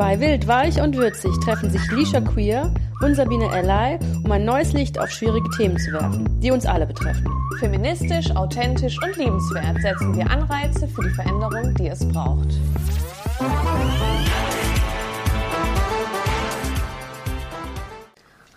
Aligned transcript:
Bei 0.00 0.18
Wild, 0.18 0.48
Weich 0.48 0.80
und 0.80 0.96
Würzig 0.96 1.30
treffen 1.44 1.68
sich 1.68 1.90
Lisha 1.90 2.22
Queer 2.22 2.72
und 3.02 3.14
Sabine 3.16 3.54
Ellay, 3.54 3.98
um 4.24 4.32
ein 4.32 4.46
neues 4.46 4.72
Licht 4.72 4.98
auf 4.98 5.10
schwierige 5.10 5.50
Themen 5.50 5.76
zu 5.76 5.92
werfen, 5.92 6.40
die 6.40 6.50
uns 6.50 6.64
alle 6.64 6.86
betreffen. 6.86 7.30
Feministisch, 7.58 8.34
authentisch 8.34 8.96
und 9.04 9.14
liebenswert 9.18 9.76
setzen 9.82 10.16
wir 10.16 10.30
Anreize 10.30 10.88
für 10.88 11.02
die 11.02 11.10
Veränderung, 11.10 11.74
die 11.74 11.88
es 11.88 12.08
braucht. 12.08 12.48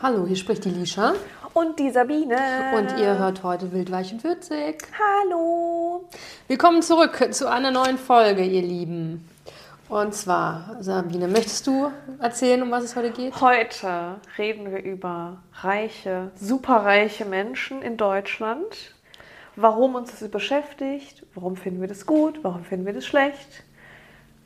Hallo, 0.02 0.26
hier 0.26 0.38
spricht 0.38 0.64
die 0.64 0.70
Lisha. 0.70 1.12
Und 1.54 1.78
die 1.78 1.92
Sabine. 1.92 2.38
Und 2.78 2.98
ihr 2.98 3.18
hört 3.20 3.44
heute 3.44 3.74
Wild, 3.74 3.92
Weich 3.92 4.14
und 4.14 4.24
Würzig. 4.24 4.88
Hallo. 4.98 6.06
Willkommen 6.48 6.82
zurück 6.82 7.28
zu 7.32 7.52
einer 7.52 7.70
neuen 7.70 7.98
Folge, 7.98 8.46
ihr 8.46 8.62
Lieben. 8.62 9.28
Und 9.94 10.16
zwar, 10.16 10.78
Sabine, 10.80 11.28
möchtest 11.28 11.68
du 11.68 11.92
erzählen, 12.18 12.64
um 12.64 12.72
was 12.72 12.84
es 12.84 12.96
heute 12.96 13.12
geht? 13.12 13.40
Heute 13.40 14.16
reden 14.40 14.72
wir 14.72 14.82
über 14.82 15.44
reiche, 15.62 16.32
superreiche 16.34 17.26
Menschen 17.26 17.84
in 17.84 17.96
Deutschland. 17.96 18.96
Warum 19.56 19.94
uns 19.94 20.18
das 20.18 20.28
beschäftigt, 20.32 21.24
warum 21.36 21.58
finden 21.58 21.80
wir 21.80 21.88
das 21.88 22.08
gut, 22.08 22.40
warum 22.42 22.64
finden 22.64 22.88
wir 22.88 22.94
das 22.94 23.06
schlecht, 23.06 23.64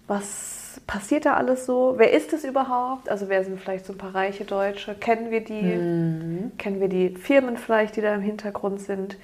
was 0.08 0.82
passiert 0.86 1.26
da 1.26 1.36
alles 1.36 1.66
so, 1.66 1.94
wer 1.96 2.12
ist 2.12 2.34
es 2.34 2.44
überhaupt, 2.44 3.08
also 3.08 3.30
wer 3.30 3.46
sind 3.46 3.62
vielleicht 3.62 3.86
so 3.86 3.94
ein 3.94 3.98
paar 3.98 4.16
reiche 4.16 4.44
Deutsche, 4.44 4.96
kennen 4.96 5.32
wir 5.32 5.46
die, 5.46 5.62
mhm. 5.62 6.52
kennen 6.58 6.82
wir 6.82 6.90
die 6.90 7.12
Firmen 7.16 7.56
vielleicht, 7.56 7.96
die 7.96 8.02
da 8.02 8.14
im 8.14 8.22
Hintergrund 8.22 8.82
sind, 8.82 9.16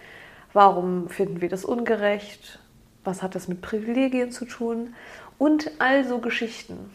warum 0.54 1.10
finden 1.10 1.42
wir 1.42 1.50
das 1.50 1.66
ungerecht, 1.66 2.60
was 3.04 3.22
hat 3.22 3.36
das 3.36 3.50
mit 3.50 3.62
Privilegien 3.62 4.32
zu 4.32 4.46
tun 4.46 4.94
und 5.38 5.72
also 5.80 6.20
Geschichten. 6.20 6.92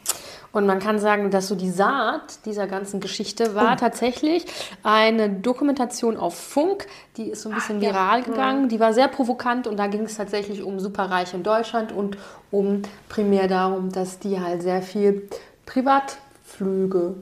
Und 0.50 0.66
man 0.66 0.78
kann 0.78 0.98
sagen, 0.98 1.30
dass 1.30 1.48
so 1.48 1.54
die 1.54 1.70
Saat 1.70 2.46
dieser 2.46 2.66
ganzen 2.66 3.00
Geschichte 3.00 3.54
war 3.54 3.74
oh. 3.74 3.76
tatsächlich 3.76 4.46
eine 4.82 5.28
Dokumentation 5.28 6.16
auf 6.16 6.38
Funk, 6.38 6.86
die 7.16 7.30
ist 7.30 7.42
so 7.42 7.50
ein 7.50 7.54
bisschen 7.54 7.76
Ach, 7.78 7.82
viral 7.82 8.20
ja. 8.20 8.24
gegangen, 8.24 8.68
die 8.68 8.80
war 8.80 8.94
sehr 8.94 9.08
provokant 9.08 9.66
und 9.66 9.76
da 9.76 9.88
ging 9.88 10.02
es 10.02 10.16
tatsächlich 10.16 10.62
um 10.62 10.80
Superreiche 10.80 11.36
in 11.36 11.42
Deutschland 11.42 11.92
und 11.92 12.16
um 12.50 12.82
primär 13.08 13.46
darum, 13.46 13.92
dass 13.92 14.18
die 14.18 14.40
halt 14.40 14.62
sehr 14.62 14.82
viel 14.82 15.28
Privatflüge 15.66 17.16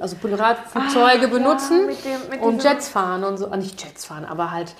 also 0.00 0.16
Privatflugzeuge 0.16 1.26
ah, 1.26 1.30
benutzen 1.30 1.80
ja, 1.80 1.86
mit 1.86 2.04
dem, 2.04 2.30
mit 2.30 2.40
und 2.40 2.64
Jets 2.64 2.88
fahren 2.88 3.22
und 3.22 3.36
so, 3.36 3.50
ah, 3.50 3.56
nicht 3.56 3.80
Jets 3.80 4.04
fahren, 4.04 4.24
aber 4.24 4.50
halt 4.50 4.74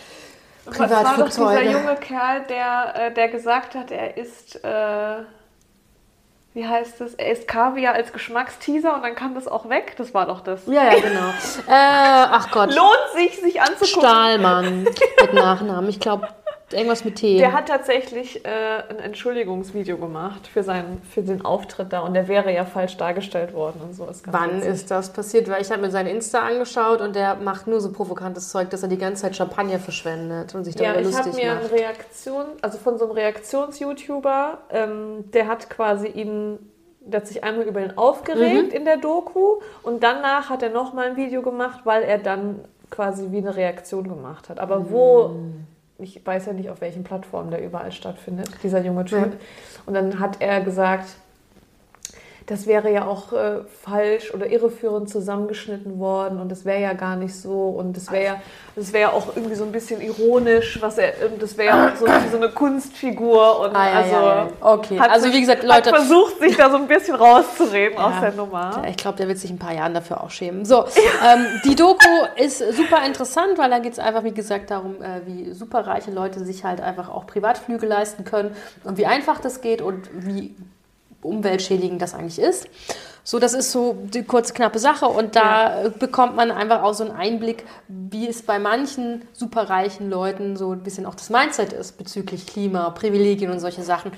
Privatflugzeuge. 0.65 1.25
Das 1.25 1.39
war 1.39 1.55
doch 1.55 1.61
dieser 1.61 1.73
junge 1.73 1.97
Kerl, 1.97 2.43
der, 2.49 2.95
äh, 2.97 3.15
der 3.15 3.29
gesagt 3.29 3.75
hat, 3.75 3.91
er 3.91 4.17
ist 4.17 4.65
äh 4.65 5.23
wie 6.57 6.67
heißt 6.67 7.03
es? 7.03 7.13
Er 7.15 7.33
isst 7.33 7.47
Kaviar 7.47 7.93
als 7.93 8.15
Geschmacksteaser 8.15 8.95
und 8.95 9.03
dann 9.03 9.15
kam 9.15 9.35
das 9.35 9.47
auch 9.47 9.69
weg. 9.69 9.93
Das 9.99 10.15
war 10.15 10.25
doch 10.25 10.41
das. 10.41 10.65
Ja, 10.67 10.85
ja, 10.91 11.01
genau. 11.01 11.29
äh, 11.69 11.71
ach 11.71 12.51
Gott. 12.51 12.75
Lohnt 12.75 12.97
sich, 13.15 13.39
sich 13.39 13.61
anzugucken. 13.61 14.01
Stahlmann 14.01 14.85
mit 15.21 15.35
Nachnamen. 15.35 15.91
Ich 15.91 16.01
glaube, 16.01 16.29
Irgendwas 16.73 17.05
mit 17.05 17.17
Tee. 17.17 17.39
Der 17.39 17.53
hat 17.53 17.69
tatsächlich 17.69 18.45
äh, 18.45 18.49
ein 18.89 18.99
Entschuldigungsvideo 18.99 19.99
gemacht 19.99 20.49
für, 20.49 20.65
seinen, 20.65 21.01
für 21.03 21.23
den 21.23 21.45
Auftritt 21.45 21.93
da 21.93 22.01
und 22.01 22.15
der 22.15 22.27
wäre 22.27 22.53
ja 22.53 22.65
falsch 22.65 22.97
dargestellt 22.97 23.55
worden 23.55 23.81
und 23.83 23.95
so. 23.95 24.05
Ist 24.07 24.25
Wann 24.27 24.57
witzig. 24.57 24.73
ist 24.73 24.91
das 24.91 25.13
passiert? 25.13 25.49
Weil 25.49 25.63
ich 25.63 25.71
habe 25.71 25.83
mir 25.83 25.93
seinen 25.93 26.09
Insta 26.09 26.41
angeschaut 26.41 27.01
und 27.01 27.15
der 27.15 27.37
macht 27.37 27.69
nur 27.69 27.81
so 27.81 27.93
provokantes 27.93 28.49
Zeug, 28.49 28.71
dass 28.71 28.83
er 28.83 28.89
die 28.89 28.99
ganze 28.99 29.23
Zeit 29.23 29.37
Champagner 29.37 29.79
verschwendet 29.79 30.57
und 30.57 30.65
sich 30.65 30.75
darüber 30.75 30.99
ja, 30.99 31.07
lustig 31.07 31.27
macht. 31.27 31.39
Ja, 31.39 31.41
ich 31.41 31.49
habe 31.49 31.61
mir 31.61 31.67
eine 31.67 31.71
Reaktion, 31.71 32.45
also 32.63 32.79
von 32.79 32.99
so 32.99 33.05
einem 33.05 33.15
Reaktions-YouTuber, 33.15 34.59
ähm, 34.71 35.31
der 35.33 35.47
hat 35.47 35.71
quasi 35.71 36.09
ihn 36.09 36.59
der 37.09 37.21
hat 37.21 37.29
sich 37.29 37.45
einmal 37.45 37.67
über 37.67 37.81
ihn 37.81 37.93
aufgeregt 37.97 38.71
mhm. 38.71 38.77
in 38.77 38.85
der 38.85 38.97
Doku 38.97 39.61
und 39.85 40.03
danach 40.03 40.51
hat 40.51 40.65
er 40.65 40.71
nochmal 40.71 41.11
ein 41.11 41.17
Video 41.17 41.41
gemacht, 41.41 41.83
weil 41.85 42.03
er 42.03 42.19
dann 42.19 42.65
quasi 42.91 43.31
wie 43.31 43.39
eine 43.39 43.55
Reaktion 43.55 44.09
gemacht 44.09 44.49
hat. 44.49 44.59
Aber 44.59 44.81
mhm. 44.81 45.67
Ich 45.99 46.25
weiß 46.25 46.47
ja 46.47 46.53
nicht, 46.53 46.71
auf 46.71 46.81
welchen 46.81 47.05
Plattformen 47.05 47.51
der 47.51 47.65
überall 47.65 47.93
stattfindet, 47.93 48.51
dieser 48.63 48.83
junge 48.83 49.05
Typ. 49.05 49.33
Ja. 49.33 49.39
Und 49.87 49.95
dann 49.95 50.19
hat 50.21 50.41
er 50.41 50.61
gesagt, 50.61 51.17
das 52.47 52.67
wäre 52.67 52.93
ja 52.93 53.07
auch 53.07 53.33
äh, 53.33 53.63
falsch 53.83 54.33
oder 54.33 54.47
irreführend 54.47 55.11
zusammengeschnitten 55.11 55.99
worden 55.99 56.41
und 56.41 56.51
das 56.51 56.65
wäre 56.65 56.81
ja 56.81 56.93
gar 56.93 57.17
nicht 57.17 57.35
so 57.35 57.71
und 57.71 57.97
das 57.97 58.13
wäre 58.13 58.25
ja, 58.25 58.43
das 58.77 58.93
wäre 58.93 59.11
ja 59.11 59.17
auch 59.17 59.35
irgendwie 59.35 59.57
so 59.57 59.65
ein 59.65 59.73
bisschen 59.73 60.01
ironisch, 60.01 60.81
was 60.81 60.97
er, 60.99 61.13
das 61.41 61.59
wäre 61.59 61.69
ja 61.69 61.89
auch 61.89 61.97
so, 61.97 62.07
so 62.31 62.37
eine 62.37 62.51
Kunstfigur 62.51 63.61
und 63.61 63.75
ah, 63.75 63.89
ja, 63.89 63.95
also 63.97 64.15
ja, 64.15 64.49
okay, 64.61 64.99
also 65.01 65.33
wie 65.33 65.41
gesagt, 65.41 65.65
Leute 65.65 65.91
hat 65.91 65.97
versucht 65.97 66.39
sich 66.39 66.57
da 66.57 66.71
so 66.71 66.77
ein 66.77 66.87
bisschen 66.87 67.17
rauszureden 67.17 67.99
aus 67.99 68.21
der 68.21 68.33
Nummer. 68.33 68.83
Ich 68.89 68.97
glaube, 68.97 69.19
der 69.19 69.27
wird 69.27 69.39
sich 69.39 69.51
ein 69.51 69.59
paar 69.59 69.75
Jahren 69.75 69.95
dafür 69.95 70.23
auch 70.23 70.31
schämen. 70.31 70.65
So, 70.65 70.85
ähm, 70.85 71.47
die 71.65 71.75
Doku 71.75 72.09
ist 72.37 72.59
super 72.59 73.05
interessant, 73.05 73.59
weil 73.59 73.71
da 73.71 73.81
geht 73.81 73.95
es 73.95 73.99
einfach 73.99 74.23
wie 74.23 74.33
gesagt 74.33 74.71
darum, 74.71 75.03
äh, 75.03 75.27
wie 75.27 75.53
superreiche 75.53 76.13
Leute 76.13 76.45
sich 76.45 76.65
halt 76.65 76.81
einfach 76.81 77.09
auch 77.09 77.27
Privatflüge 77.27 77.87
leisten 77.87 78.25
können 78.25 78.55
und 78.85 78.99
wie 78.99 79.07
einfach 79.07 79.41
das 79.41 79.61
geht 79.61 79.83
und 79.83 80.09
wie 80.13 80.55
umweltschädigend 81.23 82.01
das 82.01 82.15
eigentlich 82.15 82.39
ist. 82.39 82.69
So, 83.25 83.41
das 83.41 83.55
ist 83.55 83.73
so 83.73 83.97
die 84.05 84.23
kurze, 84.23 84.55
knappe 84.55 84.79
Sache 84.79 85.07
und 85.07 85.35
da 85.35 85.83
ja. 85.83 85.89
bekommt 85.89 86.37
man 86.37 86.53
einfach 86.53 86.83
auch 86.85 86.95
so 86.95 87.03
einen 87.03 87.13
Einblick, 87.13 87.65
wie 87.89 88.29
es 88.29 88.43
bei 88.43 88.61
manchen 88.61 89.23
superreichen 89.33 90.09
Leuten 90.09 90.57
so 90.57 90.71
ein 90.71 90.85
bisschen 90.85 91.07
auch 91.07 91.17
das 91.17 91.29
Mindset 91.29 91.73
ist 91.73 91.99
bezüglich 91.99 92.47
Klima, 92.47 92.91
Privilegien 92.91 93.51
und 93.51 93.59
solche 93.59 93.83
Sachen. 93.83 94.13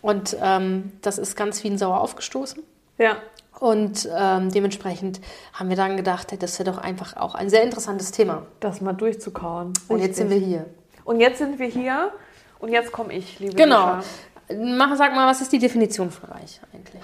Und 0.00 0.36
ähm, 0.40 0.92
das 1.02 1.18
ist 1.18 1.36
ganz 1.36 1.62
wie 1.64 1.70
ein 1.70 1.78
Sauer 1.78 2.00
aufgestoßen. 2.00 2.62
Ja. 2.98 3.16
Und 3.58 4.08
ähm, 4.16 4.50
dementsprechend 4.52 5.20
haben 5.52 5.68
wir 5.68 5.76
dann 5.76 5.96
gedacht, 5.96 6.28
das 6.40 6.58
wäre 6.58 6.70
doch 6.70 6.78
einfach 6.78 7.16
auch 7.16 7.34
ein 7.34 7.50
sehr 7.50 7.62
interessantes 7.64 8.12
Thema. 8.12 8.46
Das 8.60 8.80
mal 8.80 8.92
durchzukauen. 8.92 9.72
Und 9.88 10.00
jetzt 10.00 10.16
sind 10.16 10.30
wir 10.30 10.38
hier. 10.38 10.66
Und 11.04 11.20
jetzt 11.20 11.38
sind 11.38 11.58
wir 11.58 11.66
hier 11.66 12.12
und 12.60 12.70
jetzt 12.70 12.92
komme 12.92 13.12
ich, 13.12 13.40
liebe 13.40 13.54
Genau. 13.54 13.96
Lisha. 13.96 14.08
Mach, 14.50 14.96
sag 14.96 15.14
mal, 15.14 15.28
was 15.28 15.40
ist 15.40 15.52
die 15.52 15.58
Definition 15.58 16.10
von 16.10 16.30
reich 16.30 16.60
eigentlich? 16.72 17.02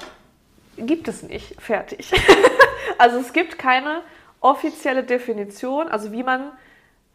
Gibt 0.76 1.09
es 1.09 1.22
nicht. 1.22 1.60
Fertig. 1.60 2.12
also 2.99 3.19
es 3.19 3.32
gibt 3.32 3.59
keine 3.59 4.03
offizielle 4.41 5.03
Definition, 5.03 5.88
also 5.88 6.12
wie 6.12 6.22
man, 6.22 6.53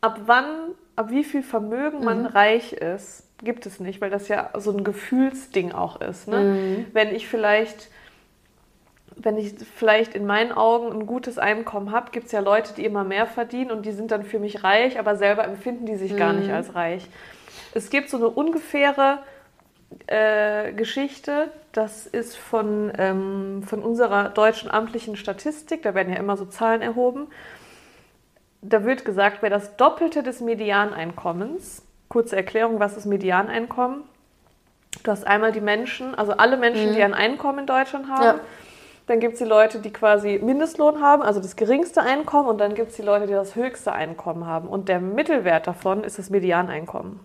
ab 0.02 0.22
wann, 0.26 0.72
ab 0.96 1.10
wie 1.10 1.24
viel 1.24 1.44
Vermögen 1.44 2.04
man 2.04 2.22
mhm. 2.22 2.28
reich 2.28 2.74
ist, 2.74 3.24
gibt 3.42 3.66
es 3.66 3.80
nicht, 3.80 4.02
weil 4.02 4.10
das 4.10 4.28
ja 4.28 4.50
so 4.58 4.72
ein 4.72 4.84
Gefühlsding 4.84 5.72
auch 5.72 6.02
ist. 6.02 6.28
Ne? 6.28 6.40
Mhm. 6.40 6.86
Wenn 6.94 7.14
ich 7.14 7.28
vielleicht 7.28 7.90
wenn 9.16 9.38
ich 9.38 9.54
vielleicht 9.76 10.16
in 10.16 10.26
meinen 10.26 10.52
Augen 10.52 10.92
ein 10.92 11.06
gutes 11.06 11.38
Einkommen 11.38 11.92
habe, 11.92 12.12
gibt 12.12 12.28
es 12.28 12.32
ja 12.32 12.40
Leute, 12.40 12.74
die 12.74 12.86
immer 12.86 13.04
mehr 13.04 13.28
verdienen 13.28 13.72
und 13.72 13.86
die 13.86 13.92
sind 13.92 14.12
dann 14.12 14.24
für 14.24 14.40
mich 14.40 14.64
reich, 14.64 15.00
aber 15.00 15.16
selber 15.16 15.44
empfinden 15.44 15.86
die 15.86 15.96
sich 15.96 16.14
mhm. 16.14 16.18
gar 16.18 16.34
nicht 16.34 16.48
mhm. 16.48 16.56
als 16.56 16.76
reich. 16.76 17.08
Es 17.74 17.90
gibt 17.90 18.10
so 18.10 18.18
eine 18.18 18.30
ungefähre 18.30 19.20
äh, 20.08 20.74
Geschichte. 20.74 21.50
Das 21.72 22.06
ist 22.06 22.38
von, 22.38 22.92
ähm, 22.98 23.64
von 23.64 23.82
unserer 23.82 24.30
deutschen 24.30 24.70
amtlichen 24.70 25.16
Statistik. 25.16 25.84
Da 25.84 25.96
werden 25.96 26.14
ja 26.14 26.20
immer 26.20 26.38
so 26.38 26.46
Zahlen 26.46 26.82
erhoben. 26.82 27.28
Da 28.62 28.86
wird 28.86 29.06
gesagt, 29.06 29.38
wer 29.42 29.50
das 29.50 29.76
Doppelte 29.76 30.24
des 30.24 30.40
Medianeinkommens, 30.40 31.84
kurze 32.08 32.36
Erklärung, 32.36 32.80
was 32.80 32.96
ist 32.96 33.06
Medianeinkommen? 33.06 34.04
Du 35.04 35.12
hast 35.12 35.26
einmal 35.26 35.52
die 35.52 35.62
Menschen, 35.62 36.16
also 36.16 36.34
alle 36.34 36.58
Menschen, 36.58 36.92
mhm. 36.92 36.96
die 36.96 37.04
ein 37.04 37.14
Einkommen 37.14 37.60
in 37.60 37.66
Deutschland 37.66 38.08
haben. 38.10 38.24
Ja. 38.24 38.40
Dann 39.08 39.20
gibt 39.20 39.34
es 39.34 39.40
die 39.40 39.46
Leute, 39.46 39.80
die 39.80 39.92
quasi 39.92 40.40
Mindestlohn 40.42 41.02
haben, 41.02 41.24
also 41.24 41.42
das 41.42 41.56
geringste 41.58 42.02
Einkommen. 42.02 42.48
Und 42.48 42.60
dann 42.60 42.74
gibt 42.74 42.92
es 42.92 42.96
die 42.96 43.02
Leute, 43.02 43.28
die 43.28 43.34
das 43.34 43.56
höchste 43.56 43.92
Einkommen 43.92 44.46
haben. 44.46 44.68
Und 44.68 44.88
der 44.88 45.00
Mittelwert 45.02 45.68
davon 45.68 46.04
ist 46.04 46.20
das 46.20 46.30
Medianeinkommen. 46.30 47.20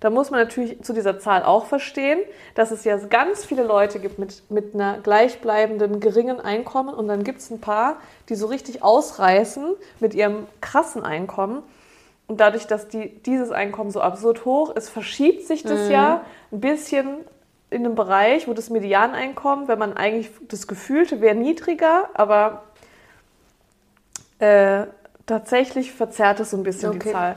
Da 0.00 0.10
muss 0.10 0.30
man 0.30 0.40
natürlich 0.40 0.82
zu 0.82 0.92
dieser 0.92 1.18
Zahl 1.18 1.42
auch 1.42 1.66
verstehen, 1.66 2.18
dass 2.54 2.70
es 2.70 2.84
ja 2.84 2.96
ganz 2.96 3.44
viele 3.44 3.62
Leute 3.62 3.98
gibt 3.98 4.18
mit, 4.18 4.42
mit 4.50 4.74
einer 4.74 4.98
gleichbleibenden 4.98 6.00
geringen 6.00 6.40
Einkommen 6.40 6.94
und 6.94 7.08
dann 7.08 7.24
gibt 7.24 7.40
es 7.40 7.50
ein 7.50 7.60
paar, 7.60 7.96
die 8.28 8.34
so 8.34 8.46
richtig 8.46 8.82
ausreißen 8.82 9.74
mit 10.00 10.14
ihrem 10.14 10.46
krassen 10.60 11.02
Einkommen. 11.02 11.62
Und 12.28 12.40
dadurch, 12.40 12.66
dass 12.66 12.88
die, 12.88 13.08
dieses 13.22 13.52
Einkommen 13.52 13.90
so 13.90 14.00
absurd 14.00 14.44
hoch 14.44 14.70
ist, 14.70 14.88
verschiebt 14.88 15.46
sich 15.46 15.62
das 15.62 15.86
mhm. 15.86 15.90
ja 15.92 16.24
ein 16.50 16.60
bisschen 16.60 17.18
in 17.70 17.84
einem 17.84 17.94
Bereich, 17.94 18.48
wo 18.48 18.52
das 18.52 18.70
Medianeinkommen, 18.70 19.68
wenn 19.68 19.78
man 19.78 19.96
eigentlich 19.96 20.30
das 20.48 20.66
Gefühlte 20.66 21.20
wäre 21.20 21.34
niedriger, 21.34 22.10
aber 22.14 22.64
äh, 24.38 24.86
tatsächlich 25.26 25.92
verzerrt 25.92 26.40
es 26.40 26.50
so 26.50 26.56
ein 26.56 26.62
bisschen 26.62 26.90
okay. 26.90 27.00
die 27.04 27.12
Zahl. 27.12 27.36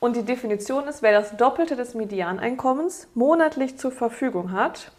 Und 0.00 0.16
die 0.16 0.24
Definition 0.24 0.88
ist, 0.88 1.02
wer 1.02 1.12
das 1.12 1.36
Doppelte 1.36 1.76
des 1.76 1.94
Medianeinkommens 1.94 3.06
monatlich 3.14 3.78
zur 3.78 3.92
Verfügung 3.92 4.52
hat, 4.52 4.90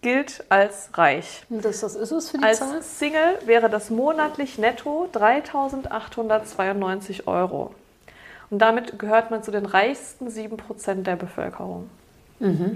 gilt 0.00 0.44
als 0.48 0.90
reich. 0.94 1.44
Das, 1.48 1.80
das 1.80 1.94
ist 1.94 2.10
es 2.10 2.30
für 2.30 2.38
die 2.38 2.44
als 2.44 2.58
Zahl? 2.58 2.76
Als 2.76 2.98
Single 2.98 3.38
wäre 3.44 3.70
das 3.70 3.90
monatlich 3.90 4.58
netto 4.58 5.08
3.892 5.12 7.26
Euro. 7.26 7.74
Und 8.50 8.58
damit 8.58 8.98
gehört 8.98 9.30
man 9.30 9.42
zu 9.42 9.50
den 9.50 9.64
reichsten 9.64 10.28
7% 10.28 11.04
der 11.04 11.16
Bevölkerung. 11.16 11.88
Mhm. 12.40 12.74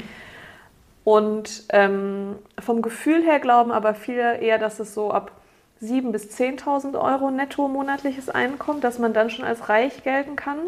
Und 1.04 1.64
ähm, 1.70 2.36
vom 2.58 2.82
Gefühl 2.82 3.22
her 3.22 3.40
glauben 3.40 3.72
aber 3.72 3.94
viele 3.94 4.38
eher, 4.38 4.58
dass 4.58 4.80
es 4.80 4.94
so 4.94 5.10
ab 5.10 5.32
7.000 5.82 6.12
bis 6.12 6.30
10.000 6.30 6.98
Euro 6.98 7.30
netto 7.30 7.68
monatliches 7.68 8.28
Einkommen, 8.28 8.80
dass 8.80 8.98
man 8.98 9.12
dann 9.12 9.30
schon 9.30 9.44
als 9.44 9.68
reich 9.68 10.02
gelten 10.02 10.36
kann. 10.36 10.58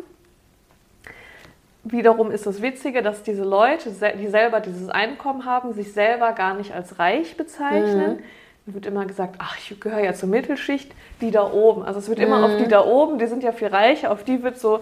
Wiederum 1.84 2.30
ist 2.30 2.46
das 2.46 2.60
Witzige, 2.60 3.02
dass 3.02 3.22
diese 3.22 3.44
Leute, 3.44 3.90
die 4.18 4.26
selber 4.28 4.60
dieses 4.60 4.88
Einkommen 4.88 5.44
haben, 5.44 5.72
sich 5.72 5.92
selber 5.92 6.32
gar 6.32 6.54
nicht 6.54 6.74
als 6.74 6.98
reich 6.98 7.36
bezeichnen. 7.36 8.16
Mhm. 8.16 8.22
Da 8.66 8.74
wird 8.74 8.86
immer 8.86 9.06
gesagt, 9.06 9.36
ach, 9.38 9.56
ich 9.58 9.80
gehöre 9.80 10.00
ja 10.00 10.12
zur 10.12 10.28
Mittelschicht, 10.28 10.92
die 11.20 11.30
da 11.30 11.50
oben. 11.50 11.82
Also 11.84 12.00
es 12.00 12.08
wird 12.08 12.18
immer 12.18 12.44
auf 12.44 12.56
die 12.56 12.64
mhm. 12.64 12.70
da 12.70 12.84
oben, 12.84 13.18
die 13.18 13.26
sind 13.26 13.42
ja 13.42 13.52
viel 13.52 13.68
reicher, 13.68 14.10
auf 14.10 14.24
die 14.24 14.42
wird 14.42 14.58
so 14.58 14.80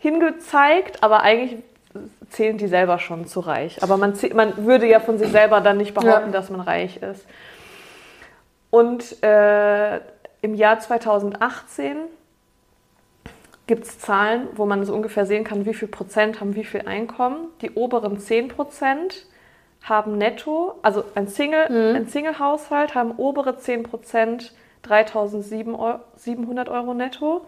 hingezeigt, 0.00 1.02
aber 1.02 1.22
eigentlich 1.22 1.62
zählen 2.30 2.58
die 2.58 2.66
selber 2.66 2.98
schon 2.98 3.26
zu 3.26 3.40
reich. 3.40 3.82
Aber 3.82 3.96
man, 3.96 4.14
man 4.34 4.66
würde 4.66 4.86
ja 4.86 5.00
von 5.00 5.18
sich 5.18 5.30
selber 5.30 5.60
dann 5.60 5.76
nicht 5.76 5.94
behaupten, 5.94 6.26
ja. 6.26 6.32
dass 6.32 6.50
man 6.50 6.60
reich 6.60 6.98
ist. 6.98 7.24
Und 8.70 9.22
äh, 9.22 9.96
im 10.40 10.54
Jahr 10.54 10.80
2018 10.80 11.96
gibt 13.66 13.84
es 13.84 13.98
Zahlen, 13.98 14.48
wo 14.54 14.66
man 14.66 14.84
so 14.84 14.94
ungefähr 14.94 15.26
sehen 15.26 15.44
kann, 15.44 15.66
wie 15.66 15.74
viel 15.74 15.88
Prozent 15.88 16.40
haben 16.40 16.54
wie 16.54 16.64
viel 16.64 16.82
Einkommen. 16.82 17.48
Die 17.60 17.70
oberen 17.72 18.18
10 18.18 18.48
Prozent 18.48 19.26
haben 19.82 20.18
netto, 20.18 20.74
also 20.82 21.04
ein 21.14 21.28
Single, 21.28 21.68
mhm. 21.70 21.96
ein 21.96 22.06
Single-Haushalt 22.08 22.94
haben 22.94 23.12
obere 23.16 23.56
10 23.56 23.84
Prozent 23.84 24.52
3.700 24.86 26.70
Euro 26.70 26.94
netto. 26.94 27.46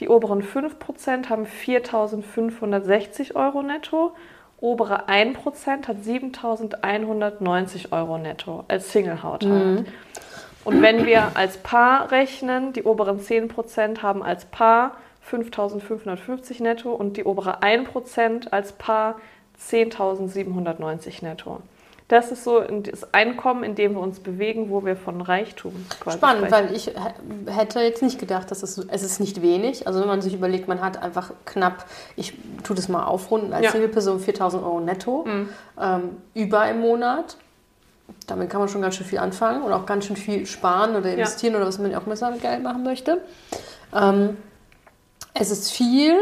Die 0.00 0.08
oberen 0.08 0.42
5 0.42 0.78
Prozent 0.78 1.30
haben 1.30 1.46
4.560 1.46 3.34
Euro 3.34 3.62
netto. 3.62 4.12
Obere 4.60 5.08
1 5.08 5.38
Prozent 5.38 5.88
hat 5.88 5.98
7.190 5.98 7.92
Euro 7.92 8.18
netto 8.18 8.64
als 8.68 8.92
Single-Haushalt. 8.92 9.44
Mhm. 9.44 9.86
Und 10.64 10.82
wenn 10.82 11.06
wir 11.06 11.30
als 11.34 11.58
Paar 11.58 12.10
rechnen, 12.10 12.72
die 12.72 12.82
oberen 12.82 13.20
10 13.20 13.48
Prozent 13.48 14.02
haben 14.02 14.22
als 14.22 14.46
Paar 14.46 14.96
5.550 15.30 16.62
netto 16.62 16.92
und 16.92 17.16
die 17.16 17.24
obere 17.24 17.62
1% 17.62 18.48
als 18.50 18.72
Paar 18.72 19.16
10.790 19.60 21.24
netto. 21.24 21.60
Das 22.08 22.30
ist 22.30 22.44
so 22.44 22.60
das 22.60 23.12
Einkommen, 23.12 23.64
in 23.64 23.74
dem 23.74 23.94
wir 23.94 24.00
uns 24.00 24.20
bewegen, 24.20 24.70
wo 24.70 24.84
wir 24.84 24.96
von 24.96 25.20
Reichtum 25.20 25.72
quasi 25.98 26.18
Spannend, 26.18 26.46
sprechen. 26.46 26.68
weil 26.68 26.76
ich 26.76 26.92
hätte 27.46 27.80
jetzt 27.80 28.00
nicht 28.00 28.20
gedacht, 28.20 28.48
dass 28.52 28.62
es, 28.62 28.78
es 28.78 29.02
ist 29.02 29.18
nicht 29.18 29.42
wenig. 29.42 29.88
Also 29.88 30.00
wenn 30.00 30.06
man 30.06 30.22
sich 30.22 30.32
überlegt, 30.32 30.68
man 30.68 30.82
hat 30.82 31.02
einfach 31.02 31.32
knapp, 31.46 31.84
ich 32.14 32.34
tue 32.62 32.76
das 32.76 32.88
mal 32.88 33.04
aufrunden, 33.04 33.52
als 33.52 33.64
ja. 33.64 33.70
Single-Person 33.72 34.20
4.000 34.20 34.62
Euro 34.62 34.80
netto 34.80 35.24
mhm. 35.26 35.48
ähm, 35.80 36.02
über 36.34 36.70
im 36.70 36.80
Monat. 36.80 37.36
Damit 38.28 38.50
kann 38.50 38.60
man 38.60 38.68
schon 38.68 38.82
ganz 38.82 38.94
schön 38.94 39.06
viel 39.06 39.18
anfangen 39.18 39.62
und 39.62 39.72
auch 39.72 39.84
ganz 39.84 40.06
schön 40.06 40.14
viel 40.14 40.46
sparen 40.46 40.94
oder 40.94 41.10
investieren 41.10 41.54
ja. 41.54 41.58
oder 41.58 41.66
was 41.66 41.80
man 41.80 41.92
auch 41.96 42.06
mit 42.06 42.18
seinem 42.18 42.40
Geld 42.40 42.62
machen 42.62 42.84
möchte. 42.84 43.20
Ähm, 43.92 44.36
es 45.38 45.50
ist 45.50 45.70
viel, 45.70 46.14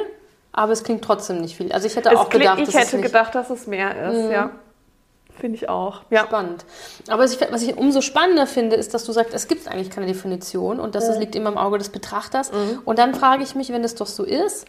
aber 0.52 0.72
es 0.72 0.84
klingt 0.84 1.02
trotzdem 1.02 1.40
nicht 1.40 1.56
viel. 1.56 1.72
Also 1.72 1.86
ich 1.86 1.96
hätte 1.96 2.10
es 2.10 2.18
auch 2.18 2.28
gedacht, 2.28 2.58
ich 2.60 2.74
hätte 2.74 3.00
gedacht, 3.00 3.34
dass 3.34 3.50
es 3.50 3.66
mehr 3.66 4.10
ist, 4.10 4.24
mhm. 4.24 4.30
ja. 4.30 4.50
Finde 5.38 5.56
ich 5.56 5.68
auch. 5.68 6.02
Ja. 6.10 6.24
Spannend. 6.24 6.64
Aber 7.08 7.24
was 7.24 7.34
ich, 7.34 7.40
was 7.50 7.62
ich, 7.62 7.76
umso 7.76 8.02
spannender 8.02 8.46
finde, 8.46 8.76
ist, 8.76 8.94
dass 8.94 9.04
du 9.04 9.12
sagst, 9.12 9.34
es 9.34 9.48
gibt 9.48 9.66
eigentlich 9.66 9.90
keine 9.90 10.06
Definition 10.06 10.78
und 10.78 10.94
dass 10.94 11.04
mhm. 11.04 11.08
das 11.08 11.18
liegt 11.18 11.34
immer 11.34 11.50
im 11.50 11.58
Auge 11.58 11.78
des 11.78 11.88
Betrachters. 11.88 12.52
Mhm. 12.52 12.82
Und 12.84 12.98
dann 13.00 13.14
frage 13.14 13.42
ich 13.42 13.56
mich, 13.56 13.70
wenn 13.70 13.82
es 13.82 13.96
doch 13.96 14.06
so 14.06 14.22
ist, 14.22 14.66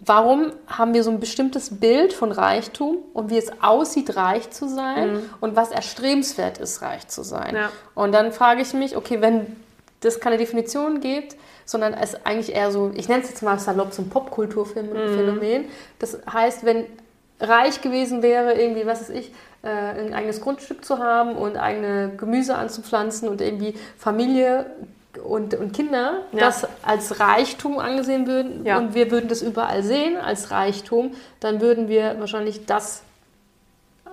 warum 0.00 0.52
haben 0.66 0.94
wir 0.94 1.04
so 1.04 1.10
ein 1.10 1.20
bestimmtes 1.20 1.78
Bild 1.78 2.12
von 2.12 2.32
Reichtum 2.32 2.98
und 3.12 3.30
wie 3.30 3.38
es 3.38 3.50
aussieht, 3.62 4.16
reich 4.16 4.50
zu 4.50 4.68
sein 4.68 5.14
mhm. 5.14 5.30
und 5.40 5.56
was 5.56 5.70
erstrebenswert 5.70 6.58
ist, 6.58 6.82
reich 6.82 7.06
zu 7.06 7.22
sein? 7.22 7.54
Ja. 7.54 7.70
Und 7.94 8.12
dann 8.12 8.32
frage 8.32 8.62
ich 8.62 8.72
mich, 8.72 8.96
okay, 8.96 9.20
wenn 9.20 9.56
das 10.00 10.18
keine 10.18 10.38
Definition 10.38 11.00
gibt, 11.00 11.36
sondern 11.70 11.94
es 11.94 12.26
eigentlich 12.26 12.52
eher 12.56 12.72
so, 12.72 12.90
ich 12.96 13.08
nenne 13.08 13.22
es 13.22 13.28
jetzt 13.28 13.44
mal 13.44 13.56
salopp, 13.60 13.92
so 13.92 14.02
ein 14.02 14.08
Popkulturphänomen. 14.08 15.62
Mhm. 15.62 15.64
Das 16.00 16.18
heißt, 16.30 16.64
wenn 16.64 16.84
reich 17.38 17.80
gewesen 17.80 18.22
wäre, 18.22 18.54
irgendwie, 18.54 18.86
was 18.86 19.02
weiß 19.02 19.10
ich, 19.10 19.32
äh, 19.62 19.68
ein 19.68 20.12
eigenes 20.12 20.40
Grundstück 20.40 20.84
zu 20.84 20.98
haben 20.98 21.36
und 21.36 21.56
eigene 21.56 22.10
Gemüse 22.16 22.56
anzupflanzen 22.56 23.28
und 23.28 23.40
irgendwie 23.40 23.74
Familie 23.96 24.66
und, 25.24 25.54
und 25.54 25.72
Kinder 25.72 26.22
ja. 26.32 26.40
das 26.40 26.66
als 26.82 27.20
Reichtum 27.20 27.78
angesehen 27.78 28.26
würden 28.26 28.66
ja. 28.66 28.76
und 28.76 28.94
wir 28.94 29.12
würden 29.12 29.28
das 29.28 29.40
überall 29.40 29.84
sehen 29.84 30.16
als 30.16 30.50
Reichtum, 30.50 31.12
dann 31.38 31.60
würden 31.60 31.88
wir 31.88 32.18
wahrscheinlich 32.18 32.66
das 32.66 33.02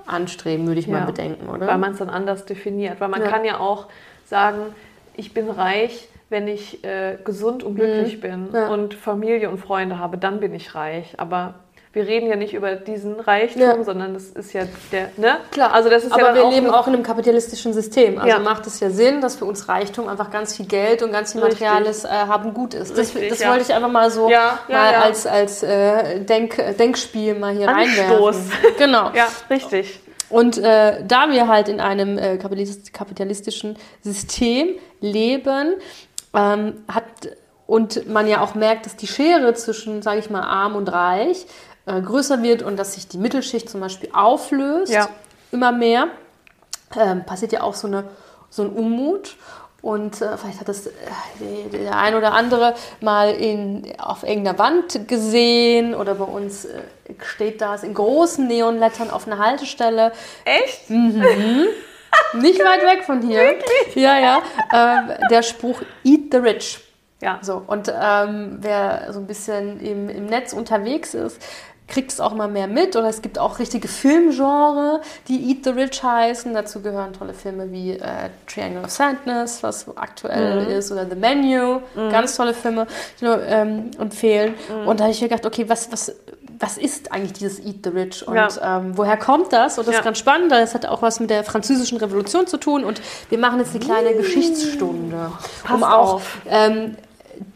anstreben, 0.05 0.67
würde 0.67 0.79
ich 0.79 0.85
ja. 0.85 0.99
mal 0.99 1.05
bedenken, 1.07 1.49
oder? 1.49 1.65
Weil 1.65 1.79
man 1.79 1.93
es 1.93 1.97
dann 1.97 2.11
anders 2.11 2.45
definiert. 2.45 3.01
Weil 3.01 3.09
man 3.09 3.23
kann 3.23 3.43
ja 3.43 3.59
auch 3.59 3.87
sagen, 4.25 4.75
ich 5.15 5.33
bin 5.33 5.49
reich, 5.49 6.07
wenn 6.29 6.47
ich 6.47 6.83
äh, 6.83 7.17
gesund 7.23 7.63
und 7.63 7.75
glücklich 7.75 8.17
mhm. 8.17 8.21
bin 8.21 8.49
ja. 8.53 8.69
und 8.69 8.93
Familie 8.93 9.49
und 9.49 9.59
Freunde 9.59 9.99
habe, 9.99 10.17
dann 10.17 10.39
bin 10.39 10.53
ich 10.53 10.75
reich. 10.75 11.13
Aber 11.17 11.55
wir 11.93 12.05
reden 12.05 12.27
ja 12.27 12.35
nicht 12.35 12.53
über 12.53 12.75
diesen 12.75 13.19
Reichtum, 13.19 13.61
ja. 13.61 13.83
sondern 13.83 14.13
das 14.13 14.25
ist 14.25 14.53
ja 14.53 14.63
der, 14.91 15.09
ne? 15.17 15.37
Klar, 15.51 15.73
also 15.73 15.89
das 15.89 16.03
ist 16.03 16.11
aber 16.11 16.27
ja 16.27 16.35
wir 16.35 16.45
auch 16.45 16.51
leben 16.51 16.69
auch 16.69 16.85
in 16.87 16.93
einem 16.93 17.03
kapitalistischen 17.03 17.73
System. 17.73 18.19
Also 18.19 18.29
ja. 18.29 18.39
macht 18.39 18.67
es 18.67 18.79
ja 18.79 18.91
Sinn, 18.91 19.19
dass 19.19 19.37
für 19.37 19.45
uns 19.45 19.67
Reichtum 19.67 20.07
einfach 20.07 20.29
ganz 20.29 20.55
viel 20.55 20.67
Geld 20.67 21.01
und 21.01 21.11
ganz 21.11 21.31
viel 21.31 21.41
Materiales 21.41 22.03
äh, 22.03 22.09
haben 22.09 22.53
gut 22.53 22.75
ist. 22.75 22.91
Das, 22.91 23.15
Richtig, 23.15 23.29
das 23.29 23.47
wollte 23.47 23.63
ich 23.63 23.73
einfach 23.73 23.91
mal 23.91 24.11
so 24.11 24.29
mal 24.29 24.95
als, 25.01 25.25
als 25.25 25.63
äh, 25.63 26.19
Denk, 26.19 26.77
Denkspiel 26.77 27.33
mal 27.33 27.55
hier 27.55 27.67
Anstoß. 27.67 28.35
reinwerfen. 28.35 28.51
Genau. 28.77 29.11
Ja, 29.17 29.27
richtig. 29.49 29.99
Und 30.29 30.57
äh, 30.57 31.03
da 31.03 31.31
wir 31.31 31.47
halt 31.47 31.69
in 31.69 31.79
einem 31.79 32.17
äh, 32.19 32.37
kapitalistischen 32.37 33.77
System 34.03 34.75
leben, 34.99 35.75
ähm, 36.33 36.83
hat 36.87 37.05
und 37.65 38.07
man 38.07 38.27
ja 38.27 38.41
auch 38.41 38.55
merkt, 38.55 38.85
dass 38.85 38.95
die 38.95 39.07
Schere 39.07 39.53
zwischen, 39.53 40.01
sage 40.01 40.19
ich 40.19 40.29
mal, 40.29 40.41
arm 40.41 40.75
und 40.75 40.91
reich 40.91 41.45
äh, 41.85 42.01
größer 42.01 42.41
wird 42.41 42.63
und 42.63 42.77
dass 42.77 42.93
sich 42.93 43.07
die 43.07 43.17
Mittelschicht 43.17 43.69
zum 43.69 43.81
Beispiel 43.81 44.09
auflöst, 44.13 44.91
ja. 44.91 45.09
immer 45.51 45.71
mehr, 45.71 46.07
ähm, 46.97 47.25
passiert 47.25 47.51
ja 47.51 47.61
auch 47.61 47.75
so, 47.75 47.87
eine, 47.87 48.05
so 48.49 48.63
ein 48.63 48.69
Unmut. 48.69 49.35
Und 49.81 50.21
äh, 50.21 50.37
vielleicht 50.37 50.59
hat 50.59 50.67
das 50.69 50.87
äh, 50.87 50.91
der 51.71 51.97
ein 51.97 52.15
oder 52.15 52.33
andere 52.33 52.73
mal 52.99 53.29
in, 53.29 53.93
auf 53.99 54.23
irgendeiner 54.23 54.57
Wand 54.57 55.07
gesehen 55.07 55.93
oder 55.93 56.15
bei 56.15 56.25
uns 56.25 56.65
äh, 56.65 56.81
steht 57.23 57.61
das 57.61 57.83
in 57.83 57.93
großen 57.93 58.47
Neonlettern 58.47 59.11
auf 59.11 59.27
einer 59.27 59.37
Haltestelle. 59.37 60.13
Echt? 60.45 60.89
Mhm. 60.89 61.67
Nicht 62.33 62.59
weit 62.59 62.81
weg 62.83 63.03
von 63.03 63.21
hier. 63.21 63.39
Wirklich? 63.39 63.95
Ja, 63.95 64.19
ja. 64.19 64.41
Ähm, 64.73 65.11
der 65.29 65.43
Spruch 65.43 65.81
Eat 66.03 66.31
the 66.31 66.37
Rich. 66.37 66.79
Ja. 67.21 67.39
So, 67.41 67.63
und 67.65 67.91
ähm, 67.99 68.57
wer 68.61 69.11
so 69.11 69.19
ein 69.19 69.27
bisschen 69.27 69.79
im, 69.79 70.09
im 70.09 70.25
Netz 70.27 70.53
unterwegs 70.53 71.13
ist, 71.13 71.41
kriegt 71.87 72.11
es 72.11 72.19
auch 72.19 72.33
immer 72.33 72.47
mehr 72.47 72.67
mit. 72.67 72.95
Oder 72.95 73.07
es 73.07 73.21
gibt 73.21 73.39
auch 73.39 73.59
richtige 73.59 73.87
Filmgenre, 73.87 75.01
die 75.27 75.49
Eat 75.49 75.63
the 75.63 75.71
Rich 75.71 76.03
heißen. 76.03 76.53
Dazu 76.53 76.81
gehören 76.81 77.13
tolle 77.13 77.33
Filme 77.33 77.71
wie 77.71 77.93
äh, 77.93 78.29
Triangle 78.45 78.83
of 78.83 78.91
Sadness, 78.91 79.63
was 79.63 79.85
aktuell 79.97 80.65
mhm. 80.65 80.71
ist, 80.71 80.91
oder 80.91 81.07
The 81.09 81.15
Menu. 81.15 81.79
Mhm. 81.95 82.09
Ganz 82.11 82.35
tolle 82.35 82.53
Filme, 82.53 82.87
die 83.19 83.25
nur 83.25 83.41
ähm, 83.43 83.91
empfehlen. 83.99 84.55
Mhm. 84.69 84.87
Und 84.87 84.99
da 84.99 85.05
habe 85.05 85.13
ich 85.13 85.21
mir 85.21 85.29
gedacht, 85.29 85.45
okay, 85.45 85.67
was, 85.67 85.91
was, 85.91 86.13
was 86.59 86.77
ist 86.77 87.11
eigentlich 87.11 87.33
dieses 87.33 87.59
Eat 87.59 87.77
the 87.83 87.89
Rich 87.89 88.27
und 88.27 88.35
ja. 88.35 88.77
ähm, 88.79 88.97
woher 88.97 89.17
kommt 89.17 89.53
das? 89.53 89.77
Und 89.77 89.87
das 89.87 89.93
ja. 89.93 89.99
ist 89.99 90.05
ganz 90.05 90.17
spannend, 90.17 90.51
weil 90.51 90.61
das 90.61 90.73
hat 90.73 90.85
auch 90.85 91.01
was 91.01 91.19
mit 91.19 91.29
der 91.29 91.43
französischen 91.43 91.97
Revolution 91.97 92.47
zu 92.47 92.57
tun. 92.57 92.83
Und 92.83 93.01
wir 93.29 93.37
machen 93.37 93.59
jetzt 93.59 93.75
eine 93.75 93.83
kleine 93.83 94.11
mmh. 94.11 94.17
Geschichtsstunde, 94.17 95.31
Pass 95.63 95.75
um 95.75 95.83
auch 95.83 96.21
ähm, 96.49 96.95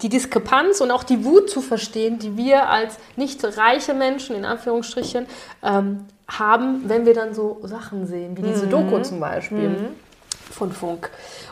die 0.02 0.10
Diskrepanz 0.10 0.82
und 0.82 0.92
auch 0.92 1.04
die 1.04 1.26
Wut 1.26 1.50
zu 1.50 1.62
verstehen, 1.62 2.20
die 2.20 2.38
wir 2.38 2.70
als 2.70 2.98
nicht 3.16 3.44
reiche 3.58 3.94
Menschen 3.94 4.36
in 4.36 4.46
Anführungsstrichen 4.46 5.26
ähm, 5.64 6.06
haben, 6.28 6.84
wenn 6.88 7.06
wir 7.06 7.14
dann 7.14 7.34
so 7.34 7.60
Sachen 7.64 8.06
sehen, 8.08 8.38
wie 8.38 8.44
diese 8.44 8.68
mhm. 8.68 8.72
Doku 8.72 9.00
zum 9.02 9.20
Beispiel 9.20 9.70
mhm. 9.70 9.88
von 10.52 10.72
Funk. 10.72 11.10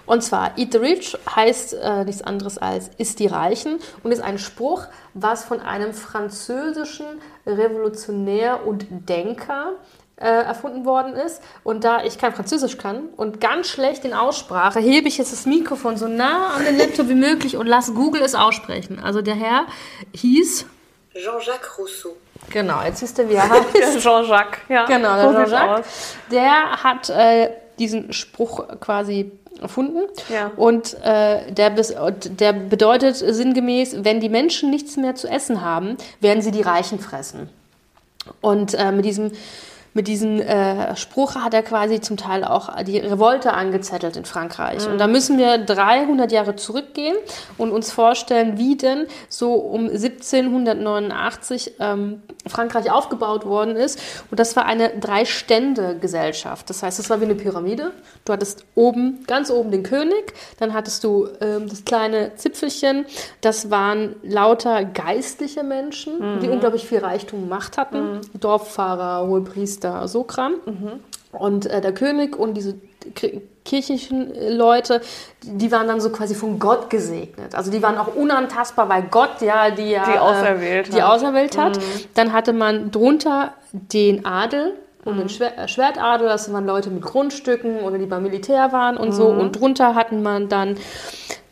Und 0.10 0.24
zwar 0.24 0.58
Eat 0.58 0.72
the 0.72 0.80
Rich 0.80 1.16
heißt 1.36 1.76
äh, 1.76 2.04
nichts 2.04 2.24
anderes 2.24 2.58
als 2.58 2.90
Ist 2.98 3.20
die 3.20 3.28
Reichen 3.28 3.78
und 4.02 4.12
ist 4.12 4.24
ein 4.24 4.40
Spruch, 4.40 4.88
was 5.14 5.44
von 5.44 5.60
einem 5.62 5.94
französischen 5.94 7.06
Revolutionär 7.46 8.66
und 8.66 8.88
Denker 9.08 9.74
äh, 10.16 10.26
erfunden 10.26 10.84
worden 10.84 11.14
ist. 11.14 11.44
Und 11.64 11.84
da 11.84 12.04
ich 12.04 12.18
kein 12.18 12.34
Französisch 12.34 12.80
kann 12.80 13.10
und 13.18 13.40
ganz 13.40 13.68
schlecht 13.68 14.04
in 14.04 14.16
Aussprache, 14.16 14.80
hebe 14.80 15.08
ich 15.08 15.20
jetzt 15.20 15.32
das 15.32 15.46
Mikrofon 15.46 15.96
so 15.96 16.08
nah 16.08 16.56
an 16.56 16.66
den 16.66 16.76
Laptop 16.80 17.08
wie 17.08 17.14
möglich 17.14 17.56
und 17.56 17.68
lasse 17.68 17.94
Google 17.94 18.24
es 18.24 18.34
aussprechen. 18.34 19.00
Also 19.00 19.22
der 19.22 19.36
Herr 19.36 19.68
hieß 20.16 20.66
Jean-Jacques 21.14 21.78
Rousseau. 21.78 22.18
Genau, 22.50 22.82
jetzt 22.82 23.04
wisst 23.04 23.20
ihr, 23.20 23.30
wie 23.30 23.36
er 23.36 23.48
heißt. 23.48 24.00
Jean-Jacques, 24.00 24.62
ja. 24.70 24.86
Genau, 24.86 25.34
der 25.34 25.46
Jean-Jacques. 25.46 26.16
Der 26.32 26.84
hat 26.84 27.10
äh, 27.12 27.52
diesen 27.80 28.14
Spruch 28.14 28.68
quasi 28.80 29.32
erfunden. 29.62 30.02
Ja. 30.32 30.52
Und, 30.56 30.96
äh, 31.04 31.52
der, 31.52 31.72
der 31.72 32.54
bedeutet 32.54 33.16
sinngemäß, 33.16 34.04
wenn 34.04 34.20
die 34.20 34.30
Menschen 34.30 34.70
nichts 34.70 34.98
mehr 34.98 35.16
zu 35.16 35.28
essen 35.28 35.62
haben, 35.62 35.98
werden 36.20 36.42
sie 36.42 36.52
die 36.52 36.62
Reichen 36.62 37.00
fressen. 37.00 37.50
Und 38.42 38.74
äh, 38.74 38.92
mit 38.92 39.06
diesem 39.06 39.32
mit 40.00 40.08
diesem 40.08 40.40
äh, 40.40 40.96
Spruch 40.96 41.36
hat 41.36 41.54
er 41.54 41.62
quasi 41.62 42.00
zum 42.00 42.16
Teil 42.16 42.46
auch 42.46 42.74
die 42.84 43.00
Revolte 43.00 43.52
angezettelt 43.52 44.16
in 44.16 44.24
Frankreich. 44.24 44.88
Und 44.88 44.98
da 44.98 45.08
müssen 45.08 45.38
wir 45.38 45.58
300 45.58 46.32
Jahre 46.32 46.56
zurückgehen 46.56 47.18
und 47.58 47.74
uns 47.74 47.92
vorstellen, 47.92 48.58
wie 48.58 48.78
denn 48.78 49.08
so 49.28 49.56
um 49.56 49.90
1789 49.90 51.74
ähm, 51.82 52.22
Frankreich 52.48 52.90
aufgebaut 52.90 53.46
worden 53.46 53.76
ist. 53.76 54.00
Und 54.32 54.40
das 54.40 54.56
war 54.56 54.66
eine 54.66 54.88
Drei-Stände-Gesellschaft. 54.88 56.70
Das 56.70 56.82
heißt, 56.82 56.98
es 56.98 57.10
war 57.10 57.20
wie 57.20 57.26
eine 57.26 57.36
Pyramide. 57.36 57.92
Du 58.24 58.32
hattest 58.32 58.64
oben, 58.76 59.26
ganz 59.28 59.52
oben 59.52 59.70
den 59.70 59.84
König, 59.84 60.34
dann 60.62 60.74
hattest 60.74 61.04
du 61.04 61.28
ähm, 61.42 61.68
das 61.68 61.84
kleine 61.84 62.36
Zipfelchen, 62.36 63.06
das 63.42 63.70
waren 63.70 64.16
lauter 64.24 64.86
geistliche 64.86 65.64
Menschen, 65.64 66.40
die 66.40 66.48
unglaublich 66.48 66.88
viel 66.88 67.00
Reichtum 67.00 67.44
und 67.44 67.50
Macht 67.50 67.78
hatten. 67.78 68.22
Dorffahrer, 68.40 69.28
Hohepriester, 69.28 69.89
so 70.08 70.24
Kram. 70.24 70.56
Und 71.32 71.66
äh, 71.68 71.82
der 71.82 71.94
König 71.94 72.38
und 72.38 72.56
diese 72.56 72.76
kirchlichen 73.66 74.34
äh, 74.34 74.50
Leute, 74.54 75.02
die 75.44 75.72
waren 75.72 75.88
dann 75.88 76.02
so 76.02 76.10
quasi 76.10 76.34
von 76.34 76.60
Gott 76.60 76.90
gesegnet. 76.90 77.54
Also 77.56 77.72
die 77.72 77.82
waren 77.84 77.98
auch 77.98 78.16
unantastbar, 78.16 78.90
weil 78.90 79.04
Gott 79.04 79.42
ja 79.42 79.70
die, 79.70 79.92
ja, 79.92 80.12
Die 80.12 80.18
auserwählt 80.18 80.88
äh, 80.90 80.92
die 80.92 81.04
hat. 81.04 81.12
auserwählt 81.12 81.58
hat. 81.58 81.80
Dann 82.16 82.34
hatte 82.34 82.54
man 82.54 82.92
drunter 82.92 83.54
den 83.72 84.26
Adel 84.26 84.74
und 85.06 85.18
den 85.18 85.30
Schwer 85.30 85.58
äh, 85.58 85.68
Schwertadel, 85.68 86.28
das 86.28 86.52
waren 86.52 86.66
Leute 86.66 86.90
mit 86.90 87.04
Grundstücken 87.04 87.82
oder 87.82 87.98
die 87.98 88.06
beim 88.06 88.24
Militär 88.24 88.72
waren 88.72 88.98
und 88.98 89.12
so. 89.12 89.28
Und 89.28 89.60
drunter 89.60 89.96
hatten 89.96 90.24
man 90.24 90.50
dann 90.50 90.78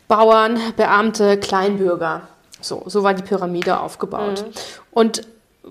Bauern, 0.08 0.58
Beamte, 0.76 1.38
Kleinbürger. 1.38 2.22
So, 2.60 2.82
so 2.86 3.04
war 3.04 3.14
die 3.14 3.22
Pyramide 3.22 3.78
aufgebaut. 3.80 4.44
Und 4.90 5.22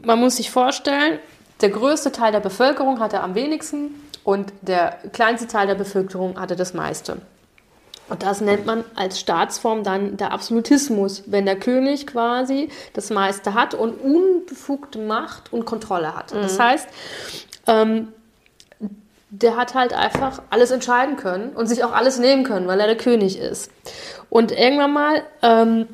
man 0.05 0.19
muss 0.19 0.38
sich 0.38 0.50
vorstellen, 0.51 1.19
der 1.61 1.69
größte 1.69 2.11
Teil 2.11 2.31
der 2.31 2.39
Bevölkerung 2.39 2.99
hatte 2.99 3.21
am 3.21 3.35
wenigsten 3.35 3.95
und 4.23 4.53
der 4.61 4.97
kleinste 5.13 5.47
Teil 5.47 5.67
der 5.67 5.75
Bevölkerung 5.75 6.39
hatte 6.39 6.55
das 6.55 6.73
meiste. 6.73 7.17
Und 8.09 8.23
das 8.23 8.39
nennt 8.41 8.65
man 8.65 8.85
als 8.95 9.19
Staatsform 9.19 9.83
dann 9.83 10.15
der 10.17 10.31
Absolutismus, 10.31 11.23
wenn 11.25 11.45
der 11.45 11.59
König 11.59 12.07
quasi 12.07 12.69
das 12.93 13.09
meiste 13.09 13.53
hat 13.53 13.73
und 13.73 13.93
unbefugte 14.01 14.99
Macht 14.99 15.51
und 15.51 15.65
Kontrolle 15.65 16.15
hat. 16.15 16.33
Das 16.33 16.57
heißt, 16.57 16.87
ähm, 17.67 18.09
der 19.29 19.57
hat 19.57 19.73
halt 19.73 19.93
einfach 19.93 20.41
alles 20.49 20.71
entscheiden 20.71 21.17
können 21.17 21.49
und 21.49 21.67
sich 21.67 21.83
auch 21.83 21.91
alles 21.91 22.17
nehmen 22.17 22.45
können, 22.45 22.67
weil 22.67 22.79
er 22.79 22.87
der 22.87 22.97
König 22.97 23.37
ist. 23.37 23.71
Und 24.29 24.51
irgendwann 24.51 24.93
mal 24.93 25.23
ähm, 25.41 25.87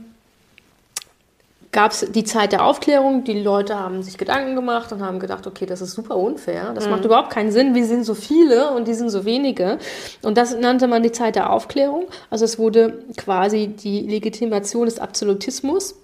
gab 1.74 1.92
es 1.92 2.06
die 2.12 2.24
Zeit 2.24 2.54
der 2.54 2.64
Aufklärung. 2.64 3.26
Die 3.26 3.42
Leute 3.42 3.78
haben 3.78 4.02
sich 4.02 4.18
Gedanken 4.18 4.56
gemacht 4.56 4.92
und 4.94 5.02
haben 5.02 5.20
gedacht, 5.20 5.46
okay, 5.46 5.66
das 5.66 5.82
ist 5.82 5.92
super 5.92 6.16
unfair. 6.16 6.72
Das 6.74 6.88
macht 6.88 7.04
überhaupt 7.04 7.32
keinen 7.32 7.52
Sinn. 7.52 7.76
Wir 7.76 7.86
sind 7.86 8.06
so 8.06 8.14
viele 8.14 8.72
und 8.72 8.88
die 8.88 8.94
sind 8.94 9.10
so 9.10 9.26
wenige. 9.26 9.80
Und 10.22 10.38
das 10.38 10.56
nannte 10.56 10.88
man 10.88 11.04
die 11.04 11.12
Zeit 11.12 11.36
der 11.36 11.52
Aufklärung. 11.52 12.06
Also 12.30 12.46
es 12.46 12.58
wurde 12.58 13.04
quasi 13.18 13.68
die 13.68 14.02
Legitimation 14.02 14.86
des 14.86 15.00
Absolutismus 15.00 15.96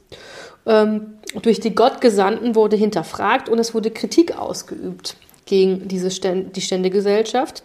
ähm, 0.65 1.15
durch 1.41 1.59
die 1.59 1.75
Gottgesandten 1.75 2.55
wurde 2.55 2.75
hinterfragt 2.75 3.49
und 3.49 3.59
es 3.59 3.73
wurde 3.73 3.91
Kritik 3.91 4.37
ausgeübt 4.37 5.15
gegen 5.45 5.87
diese 5.87 6.11
Ständ 6.11 6.55
die 6.55 6.61
Ständegesellschaft. 6.61 7.63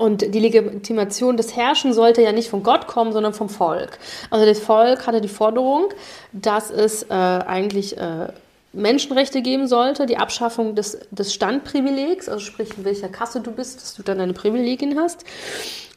Und 0.00 0.34
die 0.34 0.40
Legitimation 0.40 1.36
des 1.36 1.54
Herrschen 1.54 1.92
sollte 1.92 2.22
ja 2.22 2.32
nicht 2.32 2.48
von 2.48 2.62
Gott 2.62 2.86
kommen, 2.86 3.12
sondern 3.12 3.34
vom 3.34 3.50
Volk. 3.50 3.98
Also 4.30 4.46
das 4.46 4.58
Volk 4.58 5.06
hatte 5.06 5.20
die 5.20 5.28
Forderung, 5.28 5.90
dass 6.32 6.70
es 6.70 7.02
äh, 7.02 7.12
eigentlich 7.12 7.98
äh, 7.98 8.28
Menschenrechte 8.72 9.42
geben 9.42 9.66
sollte, 9.66 10.06
die 10.06 10.16
Abschaffung 10.16 10.74
des, 10.74 11.00
des 11.10 11.34
Standprivilegs, 11.34 12.30
also 12.30 12.40
sprich, 12.40 12.70
in 12.78 12.86
welcher 12.86 13.10
Kasse 13.10 13.42
du 13.42 13.50
bist, 13.50 13.82
dass 13.82 13.92
du 13.92 14.02
dann 14.02 14.16
deine 14.16 14.32
Privilegien 14.32 14.98
hast 14.98 15.26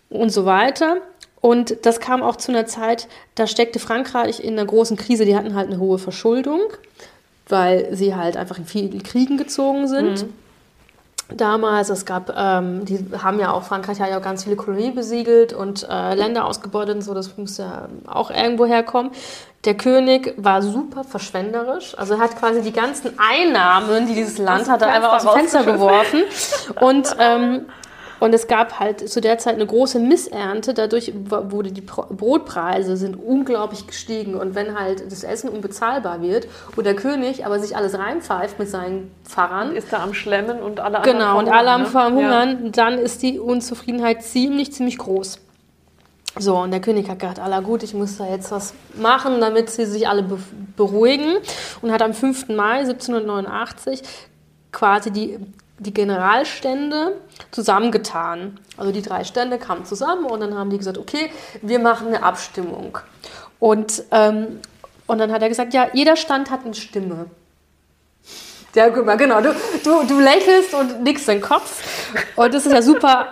und 0.10 0.34
so 0.34 0.44
weiter. 0.44 0.98
Und 1.40 1.86
das 1.86 2.02
kam 2.02 2.24
auch 2.24 2.36
zu 2.36 2.52
einer 2.52 2.66
Zeit, 2.66 3.08
da 3.36 3.48
steckte 3.48 3.80
Frankreich 3.80 4.42
in 4.42 4.60
einer 4.60 4.66
großen 4.66 4.98
Krise. 4.98 5.24
Die 5.24 5.38
hatten 5.38 5.56
halt 5.56 5.70
eine 5.70 5.80
hohe 5.80 5.98
Verschuldung, 5.98 6.60
weil 7.48 7.96
sie 7.96 8.16
halt 8.16 8.36
einfach 8.36 8.58
in 8.58 8.66
vielen 8.66 9.02
Kriegen 9.02 9.38
gezogen 9.38 9.88
sind. 9.88 10.26
Damals, 11.30 11.90
es 11.90 12.06
gab, 12.06 12.34
ähm, 12.36 12.86
die 12.86 13.06
haben 13.18 13.40
ja 13.40 13.52
auch, 13.52 13.64
Frankreich 13.64 14.00
hat 14.02 14.10
ja 14.10 14.18
auch 14.18 14.24
ganz 14.24 14.44
viele 14.44 14.56
Kolonien 14.56 14.94
besiegelt 14.94 15.54
und 15.54 15.88
äh, 15.90 16.14
Länder 16.16 16.46
ausgebeutet 16.46 16.96
und 16.96 17.02
so, 17.02 17.14
das 17.14 17.38
muss 17.38 17.58
ja 17.58 17.88
auch 18.06 18.30
irgendwo 18.30 18.66
herkommen. 18.66 19.12
Der 19.64 19.76
König 19.76 20.34
war 20.38 20.62
super 20.62 21.06
verschwenderisch, 21.06 21.98
also 21.98 22.16
er 22.16 22.20
hat 22.20 22.38
quasi 22.38 22.62
die 22.62 22.74
ganzen 22.74 23.18
Einnahmen, 23.18 24.06
die 24.06 24.16
dieses 24.16 24.38
Land 24.38 24.70
hatte, 24.70 24.86
einfach 24.88 25.14
aus 25.14 25.24
dem 25.24 25.32
Fenster 25.32 25.64
geworfen. 25.64 26.24
Und 26.82 27.16
ähm, 27.18 27.66
und 28.24 28.34
es 28.34 28.48
gab 28.48 28.80
halt 28.80 29.10
zu 29.10 29.20
der 29.20 29.38
Zeit 29.38 29.56
eine 29.56 29.66
große 29.66 30.00
Missernte. 30.00 30.74
Dadurch 30.74 31.12
wurde 31.14 31.74
die 31.74 31.82
Brotpreise 31.82 32.96
sind 32.96 33.16
unglaublich 33.16 33.86
gestiegen. 33.86 34.36
Und 34.36 34.56
wenn 34.56 34.80
halt 34.80 35.12
das 35.12 35.26
Essen 35.26 35.50
unbezahlbar 35.50 36.22
wird 36.22 36.48
und 36.78 36.86
der 36.86 36.96
König 36.96 37.46
aber 37.46 37.60
sich 37.60 37.76
alles 37.76 38.00
reinpfeift 38.00 38.60
mit 38.60 38.70
seinen 38.70 39.14
Pfarrern, 39.26 39.76
Ist 39.76 39.92
da 39.92 40.02
am 40.02 40.14
Schlemmen 40.14 40.62
und 40.62 40.80
alle 40.80 41.00
anderen 41.00 41.18
genau, 41.18 41.38
und 41.38 41.50
alle 41.50 41.72
am 41.72 41.82
ne? 41.82 41.88
Verhungern, 41.88 42.72
dann 42.72 42.98
ist 42.98 43.24
die 43.24 43.40
Unzufriedenheit 43.40 44.24
ziemlich, 44.24 44.72
ziemlich 44.72 45.00
groß. 45.00 45.42
So, 46.40 46.60
und 46.60 46.72
der 46.72 46.80
König 46.80 47.10
hat 47.10 47.20
gedacht, 47.20 47.40
aller 47.40 47.62
gut, 47.62 47.84
ich 47.84 47.94
muss 47.94 48.16
da 48.16 48.30
jetzt 48.30 48.54
was 48.54 48.74
machen, 48.96 49.42
damit 49.42 49.70
sie 49.70 49.86
sich 49.86 50.08
alle 50.08 50.24
be 50.24 50.38
beruhigen. 50.78 51.40
Und 51.82 51.92
hat 51.92 52.02
am 52.02 52.14
5. 52.14 52.48
Mai 52.48 52.80
1789 52.80 54.02
quasi 54.72 55.12
die, 55.12 55.40
die 55.80 55.94
Generalstände 55.94 57.20
zusammengetan. 57.52 58.60
Also 58.78 58.92
die 58.92 59.02
drei 59.02 59.24
Stände 59.24 59.58
kamen 59.58 59.86
zusammen 59.86 60.26
und 60.26 60.40
dann 60.40 60.58
haben 60.58 60.70
die 60.70 60.78
gesagt, 60.78 60.98
okay, 60.98 61.32
wir 61.62 61.80
machen 61.80 62.08
eine 62.08 62.24
Abstimmung. 62.24 62.98
Und, 63.60 64.04
ähm, 64.12 64.60
und 65.08 65.18
dann 65.18 65.32
hat 65.32 65.42
er 65.42 65.50
gesagt, 65.50 65.74
ja, 65.74 65.88
jeder 65.94 66.16
Stand 66.16 66.52
hat 66.52 66.66
eine 66.66 66.74
Stimme. 66.74 67.28
Ja, 68.76 68.90
guck 68.90 69.06
mal, 69.06 69.18
genau. 69.18 69.40
Du, 69.42 69.54
du, 69.84 70.04
du 70.08 70.20
lächelst 70.20 70.74
und 70.74 71.04
nickst 71.04 71.28
den 71.28 71.42
Kopf. 71.42 71.84
Und 72.36 72.54
das 72.54 72.66
ist 72.66 72.72
ja 72.72 72.82
super, 72.82 73.28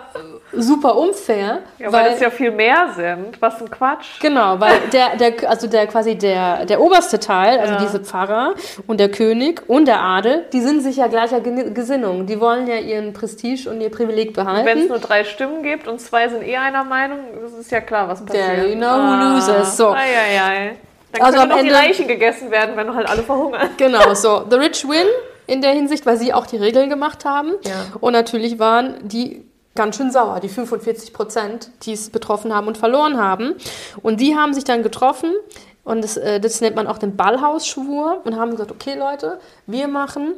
super 0.52 0.96
unfair. 0.96 1.60
Ja, 1.78 1.92
weil, 1.92 2.10
das 2.10 2.20
ja 2.20 2.30
viel 2.30 2.50
mehr 2.50 2.90
sind. 2.94 3.40
Was 3.40 3.60
ein 3.60 3.70
Quatsch. 3.70 4.20
Genau, 4.20 4.58
weil 4.60 4.74
der, 4.92 5.16
der, 5.16 5.48
also 5.48 5.66
der 5.66 5.86
quasi 5.86 6.16
der, 6.16 6.66
der 6.66 6.80
oberste 6.80 7.18
Teil, 7.18 7.58
also 7.58 7.74
Ja. 7.74 7.80
diese 7.80 8.00
Pfarrer 8.00 8.54
und 8.86 9.00
der 9.00 9.10
König 9.10 9.62
und 9.68 9.86
der 9.86 10.00
Adel, 10.02 10.44
die 10.52 10.60
sind 10.60 10.82
sich 10.82 10.96
ja 10.96 11.06
gleicher 11.06 11.40
Gesinnung. 11.40 12.26
Die 12.26 12.40
wollen 12.40 12.66
ja 12.66 12.76
ihren 12.76 13.12
Prestige 13.12 13.68
und 13.70 13.80
ihr 13.80 13.90
Privileg 13.90 14.36
Wenn 14.36 14.46
es 14.46 14.52
behalten. 14.52 14.88
nur 14.88 14.98
drei 14.98 15.24
Stimmen 15.24 15.62
gibt 15.62 15.88
und 15.88 16.00
zwei 16.00 16.28
sind 16.28 16.42
eh 16.46 16.56
einer 16.56 16.84
Meinung, 16.84 17.18
das 17.42 17.52
ist 17.54 17.70
ja 17.70 17.80
klar, 17.80 18.08
was 18.08 18.24
passiert. 18.24 18.48
Der, 18.48 18.68
you 18.68 18.76
know 18.76 18.88
who 18.92 19.34
loses. 19.34 19.76
So. 19.76 19.90
Ei, 19.92 19.96
ei, 19.96 20.40
ei. 20.42 20.76
Dann 21.12 21.22
Also 21.22 21.38
können 21.40 21.52
am 21.52 21.58
die 21.58 21.68
Ende- 21.68 21.72
Leichen 21.72 22.08
gegessen 22.08 22.50
werden, 22.50 22.76
wenn 22.76 22.94
halt 22.94 23.08
alle 23.08 23.22
verhungern. 23.22 23.68
Genau, 23.76 24.14
so. 24.14 24.44
The 24.48 24.56
Rich 24.56 24.88
win 24.88 25.06
in 25.46 25.60
der 25.60 25.72
Hinsicht, 25.72 26.06
weil 26.06 26.16
sie 26.16 26.32
auch 26.32 26.46
die 26.46 26.56
Regeln 26.56 26.88
gemacht 26.88 27.24
haben. 27.24 27.52
Ja. 27.64 27.72
Und 28.00 28.12
natürlich 28.14 28.58
waren 28.58 28.96
die 29.02 29.44
ganz 29.74 29.96
schön 29.96 30.10
sauer, 30.10 30.40
die 30.40 30.48
45 30.48 31.12
Prozent, 31.12 31.70
die 31.82 31.92
es 31.92 32.10
betroffen 32.10 32.54
haben 32.54 32.66
und 32.66 32.78
verloren 32.78 33.18
haben. 33.18 33.54
Und 34.02 34.20
die 34.20 34.36
haben 34.36 34.54
sich 34.54 34.64
dann 34.64 34.82
getroffen 34.82 35.32
und 35.84 36.02
das, 36.04 36.16
äh, 36.16 36.40
das 36.40 36.60
nennt 36.60 36.76
man 36.76 36.86
auch 36.86 36.98
den 36.98 37.16
Ballhausschwur 37.16 38.20
und 38.24 38.36
haben 38.36 38.52
gesagt, 38.52 38.70
okay 38.70 38.94
Leute, 38.94 39.40
wir 39.66 39.88
machen, 39.88 40.34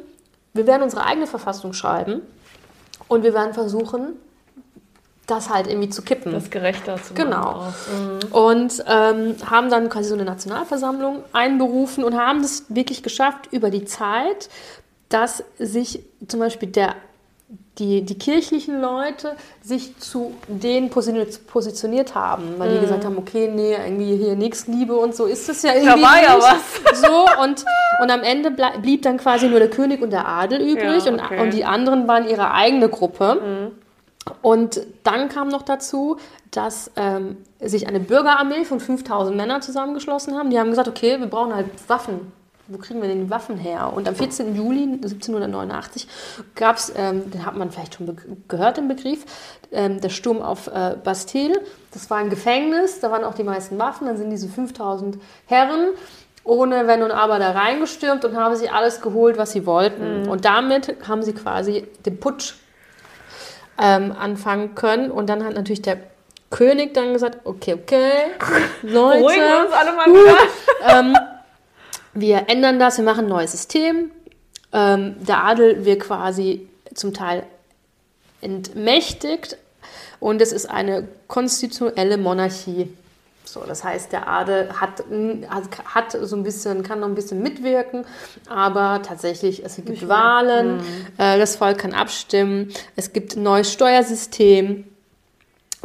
wir 0.53 0.67
werden 0.67 0.83
unsere 0.83 1.05
eigene 1.05 1.27
Verfassung 1.27 1.73
schreiben 1.73 2.21
und 3.07 3.23
wir 3.23 3.33
werden 3.33 3.53
versuchen, 3.53 4.13
das 5.27 5.49
halt 5.49 5.67
irgendwie 5.67 5.89
zu 5.89 6.01
kippen. 6.01 6.31
Das 6.31 6.49
gerechter 6.49 7.01
zu 7.01 7.13
Genau. 7.13 7.63
auch. 8.31 8.31
Und 8.31 8.83
ähm, 8.87 9.35
haben 9.49 9.69
dann 9.69 9.89
quasi 9.89 10.09
so 10.09 10.15
eine 10.15 10.23
Nationalversammlung 10.23 11.23
einberufen 11.33 12.03
und 12.03 12.15
haben 12.15 12.41
es 12.41 12.65
wirklich 12.69 13.01
geschafft 13.01 13.47
über 13.51 13.71
die 13.71 13.85
Zeit, 13.85 14.49
dass 15.09 15.43
sich 15.57 16.01
zum 16.27 16.39
Beispiel 16.39 16.69
der, 16.69 16.95
die, 17.77 18.01
die 18.03 18.17
kirchlichen 18.17 18.79
Leute 18.81 19.35
sich 19.61 19.97
zu 19.99 20.33
denen 20.47 20.89
posi- 20.89 21.39
positioniert 21.45 22.15
haben, 22.15 22.55
weil 22.57 22.73
die 22.75 22.79
gesagt 22.79 23.03
haben, 23.05 23.17
okay, 23.17 23.51
nee, 23.53 23.73
irgendwie 23.75 24.15
hier 24.15 24.35
Nächstenliebe 24.35 24.95
und 24.95 25.13
so 25.13 25.25
ist 25.25 25.47
es 25.49 25.61
ja 25.61 25.73
irgendwie 25.75 26.01
war 26.01 26.23
ja 26.23 26.35
nicht. 26.37 26.95
So, 26.95 27.25
und, 27.43 27.65
und 28.01 28.09
am 28.11 28.23
Ende 28.23 28.51
blieb 28.81 29.01
dann 29.03 29.17
quasi 29.17 29.47
nur 29.49 29.59
der 29.59 29.69
König 29.69 30.01
und 30.01 30.11
der 30.11 30.25
Adel 30.27 30.61
übrig 30.61 31.05
Ja, 31.05 31.11
und, 31.11 31.19
okay. 31.19 31.41
und 31.41 31.53
die 31.53 31.65
anderen 31.65 32.07
waren 32.07 32.27
ihre 32.27 32.51
eigene 32.51 32.87
Gruppe. 32.89 33.71
Und 34.41 34.81
dann 35.03 35.29
kam 35.29 35.49
noch 35.49 35.61
dazu, 35.61 36.17
dass 36.51 36.89
ähm, 36.95 37.37
sich 37.59 37.87
eine 37.87 37.99
Bürgerarmee 37.99 38.63
von 38.65 38.79
5000 38.79 39.35
Männern 39.37 39.61
zusammengeschlossen 39.61 40.35
haben. 40.35 40.49
Die 40.49 40.57
haben 40.59 40.69
gesagt, 40.71 40.87
okay, 40.87 41.19
wir 41.19 41.27
brauchen 41.27 41.53
halt 41.53 41.67
Waffen. 41.87 42.31
Wo 42.67 42.79
kriegen 42.79 42.99
wir 42.99 43.07
denn 43.07 43.25
die 43.25 43.29
Waffen 43.29 43.57
her? 43.57 43.93
Und 43.93 44.07
am 44.07 44.15
14. 44.15 44.55
Juli 44.55 44.83
1789 44.83 46.07
gab 46.55 46.77
es, 46.77 46.91
ähm, 46.95 47.29
den 47.29 47.45
hat 47.45 47.55
man 47.55 47.69
vielleicht 47.69 47.95
schon 47.95 48.17
gehört, 48.47 48.77
den 48.77 48.87
Begriff, 48.87 49.23
ähm, 49.71 50.01
der 50.01 50.09
Sturm 50.09 50.41
auf 50.41 50.67
äh, 50.67 50.95
Bastille. 51.03 51.61
Das 51.93 52.09
war 52.09 52.17
ein 52.17 52.31
Gefängnis, 52.31 52.99
da 52.99 53.11
waren 53.11 53.23
auch 53.23 53.35
die 53.35 53.43
meisten 53.43 53.77
Waffen. 53.77 54.07
Dann 54.07 54.17
sind 54.17 54.31
diese 54.31 54.49
5000 54.49 55.19
Herren 55.45 55.89
ohne 56.43 56.87
Wenn 56.87 57.03
und 57.03 57.11
Aber 57.11 57.39
da 57.39 57.51
reingestürmt 57.51 58.23
und 58.23 58.35
haben 58.35 58.55
sich 58.55 58.71
alles 58.71 59.01
geholt, 59.01 59.37
was 59.37 59.51
sie 59.51 59.65
wollten. 59.65 60.23
Mhm. 60.23 60.29
Und 60.29 60.45
damit 60.45 60.95
haben 61.07 61.23
sie 61.23 61.33
quasi 61.33 61.87
den 62.05 62.19
Putsch 62.19 62.55
ähm, 63.81 64.11
anfangen 64.17 64.75
können. 64.75 65.11
Und 65.11 65.27
dann 65.27 65.43
hat 65.43 65.53
natürlich 65.53 65.81
der 65.81 65.97
König 66.51 66.93
dann 66.93 67.13
gesagt, 67.13 67.39
okay, 67.43 67.73
okay, 67.73 68.11
Leute, 68.81 69.19
Beruhigen 69.19 69.41
wir 69.41 69.65
uns 69.65 69.73
alle 69.73 69.91
mal 69.93 70.05
wieder. 70.07 70.37
ähm, 70.87 71.17
wir 72.15 72.49
ändern 72.49 72.79
das, 72.79 72.97
wir 72.97 73.05
machen 73.05 73.25
ein 73.25 73.29
neues 73.29 73.51
System. 73.51 74.09
Ähm, 74.73 75.15
der 75.19 75.43
Adel 75.43 75.85
wird 75.85 76.01
quasi 76.01 76.67
zum 76.93 77.13
Teil 77.13 77.43
entmächtigt 78.41 79.57
und 80.19 80.41
es 80.41 80.51
ist 80.51 80.69
eine 80.69 81.07
konstitutionelle 81.27 82.17
Monarchie. 82.17 82.89
So, 83.43 83.61
das 83.61 83.83
heißt, 83.83 84.11
der 84.11 84.27
Adel 84.27 84.69
hat, 84.81 85.03
hat 85.85 86.17
so 86.19 86.35
ein 86.35 86.43
bisschen, 86.43 86.83
kann 86.83 86.99
noch 86.99 87.07
ein 87.07 87.15
bisschen 87.15 87.41
mitwirken, 87.41 88.05
aber 88.49 89.01
tatsächlich, 89.03 89.63
es 89.63 89.75
gibt 89.75 90.07
Wahlen, 90.07 90.79
äh, 91.17 91.37
das 91.37 91.55
Volk 91.55 91.77
kann 91.77 91.93
abstimmen, 91.93 92.73
es 92.95 93.13
gibt 93.13 93.35
ein 93.35 93.43
neues 93.43 93.71
Steuersystem 93.71 94.85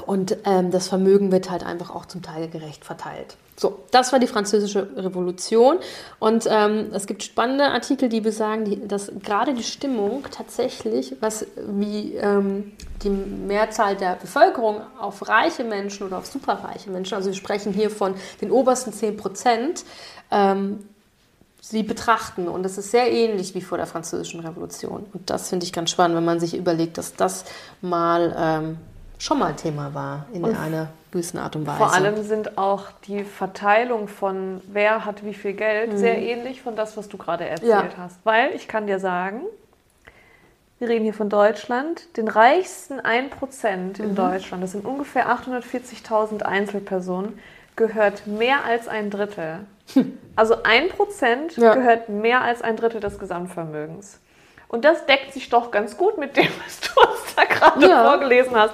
und 0.06 0.38
ähm, 0.44 0.70
das 0.70 0.88
Vermögen 0.88 1.30
wird 1.30 1.50
halt 1.50 1.64
einfach 1.64 1.94
auch 1.94 2.06
zum 2.06 2.22
Teil 2.22 2.48
gerecht 2.48 2.84
verteilt. 2.84 3.36
So, 3.60 3.80
das 3.90 4.10
war 4.10 4.18
die 4.18 4.26
französische 4.26 4.88
Revolution. 4.96 5.76
Und 6.18 6.48
ähm, 6.48 6.86
es 6.94 7.06
gibt 7.06 7.22
spannende 7.22 7.64
Artikel, 7.66 8.08
die 8.08 8.22
besagen, 8.22 8.64
die, 8.64 8.88
dass 8.88 9.12
gerade 9.22 9.52
die 9.52 9.64
Stimmung 9.64 10.24
tatsächlich, 10.30 11.14
was 11.20 11.46
wie 11.56 12.14
ähm, 12.14 12.72
die 13.02 13.10
Mehrzahl 13.10 13.96
der 13.96 14.14
Bevölkerung 14.14 14.80
auf 14.98 15.28
reiche 15.28 15.64
Menschen 15.64 16.06
oder 16.06 16.16
auf 16.16 16.24
superreiche 16.24 16.88
Menschen, 16.88 17.16
also 17.16 17.28
wir 17.28 17.34
sprechen 17.34 17.74
hier 17.74 17.90
von 17.90 18.14
den 18.40 18.50
obersten 18.50 18.94
10 18.94 19.18
Prozent, 19.18 19.84
ähm, 20.30 20.78
sie 21.60 21.82
betrachten. 21.82 22.48
Und 22.48 22.62
das 22.62 22.78
ist 22.78 22.90
sehr 22.90 23.12
ähnlich 23.12 23.54
wie 23.54 23.60
vor 23.60 23.76
der 23.76 23.86
Französischen 23.86 24.40
Revolution. 24.40 25.04
Und 25.12 25.28
das 25.28 25.50
finde 25.50 25.66
ich 25.66 25.74
ganz 25.74 25.90
spannend, 25.90 26.16
wenn 26.16 26.24
man 26.24 26.40
sich 26.40 26.56
überlegt, 26.56 26.96
dass 26.96 27.12
das 27.12 27.44
mal 27.82 28.34
ähm, 28.38 28.78
schon 29.18 29.38
mal 29.38 29.54
Thema 29.54 29.92
war 29.92 30.24
in 30.32 30.46
einer 30.46 30.88
gewissen 31.12 31.38
Art 31.38 31.56
und 31.56 31.66
Weise. 31.66 31.78
Vor 31.78 31.92
allem 31.92 32.22
sind 32.22 32.56
auch 32.58 32.84
die 33.06 33.24
Verteilung 33.24 34.08
von 34.08 34.60
wer 34.68 35.04
hat 35.04 35.24
wie 35.24 35.34
viel 35.34 35.52
Geld 35.54 35.98
sehr 35.98 36.20
ähnlich 36.22 36.62
von 36.62 36.76
das, 36.76 36.96
was 36.96 37.08
du 37.08 37.16
gerade 37.18 37.46
erzählt 37.48 37.68
Ja. 37.68 37.88
hast. 37.98 38.18
Weil 38.24 38.54
ich 38.54 38.68
kann 38.68 38.86
dir 38.86 38.98
sagen, 39.00 39.42
wir 40.78 40.88
reden 40.88 41.04
hier 41.04 41.14
von 41.14 41.28
Deutschland, 41.28 42.16
den 42.16 42.26
reichsten 42.28 43.00
1% 43.00 44.00
in 44.00 44.14
Deutschland, 44.14 44.62
das 44.62 44.72
sind 44.72 44.86
ungefähr 44.86 45.28
840.000 45.28 46.42
Einzelpersonen, 46.42 47.38
gehört 47.76 48.26
mehr 48.26 48.64
als 48.64 48.88
ein 48.88 49.10
Drittel. 49.10 49.60
Also 50.36 50.54
1% 50.62 51.60
Ja. 51.60 51.74
gehört 51.74 52.08
mehr 52.08 52.40
als 52.40 52.62
ein 52.62 52.76
Drittel 52.76 53.00
des 53.00 53.18
Gesamtvermögens. 53.18 54.20
Und 54.68 54.86
das 54.86 55.04
deckt 55.04 55.34
sich 55.34 55.50
doch 55.50 55.70
ganz 55.70 55.98
gut 55.98 56.16
mit 56.16 56.36
dem, 56.36 56.48
was 56.64 56.80
du 56.80 57.00
uns 57.00 57.34
da 57.36 57.44
gerade 57.44 57.86
Ja. 57.86 58.08
vorgelesen 58.08 58.54
hast. 58.56 58.72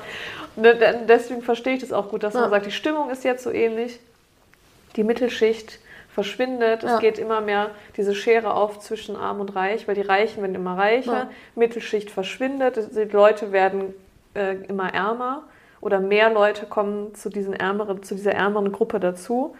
De- 0.56 1.06
deswegen 1.06 1.42
verstehe 1.42 1.74
ich 1.74 1.80
das 1.80 1.92
auch 1.92 2.08
gut, 2.08 2.22
dass 2.22 2.34
Ja. 2.34 2.40
man 2.42 2.50
sagt, 2.50 2.66
die 2.66 2.70
Stimmung 2.72 3.10
ist 3.10 3.24
jetzt 3.24 3.44
so 3.44 3.50
ähnlich. 3.50 4.00
Die 4.96 5.04
Mittelschicht 5.04 5.78
verschwindet. 6.12 6.82
Ja. 6.82 6.94
Es 6.94 7.00
geht 7.00 7.18
immer 7.18 7.40
mehr 7.42 7.70
diese 7.96 8.14
Schere 8.14 8.54
auf 8.54 8.80
zwischen 8.80 9.16
Arm 9.16 9.40
und 9.40 9.54
Reich, 9.54 9.86
weil 9.86 9.94
die 9.94 10.00
Reichen 10.02 10.40
werden 10.42 10.54
immer 10.54 10.78
reicher. 10.78 11.12
Ja. 11.12 11.30
Mittelschicht 11.54 12.10
verschwindet. 12.10 12.78
Die 12.96 13.02
Leute 13.04 13.52
werden 13.52 13.92
äh, 14.34 14.54
immer 14.68 14.94
ärmer 14.94 15.42
oder 15.82 16.00
mehr 16.00 16.30
Leute 16.30 16.64
kommen 16.66 17.14
zu, 17.14 17.28
diesen 17.28 17.52
ärmeren, 17.52 18.02
zu 18.02 18.14
dieser 18.14 18.32
ärmeren 18.32 18.72
Gruppe 18.72 18.98
dazu. 18.98 19.54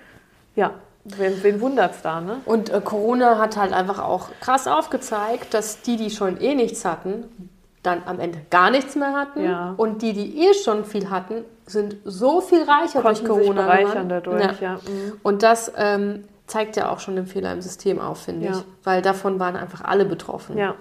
Ja, 0.54 0.72
wen, 1.04 1.42
wen 1.42 1.60
wundert 1.60 1.94
es 1.96 2.00
da, 2.02 2.22
ne? 2.22 2.40
Und 2.46 2.70
äh, 2.70 2.80
Corona 2.82 3.38
hat 3.38 3.58
halt 3.58 3.74
einfach 3.74 4.02
auch 4.02 4.30
krass 4.40 4.66
aufgezeigt, 4.66 5.52
dass 5.52 5.82
die, 5.82 5.96
die 5.98 6.08
schon 6.10 6.40
eh 6.40 6.54
nichts 6.54 6.86
hatten, 6.86 7.50
dann 7.86 8.02
am 8.06 8.20
Ende 8.20 8.38
gar 8.50 8.70
nichts 8.70 8.96
mehr 8.96 9.12
hatten. 9.12 9.44
Ja. 9.44 9.74
Und 9.76 10.02
die, 10.02 10.12
die 10.12 10.46
eh 10.46 10.54
schon 10.54 10.84
viel 10.84 11.08
hatten, 11.10 11.44
sind 11.66 11.96
so 12.04 12.40
viel 12.40 12.62
reicher 12.62 13.02
durch 13.02 13.24
Konnten 13.24 13.34
sich 13.34 13.44
Corona 13.46 13.62
bereichern 13.62 14.08
geworden. 14.08 14.22
dadurch, 14.40 14.60
ja. 14.60 14.74
Mhm. 14.74 15.12
Und 15.22 15.42
das 15.42 15.72
ähm, 15.76 16.24
zeigt 16.46 16.76
ja 16.76 16.90
auch 16.90 17.00
schon 17.00 17.16
den 17.16 17.26
Fehler 17.26 17.52
im 17.52 17.60
System 17.62 18.00
auf, 18.00 18.22
finde 18.22 18.46
Ja. 18.46 18.52
ich. 18.52 18.64
Weil 18.84 19.02
davon 19.02 19.38
waren 19.40 19.56
einfach 19.56 19.82
alle 19.84 20.04
betroffen. 20.04 20.56
Ja. 20.58 20.74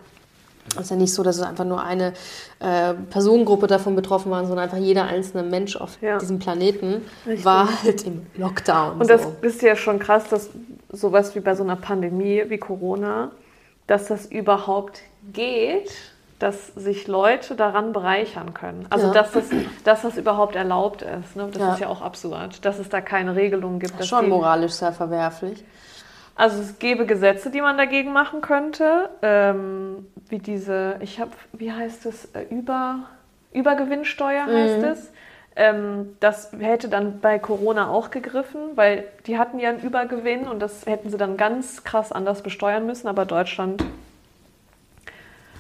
Es 0.75 0.81
ist 0.85 0.89
ja 0.89 0.95
nicht 0.95 1.13
so, 1.13 1.21
dass 1.21 1.37
es 1.37 1.43
einfach 1.43 1.63
nur 1.63 1.83
eine 1.83 2.13
äh, 2.59 2.95
Personengruppe 3.11 3.67
davon 3.67 3.95
betroffen 3.95 4.31
war, 4.31 4.43
sondern 4.45 4.63
einfach 4.65 4.79
jeder 4.79 5.03
einzelne 5.05 5.43
Mensch 5.43 5.75
auf 5.75 6.01
Ja. 6.01 6.17
diesem 6.17 6.39
Planeten 6.39 7.03
Richtig. 7.25 7.45
war 7.45 7.69
halt 7.83 8.03
im 8.05 8.25
Lockdown. 8.35 8.99
Und 8.99 9.09
das 9.09 9.23
so. 9.23 9.35
ist 9.41 9.61
ja 9.61 9.75
schon 9.75 9.99
krass, 9.99 10.27
dass 10.29 10.49
sowas 10.91 11.35
wie 11.35 11.39
bei 11.39 11.53
so 11.55 11.63
einer 11.63 11.75
Pandemie 11.75 12.43
wie 12.47 12.57
Corona, 12.57 13.29
dass 13.87 14.07
das 14.07 14.25
überhaupt 14.25 15.01
geht, 15.33 15.91
dass 16.39 16.67
sich 16.75 17.07
Leute 17.07 17.55
daran 17.55 17.93
bereichern 17.93 18.53
können. 18.53 18.85
Also 18.89 19.07
Ja. 19.07 19.13
dass, 19.13 19.31
das, 19.31 19.45
dass 19.85 20.01
das 20.01 20.17
überhaupt 20.17 20.55
erlaubt 20.55 21.01
ist. 21.01 21.35
Ne? 21.35 21.47
Das 21.51 21.61
Ja. 21.61 21.73
ist 21.73 21.79
ja 21.79 21.87
auch 21.87 22.01
absurd, 22.01 22.65
dass 22.65 22.77
es 22.79 22.89
da 22.89 22.99
keine 23.01 23.35
Regelungen 23.35 23.79
gibt. 23.79 23.97
dass 23.99 24.07
schon 24.07 24.25
die- 24.25 24.31
moralisch 24.31 24.73
sehr 24.73 24.91
verwerflich. 24.91 25.63
Also 26.37 26.61
es 26.61 26.77
gäbe 26.79 27.05
Gesetze, 27.05 27.49
die 27.49 27.61
man 27.61 27.77
dagegen 27.77 28.11
machen 28.11 28.41
könnte, 28.41 29.09
ähm, 29.21 30.05
wie 30.27 30.39
diese, 30.39 30.97
ich 30.99 31.21
habe, 31.21 31.31
wie 31.53 31.71
heißt 31.71 32.05
es, 32.05 32.25
äh, 32.33 32.41
Über, 32.49 33.03
Übergewinnsteuer 33.53 34.45
heißt 34.45 34.83
es. 34.83 35.11
Ähm, 35.55 36.17
das 36.19 36.51
hätte 36.59 36.89
dann 36.89 37.21
bei 37.21 37.39
Corona 37.39 37.87
auch 37.89 38.11
gegriffen, 38.11 38.59
weil 38.75 39.05
die 39.25 39.37
hatten 39.39 39.57
ja 39.59 39.69
einen 39.69 39.79
Übergewinn 39.79 40.49
und 40.49 40.59
das 40.59 40.85
hätten 40.85 41.09
sie 41.09 41.15
dann 41.15 41.37
ganz 41.37 41.85
krass 41.85 42.11
anders 42.11 42.41
besteuern 42.43 42.85
müssen, 42.85 43.07
aber 43.07 43.23
Deutschland 43.23 43.81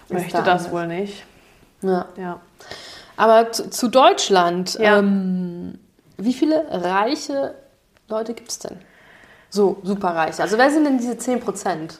möchte 0.09 0.33
da 0.37 0.41
das 0.43 0.65
anders. 0.65 0.71
wohl 0.71 0.87
nicht. 0.87 1.25
Ja. 1.81 2.05
Ja. 2.17 2.39
Aber 3.17 3.51
zu, 3.51 3.69
zu 3.69 3.87
Deutschland, 3.87 4.75
Ja. 4.79 4.97
ähm, 4.99 5.79
wie 6.17 6.33
viele 6.33 6.65
reiche 6.69 7.55
Leute 8.07 8.33
gibt 8.33 8.49
es 8.51 8.59
denn? 8.59 8.77
So, 9.49 9.77
superreiche. 9.83 10.41
Also 10.41 10.57
wer 10.57 10.69
sind 10.69 10.85
denn 10.85 10.97
diese 10.97 11.17
10 11.17 11.39
Prozent? 11.39 11.99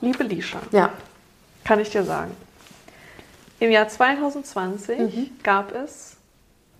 Liebe 0.00 0.22
Lisha, 0.24 0.58
Ja. 0.70 0.90
kann 1.64 1.80
ich 1.80 1.90
dir 1.90 2.04
sagen. 2.04 2.34
Im 3.60 3.70
Jahr 3.70 3.88
2020 3.88 4.98
Mhm. 4.98 5.30
gab 5.42 5.74
es 5.74 6.16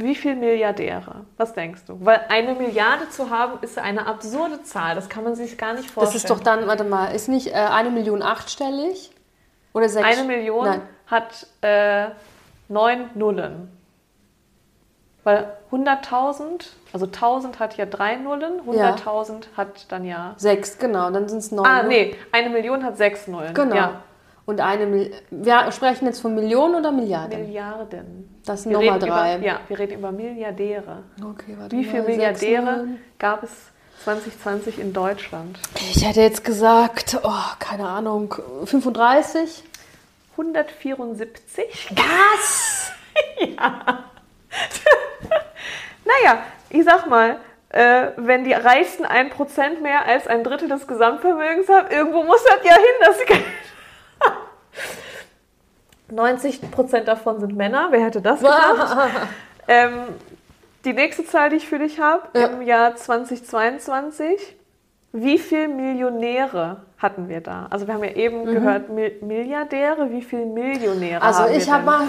wie 0.01 0.15
viele 0.15 0.37
Milliardäre? 0.37 1.25
Was 1.37 1.53
denkst 1.55 1.81
du? 1.89 1.99
Weil 2.05 2.21
eine 2.29 2.55
Milliarde 2.55 3.11
zu 3.11 3.31
haben, 3.31 3.59
ist 3.63 3.79
eine 3.79 4.07
absurde 4.07 4.63
Zahl. 4.63 4.95
Das 4.95 5.09
kann 5.09 5.25
man 5.25 5.35
sich 5.35 5.59
gar 5.59 5.73
nicht 5.73 5.87
Das 5.87 5.93
vorstellen. 5.93 6.17
ist 6.19 6.31
doch 6.31 6.39
dann, 6.39 6.69
warte 6.69 6.85
mal, 6.85 7.07
ist 7.09 7.29
nicht 7.29 7.49
äh, 7.49 7.55
eine 7.55 7.91
Million 7.91 8.23
achtstellig? 8.23 9.11
Oder 9.73 9.89
sechs? 9.89 10.07
eine 10.07 10.27
Million 10.27 10.65
Nein. 10.65 10.83
hat 11.07 11.47
äh, 11.63 12.09
neun 12.69 13.11
Nullen. 13.15 13.71
Weil 15.25 15.53
100.000, 15.71 16.67
also 16.93 17.07
1000 17.07 17.59
hat 17.59 17.77
ja 17.77 17.85
drei 17.87 18.17
Nullen, 18.17 18.63
100.000 18.67 19.45
hat 19.57 19.91
dann 19.93 20.05
ja. 20.05 20.35
Sechs, 20.37 20.79
genau. 20.79 21.11
Dann 21.11 21.29
sind 21.29 21.39
es 21.39 21.53
neun. 21.53 21.67
Ah, 21.67 21.83
ne? 21.83 21.89
nee, 21.89 22.17
eine 22.33 22.49
Million 22.49 22.85
hat 22.85 22.97
sechs 22.97 23.27
Nullen. 23.27 23.53
Genau. 23.53 23.77
Ja. 23.77 24.03
Und 24.47 24.63
eine 24.63 24.87
Mil 24.87 25.13
Wir 25.31 25.71
sprechen 25.73 26.07
jetzt 26.07 26.23
von 26.23 26.35
Millionen 26.35 26.77
oder 26.77 26.91
Milliarden? 26.91 27.43
Milliarden. 27.43 28.41
Das 28.47 28.63
sind 28.63 28.73
nochmal 28.73 28.99
drei. 28.99 29.37
Über, 29.37 29.45
ja, 29.47 29.61
wir 29.69 29.79
reden 29.79 29.99
über 29.99 30.11
Milliardäre. 30.11 31.03
Okay, 31.23 31.55
warte 31.59 31.77
Wie 31.77 31.85
viele 31.85 32.05
Milliardäre 32.05 32.63
Nullen. 32.63 32.99
gab 33.19 33.43
es 33.43 33.71
2020 34.09 34.79
in 34.79 34.95
Deutschland? 34.95 35.59
Ich 35.93 36.03
hätte 36.03 36.23
jetzt 36.23 36.43
gesagt, 36.43 37.19
oh, 37.23 37.43
keine 37.59 37.87
Ahnung, 37.87 38.35
35? 38.65 39.65
174? 40.33 41.91
Was? 41.95 42.93
Naja, 46.05 46.43
ich 46.71 46.85
sag 46.85 47.07
mal, 47.07 47.37
äh, 47.69 48.13
wenn 48.17 48.45
die 48.45 48.55
reichsten 48.55 49.05
1% 49.05 49.83
mehr 49.83 50.07
als 50.07 50.27
ein 50.27 50.43
Drittel 50.43 50.69
des 50.69 50.87
Gesamtvermögens 50.87 51.69
haben, 51.69 51.91
irgendwo 51.91 52.25
muss 52.25 52.43
das 52.45 52.65
ja 52.65 52.73
hin, 52.73 52.83
dass 53.03 53.19
sie 53.19 53.27
90% 56.15 57.01
davon 57.05 57.41
sind 57.41 57.55
Männer. 57.55 57.89
Wer 57.91 58.07
hätte 58.07 58.23
das 58.23 58.41
gedacht? 58.41 59.29
ähm, 59.69 60.05
die 60.85 60.93
nächste 60.93 61.25
Zahl, 61.25 61.51
die 61.51 61.57
ich 61.57 61.69
für 61.69 61.79
dich 61.79 62.01
habe, 62.01 62.23
Ja. 62.39 62.47
im 62.47 62.63
Jahr 62.63 62.95
2022. 62.97 64.57
Wie 65.13 65.39
viele 65.39 65.69
Millionäre 65.69 66.83
hatten 66.99 67.29
wir 67.29 67.41
da? 67.41 67.67
Also 67.71 67.87
wir 67.87 67.95
haben 67.95 68.05
ja 68.05 68.13
eben 68.13 68.45
gehört, 68.45 68.91
Mil 68.91 69.13
Milliardäre. 69.23 70.11
Wie 70.11 70.23
viele 70.23 70.45
Millionäre 70.47 71.21
Mhm. 71.21 71.27
Also 71.27 71.41
haben 71.41 71.51
wir 71.51 71.57
ich 71.59 71.71
habe 71.71 71.85
mal 71.85 72.09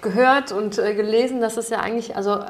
gehört 0.00 0.50
und 0.52 0.78
äh, 0.78 0.94
gelesen, 0.94 1.40
dass 1.40 1.56
es 1.56 1.68
ja 1.68 1.80
eigentlich, 1.80 2.16
also 2.16 2.36
äh, 2.36 2.44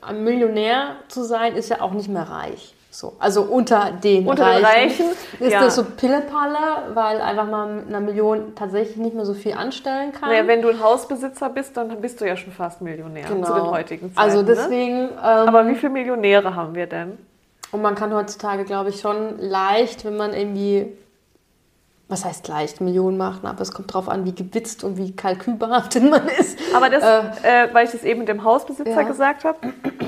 ein 0.00 0.24
Millionär 0.24 0.96
zu 1.08 1.22
sein, 1.22 1.54
ist 1.54 1.68
ja 1.68 1.80
auch 1.80 1.92
nicht 1.92 2.08
mehr 2.08 2.22
reich. 2.22 2.73
So, 2.94 3.14
also 3.18 3.42
unter 3.42 3.90
den 3.90 4.24
Unter 4.24 4.54
den 4.54 4.64
Reichen, 4.64 5.06
ist 5.40 5.52
ja. 5.52 5.64
das 5.64 5.74
so 5.74 5.82
Pillepalle, 5.82 6.94
weil 6.94 7.20
einfach 7.20 7.48
man 7.48 7.78
mit 7.78 7.88
einer 7.88 7.98
Million 7.98 8.54
tatsächlich 8.54 8.96
nicht 8.98 9.16
mehr 9.16 9.24
so 9.24 9.34
viel 9.34 9.54
anstellen 9.54 10.12
kann. 10.12 10.28
Naja, 10.28 10.46
wenn 10.46 10.62
du 10.62 10.68
ein 10.68 10.80
Hausbesitzer 10.80 11.48
bist, 11.48 11.76
dann 11.76 12.00
bist 12.00 12.20
du 12.20 12.24
ja 12.24 12.36
schon 12.36 12.52
fast 12.52 12.82
Millionär 12.82 13.26
genau. 13.26 13.48
zu 13.48 13.52
den 13.52 13.64
heutigen 13.64 14.14
Zeiten. 14.14 14.20
Also 14.20 14.42
ne? 14.42 14.44
deswegen, 14.44 15.08
ähm, 15.08 15.08
Aber 15.18 15.66
wie 15.66 15.74
viele 15.74 15.90
Millionäre 15.90 16.54
haben 16.54 16.76
wir 16.76 16.86
denn? 16.86 17.18
Und 17.72 17.82
man 17.82 17.96
kann 17.96 18.14
heutzutage, 18.14 18.62
glaube 18.62 18.90
ich, 18.90 19.00
schon 19.00 19.40
leicht, 19.40 20.04
wenn 20.04 20.16
man 20.16 20.32
irgendwie, 20.32 20.96
was 22.14 22.24
heißt 22.24 22.46
leicht, 22.46 22.80
Millionen 22.80 23.16
machen, 23.16 23.44
aber 23.44 23.60
es 23.60 23.72
kommt 23.72 23.90
darauf 23.90 24.08
an, 24.08 24.24
wie 24.24 24.32
gewitzt 24.32 24.84
und 24.84 24.96
wie 24.96 25.16
kalkülbehaftet 25.16 26.08
man 26.08 26.28
ist. 26.28 26.56
Aber 26.72 26.88
das, 26.88 27.02
äh, 27.02 27.68
weil 27.72 27.86
ich 27.86 27.90
das 27.90 28.04
eben 28.04 28.24
dem 28.24 28.44
Hausbesitzer 28.44 29.00
Ja. 29.00 29.02
gesagt 29.02 29.42
habe, 29.42 29.58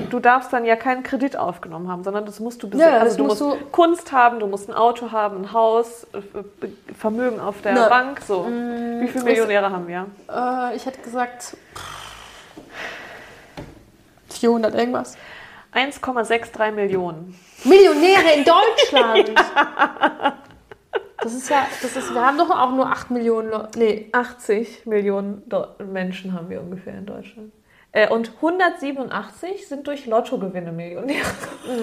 du 0.09 0.19
darfst 0.21 0.53
dann 0.53 0.63
ja 0.63 0.77
keinen 0.77 1.03
Kredit 1.03 1.35
aufgenommen 1.35 1.89
haben, 1.91 2.05
sondern 2.05 2.25
das 2.25 2.39
musst 2.39 2.63
du 2.63 2.69
besitzen. 2.69 2.89
Ja, 2.89 2.99
also 2.99 3.17
du 3.17 3.25
musst 3.25 3.41
musst 3.41 3.71
Kunst 3.73 4.11
haben, 4.13 4.39
du 4.39 4.47
musst 4.47 4.69
ein 4.69 4.73
Auto 4.73 5.11
haben, 5.11 5.41
ein 5.41 5.51
Haus, 5.51 6.07
äh, 6.13 6.93
Vermögen 6.97 7.41
auf 7.41 7.61
der 7.61 7.73
Na, 7.73 7.89
Bank. 7.89 8.21
So. 8.25 8.45
Wie 8.45 9.07
viele 9.09 9.25
Millionäre 9.25 9.69
haben 9.69 9.87
wir? 9.89 10.05
Äh, 10.33 10.77
ich 10.77 10.85
hätte 10.85 11.01
gesagt 11.01 11.57
400 14.29 14.73
irgendwas. 14.75 15.17
1,63 15.73 16.71
Millionen. 16.71 17.37
Millionäre 17.65 18.31
in 18.37 18.45
Deutschland! 18.45 19.31
Das 21.27 21.35
ist 21.35 21.49
ja, 21.49 21.67
das 21.81 21.93
ist, 21.97 22.13
wir 22.13 22.25
haben 22.25 22.37
doch 22.37 22.49
auch 22.49 22.71
nur 22.71 22.87
8 22.87 23.11
Millionen 23.11 23.49
Leute. 23.49 23.77
Nee, 23.77 24.07
80 24.13 24.85
Millionen 24.85 25.43
Do 25.49 25.65
Menschen 25.85 26.31
haben 26.31 26.49
wir 26.49 26.61
ungefähr 26.61 26.93
in 26.93 27.05
Deutschland. 27.05 27.51
Äh, 27.91 28.07
und 28.09 28.31
187 28.37 29.67
sind 29.67 29.85
durch 29.87 30.05
Lottogewinne 30.05 30.71
Millionäre. 30.71 31.25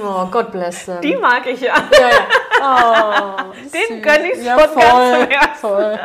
oh, 0.03 0.25
God 0.31 0.51
bless 0.51 0.87
them. 0.87 1.03
Die 1.03 1.15
mag 1.17 1.47
ich 1.47 1.61
ja. 1.61 1.75
ja. 1.77 2.11
Oh, 2.67 3.53
Den 3.65 3.69
süß. 3.69 4.01
gönn 4.03 4.25
ich 4.33 4.43
ja, 4.43 4.57
von 4.59 4.71
voll, 4.71 4.83
ganzem 4.83 5.29
Herzen. 5.29 5.61
voll. 5.61 5.99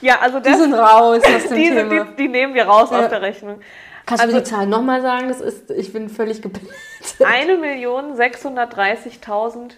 Ja, 0.00 0.18
also 0.20 0.40
Die 0.40 0.50
das, 0.50 0.58
sind 0.58 0.74
raus 0.74 1.20
aus 1.24 1.46
dem 1.48 1.56
die, 1.56 1.68
Thema. 1.68 1.80
sind, 1.80 1.92
die, 1.92 2.02
die 2.24 2.28
nehmen 2.28 2.54
wir 2.54 2.64
raus 2.64 2.88
Ja. 2.90 2.98
aus 3.04 3.08
der 3.10 3.22
Rechnung. 3.22 3.60
Kannst 4.04 4.24
du 4.24 4.26
also- 4.26 4.36
mir 4.36 4.42
die 4.42 4.50
Zahl 4.50 4.66
nochmal 4.66 5.00
sagen? 5.02 5.28
Das 5.28 5.40
ist, 5.40 5.70
ich 5.70 5.92
bin 5.92 6.08
völlig 6.08 6.42
geblendet. 6.42 6.74
1.630.000 7.20 9.74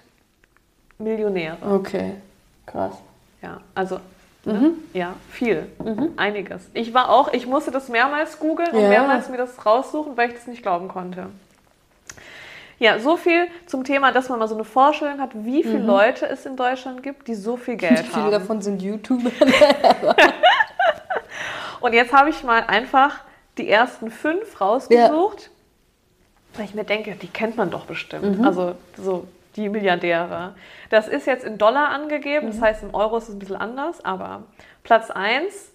Millionäre. 0.99 1.59
Okay, 1.71 2.15
krass. 2.66 2.94
Ja, 3.42 3.61
also 3.74 4.00
Mhm. 4.44 4.52
ne? 4.52 4.72
ja, 4.92 5.14
viel, 5.31 5.66
einiges. 6.16 6.68
Ich 6.72 6.94
war 6.94 7.09
auch, 7.11 7.33
ich 7.33 7.46
musste 7.48 7.72
das 7.72 7.88
mehrmals 7.88 8.38
googeln 8.38 8.70
und 8.70 8.83
Ja. 8.83 8.88
mehrmals 8.88 9.29
mir 9.29 9.38
das 9.38 9.66
raussuchen, 9.66 10.16
weil 10.16 10.29
ich 10.29 10.35
das 10.37 10.46
nicht 10.46 10.62
glauben 10.62 10.87
konnte. 10.88 11.26
Ja, 12.79 12.98
so 13.00 13.16
viel 13.16 13.48
zum 13.66 13.83
Thema, 13.85 14.12
dass 14.12 14.29
man 14.29 14.38
mal 14.38 14.46
so 14.48 14.55
eine 14.55 14.62
Vorstellung 14.64 15.18
hat, 15.20 15.31
wie 15.35 15.62
viele 15.64 15.79
Leute 15.83 16.29
es 16.29 16.44
in 16.46 16.57
Deutschland 16.57 17.02
gibt, 17.02 17.26
die 17.26 17.35
so 17.35 17.57
viel 17.57 17.76
Geld 17.76 18.00
Wie 18.05 18.11
viele 18.11 18.24
haben. 18.24 18.31
davon 18.33 18.61
sind 18.62 18.83
YouTuber? 18.83 19.31
Und 21.81 21.92
jetzt 21.92 22.12
habe 22.12 22.31
ich 22.31 22.42
mal 22.44 22.62
einfach 22.66 23.20
die 23.59 23.68
ersten 23.68 24.11
fünf 24.11 24.61
rausgesucht, 24.61 25.50
weil 26.57 26.64
ich 26.66 26.74
mir 26.74 26.85
denke, 26.85 27.12
die 27.16 27.29
kennt 27.29 27.57
man 27.57 27.70
doch 27.70 27.87
bestimmt. 27.87 28.44
Also 28.44 28.74
so 28.96 29.26
die 29.57 29.69
Milliardäre. 29.69 30.55
Das 30.90 31.09
ist 31.09 31.27
jetzt 31.27 31.45
in 31.45 31.59
Dollar 31.59 31.88
angegeben, 31.88 32.49
das 32.49 32.61
heißt 32.61 32.83
im 32.83 32.95
Euro 32.95 33.16
ist 33.16 33.29
es 33.29 33.35
ein 33.35 33.38
bisschen 33.38 33.57
anders, 33.57 34.05
aber 34.05 34.45
Platz 34.85 35.11
1, 35.11 35.73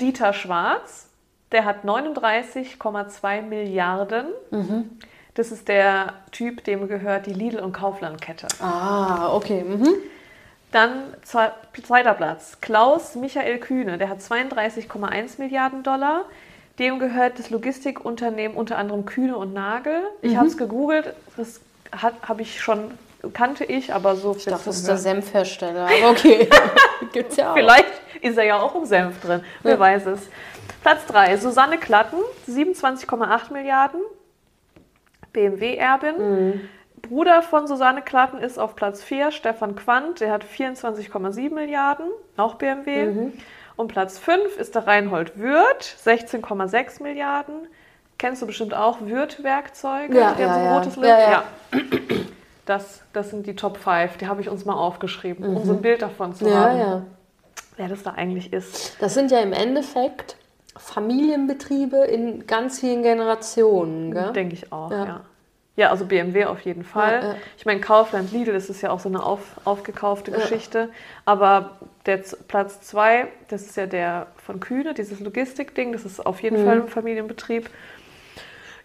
Dieter 0.00 0.32
Schwarz, 0.32 1.08
der 1.52 1.64
hat 1.64 1.84
39,2 1.84 3.42
Milliarden. 3.42 4.26
Das 5.34 5.52
ist 5.52 5.68
der 5.68 6.14
Typ, 6.32 6.64
dem 6.64 6.88
gehört 6.88 7.26
die 7.26 7.32
Lidl- 7.34 7.60
und 7.60 7.72
Kaufland-Kette. 7.72 8.46
ah, 8.60 9.34
okay. 9.34 9.62
Mhm. 9.62 9.88
Dann 10.72 11.14
zwe- 11.24 11.52
zweiter 11.82 12.14
Platz, 12.14 12.58
Klaus 12.60 13.14
Michael 13.14 13.58
Kühne, 13.58 13.98
der 13.98 14.08
hat 14.08 14.20
32,1 14.20 15.38
Milliarden 15.38 15.82
Dollar. 15.82 16.24
Dem 16.78 16.98
gehört 16.98 17.38
das 17.38 17.48
Logistikunternehmen 17.50 18.56
unter 18.56 18.76
anderem 18.76 19.06
Kühne 19.06 19.36
und 19.36 19.54
Nagel. 19.54 20.02
Ich 20.22 20.32
Mhm. 20.32 20.36
habe 20.38 20.46
es 20.48 20.58
gegoogelt, 20.58 21.14
das 21.36 21.60
habe 21.92 22.42
ich 22.42 22.60
schon, 22.60 22.90
kannte 23.32 23.64
ich, 23.64 23.92
aber 23.92 24.16
so 24.16 24.34
Ich 24.36 24.44
dachte, 24.44 24.64
das 24.66 24.76
ist 24.76 24.88
der 24.88 24.96
Senfhersteller. 24.96 25.86
Aber 25.86 26.10
okay. 26.10 26.48
Gibt's 27.12 27.36
ja 27.36 27.50
auch. 27.50 27.54
Vielleicht 27.54 27.92
ist 28.20 28.38
er 28.38 28.44
ja 28.44 28.60
auch 28.60 28.74
im 28.74 28.84
Senf 28.84 29.20
drin, 29.20 29.42
wer 29.62 29.78
weiß 29.78 30.06
es. 30.06 30.20
Platz 30.82 31.04
3, 31.06 31.36
Susanne 31.36 31.78
Klatten, 31.78 32.18
27,8 32.48 33.52
Milliarden, 33.52 34.00
BMW-Erbin. 35.32 36.18
Mhm. 36.18 36.68
Bruder 37.02 37.42
von 37.42 37.66
Susanne 37.66 38.02
Klatten 38.02 38.38
ist 38.38 38.58
auf 38.58 38.74
Platz 38.76 39.02
4, 39.02 39.30
Stefan 39.30 39.76
Quandt, 39.76 40.20
der 40.20 40.32
hat 40.32 40.44
24,7 40.44 41.52
Milliarden, 41.52 42.06
auch 42.36 42.54
BMW. 42.54 43.06
Mhm. 43.06 43.32
Und 43.76 43.88
Platz 43.88 44.18
5 44.18 44.56
ist 44.56 44.74
der 44.74 44.86
Reinhold 44.86 45.38
Würth, 45.38 45.96
16,6 46.04 47.02
Milliarden. 47.02 47.68
Kennst 48.18 48.40
du 48.40 48.46
bestimmt 48.46 48.72
auch 48.72 49.00
Würth-Werkzeuge? 49.02 50.16
Ja, 50.16 50.34
ja, 50.38 50.82
so 50.84 51.02
ja. 51.02 51.18
Ja, 51.18 51.20
ja. 51.30 51.44
Das, 52.66 53.02
das 53.12 53.30
sind 53.30 53.46
die 53.46 53.56
Top 53.56 53.78
5, 53.78 54.18
die 54.18 54.26
habe 54.26 54.40
ich 54.40 54.48
uns 54.48 54.64
mal 54.64 54.74
aufgeschrieben, 54.74 55.44
um 55.56 55.64
so 55.64 55.72
ein 55.72 55.82
Bild 55.82 56.02
davon 56.02 56.34
zu 56.34 56.44
Mhm. 56.44 56.50
Ja, 56.50 56.56
haben, 56.60 56.78
ja. 56.78 57.02
wer 57.76 57.88
das 57.88 58.02
da 58.02 58.10
eigentlich 58.12 58.52
ist. 58.52 58.96
Das 59.00 59.14
sind 59.14 59.30
ja 59.30 59.38
im 59.40 59.52
Endeffekt 59.52 60.36
Familienbetriebe 60.76 61.96
in 61.98 62.46
ganz 62.46 62.80
vielen 62.80 63.02
Generationen, 63.02 64.12
gell? 64.12 64.32
Denke 64.32 64.54
ich 64.54 64.72
auch, 64.72 64.90
Ja. 64.90 65.04
ja. 65.06 65.20
ja. 65.76 65.90
also 65.90 66.04
BMW 66.06 66.46
auf 66.46 66.60
jeden 66.62 66.82
Fall. 66.84 67.20
Ja. 67.22 67.34
Ich 67.56 67.64
meine, 67.66 67.80
Kaufland, 67.80 68.32
Lidl, 68.32 68.52
das 68.52 68.68
ist 68.68 68.82
ja 68.82 68.90
auch 68.90 69.00
so 69.00 69.08
eine 69.08 69.22
auf, 69.22 69.40
aufgekaufte 69.64 70.32
Geschichte. 70.32 70.90
Aber 71.24 71.78
der 72.04 72.18
Platz 72.48 72.80
zwei, 72.80 73.28
das 73.48 73.62
ist 73.62 73.76
ja 73.76 73.86
der 73.86 74.26
von 74.44 74.60
Kühne, 74.60 74.92
dieses 74.92 75.20
Logistikding, 75.20 75.92
das 75.92 76.04
ist 76.04 76.24
auf 76.26 76.42
jeden 76.42 76.60
Mhm. 76.62 76.66
Fall 76.66 76.80
ein 76.82 76.88
Familienbetrieb. 76.88 77.70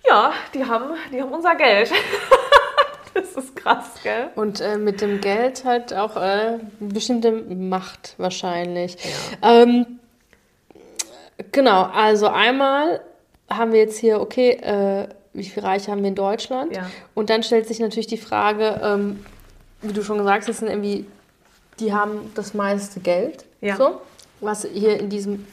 Ja, 0.07 0.31
die 0.53 0.65
haben, 0.65 0.85
die 1.11 1.21
haben 1.21 1.31
unser 1.31 1.55
Geld. 1.55 1.91
das 3.35 3.35
ist 3.43 3.55
krass, 3.55 3.85
gell? 4.03 4.29
Und 4.35 4.61
äh, 4.61 4.77
mit 4.77 5.01
dem 5.01 5.21
Geld 5.21 5.65
halt 5.65 5.93
auch 5.93 6.15
äh, 6.17 6.59
bestimmte 6.79 7.31
Macht 7.31 8.15
wahrscheinlich. 8.17 8.97
Ähm, 9.41 9.99
genau, 11.51 11.83
also 11.83 12.27
einmal 12.27 13.01
haben 13.49 13.71
wir 13.73 13.79
jetzt 13.79 13.97
hier, 13.97 14.21
okay, 14.21 14.51
äh, 14.51 15.07
wie 15.33 15.43
viele 15.43 15.65
Reiche 15.65 15.91
haben 15.91 16.01
wir 16.01 16.09
in 16.09 16.15
Deutschland? 16.15 16.75
Ja. 16.75 16.89
Und 17.13 17.29
dann 17.29 17.43
stellt 17.43 17.67
sich 17.67 17.79
natürlich 17.79 18.07
die 18.07 18.17
Frage, 18.17 18.81
ähm, 18.83 19.25
wie 19.81 19.93
du 19.93 20.03
schon 20.03 20.17
gesagt 20.17 20.47
hast, 20.47 20.59
sind 20.59 20.67
irgendwie, 20.67 21.05
die 21.79 21.93
haben 21.93 22.31
das 22.35 22.53
meiste 22.53 22.99
Geld, 22.99 23.45
Ja. 23.61 23.75
so, 23.77 24.01
was 24.39 24.65
hier 24.73 24.99
in 24.99 25.09
diesem 25.09 25.45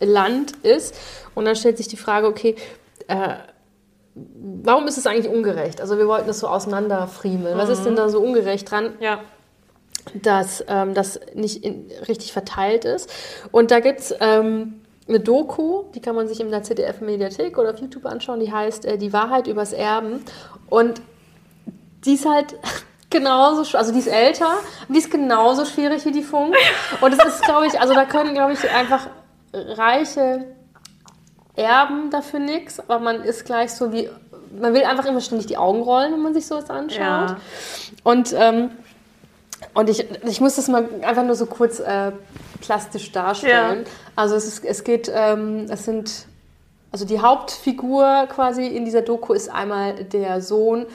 Land 0.00 0.52
ist. 0.62 0.94
Und 1.34 1.44
dann 1.44 1.56
stellt 1.56 1.76
sich 1.76 1.88
die 1.88 1.96
Frage, 1.96 2.26
okay, 2.28 2.54
äh, 3.08 3.34
warum 4.62 4.86
ist 4.86 4.98
es 4.98 5.06
eigentlich 5.06 5.28
ungerecht? 5.32 5.80
Also 5.80 5.98
wir 5.98 6.06
wollten 6.08 6.26
das 6.26 6.40
so 6.40 6.48
auseinanderfriemeln. 6.48 7.56
Was 7.58 7.68
ist 7.68 7.84
denn 7.84 7.96
da 7.96 8.08
so 8.08 8.20
ungerecht 8.20 8.70
dran, 8.70 8.94
Ja. 9.00 9.20
dass 10.14 10.64
ähm, 10.68 10.94
das 10.94 11.20
nicht 11.34 11.64
in, 11.64 11.90
richtig 12.08 12.32
verteilt 12.32 12.84
ist? 12.84 13.10
Und 13.50 13.70
da 13.70 13.80
gibt 13.80 14.00
es 14.00 14.14
ähm, 14.20 14.80
eine 15.08 15.20
Doku, 15.20 15.84
die 15.94 16.00
kann 16.00 16.14
man 16.14 16.28
sich 16.28 16.40
in 16.40 16.50
der 16.50 16.62
ZDF-Mediathek 16.62 17.56
oder 17.58 17.70
auf 17.70 17.78
YouTube 17.78 18.04
anschauen, 18.06 18.40
die 18.40 18.52
heißt 18.52 18.84
äh, 18.84 18.98
Die 18.98 19.12
Wahrheit 19.12 19.46
übers 19.46 19.72
Erben. 19.72 20.24
Und 20.68 21.00
die 22.04 22.14
ist 22.14 22.26
halt 22.28 22.56
genauso, 23.10 23.76
also 23.76 23.92
die 23.92 23.98
ist 24.00 24.08
älter, 24.08 24.50
und 24.86 24.94
die 24.94 24.98
ist 25.00 25.10
genauso 25.10 25.64
schwierig 25.64 26.04
wie 26.04 26.12
die 26.12 26.22
Funk. 26.22 26.54
Und 27.00 27.12
es 27.12 27.24
ist, 27.24 27.42
glaube 27.44 27.66
ich, 27.66 27.80
also 27.80 27.94
da 27.94 28.04
können, 28.04 28.34
glaube 28.34 28.52
ich, 28.52 28.70
einfach 28.70 29.08
reiche 29.52 30.44
Erben 31.58 32.10
dafür 32.10 32.40
nichts, 32.40 32.80
aber 32.80 32.98
man 32.98 33.22
ist 33.22 33.44
gleich 33.44 33.72
so 33.72 33.92
wie, 33.92 34.08
man 34.58 34.74
will 34.74 34.84
einfach 34.84 35.04
immer 35.06 35.20
ständig 35.20 35.46
die 35.46 35.56
Augen 35.56 35.82
rollen, 35.82 36.12
wenn 36.12 36.22
man 36.22 36.34
sich 36.34 36.46
sowas 36.46 36.70
anschaut. 36.70 36.98
Ja. 37.00 37.36
Und, 38.04 38.34
ähm, 38.36 38.70
und 39.74 39.90
ich, 39.90 40.06
ich 40.24 40.40
muss 40.40 40.56
das 40.56 40.68
mal 40.68 40.88
einfach 41.02 41.24
nur 41.24 41.34
so 41.34 41.46
kurz 41.46 41.80
äh, 41.80 42.12
plastisch 42.60 43.10
darstellen. 43.12 43.84
Also 44.16 44.36
es, 44.36 44.46
ist, 44.46 44.64
es 44.64 44.84
geht, 44.84 45.10
ähm, 45.14 45.66
es 45.68 45.84
sind, 45.84 46.26
also 46.92 47.04
die 47.04 47.20
Hauptfigur 47.20 48.26
quasi 48.28 48.66
in 48.66 48.84
dieser 48.84 49.02
Doku 49.02 49.32
ist 49.32 49.48
einmal 49.48 50.04
der 50.04 50.40
Sohn, 50.40 50.86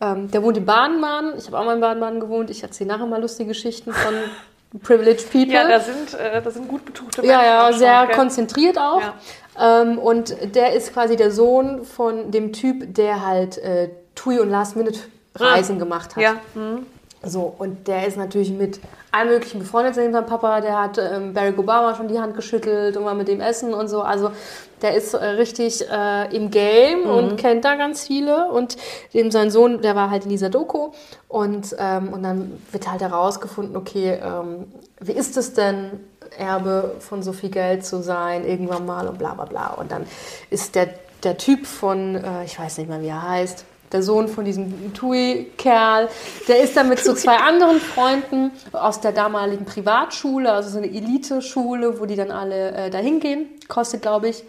ähm, 0.00 0.30
der 0.30 0.42
wohnt 0.42 0.56
in 0.56 0.64
Baden-Baden. 0.64 1.34
Ich 1.38 1.46
habe 1.46 1.58
auch 1.58 1.64
mal 1.64 1.74
in 1.74 1.80
Baden-Baden 1.80 2.20
gewohnt. 2.20 2.50
Ich 2.50 2.62
erzähle 2.62 2.88
nachher 2.88 3.06
mal 3.06 3.20
lustige 3.20 3.48
Geschichten 3.48 3.92
von 3.92 4.14
Privileged 4.82 5.30
People. 5.30 5.52
Ja, 5.52 5.68
da 5.68 5.80
sind, 5.80 6.14
äh, 6.14 6.40
da 6.40 6.50
sind 6.50 6.66
gut 6.66 6.84
betuchte 6.84 7.24
Ja, 7.24 7.36
Menschen 7.38 7.46
ja, 7.46 7.66
am 7.66 7.72
sehr 7.74 8.06
gell? 8.06 8.16
konzentriert 8.16 8.78
auch. 8.78 9.00
Ja. 9.00 9.14
Ähm, 9.60 9.98
und 9.98 10.36
der 10.54 10.74
ist 10.74 10.92
quasi 10.92 11.16
der 11.16 11.30
Sohn 11.30 11.84
von 11.84 12.30
dem 12.30 12.52
Typ, 12.52 12.94
der 12.94 13.26
halt 13.26 13.58
äh, 13.58 13.90
TUI 14.14 14.40
und 14.40 14.50
Last-Minute-Reisen 14.50 15.78
gemacht 15.78 16.16
hat. 16.16 16.22
Ja. 16.22 16.34
Mhm. 16.54 16.86
So, 17.24 17.54
und 17.56 17.86
der 17.86 18.06
ist 18.06 18.16
natürlich 18.16 18.50
mit 18.50 18.80
allem 19.12 19.28
möglichen 19.28 19.60
befreundet 19.60 19.94
mit 19.94 20.12
seinem 20.12 20.26
Papa. 20.26 20.60
Der 20.60 20.80
hat 20.80 20.98
ähm, 20.98 21.32
Barack 21.32 21.56
Obama 21.56 21.94
schon 21.94 22.08
die 22.08 22.18
Hand 22.18 22.34
geschüttelt 22.34 22.96
und 22.96 23.04
war 23.04 23.14
mit 23.14 23.28
dem 23.28 23.40
essen 23.40 23.74
und 23.74 23.86
so. 23.86 24.02
Also 24.02 24.32
der 24.80 24.96
ist 24.96 25.14
äh, 25.14 25.24
richtig 25.24 25.88
äh, 25.88 26.34
im 26.34 26.50
Game 26.50 27.02
und 27.02 27.36
kennt 27.36 27.64
da 27.64 27.76
ganz 27.76 28.04
viele. 28.04 28.48
Und 28.48 28.76
dem 29.14 29.30
sein 29.30 29.52
Sohn, 29.52 29.82
der 29.82 29.94
war 29.94 30.10
halt 30.10 30.24
in 30.24 30.30
dieser 30.30 30.50
Doku. 30.50 30.90
Und, 31.28 31.76
ähm, 31.78 32.12
und 32.12 32.24
dann 32.24 32.60
wird 32.72 32.90
halt 32.90 33.02
herausgefunden, 33.02 33.76
okay, 33.76 34.18
ähm, 34.20 34.66
wie 34.98 35.12
ist 35.12 35.36
es 35.36 35.54
denn, 35.54 36.00
Erbe 36.38 36.96
von 37.00 37.22
so 37.22 37.32
viel 37.32 37.50
Geld 37.50 37.84
zu 37.84 38.02
sein, 38.02 38.46
irgendwann 38.46 38.86
mal 38.86 39.08
und 39.08 39.18
bla 39.18 39.34
bla 39.34 39.44
bla. 39.44 39.68
Und 39.74 39.92
dann 39.92 40.06
ist 40.50 40.74
der, 40.74 40.88
der 41.22 41.36
Typ 41.36 41.66
von, 41.66 42.16
äh, 42.16 42.44
ich 42.44 42.58
weiß 42.58 42.78
nicht 42.78 42.88
mal, 42.88 43.02
wie 43.02 43.08
er 43.08 43.22
heißt, 43.22 43.64
der 43.92 44.02
Sohn 44.02 44.28
von 44.28 44.44
diesem 44.44 44.94
Tui-Kerl. 44.94 46.08
Der 46.48 46.60
ist 46.60 46.76
dann 46.76 46.88
mit 46.88 47.00
so 47.00 47.14
zwei 47.14 47.36
anderen 47.36 47.78
Freunden 47.78 48.50
aus 48.72 49.00
der 49.00 49.12
damaligen 49.12 49.64
Privatschule, 49.64 50.52
also 50.52 50.70
so 50.70 50.78
eine 50.78 50.88
Elite-Schule, 50.88 52.00
wo 52.00 52.06
die 52.06 52.16
dann 52.16 52.30
alle 52.30 52.72
äh, 52.72 52.90
dahin 52.90 53.20
gehen. 53.20 53.50
Kostet, 53.68 54.02
glaube 54.02 54.28
ich, 54.28 54.44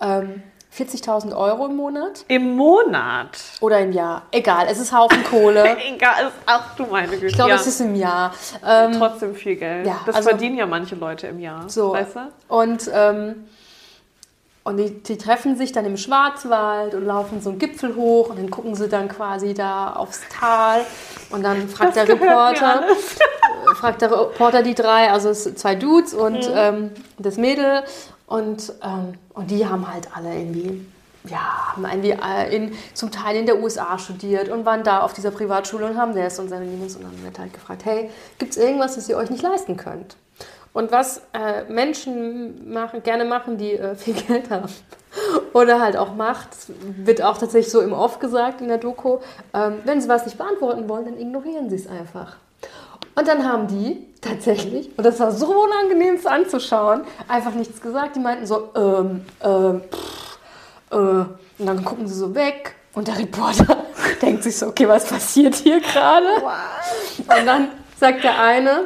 ähm, 0.00 0.42
40.000 0.76 1.34
Euro 1.36 1.66
im 1.66 1.76
Monat. 1.76 2.24
Im 2.28 2.56
Monat? 2.56 3.38
Oder 3.60 3.80
im 3.80 3.92
Jahr. 3.92 4.22
Egal, 4.30 4.66
es 4.70 4.78
ist 4.78 4.92
Haufen 4.92 5.24
Kohle. 5.24 5.76
Egal, 5.94 6.30
ach 6.46 6.76
du 6.76 6.86
meine 6.86 7.08
Güte. 7.12 7.26
Ich 7.26 7.34
glaube, 7.34 7.50
ja. 7.50 7.56
es 7.56 7.66
ist 7.66 7.80
im 7.80 7.94
Jahr. 7.94 8.32
Ähm, 8.66 8.92
Trotzdem 8.98 9.34
viel 9.34 9.56
Geld. 9.56 9.86
ja, 9.86 10.00
das 10.06 10.16
also- 10.16 10.28
verdienen 10.30 10.56
ja 10.58 10.66
manche 10.66 10.94
Leute 10.94 11.26
im 11.28 11.40
Jahr. 11.40 11.68
So. 11.68 11.92
Weißt 11.92 12.16
du? 12.16 12.20
Und, 12.54 12.90
ähm, 12.92 13.48
und 14.62 14.76
die, 14.76 15.02
die 15.02 15.16
treffen 15.16 15.56
sich 15.56 15.72
dann 15.72 15.86
im 15.86 15.96
Schwarzwald 15.96 16.94
und 16.94 17.06
laufen 17.06 17.40
so 17.40 17.48
einen 17.50 17.58
Gipfel 17.58 17.96
hoch 17.96 18.28
und 18.28 18.38
dann 18.38 18.50
gucken 18.50 18.74
sie 18.74 18.88
dann 18.88 19.08
quasi 19.08 19.54
da 19.54 19.94
aufs 19.94 20.20
Tal 20.38 20.82
und 21.30 21.42
dann 21.42 21.68
fragt 21.70 21.96
Das 21.96 22.04
der 22.04 22.14
Reporter, 22.14 22.82
fragt 23.76 24.02
der 24.02 24.10
Reporter 24.12 24.62
die 24.62 24.74
drei, 24.74 25.10
also 25.10 25.30
es 25.30 25.44
zwei 25.54 25.74
Dudes 25.74 26.12
und 26.12 26.46
Mhm. 26.46 26.54
ähm, 26.54 26.90
das 27.18 27.38
Mädel 27.38 27.82
und, 28.28 28.72
ähm, 28.82 29.14
und 29.34 29.50
die 29.50 29.66
haben 29.66 29.90
halt 29.92 30.08
alle 30.16 30.34
irgendwie 30.34 30.86
ja, 31.24 31.72
haben 31.74 31.84
irgendwie 31.84 32.10
äh, 32.10 32.54
in, 32.54 32.72
zum 32.94 33.10
Teil 33.10 33.36
in 33.36 33.46
der 33.46 33.60
USA 33.60 33.98
studiert 33.98 34.48
und 34.48 34.64
waren 34.64 34.84
da 34.84 35.00
auf 35.00 35.12
dieser 35.12 35.30
Privatschule 35.30 35.86
und 35.86 35.96
haben 35.96 36.14
das 36.14 36.38
und 36.38 36.48
seine 36.48 36.64
Linien 36.64 36.94
und 36.94 37.02
dann 37.02 37.22
wird 37.22 37.38
halt 37.38 37.52
gefragt, 37.52 37.84
hey, 37.84 38.10
gibt 38.38 38.52
es 38.52 38.56
irgendwas, 38.56 38.94
das 38.94 39.08
ihr 39.08 39.16
euch 39.16 39.30
nicht 39.30 39.42
leisten 39.42 39.76
könnt? 39.76 40.16
Und 40.72 40.92
was 40.92 41.22
äh, 41.32 41.64
Menschen 41.64 42.72
machen, 42.72 43.02
gerne 43.02 43.24
machen, 43.24 43.58
die 43.58 43.72
äh, 43.72 43.94
viel 43.96 44.14
Geld 44.28 44.50
haben 44.50 44.68
oder 45.52 45.80
halt 45.80 45.96
auch 45.96 46.14
Macht, 46.14 46.50
wird 46.98 47.22
auch 47.22 47.38
tatsächlich 47.38 47.72
so 47.72 47.80
im 47.80 47.92
Off 47.92 48.18
gesagt 48.18 48.60
in 48.60 48.68
der 48.68 48.78
Doku, 48.78 49.18
ähm, 49.54 49.78
wenn 49.84 50.00
sie 50.00 50.08
was 50.08 50.24
nicht 50.24 50.38
beantworten 50.38 50.88
wollen, 50.88 51.06
dann 51.06 51.18
ignorieren 51.18 51.68
sie 51.68 51.76
es 51.76 51.88
einfach. 51.88 52.36
Und 53.18 53.26
dann 53.26 53.44
haben 53.44 53.66
die 53.66 54.06
tatsächlich, 54.20 54.90
und 54.96 55.04
das 55.04 55.18
war 55.18 55.32
so 55.32 55.46
unangenehm 55.46 56.14
es 56.14 56.24
anzuschauen, 56.24 57.00
einfach 57.26 57.52
nichts 57.52 57.80
gesagt. 57.80 58.14
Die 58.14 58.20
meinten 58.20 58.46
so, 58.46 58.70
ähm, 58.76 59.24
ähm, 59.42 59.80
pff, 59.90 60.38
äh, 60.92 60.96
und 60.96 61.66
dann 61.66 61.84
gucken 61.84 62.06
sie 62.06 62.14
so 62.14 62.32
weg 62.36 62.76
und 62.94 63.08
der 63.08 63.18
Reporter 63.18 63.78
denkt 64.22 64.44
sich 64.44 64.56
so, 64.56 64.68
okay, 64.68 64.86
was 64.86 65.06
passiert 65.06 65.56
hier 65.56 65.80
gerade? 65.80 66.26
Und 66.36 67.44
dann 67.44 67.70
sagt 67.98 68.22
der 68.22 68.40
eine, 68.40 68.84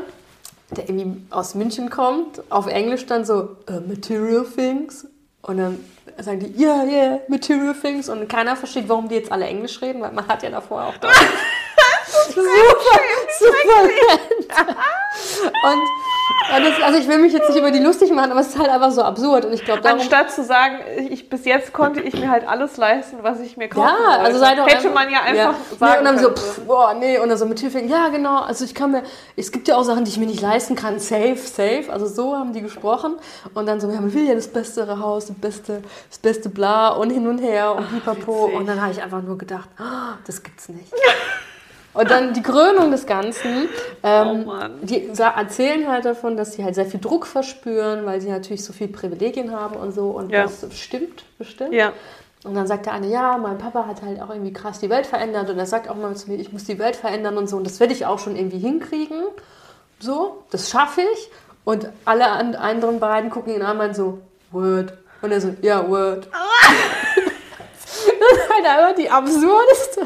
der 0.71 0.89
irgendwie 0.89 1.27
aus 1.29 1.55
München 1.55 1.91
kommt, 1.91 2.43
auf 2.51 2.67
Englisch 2.69 3.05
dann 3.05 3.27
so, 3.27 3.57
äh, 3.67 3.81
Material 3.87 4.47
Things. 4.47 5.07
Und 5.43 5.59
dann 5.59 5.85
sagen 6.19 6.41
die, 6.41 6.59
yeah, 6.59 6.85
yeah, 6.85 7.21
Material 7.29 7.75
Things. 7.75 8.09
Und 8.09 8.31
keiner 8.31 8.57
versteht, 8.57 8.89
warum 8.89 9.11
die 9.11 9.17
jetzt 9.17 9.31
alle 9.31 9.45
Englisch 9.45 9.83
reden, 9.83 10.01
weil 10.01 10.13
man 10.13 10.27
hat 10.27 10.43
ja 10.43 10.49
davor 10.49 10.85
auch 10.85 10.97
Deutsch. 10.97 11.21
super, 12.29 12.43
super. 13.39 14.77
und, 15.65 15.83
und 16.57 16.65
das, 16.67 16.83
also 16.83 16.99
ich 16.99 17.09
will 17.09 17.19
mich 17.19 17.33
jetzt 17.33 17.49
nicht 17.49 17.59
über 17.59 17.71
die 17.71 17.79
lustig 17.79 18.13
machen, 18.13 18.31
aber 18.31 18.41
es 18.41 18.49
ist 18.49 18.59
halt 18.59 18.69
einfach 18.71 18.91
so 18.91 19.03
absurd. 19.03 19.45
Und 19.45 19.53
ich 19.53 19.65
glaube. 19.65 19.89
Anstatt 19.89 20.31
zu 20.31 20.43
sagen, 20.45 20.79
ich, 21.11 21.29
bis 21.29 21.45
jetzt 21.45 21.73
konnte 21.73 22.01
ich 22.01 22.15
mir 22.15 22.31
halt 22.31 22.47
alles 22.47 22.77
leisten, 22.77 23.19
was 23.23 23.41
ich 23.41 23.57
mir 23.57 23.69
kaufen 23.69 23.89
Ja, 23.89 24.09
wollte. 24.09 24.21
also 24.21 24.39
sei 24.39 24.55
doch 24.55 24.67
Hätte 24.67 24.91
man 24.91 25.11
ja 25.11 25.21
einfach 25.23 25.55
ja. 25.55 25.77
sagen 25.79 25.93
nee, 25.93 25.99
und 25.99 26.05
dann 26.05 26.19
so, 26.19 26.25
können. 26.27 26.37
pff, 26.37 26.61
boah, 26.67 26.95
nee, 26.95 27.19
und 27.19 27.29
dann 27.29 27.39
so 27.39 27.47
mit 27.47 27.61
Hilfe, 27.61 27.81
ja, 27.81 28.09
genau, 28.09 28.41
also 28.41 28.65
ich 28.65 28.75
kann 28.75 28.91
mir, 28.93 29.03
es 29.37 29.53
gibt 29.53 29.69
ja 29.69 29.77
auch 29.77 29.83
Sachen, 29.85 30.05
die 30.05 30.11
ich 30.11 30.19
mir 30.19 30.27
nicht 30.27 30.41
leisten 30.41 30.75
kann, 30.77 30.99
safe, 30.99 31.37
safe, 31.37 31.85
also 31.91 32.07
so 32.07 32.37
haben 32.37 32.53
die 32.53 32.63
gesprochen 32.63 33.17
und 33.55 33.67
dann 33.67 33.81
so, 33.81 33.89
ja, 33.91 34.01
man 34.01 34.13
will 34.13 34.27
ja 34.27 34.35
das 34.35 34.49
bessere 34.49 34.99
Haus, 35.01 35.27
das 35.27 35.37
beste, 35.37 35.83
das 36.09 36.19
beste 36.19 36.49
bla 36.49 36.89
und 36.91 37.11
hin 37.11 37.27
und 37.27 37.39
her 37.39 37.75
und 37.75 37.89
pipapo 37.91 38.47
witzig. 38.47 38.59
und 38.59 38.67
dann 38.69 38.81
habe 38.81 38.93
ich 38.93 39.03
einfach 39.03 39.23
nur 39.23 39.39
gedacht, 39.39 39.69
ah, 39.79 40.19
das 40.27 40.43
gibt's 40.43 40.69
nicht. 40.69 40.93
Und 41.95 42.11
dann 42.11 42.33
die 42.33 42.43
Krönung 42.43 42.91
des 42.91 43.05
Ganzen. 43.07 43.69
Ähm, 44.03 44.45
Oh. 44.49 44.53
Die 44.83 45.09
erzählen 45.19 45.87
halt 45.89 46.05
davon, 46.07 46.37
dass 46.37 46.55
sie 46.55 46.65
halt 46.65 46.75
sehr 46.75 46.87
viel 46.87 47.01
Druck 47.01 47.27
verspüren, 47.27 48.07
weil 48.07 48.21
sie 48.21 48.31
natürlich 48.31 48.65
so 48.65 48.73
viel 48.73 48.89
Privilegien 48.89 49.53
haben 49.53 49.77
und 49.77 49.93
so. 49.93 50.09
Und 50.11 50.31
Ja. 50.31 50.45
das 50.45 50.65
stimmt, 50.79 51.25
bestimmt. 51.39 51.75
Ja. 51.75 51.93
Und 52.45 52.55
dann 52.55 52.67
sagt 52.67 52.87
der 52.87 52.95
eine, 52.95 53.07
ja, 53.09 53.37
mein 53.39 53.59
Papa 53.59 53.87
hat 53.87 54.03
halt 54.03 54.21
auch 54.21 54.31
irgendwie 54.31 54.53
krass 54.53 54.81
die 54.81 54.91
Welt 54.91 55.07
verändert. 55.07 55.49
Und 55.51 55.59
er 55.59 55.67
sagt 55.67 55.89
auch 55.89 55.95
mal 55.95 56.17
zu 56.17 56.31
mir, 56.31 56.39
ich 56.39 56.53
muss 56.53 56.65
die 56.65 56.79
Welt 56.79 56.97
verändern 56.97 57.37
und 57.37 57.49
so. 57.49 57.57
Und 57.57 57.65
das 57.65 57.79
werde 57.79 57.93
ich 57.93 58.05
auch 58.07 58.19
schon 58.19 58.37
irgendwie 58.37 58.59
hinkriegen. 58.59 59.23
So, 60.01 60.43
das 60.51 60.71
schaffe 60.71 61.03
ich. 61.03 61.31
Und 61.65 61.91
alle 62.05 62.29
an- 62.29 62.57
anderen 62.57 62.99
beiden 62.99 63.31
gucken 63.31 63.55
ihn 63.55 63.63
an 63.63 63.79
und 63.79 63.95
so, 63.95 64.19
Word. 64.51 64.95
Und 65.21 65.31
er 65.31 65.41
so, 65.41 65.55
ja, 65.63 65.89
Word. 65.89 66.27
Das 68.07 68.39
ist 68.39 68.49
halt 68.51 68.67
einfach 68.67 68.95
die 68.95 69.09
absurdeste 69.09 70.01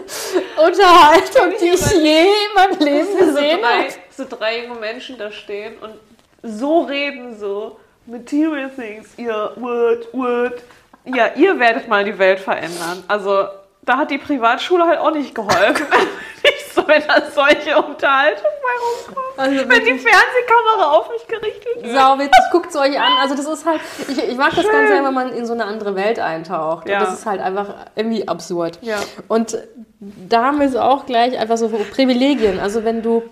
Unterhaltung, 0.57 1.55
die 1.61 1.69
ich 1.69 1.91
je 1.93 2.23
in 2.23 2.55
meinem 2.55 2.79
Leben 2.81 3.19
so 3.19 3.27
gesehen 3.27 3.61
drei, 3.61 3.79
habe. 3.79 3.95
so 4.11 4.25
drei 4.29 4.65
junge 4.65 4.81
Menschen 4.81 5.19
da 5.19 5.31
stehen 5.31 5.75
und 5.79 5.95
so 6.43 6.83
reden, 6.83 7.39
so 7.39 7.79
Material 8.07 8.71
Things, 8.71 9.09
ihr 9.17 9.53
Word, 9.57 10.13
Word. 10.13 10.63
Ja, 11.05 11.31
ihr 11.35 11.59
werdet 11.59 11.89
mal 11.89 12.05
die 12.05 12.19
Welt 12.19 12.41
verändern. 12.41 13.05
Also 13.09 13.47
da 13.83 13.97
hat 13.97 14.11
die 14.11 14.19
Privatschule 14.19 14.85
halt 14.85 14.99
auch 14.99 15.13
nicht 15.13 15.35
geholfen. 15.35 15.87
wenn 16.89 17.03
da 17.07 17.23
solche 17.31 17.77
Unterhaltung 17.77 18.51
bei 18.63 19.09
rumkommt. 19.09 19.39
Also 19.39 19.69
Wenn 19.69 19.85
die 19.85 19.99
Fernsehkamera 19.99 20.93
auf 20.93 21.11
mich 21.11 21.27
gerichtet 21.27 21.83
wird. 21.83 21.95
Sau 21.95 22.19
witzig, 22.19 22.45
guckt 22.53 22.71
es 22.71 22.77
euch 22.77 22.99
an. 22.99 23.13
Also 23.21 23.35
das 23.35 23.47
ist 23.47 23.67
halt, 23.67 23.81
ich, 24.09 24.19
ich 24.19 24.37
mag 24.37 24.55
das 24.55 24.65
ganz 24.65 24.89
gerne, 24.89 25.07
wenn 25.07 25.15
man 25.15 25.33
in 25.33 25.47
so 25.47 25.53
eine 25.53 25.65
andere 25.65 25.95
Welt 25.95 26.19
eintaucht. 26.19 26.89
Ja. 26.89 26.99
Und 26.99 27.07
das 27.07 27.19
ist 27.19 27.27
halt 27.27 27.41
einfach 27.41 27.75
irgendwie 27.95 28.27
absurd. 28.27 28.79
Ja. 28.83 28.99
Und 29.29 29.59
da 30.01 30.45
haben 30.45 30.61
wir 30.61 30.67
es 30.67 30.77
auch 30.77 31.07
gleich 31.07 31.39
einfach 31.39 31.57
so 31.57 31.69
Privilegien. 31.69 32.59
Also 32.61 32.85
wenn 32.85 33.03
du 33.03 33.23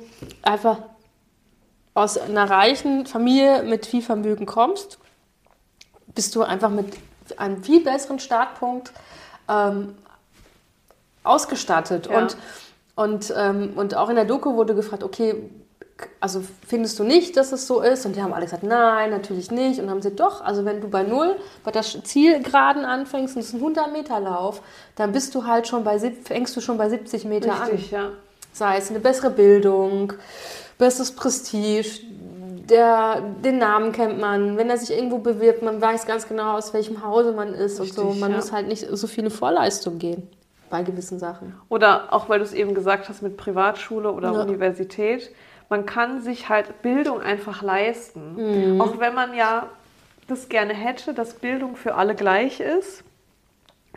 einfach 0.42 0.78
aus 1.94 2.18
einer 2.18 2.50
reichen 2.50 3.06
Familie 3.06 3.62
mit 3.62 3.86
viel 3.86 4.02
Vermögen 4.02 4.46
kommst, 4.46 4.98
bist 6.14 6.34
du 6.34 6.42
einfach 6.42 6.70
mit 6.70 6.92
einem 7.38 7.62
viel 7.62 7.82
besseren 7.82 8.18
Startpunkt 8.18 8.92
ähm, 9.48 9.94
ausgestattet. 11.22 12.08
Ja. 12.08 12.18
Und, 12.18 12.36
und, 12.96 13.33
ähm, 13.37 13.72
und 13.76 13.96
auch 13.96 14.09
in 14.09 14.16
der 14.16 14.24
Doku 14.24 14.54
wurde 14.54 14.74
gefragt, 14.74 15.02
okay, 15.02 15.50
also 16.20 16.42
findest 16.66 16.98
du 16.98 17.04
nicht, 17.04 17.37
dass 17.37 17.52
es 17.52 17.66
so 17.66 17.80
ist? 17.80 18.04
Und 18.07 18.16
die 18.16 18.22
haben 18.22 18.33
alle 18.33 18.44
gesagt, 18.44 18.62
nein, 18.62 19.11
natürlich 19.11 19.50
nicht. 19.50 19.78
Und 19.78 19.87
dann 19.87 19.90
haben 19.90 20.02
sie 20.02 20.11
doch, 20.11 20.42
also 20.42 20.64
wenn 20.64 20.80
du 20.80 20.88
bei 20.88 21.02
Null, 21.02 21.37
bei 21.62 21.70
der 21.70 21.83
Zielgeraden 21.83 22.85
anfängst 22.85 23.37
und 23.37 23.40
es 23.40 23.48
ist 23.48 23.54
ein 23.54 23.61
100 23.61 23.92
Meter 23.92 24.20
Lauf, 24.20 24.61
dann 24.96 25.12
bist 25.12 25.35
du 25.35 25.46
halt 25.46 25.68
schon 25.68 25.85
bei, 25.85 25.98
fängst 25.98 26.57
du 26.57 26.61
schon 26.61 26.78
bei 26.78 26.88
70 26.88 27.24
Meter 27.24 27.52
Richtig, 27.62 27.94
an. 27.94 28.00
ja. 28.00 28.11
Sei 28.52 28.76
es 28.76 28.90
eine 28.90 29.00
bessere 29.00 29.30
Bildung, 29.30 30.12
besseres 30.78 31.12
Prestige, 31.12 32.00
der, 32.68 33.20
den 33.44 33.59
Namen 33.59 33.92
kennt 33.92 34.20
man, 34.20 34.57
wenn 34.57 34.70
er 34.70 34.78
sich 34.78 34.92
irgendwo 34.96 35.18
bewirbt, 35.18 35.62
man 35.62 35.80
weiß 35.80 36.07
ganz 36.07 36.28
genau, 36.28 36.57
aus 36.57 36.72
welchem 36.72 37.04
Hause 37.04 37.33
man 37.33 37.52
ist 37.52 37.80
und 37.80 37.92
so. 37.92 38.02
Richtig, 38.02 38.20
Man 38.20 38.30
ja. 38.30 38.37
muss 38.37 38.52
halt 38.52 38.68
nicht 38.68 38.87
so 38.90 39.07
viele 39.07 39.30
Vorleistung 39.30 39.98
gehen 39.98 40.28
bei 40.74 40.82
gewissen 40.82 41.20
Sachen. 41.20 41.54
Oder 41.68 42.12
auch 42.12 42.28
weil 42.28 42.40
du 42.40 42.44
es 42.44 42.52
eben 42.52 42.74
gesagt 42.74 43.08
hast 43.08 43.22
mit 43.22 43.37
Privatschule 43.37 44.10
oder 44.10 44.32
Ja. 44.32 44.42
Universität, 44.42 45.30
man 45.68 45.87
kann 45.87 46.20
sich 46.20 46.48
halt 46.48 46.82
Bildung 46.82 47.20
einfach 47.20 47.62
leisten. 47.62 48.80
Auch 48.80 48.98
wenn 48.98 49.14
man 49.14 49.34
ja 49.34 49.68
das 50.26 50.48
gerne 50.48 50.74
hätte, 50.74 51.14
dass 51.14 51.34
Bildung 51.34 51.76
für 51.76 51.94
alle 51.94 52.16
gleich 52.16 52.58
ist, 52.58 53.04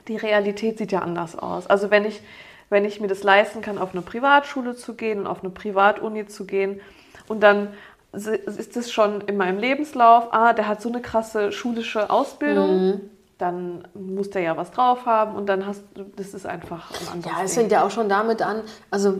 die 0.08 0.18
Realität 0.18 0.78
sieht 0.78 0.92
ja 0.92 1.00
anders 1.00 1.36
aus. 1.36 1.66
Also 1.66 1.90
wenn 1.90 2.06
ich, 2.06 2.22
wenn 2.70 2.86
ich 2.86 3.02
mir 3.02 3.08
das 3.08 3.24
leisten 3.24 3.62
kann, 3.62 3.80
auf 3.80 3.94
eine 3.94 4.04
Privatschule 4.04 4.76
zu 4.76 4.94
gehen 4.94 5.22
und 5.22 5.28
auf 5.28 5.42
eine 5.42 5.50
Privatuni 5.50 6.28
zu 6.28 6.46
gehen 6.46 6.80
und 7.28 7.42
dann 7.42 7.70
ist 8.14 8.78
es 8.78 8.92
schon 8.92 9.22
in 9.22 9.36
meinem 9.36 9.58
Lebenslauf, 9.58 10.28
ah, 10.32 10.54
der 10.54 10.68
hat 10.68 10.80
so 10.80 10.90
eine 10.90 11.02
krasse 11.02 11.52
schulische 11.52 12.12
Ausbildung, 12.12 13.02
dann 13.38 13.88
muss 13.94 14.30
der 14.32 14.42
ja 14.42 14.58
was 14.58 14.72
drauf 14.72 15.06
haben 15.06 15.36
und 15.36 15.48
dann 15.48 15.66
hast 15.66 15.84
du, 15.94 16.04
das 16.16 16.34
ist 16.34 16.46
einfach 16.46 16.92
ein 17.02 17.08
anderes 17.08 17.38
Ja, 17.38 17.44
es 17.44 17.54
fängt 17.54 17.72
ja 17.72 17.86
auch 17.86 17.92
schon 17.92 18.10
damit 18.10 18.42
an, 18.42 18.62
also 18.92 19.20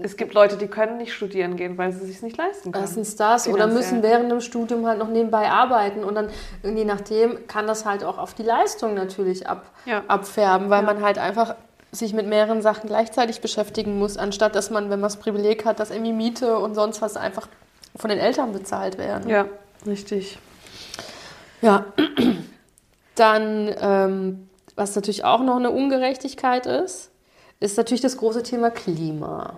Es 0.00 0.16
gibt 0.16 0.32
Leute, 0.34 0.56
die 0.56 0.68
können 0.68 0.96
nicht 0.98 1.12
studieren 1.12 1.56
gehen, 1.56 1.76
weil 1.76 1.90
sie 1.92 2.02
es 2.02 2.06
sich 2.06 2.22
nicht 2.22 2.36
leisten 2.36 2.70
können. 2.70 2.84
das 2.84 2.94
oder 2.94 3.34
Finanziell. 3.40 3.68
müssen 3.68 4.02
während 4.04 4.30
dem 4.30 4.40
Studium 4.40 4.86
halt 4.86 4.98
noch 5.00 5.08
nebenbei 5.08 5.50
arbeiten 5.50 6.04
und 6.04 6.14
dann 6.14 6.28
je 6.62 6.84
nachdem 6.84 7.48
kann 7.48 7.66
das 7.66 7.84
halt 7.84 8.04
auch 8.04 8.16
auf 8.18 8.32
die 8.34 8.44
Leistung 8.44 8.94
natürlich 8.94 9.48
ab, 9.48 9.64
Ja. 9.86 10.02
abfärben, 10.06 10.70
weil 10.70 10.82
Ja. 10.84 10.86
man 10.92 11.02
halt 11.02 11.18
einfach 11.18 11.56
sich 11.90 12.12
mit 12.12 12.26
mehreren 12.28 12.60
Sachen 12.62 12.86
gleichzeitig 12.86 13.40
beschäftigen 13.40 13.98
muss, 13.98 14.16
anstatt 14.18 14.54
dass 14.54 14.70
man, 14.70 14.84
wenn 14.84 15.00
man 15.00 15.08
das 15.10 15.16
Privileg 15.16 15.64
hat, 15.64 15.80
dass 15.80 15.90
irgendwie 15.90 16.12
Miete 16.12 16.58
und 16.58 16.74
sonst 16.76 17.00
was 17.02 17.16
einfach 17.16 17.48
von 17.96 18.10
den 18.10 18.18
Eltern 18.20 18.52
bezahlt 18.52 18.98
werden. 18.98 19.28
Ja, 19.28 19.46
richtig. 19.86 20.38
Ja, 21.60 21.86
dann, 23.18 23.74
ähm, 23.80 24.48
was 24.76 24.94
natürlich 24.96 25.24
auch 25.24 25.42
noch 25.42 25.56
eine 25.56 25.70
Ungerechtigkeit 25.70 26.66
ist, 26.66 27.10
ist 27.60 27.76
natürlich 27.76 28.00
das 28.00 28.16
große 28.16 28.42
Thema 28.42 28.70
Klima. 28.70 29.54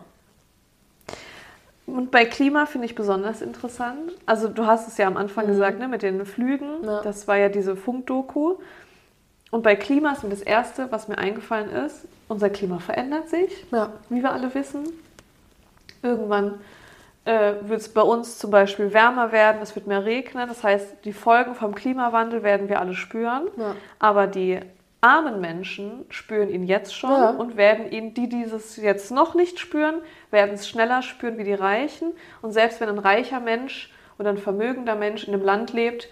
Und 1.86 2.10
bei 2.10 2.24
Klima 2.24 2.66
finde 2.66 2.86
ich 2.86 2.94
besonders 2.94 3.42
interessant. 3.42 4.12
Also 4.24 4.48
du 4.48 4.66
hast 4.66 4.86
es 4.88 4.96
ja 4.96 5.06
am 5.06 5.16
Anfang 5.16 5.46
gesagt, 5.46 5.78
ne, 5.78 5.88
mit 5.88 6.02
den 6.02 6.24
Flügen. 6.24 6.84
Ja. 6.84 7.02
Das 7.02 7.26
war 7.26 7.36
ja 7.36 7.48
diese 7.48 7.74
Funkdoku. 7.76 8.56
Und 9.50 9.62
bei 9.62 9.74
Klima 9.74 10.12
ist 10.12 10.22
mir 10.22 10.30
das 10.30 10.42
Erste, 10.42 10.92
was 10.92 11.08
mir 11.08 11.18
eingefallen 11.18 11.68
ist, 11.70 12.06
unser 12.28 12.48
Klima 12.48 12.78
verändert 12.78 13.28
sich, 13.28 13.66
Ja. 13.72 13.92
wie 14.08 14.22
wir 14.22 14.32
alle 14.32 14.54
wissen. 14.54 14.84
Irgendwann 16.02 16.60
äh, 17.24 17.52
wird 17.62 17.80
es 17.80 17.88
bei 17.92 18.02
uns 18.02 18.38
zum 18.38 18.50
Beispiel 18.50 18.92
wärmer 18.92 19.32
werden, 19.32 19.60
es 19.62 19.74
wird 19.74 19.86
mehr 19.86 20.04
regnen. 20.04 20.48
Das 20.48 20.64
heißt, 20.64 21.04
die 21.04 21.12
Folgen 21.12 21.54
vom 21.54 21.74
Klimawandel 21.74 22.42
werden 22.42 22.68
wir 22.68 22.80
alle 22.80 22.94
spüren. 22.94 23.48
Ja. 23.56 23.76
Aber 23.98 24.26
die 24.26 24.60
armen 25.02 25.40
Menschen 25.40 26.04
spüren 26.10 26.48
ihn 26.50 26.64
jetzt 26.64 26.94
schon 26.94 27.10
Ja. 27.10 27.30
und 27.30 27.56
werden 27.56 27.90
ihn, 27.90 28.12
die 28.14 28.28
dieses 28.28 28.76
jetzt 28.76 29.10
noch 29.10 29.34
nicht 29.34 29.58
spüren, 29.58 29.96
werden 30.30 30.54
es 30.54 30.68
schneller 30.68 31.02
spüren 31.02 31.38
wie 31.38 31.44
die 31.44 31.54
Reichen. 31.54 32.12
Und 32.42 32.52
selbst 32.52 32.80
wenn 32.80 32.88
ein 32.88 32.98
reicher 32.98 33.40
Mensch 33.40 33.92
oder 34.18 34.30
ein 34.30 34.38
vermögender 34.38 34.96
Mensch 34.96 35.26
in 35.26 35.32
einem 35.34 35.42
Land 35.44 35.72
lebt, 35.72 36.08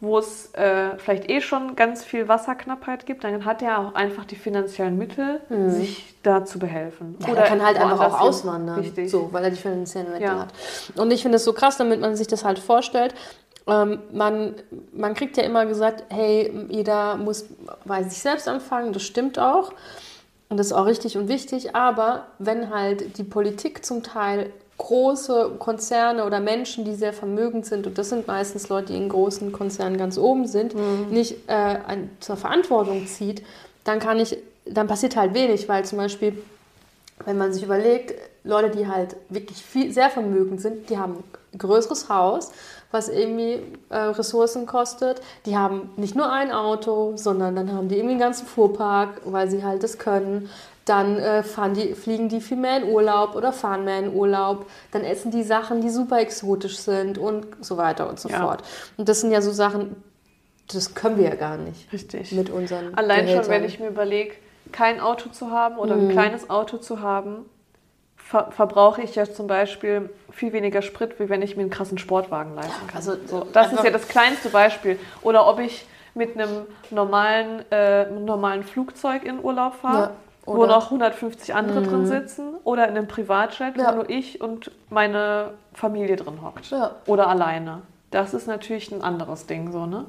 wo 0.00 0.18
es 0.18 0.54
äh, 0.54 0.96
vielleicht 0.98 1.28
eh 1.28 1.40
schon 1.40 1.74
ganz 1.74 2.04
viel 2.04 2.28
Wasserknappheit 2.28 3.04
gibt, 3.04 3.24
dann 3.24 3.44
hat 3.44 3.62
er 3.62 3.78
auch 3.80 3.94
einfach 3.94 4.24
die 4.24 4.36
finanziellen 4.36 4.96
Mittel, 4.96 5.40
sich 5.68 6.14
da 6.22 6.44
zu 6.44 6.58
behelfen. 6.60 7.16
Mhm. 7.18 7.26
Ja, 7.26 7.34
er 7.34 7.48
kann 7.48 7.64
halt 7.64 7.78
einfach 7.78 8.00
auch 8.00 8.20
auswandern, 8.20 8.78
Richtig. 8.78 9.10
so, 9.10 9.28
weil 9.32 9.44
er 9.44 9.50
die 9.50 9.56
finanziellen 9.56 10.10
Mittel 10.12 10.22
Ja. 10.22 10.38
hat. 10.40 10.48
Und 10.96 11.10
ich 11.10 11.22
finde 11.22 11.36
es 11.36 11.44
so 11.44 11.52
krass, 11.52 11.78
damit 11.78 12.00
man 12.00 12.14
sich 12.14 12.28
das 12.28 12.44
halt 12.44 12.60
vorstellt. 12.60 13.14
Ähm, 13.66 13.98
man, 14.12 14.54
man 14.92 15.14
kriegt 15.14 15.36
ja 15.36 15.42
immer 15.42 15.66
gesagt, 15.66 16.04
hey, 16.10 16.66
jeder 16.68 17.16
muss 17.16 17.46
bei 17.84 18.02
sich 18.04 18.18
selbst 18.18 18.46
anfangen, 18.48 18.92
das 18.92 19.02
stimmt 19.02 19.38
auch. 19.38 19.72
Und 20.48 20.58
das 20.58 20.68
ist 20.68 20.72
auch 20.72 20.86
richtig 20.86 21.18
und 21.18 21.28
wichtig, 21.28 21.74
aber 21.74 22.28
wenn 22.38 22.70
halt 22.70 23.18
die 23.18 23.24
Politik 23.24 23.84
zum 23.84 24.02
Teil 24.02 24.50
große 24.78 25.56
Konzerne 25.58 26.24
oder 26.24 26.40
Menschen, 26.40 26.84
die 26.84 26.94
sehr 26.94 27.12
vermögend 27.12 27.66
sind, 27.66 27.86
und 27.86 27.98
das 27.98 28.08
sind 28.08 28.26
meistens 28.26 28.68
Leute, 28.68 28.92
die 28.92 28.98
in 28.98 29.08
großen 29.08 29.52
Konzernen 29.52 29.98
ganz 29.98 30.16
oben 30.18 30.46
sind, 30.46 30.74
nicht 31.10 31.48
äh, 31.48 31.52
ein, 31.52 32.10
zur 32.20 32.36
Verantwortung 32.36 33.06
zieht, 33.06 33.42
dann 33.84 33.98
kann 33.98 34.18
ich, 34.20 34.38
dann 34.64 34.86
passiert 34.86 35.16
halt 35.16 35.34
wenig, 35.34 35.68
weil 35.68 35.84
zum 35.84 35.98
Beispiel 35.98 36.42
wenn 37.24 37.38
man 37.38 37.52
sich 37.52 37.62
überlegt, 37.62 38.14
Leute, 38.44 38.70
die 38.70 38.86
halt 38.86 39.16
wirklich 39.28 39.62
viel, 39.62 39.92
sehr 39.92 40.10
vermögend 40.10 40.60
sind, 40.60 40.88
die 40.90 40.98
haben 40.98 41.22
ein 41.52 41.58
größeres 41.58 42.08
Haus, 42.08 42.52
was 42.90 43.08
irgendwie 43.08 43.60
äh, 43.90 43.96
Ressourcen 43.96 44.66
kostet. 44.66 45.20
Die 45.44 45.56
haben 45.56 45.90
nicht 45.96 46.14
nur 46.14 46.30
ein 46.32 46.52
Auto, 46.52 47.12
sondern 47.16 47.56
dann 47.56 47.72
haben 47.72 47.88
die 47.88 47.96
irgendwie 47.96 48.12
einen 48.12 48.20
ganzen 48.20 48.46
Fuhrpark, 48.46 49.20
weil 49.24 49.50
sie 49.50 49.64
halt 49.64 49.82
das 49.82 49.98
können. 49.98 50.48
Dann 50.88 51.18
äh, 51.18 51.42
die, 51.74 51.94
fliegen 51.94 52.28
die 52.28 52.40
viel 52.40 52.56
mehr 52.56 52.78
in 52.78 52.84
Urlaub 52.90 53.34
oder 53.34 53.52
fahren 53.52 53.84
mehr 53.84 53.98
in 53.98 54.14
Urlaub. 54.14 54.66
Dann 54.92 55.04
essen 55.04 55.30
die 55.30 55.42
Sachen, 55.42 55.80
die 55.80 55.90
super 55.90 56.18
exotisch 56.18 56.78
sind 56.78 57.18
und 57.18 57.46
so 57.60 57.76
weiter 57.76 58.08
und 58.08 58.18
so 58.18 58.28
Ja. 58.28 58.40
fort. 58.40 58.62
Und 58.96 59.08
das 59.08 59.20
sind 59.20 59.30
ja 59.30 59.40
so 59.42 59.50
Sachen, 59.52 60.02
das 60.72 60.94
können 60.94 61.18
wir 61.18 61.28
ja 61.28 61.34
gar 61.34 61.56
nicht 61.56 61.92
Richtig. 61.92 62.32
mit 62.32 62.50
unseren 62.50 62.94
Allein 62.94 63.26
schon, 63.26 63.42
Gehältern. 63.42 63.50
wenn 63.50 63.64
ich 63.64 63.80
mir 63.80 63.88
überlege, 63.88 64.34
kein 64.72 65.00
Auto 65.00 65.28
zu 65.30 65.50
haben 65.50 65.76
oder 65.78 65.96
Mhm. 65.96 66.08
ein 66.08 66.12
kleines 66.12 66.48
Auto 66.50 66.78
zu 66.78 67.00
haben, 67.00 67.44
ver 68.16 68.50
verbrauche 68.50 69.00
ich 69.02 69.14
ja 69.14 69.24
zum 69.24 69.46
Beispiel 69.46 70.10
viel 70.30 70.52
weniger 70.52 70.82
Sprit, 70.82 71.18
wie 71.18 71.28
wenn 71.30 71.40
ich 71.42 71.56
mir 71.56 71.62
einen 71.62 71.70
krassen 71.70 71.96
Sportwagen 71.98 72.54
leisten 72.54 72.86
kann. 72.86 72.96
also 72.96 73.16
so, 73.26 73.46
das 73.52 73.72
ist 73.72 73.82
ja 73.84 73.90
das 73.90 74.06
kleinste 74.08 74.50
Beispiel. 74.50 74.98
Oder 75.22 75.46
ob 75.48 75.58
ich 75.60 75.86
mit 76.14 76.34
einem 76.38 76.66
normalen, 76.90 77.64
äh, 77.70 78.10
normalen 78.10 78.64
Flugzeug 78.64 79.22
in 79.24 79.42
Urlaub 79.42 79.74
fahre, 79.76 79.98
Ja, 80.02 80.10
oder- 80.56 80.62
Mhm. 80.64 80.68
noch 80.70 80.90
150 80.90 81.54
andere 81.54 81.82
drin 81.82 82.06
sitzen, 82.06 82.54
oder 82.64 82.84
in 82.88 82.96
einem 82.96 83.08
Privatjet, 83.08 83.76
Ja. 83.76 83.90
wo 83.92 83.96
nur 83.96 84.10
ich 84.10 84.40
und 84.40 84.70
meine 84.90 85.50
Familie 85.74 86.16
drin 86.16 86.40
hockt. 86.42 86.70
Ja. 86.70 86.96
Oder 87.06 87.28
alleine. 87.28 87.82
Das 88.10 88.34
ist 88.34 88.46
natürlich 88.46 88.90
ein 88.92 89.02
anderes 89.02 89.46
Ding, 89.46 89.70
so, 89.72 89.86
ne? 89.86 90.04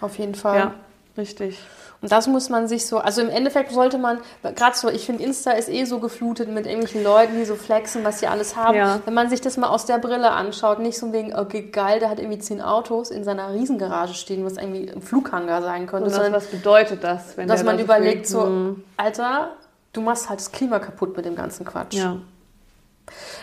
Auf 0.00 0.18
jeden 0.18 0.34
Fall. 0.34 0.58
Ja, 0.58 0.74
richtig. 1.16 1.58
Und 2.00 2.10
das 2.10 2.26
muss 2.26 2.48
man 2.48 2.66
sich 2.66 2.86
so, 2.88 2.98
also 2.98 3.20
im 3.20 3.28
Endeffekt 3.28 3.70
sollte 3.70 3.96
man, 3.96 4.18
gerade 4.42 4.74
so, 4.76 4.88
ich 4.88 5.06
finde, 5.06 5.22
Insta 5.22 5.52
ist 5.52 5.68
eh 5.68 5.84
so 5.84 6.00
geflutet 6.00 6.48
mit 6.48 6.66
irgendwelchen 6.66 7.04
Leuten, 7.04 7.34
die 7.36 7.44
so 7.44 7.54
flexen, 7.54 8.02
was 8.04 8.18
sie 8.18 8.26
alles 8.26 8.56
haben. 8.56 8.74
Ja. 8.76 8.98
Wenn 9.04 9.14
man 9.14 9.30
sich 9.30 9.40
das 9.40 9.56
mal 9.56 9.68
aus 9.68 9.86
der 9.86 9.98
Brille 9.98 10.32
anschaut, 10.32 10.80
nicht 10.80 10.98
so 10.98 11.12
wegen, 11.12 11.32
okay, 11.38 11.62
geil, 11.70 12.00
der 12.00 12.10
hat 12.10 12.18
irgendwie 12.18 12.40
zehn 12.40 12.60
Autos 12.60 13.12
in 13.12 13.22
seiner 13.22 13.52
Riesengarage 13.54 14.14
stehen, 14.14 14.44
was 14.44 14.56
irgendwie 14.56 14.90
ein 14.90 15.00
Flughanger 15.00 15.62
sein 15.62 15.86
könnte, 15.86 16.06
Und 16.06 16.10
das, 16.10 16.14
sondern 16.14 16.32
was 16.32 16.46
bedeutet 16.48 17.04
das, 17.04 17.36
wenn 17.36 17.46
dass 17.46 17.58
der 17.60 17.66
man 17.66 17.76
da 17.76 17.78
so 17.78 17.84
überlegt, 17.84 18.26
so, 18.26 18.42
Hm, 18.46 18.84
Alter, 18.96 19.50
du 19.92 20.00
machst 20.00 20.28
halt 20.28 20.40
das 20.40 20.52
Klima 20.52 20.78
kaputt 20.78 21.16
mit 21.16 21.24
dem 21.26 21.34
ganzen 21.36 21.64
Quatsch. 21.66 21.94
Ja. 21.94 22.16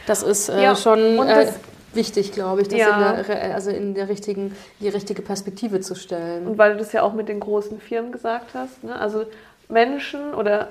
Das 0.08 0.24
ist 0.24 0.50
äh, 0.50 0.64
Ja, 0.64 0.76
schon 0.76 1.00
äh, 1.00 1.52
wichtig, 1.94 2.32
glaube 2.32 2.62
ich, 2.62 2.68
das 2.68 2.80
Ja. 2.80 3.12
in 3.20 3.26
der, 3.28 3.54
also 3.56 3.70
in 3.72 3.94
der 3.94 4.10
richtigen, 4.10 4.56
die 4.80 4.90
richtige 4.90 5.22
Perspektive 5.22 5.80
zu 5.82 5.96
stellen. 5.96 6.48
Und 6.48 6.58
weil 6.58 6.74
du 6.74 6.80
das 6.80 6.92
ja 6.94 7.04
auch 7.04 7.14
mit 7.14 7.30
den 7.30 7.40
großen 7.40 7.80
Firmen 7.80 8.12
gesagt 8.12 8.54
hast, 8.54 8.84
ne? 8.84 8.96
also 9.00 9.26
Menschen 9.68 10.34
oder 10.34 10.70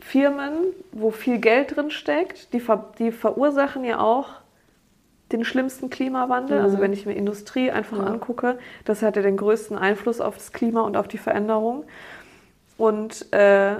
Firmen, 0.00 0.54
wo 0.90 1.10
viel 1.10 1.38
Geld 1.38 1.76
drin 1.76 1.90
steckt, 1.90 2.52
die, 2.52 2.60
ver 2.60 2.92
die 2.98 3.12
verursachen 3.12 3.84
ja 3.84 4.00
auch 4.00 4.28
den 5.30 5.44
schlimmsten 5.44 5.88
Klimawandel. 5.88 6.60
Also 6.60 6.78
wenn 6.80 6.92
ich 6.92 7.06
mir 7.06 7.14
Industrie 7.14 7.70
einfach 7.70 7.96
Ja. 7.98 8.04
angucke, 8.04 8.58
das 8.84 9.00
hat 9.00 9.16
ja 9.16 9.22
den 9.22 9.36
größten 9.38 9.78
Einfluss 9.78 10.20
auf 10.20 10.36
das 10.36 10.52
Klima 10.52 10.82
und 10.82 10.96
auf 10.96 11.08
die 11.08 11.18
Veränderung. 11.18 11.84
Und 12.76 13.32
äh, 13.32 13.76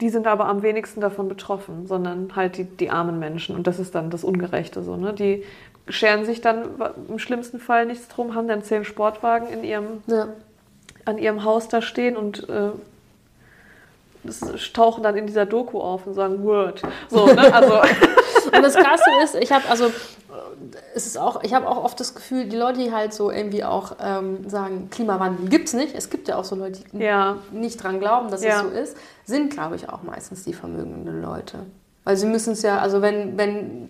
die 0.00 0.08
sind 0.08 0.26
aber 0.26 0.46
am 0.46 0.62
wenigsten 0.62 1.00
davon 1.00 1.28
betroffen, 1.28 1.86
sondern 1.86 2.34
halt 2.34 2.56
die, 2.56 2.64
die 2.64 2.90
armen 2.90 3.18
Menschen. 3.18 3.54
Und 3.54 3.66
das 3.66 3.78
ist 3.78 3.94
dann 3.94 4.10
das 4.10 4.24
Ungerechte 4.24 4.82
so. 4.82 4.96
Ne? 4.96 5.12
Die 5.12 5.44
scheren 5.88 6.24
sich 6.24 6.40
dann 6.40 6.68
im 7.08 7.18
schlimmsten 7.18 7.58
Fall 7.58 7.86
nichts 7.86 8.08
drum, 8.08 8.34
haben 8.34 8.48
dann 8.48 8.62
zehn 8.62 8.84
Sportwagen 8.84 9.48
in 9.48 9.64
ihrem 9.64 10.02
ja. 10.06 10.28
an 11.04 11.18
ihrem 11.18 11.44
Haus 11.44 11.68
da 11.68 11.82
stehen 11.82 12.16
und 12.16 12.48
äh, 12.48 12.70
tauchen 14.72 15.02
dann 15.02 15.16
in 15.16 15.26
dieser 15.26 15.46
Doku 15.46 15.80
auf 15.80 16.06
und 16.06 16.14
sagen 16.14 16.42
Word. 16.44 16.82
So, 17.08 17.26
ne? 17.26 17.52
Also 17.52 17.80
Und 18.52 18.62
das 18.62 18.74
Krasse 18.74 19.10
ist, 19.22 19.34
ich 19.36 19.52
habe 19.52 19.68
also, 19.68 19.90
es 20.94 21.06
ist 21.06 21.18
auch, 21.18 21.42
ich 21.42 21.54
habe 21.54 21.68
auch 21.68 21.82
oft 21.84 21.98
das 22.00 22.14
Gefühl, 22.14 22.46
die 22.46 22.56
Leute, 22.56 22.78
die 22.80 22.92
halt 22.92 23.12
so 23.14 23.30
irgendwie 23.30 23.64
auch 23.64 23.96
ähm, 24.02 24.48
sagen, 24.48 24.88
Klimawandel 24.90 25.48
gibt's 25.48 25.72
nicht. 25.72 25.94
Es 25.94 26.10
gibt 26.10 26.28
ja 26.28 26.36
auch 26.36 26.44
so 26.44 26.54
Leute, 26.56 26.80
die 26.92 26.98
ja, 26.98 27.36
nicht 27.52 27.82
dran 27.82 27.98
glauben, 28.00 28.30
dass 28.30 28.42
Ja. 28.42 28.56
es 28.56 28.62
so 28.62 28.68
ist, 28.68 28.96
sind, 29.24 29.52
glaube 29.52 29.76
ich, 29.76 29.88
auch 29.88 30.02
meistens 30.02 30.44
die 30.44 30.52
vermögenden 30.54 31.22
Leute. 31.22 31.60
Weil 32.04 32.16
sie 32.16 32.26
müssen 32.26 32.52
es 32.54 32.62
ja, 32.62 32.78
also 32.78 33.02
wenn, 33.02 33.36
wenn, 33.38 33.88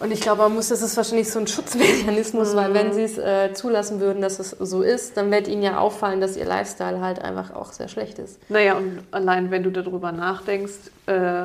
und 0.00 0.10
ich 0.10 0.20
glaube, 0.20 0.42
man 0.42 0.54
muss, 0.54 0.68
das 0.68 0.82
ist 0.82 0.96
wahrscheinlich 0.96 1.30
so 1.30 1.38
ein 1.38 1.46
Schutzmechanismus, 1.46 2.56
weil 2.56 2.74
wenn 2.74 2.92
sie 2.92 3.02
es 3.04 3.18
äh, 3.18 3.52
zulassen 3.54 4.00
würden, 4.00 4.20
dass 4.20 4.40
es 4.40 4.50
so 4.50 4.82
ist, 4.82 5.16
dann 5.16 5.30
wird 5.30 5.46
ihnen 5.46 5.62
ja 5.62 5.78
auffallen, 5.78 6.20
dass 6.20 6.36
ihr 6.36 6.44
Lifestyle 6.44 7.00
halt 7.00 7.20
einfach 7.22 7.54
auch 7.54 7.72
sehr 7.72 7.86
schlecht 7.88 8.18
ist. 8.18 8.38
naja, 8.48 8.76
und 8.76 8.98
allein 9.12 9.50
wenn 9.52 9.62
du 9.62 9.70
darüber 9.70 10.10
nachdenkst, 10.10 10.72
äh, 11.06 11.44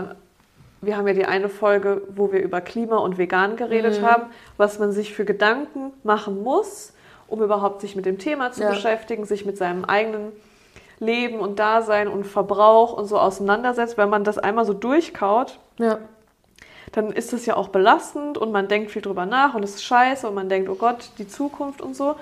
wir 0.81 0.95
haben 0.97 1.07
ja 1.07 1.13
die 1.13 1.25
eine 1.25 1.49
Folge, 1.49 2.01
wo 2.15 2.31
wir 2.31 2.41
über 2.41 2.61
Klima 2.61 2.97
und 2.97 3.17
Vegan 3.17 3.55
geredet 3.55 4.01
haben, 4.01 4.23
was 4.57 4.79
man 4.79 4.91
sich 4.91 5.13
für 5.13 5.25
Gedanken 5.25 5.91
machen 6.03 6.43
muss, 6.43 6.93
um 7.27 7.41
überhaupt 7.41 7.81
sich 7.81 7.95
mit 7.95 8.05
dem 8.05 8.19
Thema 8.19 8.51
zu 8.51 8.61
Ja. 8.61 8.69
beschäftigen, 8.69 9.25
sich 9.25 9.45
mit 9.45 9.57
seinem 9.57 9.85
eigenen 9.85 10.31
Leben 10.99 11.39
und 11.39 11.59
Dasein 11.59 12.07
und 12.07 12.25
Verbrauch 12.25 12.93
und 12.93 13.05
so 13.05 13.19
auseinandersetzt. 13.19 13.97
Wenn 13.97 14.09
man 14.09 14.23
das 14.23 14.37
einmal 14.37 14.65
so 14.65 14.73
durchkaut, 14.73 15.59
Ja. 15.77 15.99
dann 16.93 17.11
ist 17.11 17.33
es 17.33 17.45
ja 17.45 17.55
auch 17.55 17.67
belastend 17.69 18.37
und 18.37 18.51
man 18.51 18.67
denkt 18.67 18.91
viel 18.91 19.01
drüber 19.01 19.25
nach 19.25 19.53
und 19.55 19.63
es 19.63 19.75
ist 19.75 19.83
scheiße 19.83 20.27
und 20.27 20.35
man 20.35 20.47
denkt, 20.49 20.69
oh 20.69 20.75
Gott, 20.75 21.09
die 21.17 21.27
Zukunft 21.27 21.81
und 21.81 21.95
so. 21.95 22.15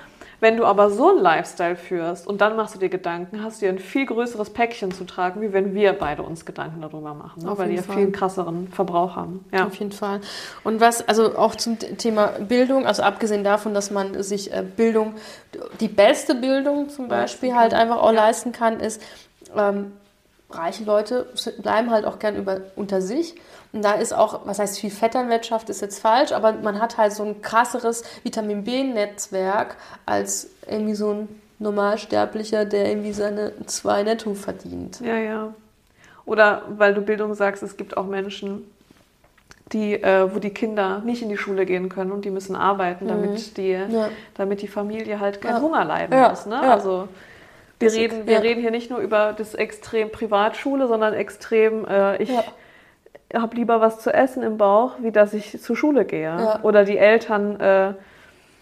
Wenn 0.45 0.58
du 0.58 0.65
aber 0.65 0.91
so 0.91 1.10
einen 1.10 1.23
Lifestyle 1.23 1.75
führst 1.75 2.27
und 2.27 2.39
dann 2.39 2.55
machst 2.55 2.75
du 2.75 2.79
dir 2.79 2.89
Gedanken, 2.89 3.43
hast 3.43 3.62
du 3.62 3.65
ja 3.65 3.71
ein 3.71 3.79
viel 3.79 4.05
größeres 4.05 4.51
Päckchen 4.51 4.91
zu 4.91 5.03
tragen, 5.03 5.41
wie 5.41 5.53
wenn 5.53 5.73
wir 5.73 5.93
beide 5.93 6.21
uns 6.21 6.45
Gedanken 6.45 6.81
darüber 6.81 7.15
machen, 7.15 7.41
ne? 7.41 7.58
Weil 7.58 7.69
die 7.69 7.77
ja 7.77 7.81
viel 7.81 8.12
krasseren 8.12 8.67
Verbrauch 8.67 9.15
haben. 9.15 9.43
Ja. 9.51 9.65
Auf 9.65 9.73
jeden 9.77 9.91
Fall. 9.91 10.21
Und 10.63 10.81
was, 10.81 11.08
also 11.08 11.36
auch 11.36 11.55
zum 11.55 11.79
Thema 11.79 12.27
Bildung, 12.47 12.86
also 12.86 13.01
abgesehen 13.01 13.43
davon, 13.43 13.73
dass 13.73 13.89
man 13.89 14.21
sich 14.21 14.53
äh, 14.53 14.62
Bildung, 14.62 15.15
die 15.79 15.88
beste 15.88 16.36
Bildung 16.36 16.89
zum 16.89 17.08
Beispiel 17.08 17.55
halt 17.55 17.73
einfach 17.73 17.97
auch 17.97 18.12
Ja. 18.13 18.25
leisten 18.27 18.51
kann, 18.51 18.79
ist, 18.79 19.01
ähm, 19.58 19.93
reiche 20.51 20.84
Leute 20.84 21.25
bleiben 21.58 21.89
halt 21.89 22.05
auch 22.05 22.19
gern 22.19 22.36
über, 22.36 22.62
unter 22.75 23.01
sich. 23.01 23.34
Und 23.75 23.83
da 23.83 23.91
ist 23.93 24.13
auch, 24.13 24.39
was 24.45 24.57
heißt 24.57 24.79
viel 24.79 24.89
Vetternwirtschaft 24.89 25.69
ist 25.69 25.81
jetzt 25.81 25.99
falsch, 25.99 26.31
aber 26.31 26.53
man 26.53 26.81
hat 26.81 26.97
halt 26.97 27.11
so 27.11 27.23
ein 27.23 27.41
krasseres 27.41 28.04
Vitamin 28.23 28.63
B-Netzwerk 28.63 29.75
als 30.06 30.50
irgendwie 30.65 30.95
so 30.95 31.12
ein 31.12 31.41
Normalsterblicher, 31.60 32.63
der 32.65 32.87
irgendwie 32.89 33.12
seine 33.12 33.52
zwei 33.65 34.02
netto 34.04 34.33
verdient. 34.33 35.02
ja, 35.02 35.17
ja. 35.17 35.54
Oder 36.25 36.63
weil 36.77 36.93
du 36.95 37.02
Bildung 37.02 37.35
sagst, 37.35 37.62
es 37.62 37.77
gibt 37.77 37.97
auch 37.97 38.08
Menschen, 38.08 38.63
die, 39.73 39.93
äh, 40.02 40.33
wo 40.33 40.39
die 40.39 40.50
Kinder 40.52 41.00
nicht 41.06 41.21
in 41.21 41.29
die 41.29 41.37
Schule 41.37 41.65
gehen 41.67 41.87
können 41.89 42.12
und 42.12 42.25
die 42.25 42.31
müssen 42.31 42.56
arbeiten, 42.56 43.08
damit, 43.08 43.58
die, 43.58 43.75
Mhm. 43.75 43.91
Ja. 43.93 44.10
damit 44.35 44.62
die 44.63 44.67
Familie 44.67 45.19
halt 45.19 45.41
keinen 45.41 45.58
Ja. 45.58 45.62
Hunger 45.62 45.83
leiden 45.85 46.17
Ja, 46.17 46.29
muss. 46.29 46.45
Ne? 46.47 46.56
ja. 46.63 46.73
Also 46.73 47.08
wir, 47.79 47.89
Das- 47.89 47.95
reden, 47.97 48.25
wir 48.25 48.41
reden 48.41 48.62
hier 48.62 48.71
nicht 48.71 48.89
nur 48.89 49.00
über 49.00 49.33
das 49.37 49.54
Extrem 49.54 50.12
Privatschule, 50.12 50.87
sondern 50.87 51.13
extrem, 51.13 51.85
äh, 51.85 52.23
ich. 52.23 52.31
Habe 53.34 53.56
lieber 53.56 53.82
was 53.82 54.00
zu 54.00 54.13
essen 54.13 54.44
im 54.44 54.58
Bauch, 54.58 54.94
wie 55.02 55.12
dass 55.12 55.34
ich 55.34 55.62
zur 55.62 55.76
Schule 55.76 56.06
gehe. 56.06 56.23
Ja. 56.23 56.60
Oder 56.63 56.84
die 56.86 56.98
Eltern 56.98 57.60
äh, 57.60 57.94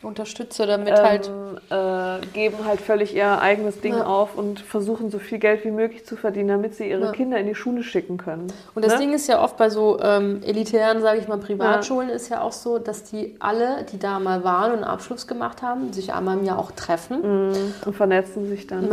unterstütze, 0.02 0.66
damit 0.68 0.94
halt. 0.94 1.32
ähm, 1.72 2.22
äh, 2.22 2.26
geben 2.34 2.58
halt 2.66 2.82
völlig 2.82 3.16
ihr 3.16 3.40
eigenes 3.40 3.80
Ding 3.80 3.94
Ja. 3.96 4.06
auf 4.06 4.36
und 4.36 4.60
versuchen 4.60 5.10
so 5.10 5.18
viel 5.20 5.40
Geld 5.40 5.64
wie 5.64 5.72
möglich 5.72 6.06
zu 6.06 6.18
verdienen, 6.18 6.50
damit 6.50 6.76
sie 6.76 6.90
ihre 6.90 7.06
Ja. 7.06 7.12
Kinder 7.12 7.38
in 7.38 7.48
die 7.48 7.56
Schule 7.56 7.84
schicken 7.84 8.18
können. 8.18 8.48
Und 8.76 8.84
das 8.84 8.94
ne? 8.94 9.00
Ding 9.00 9.14
ist 9.14 9.28
ja 9.28 9.42
oft 9.42 9.56
bei 9.58 9.70
so 9.70 10.00
ähm, 10.02 10.42
elitären, 10.46 11.02
sage 11.02 11.20
ich 11.20 11.28
mal, 11.30 11.38
Privatschulen 11.38 12.10
ist 12.10 12.30
ja 12.30 12.42
auch 12.42 12.52
so, 12.52 12.80
dass 12.80 13.04
die 13.06 13.36
alle, 13.40 13.84
die 13.92 14.00
da 14.00 14.20
mal 14.20 14.44
waren 14.44 14.72
und 14.72 14.78
einen 14.80 14.84
Abschluss 14.86 15.26
gemacht 15.28 15.62
haben, 15.62 15.94
sich 15.94 16.14
einmal 16.14 16.38
im 16.38 16.44
Jahr 16.46 16.60
auch 16.60 16.72
treffen. 16.72 17.52
und 17.86 17.96
vernetzen 17.96 18.48
sich 18.50 18.68
dann. 18.68 18.90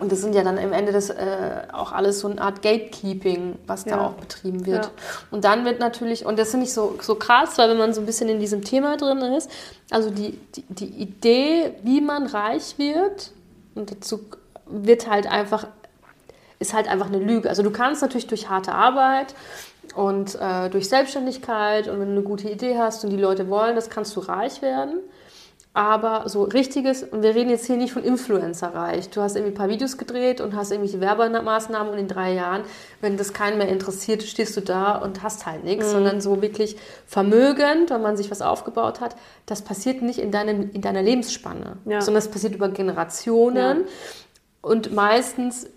Und 0.00 0.10
das 0.10 0.20
sind 0.20 0.34
ja 0.34 0.42
dann 0.42 0.58
am 0.58 0.72
Ende 0.72 0.92
das 0.92 1.10
äh, 1.10 1.62
auch 1.72 1.92
alles 1.92 2.20
so 2.20 2.28
eine 2.28 2.40
Art 2.40 2.62
Gatekeeping, 2.62 3.56
was 3.66 3.84
da 3.84 3.90
Ja. 3.90 4.06
auch 4.06 4.12
betrieben 4.14 4.64
wird. 4.66 4.86
Ja. 4.86 4.90
Und 5.30 5.44
dann 5.44 5.64
wird 5.64 5.78
natürlich, 5.80 6.24
und 6.24 6.38
das 6.38 6.50
finde 6.50 6.66
ich 6.66 6.72
so, 6.72 6.98
so 7.00 7.14
krass, 7.16 7.58
weil 7.58 7.68
wenn 7.70 7.78
man 7.78 7.92
so 7.92 8.00
ein 8.00 8.06
bisschen 8.06 8.28
in 8.28 8.40
diesem 8.40 8.64
Thema 8.64 8.96
drin 8.96 9.18
ist, 9.20 9.50
also 9.90 10.10
die, 10.10 10.38
die, 10.56 10.64
die 10.68 10.86
Idee, 11.02 11.72
wie 11.82 12.00
man 12.00 12.26
reich 12.26 12.78
wird, 12.78 13.32
und 13.74 13.90
dazu 13.90 14.20
wird 14.66 15.08
halt 15.08 15.26
einfach, 15.26 15.66
ist 16.58 16.72
halt 16.74 16.88
einfach 16.88 17.06
eine 17.06 17.18
Lüge. 17.18 17.48
Also 17.48 17.62
du 17.62 17.70
kannst 17.70 18.02
natürlich 18.02 18.26
durch 18.26 18.48
harte 18.48 18.72
Arbeit 18.72 19.34
und 19.94 20.34
äh, 20.40 20.68
durch 20.70 20.88
Selbstständigkeit 20.88 21.88
und 21.88 22.00
wenn 22.00 22.08
du 22.08 22.12
eine 22.12 22.22
gute 22.22 22.48
Idee 22.48 22.78
hast 22.78 23.04
und 23.04 23.10
die 23.10 23.16
Leute 23.16 23.48
wollen, 23.48 23.74
das 23.74 23.90
kannst 23.90 24.14
du 24.16 24.20
reich 24.20 24.62
werden. 24.62 24.98
Aber 25.72 26.28
so 26.28 26.42
richtiges, 26.42 27.04
und 27.04 27.22
wir 27.22 27.32
reden 27.36 27.48
jetzt 27.48 27.66
hier 27.66 27.76
nicht 27.76 27.92
von 27.92 28.02
Influencer-reich. 28.02 29.08
Du 29.10 29.20
hast 29.20 29.36
irgendwie 29.36 29.52
ein 29.52 29.56
paar 29.56 29.68
Videos 29.68 29.96
gedreht 29.98 30.40
und 30.40 30.56
hast 30.56 30.72
irgendwelche 30.72 31.00
Werbemaßnahmen 31.00 31.92
und 31.92 31.98
in 31.98 32.08
drei 32.08 32.32
Jahren, 32.34 32.62
wenn 33.00 33.16
das 33.16 33.32
keinen 33.32 33.56
mehr 33.56 33.68
interessiert, 33.68 34.24
stehst 34.24 34.56
du 34.56 34.62
da 34.62 34.96
und 34.96 35.22
hast 35.22 35.46
halt 35.46 35.62
nichts, 35.62 35.92
sondern 35.92 36.20
so 36.20 36.42
wirklich 36.42 36.76
vermögend, 37.06 37.90
wenn 37.90 38.02
man 38.02 38.16
sich 38.16 38.32
was 38.32 38.42
aufgebaut 38.42 39.00
hat, 39.00 39.14
das 39.46 39.62
passiert 39.62 40.02
nicht 40.02 40.18
in, 40.18 40.32
deinem, 40.32 40.70
in 40.72 40.80
deiner 40.82 41.02
Lebensspanne, 41.02 41.76
Ja. 41.84 42.00
sondern 42.00 42.20
das 42.24 42.32
passiert 42.32 42.56
über 42.56 42.68
Generationen 42.70 43.84
und 44.62 44.92
meistens 44.92 45.68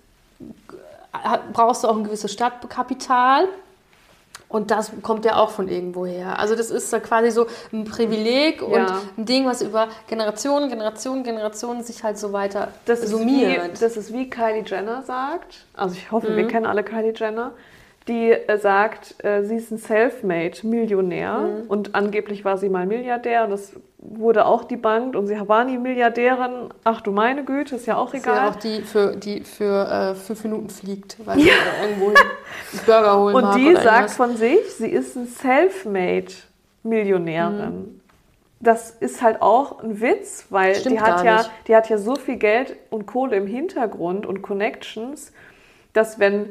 hat- 1.13 1.53
brauchst 1.53 1.83
du 1.83 1.87
auch 1.87 1.97
ein 1.97 2.03
gewisses 2.03 2.33
Stadtkapital. 2.33 3.47
Und 4.53 4.69
das 4.69 4.91
kommt 5.01 5.25
ja 5.25 5.37
auch 5.37 5.49
von 5.49 5.67
irgendwo 5.67 6.05
her. 6.05 6.37
Also 6.37 6.55
das 6.55 6.69
ist 6.69 6.93
ja 6.93 6.99
quasi 6.99 7.31
so 7.31 7.47
ein 7.73 7.85
Privileg 7.85 8.61
und 8.61 8.73
Ja. 8.73 8.99
ein 9.17 9.25
Ding, 9.25 9.47
was 9.47 9.63
über 9.63 9.87
Generationen, 10.07 10.69
Generationen, 10.69 11.23
Generationen 11.23 11.81
sich 11.83 12.03
halt 12.03 12.19
so 12.19 12.33
weiter 12.33 12.67
Das 12.85 12.99
ist, 12.99 13.09
wie, 13.09 13.13
summiert. 13.17 13.81
das 13.81 13.97
ist 13.97 14.13
wie 14.13 14.29
Kylie 14.29 14.63
Jenner 14.63 15.01
sagt, 15.01 15.65
also 15.73 15.95
ich 15.95 16.11
hoffe, 16.11 16.29
Mhm. 16.29 16.37
wir 16.37 16.47
kennen 16.49 16.67
alle 16.67 16.83
Kylie 16.83 17.13
Jenner, 17.15 17.53
die 18.07 18.31
äh, 18.31 18.57
sagt, 18.57 19.23
äh, 19.23 19.43
sie 19.43 19.55
ist 19.55 19.71
ein 19.71 19.77
Selfmade-Millionär 19.77 21.37
Mhm. 21.39 21.63
und 21.69 21.95
angeblich 21.95 22.43
war 22.43 22.57
sie 22.57 22.67
mal 22.69 22.85
Milliardär 22.85 23.45
und 23.45 23.51
das 23.51 23.73
wurde 23.97 24.45
auch 24.45 24.65
debunked 24.65 25.15
und 25.15 25.27
sie 25.27 25.37
war 25.47 25.63
nie 25.63 25.77
Milliardärin. 25.77 26.69
Ach 26.83 26.99
du 26.99 27.11
meine 27.11 27.45
Güte, 27.45 27.75
ist 27.77 27.85
ja 27.85 27.95
auch 27.95 28.11
Das 28.11 28.19
ist 28.19 28.25
ja 28.25 28.33
egal. 28.33 28.49
auch 28.49 28.55
die 28.55 28.81
für, 28.81 29.15
die 29.15 29.39
für 29.41 29.87
äh, 29.87 30.15
fünf 30.15 30.43
Minuten 30.43 30.69
fliegt, 30.69 31.15
weil 31.25 31.39
sie 31.39 31.49
irgendwo 31.81 32.07
hin 32.07 32.17
einen 32.17 32.85
Burger 32.85 33.19
holen 33.19 33.35
Und 33.35 33.55
die 33.55 33.73
sagt 33.73 33.85
irgendwas. 33.85 34.15
von 34.17 34.35
sich, 34.35 34.73
sie 34.77 34.89
ist 34.89 35.15
ein 35.15 35.27
Selfmade-Millionärin. 35.27 37.75
Mhm. 37.75 37.99
Das 38.59 38.91
ist 38.91 39.21
halt 39.21 39.41
auch 39.41 39.83
ein 39.83 39.99
Witz, 40.01 40.45
weil 40.49 40.75
Stimmt 40.75 40.95
die 40.95 41.01
hat, 41.01 41.23
ja, 41.25 41.37
nicht. 41.37 41.51
die 41.67 41.75
hat 41.75 41.89
ja 41.89 41.97
so 41.97 42.15
viel 42.15 42.37
Geld 42.37 42.75
und 42.89 43.05
Kohle 43.05 43.35
im 43.35 43.45
Hintergrund 43.47 44.25
und 44.25 44.41
Connections, 44.41 45.33
dass 45.91 46.17
wenn 46.19 46.47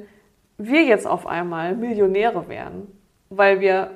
wir 0.65 0.83
jetzt 0.85 1.07
auf 1.07 1.27
einmal 1.27 1.75
Millionäre 1.75 2.49
wären, 2.49 2.87
weil 3.35 3.61
wir 3.61 3.93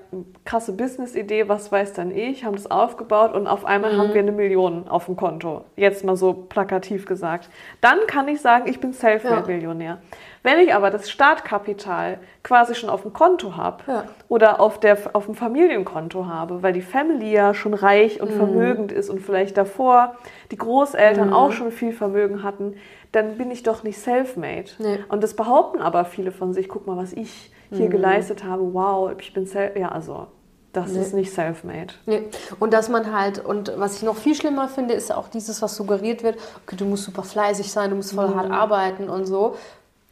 krasse 0.47 0.73
Business-Idee, 0.73 1.47
was 1.49 1.71
weiß 1.71 1.93
dann 1.93 2.11
ich, 2.11 2.45
haben 2.45 2.55
das 2.57 2.71
aufgebaut 2.71 3.35
und 3.35 3.47
auf 3.47 3.67
einmal 3.67 3.93
Mhm. 3.93 3.99
haben 3.99 4.15
wir 4.15 4.21
eine 4.23 4.33
Million 4.33 4.89
auf 4.89 5.05
dem 5.07 5.17
Konto. 5.17 5.65
Jetzt 5.77 6.05
mal 6.05 6.17
so 6.17 6.33
plakativ 6.33 7.05
gesagt. 7.05 7.51
Dann 7.83 7.99
kann 8.07 8.29
ich 8.29 8.41
sagen, 8.41 8.65
ich 8.67 8.81
bin 8.81 8.93
Selfmade-Millionär. 8.95 9.99
Wenn 10.43 10.61
ich 10.61 10.73
aber 10.73 10.91
das 10.91 11.11
Startkapital 11.11 12.19
quasi 12.45 12.75
schon 12.77 12.89
auf 12.89 13.03
dem 13.03 13.13
Konto 13.13 13.57
habe 13.57 13.83
Ja. 13.87 14.05
oder 14.29 14.61
auf, 14.61 14.79
der, 14.81 14.97
auf 15.13 15.27
dem 15.27 15.35
Familienkonto 15.35 16.27
habe, 16.27 16.63
weil 16.63 16.73
die 16.73 16.81
Family 16.83 17.33
ja 17.33 17.53
schon 17.53 17.75
reich 17.75 18.17
Mhm. 18.17 18.23
und 18.23 18.33
vermögend 18.33 18.93
ist 18.93 19.11
und 19.11 19.21
vielleicht 19.21 19.57
davor 19.59 20.15
die 20.51 20.57
Großeltern 20.57 21.33
auch 21.33 21.53
schon 21.53 21.73
viel 21.73 21.93
Vermögen 21.93 22.43
hatten, 22.43 22.75
dann 23.17 23.39
bin 23.39 23.51
ich 23.51 23.63
doch 23.63 23.83
nicht 23.83 23.99
self-made. 23.99 24.71
Nee. 24.79 24.99
Und 25.09 25.23
das 25.23 25.35
behaupten 25.35 25.81
aber 25.81 26.05
viele 26.05 26.31
von 26.33 26.53
sich. 26.53 26.69
Guck 26.69 26.87
mal, 26.87 26.97
was 26.97 27.13
ich 27.13 27.51
Mhm. 27.71 27.77
hier 27.77 27.89
geleistet 27.89 28.45
habe. 28.45 28.75
Wow, 28.75 29.11
ich 29.19 29.33
bin 29.35 29.47
self... 29.47 29.77
Ja, 29.77 29.89
also, 29.89 30.29
das 30.73 30.93
ist 30.93 31.15
nicht 31.15 31.33
self-made. 31.33 31.95
Nee. 32.05 32.25
Und 32.61 32.73
dass 32.75 32.89
man 32.91 33.13
halt, 33.13 33.43
und 33.43 33.73
was 33.77 33.97
ich 33.97 34.03
noch 34.03 34.17
viel 34.17 34.35
schlimmer 34.35 34.69
finde, 34.69 34.93
ist 34.93 35.11
auch 35.11 35.29
dieses, 35.29 35.63
was 35.63 35.75
suggeriert 35.75 36.23
wird, 36.23 36.39
okay, 36.65 36.77
du 36.77 36.85
musst 36.85 37.05
super 37.05 37.23
fleißig 37.23 37.73
sein, 37.73 37.91
du 37.91 37.97
musst 37.97 38.13
voll 38.13 38.35
hart 38.35 38.51
arbeiten 38.51 39.09
und 39.09 39.25
so. 39.25 39.57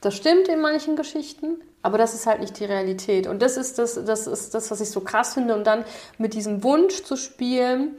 Das 0.00 0.14
stimmt 0.14 0.48
in 0.48 0.60
manchen 0.62 0.96
Geschichten, 0.96 1.60
aber 1.82 1.98
das 1.98 2.14
ist 2.14 2.26
halt 2.26 2.40
nicht 2.40 2.58
die 2.58 2.64
Realität. 2.64 3.26
Und 3.26 3.42
das 3.42 3.58
ist 3.58 3.78
das, 3.78 4.02
das 4.04 4.26
ist 4.26 4.54
das, 4.54 4.70
was 4.70 4.80
ich 4.80 4.90
so 4.90 5.00
krass 5.00 5.34
finde. 5.34 5.54
Und 5.54 5.66
dann 5.66 5.84
mit 6.16 6.32
diesem 6.32 6.62
Wunsch 6.64 7.04
zu 7.04 7.16
spielen, 7.16 7.96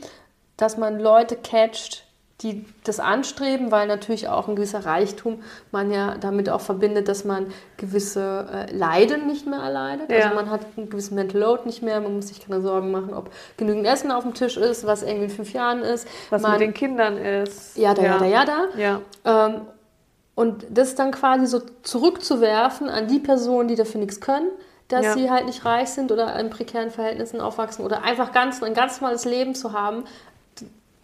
dass 0.57 0.75
man 0.77 0.99
Leute 0.99 1.35
catcht, 1.35 2.04
die 2.41 2.65
das 2.83 2.99
anstreben, 2.99 3.71
weil 3.71 3.87
natürlich 3.87 4.27
auch 4.27 4.49
ein 4.49 4.57
gewisser 4.57 4.85
Reichtum 4.85 5.41
man 5.71 5.89
ja 5.89 6.15
damit 6.17 6.49
auch 6.49 6.59
verbindet, 6.59 7.07
dass 7.07 7.23
man 7.23 7.47
gewisse 7.77 8.47
äh, 8.51 8.75
Leiden 8.75 9.25
nicht 9.25 9.47
mehr 9.47 9.59
erleidet. 9.59 10.11
Ja. 10.11 10.17
Also 10.25 10.35
man 10.35 10.49
hat 10.49 10.61
einen 10.75 10.89
gewissen 10.89 11.15
Mental 11.15 11.39
Load 11.39 11.63
nicht 11.65 11.81
mehr, 11.81 12.01
man 12.01 12.13
muss 12.13 12.27
sich 12.27 12.45
keine 12.45 12.61
Sorgen 12.61 12.91
machen, 12.91 13.13
ob 13.13 13.29
genügend 13.55 13.85
Essen 13.87 14.11
auf 14.11 14.23
dem 14.23 14.33
Tisch 14.33 14.57
ist, 14.57 14.85
was 14.85 15.01
irgendwie 15.01 15.25
in 15.25 15.29
fünf 15.29 15.53
Jahren 15.53 15.81
ist. 15.81 16.07
Was 16.29 16.41
man, 16.41 16.51
mit 16.53 16.61
den 16.61 16.73
Kindern 16.73 17.17
ist. 17.17 17.77
ja, 17.77 17.93
da, 17.93 18.03
ja, 18.03 18.17
da, 18.17 18.25
ja, 18.25 18.45
da. 19.23 19.45
Ähm, 19.47 19.61
und 20.35 20.65
das 20.69 20.95
dann 20.95 21.11
quasi 21.11 21.47
so 21.47 21.61
zurückzuwerfen 21.83 22.89
an 22.89 23.07
die 23.07 23.19
Personen, 23.19 23.69
die 23.69 23.75
dafür 23.75 24.01
nichts 24.01 24.19
können, 24.19 24.49
dass 24.89 25.05
Ja. 25.05 25.13
sie 25.13 25.31
halt 25.31 25.45
nicht 25.45 25.63
reich 25.63 25.89
sind 25.89 26.11
oder 26.11 26.37
in 26.37 26.49
prekären 26.49 26.91
Verhältnissen 26.91 27.39
aufwachsen 27.39 27.85
oder 27.85 28.03
einfach 28.03 28.33
ganz, 28.33 28.61
ein 28.61 28.73
ganz 28.73 28.99
normales 28.99 29.23
Leben 29.23 29.55
zu 29.55 29.71
haben. 29.71 30.03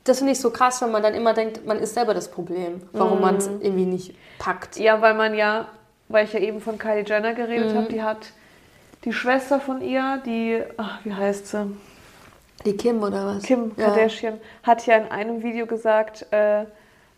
Das 0.03 0.17
finde 0.17 0.33
ich 0.33 0.39
so 0.39 0.49
krass, 0.49 0.81
wenn 0.81 0.91
man 0.91 1.03
dann 1.03 1.13
immer 1.13 1.33
denkt, 1.33 1.65
man 1.65 1.77
ist 1.77 1.93
selber 1.93 2.13
das 2.13 2.29
Problem, 2.29 2.81
warum 2.93 3.15
Mhm. 3.17 3.21
man 3.21 3.35
es 3.37 3.47
irgendwie 3.47 3.85
nicht 3.85 4.15
packt. 4.39 4.77
Ja, 4.77 4.99
weil 5.01 5.13
man 5.13 5.35
ja, 5.35 5.67
weil 6.09 6.25
ich 6.25 6.33
ja 6.33 6.39
eben 6.39 6.59
von 6.59 6.77
Kylie 6.79 7.03
Jenner 7.05 7.33
geredet 7.33 7.71
Mhm. 7.73 7.77
habe, 7.77 7.87
die 7.87 8.01
hat 8.01 8.31
die 9.05 9.13
Schwester 9.13 9.59
von 9.59 9.81
ihr, 9.81 10.19
die, 10.25 10.61
ach, 10.77 10.99
wie 11.03 11.13
heißt 11.13 11.47
sie? 11.47 11.75
Die 12.65 12.77
Kim 12.77 13.01
oder 13.01 13.25
was? 13.25 13.43
Kim 13.43 13.71
Ja. 13.77 13.85
Kardashian, 13.87 14.39
hat 14.63 14.85
ja 14.85 14.95
in 14.97 15.11
einem 15.11 15.41
Video 15.43 15.65
gesagt, 15.65 16.25
äh, 16.31 16.65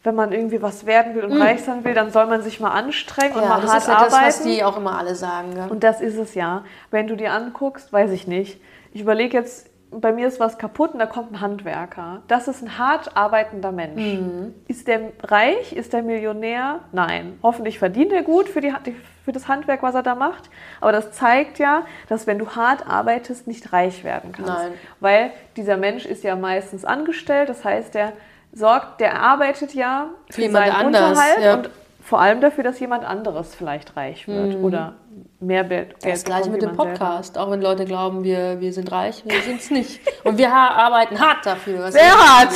wenn 0.05 0.15
man 0.15 0.33
irgendwie 0.33 0.61
was 0.61 0.85
werden 0.85 1.15
will 1.15 1.23
und 1.23 1.33
reich 1.41 1.63
sein 1.63 1.85
will, 1.85 1.93
dann 1.93 2.11
soll 2.11 2.25
man 2.27 2.41
sich 2.41 2.59
mal 2.59 2.71
anstrengen 2.71 3.35
und. 3.35 3.41
Ja, 3.43 3.49
mal 3.49 3.61
das 3.61 3.71
hart 3.71 3.81
ist 3.81 3.87
ja 3.87 3.93
arbeiten. 3.95 4.11
das, 4.25 4.39
was 4.39 4.43
die 4.43 4.63
auch 4.63 4.75
immer 4.77 4.97
alle 4.97 5.15
sagen. 5.15 5.53
Gell? 5.55 5.67
Und 5.69 5.83
das 5.85 6.01
ist 6.01 6.17
es 6.17 6.35
ja. 6.35 6.65
Wenn 6.91 7.07
du 7.07 7.15
dir 7.15 7.31
anguckst, 7.31 7.91
weiß 7.93 8.11
ich 8.11 8.27
nicht. 8.27 8.59
Ich 8.93 9.01
überlege 9.01 9.37
jetzt, 9.37 9.69
bei 9.99 10.11
mir 10.11 10.27
ist 10.27 10.39
was 10.39 10.57
kaputt 10.57 10.93
und 10.93 10.99
da 10.99 11.05
kommt 11.05 11.31
ein 11.31 11.41
Handwerker. 11.41 12.21
Das 12.27 12.47
ist 12.47 12.61
ein 12.61 12.77
hart 12.77 13.15
arbeitender 13.15 13.71
Mensch. 13.71 14.01
Mhm. 14.01 14.53
Ist 14.67 14.87
der 14.87 15.11
reich? 15.23 15.73
Ist 15.73 15.93
der 15.93 16.03
Millionär? 16.03 16.79
Nein. 16.91 17.39
Hoffentlich 17.43 17.79
verdient 17.79 18.11
er 18.11 18.23
gut 18.23 18.49
für, 18.49 18.61
die, 18.61 18.73
für 19.25 19.31
das 19.31 19.47
Handwerk, 19.47 19.83
was 19.83 19.95
er 19.95 20.03
da 20.03 20.15
macht. 20.15 20.49
Aber 20.81 20.91
das 20.91 21.11
zeigt 21.11 21.59
ja, 21.59 21.85
dass 22.09 22.27
wenn 22.27 22.39
du 22.39 22.49
hart 22.49 22.87
arbeitest, 22.87 23.47
nicht 23.47 23.73
reich 23.73 24.03
werden 24.03 24.31
kannst. 24.31 24.51
Nein. 24.51 24.73
Weil 24.99 25.31
dieser 25.55 25.77
Mensch 25.77 26.05
ist 26.05 26.23
ja 26.23 26.35
meistens 26.35 26.85
angestellt. 26.85 27.49
Das 27.49 27.63
heißt, 27.63 27.93
der 27.93 28.13
sorgt, 28.53 29.01
der 29.01 29.19
arbeitet 29.19 29.73
ja 29.73 30.09
für, 30.27 30.33
Für 30.33 30.41
jemand 30.41 30.67
seinen 30.67 30.85
anders, 30.85 31.09
Unterhalt 31.09 31.43
ja. 31.43 31.53
und 31.55 31.69
vor 32.03 32.19
allem 32.19 32.41
dafür, 32.41 32.63
dass 32.63 32.79
jemand 32.79 33.05
anderes 33.05 33.55
vielleicht 33.55 33.95
reich 33.95 34.27
wird 34.27 34.55
oder 34.61 34.95
mehr 35.39 35.63
Geld 35.63 35.95
Das 36.03 36.23
gleiche 36.23 36.49
bekommt 36.49 36.61
mit 36.61 36.61
wie 36.61 36.65
dem 36.65 36.75
man 36.75 36.87
selber. 36.87 36.99
Podcast. 36.99 37.37
Auch 37.37 37.49
wenn 37.49 37.61
Leute 37.61 37.85
glauben, 37.85 38.23
wir, 38.23 38.59
wir 38.59 38.73
sind 38.73 38.91
reich, 38.91 39.23
wir 39.25 39.41
sind 39.41 39.61
es 39.61 39.71
nicht. 39.71 40.01
Und 40.23 40.37
wir 40.37 40.51
arbeiten 40.51 41.19
hart 41.19 41.45
dafür. 41.45 41.83
Was 41.83 41.93
Sehr 41.93 42.13
hart. 42.13 42.51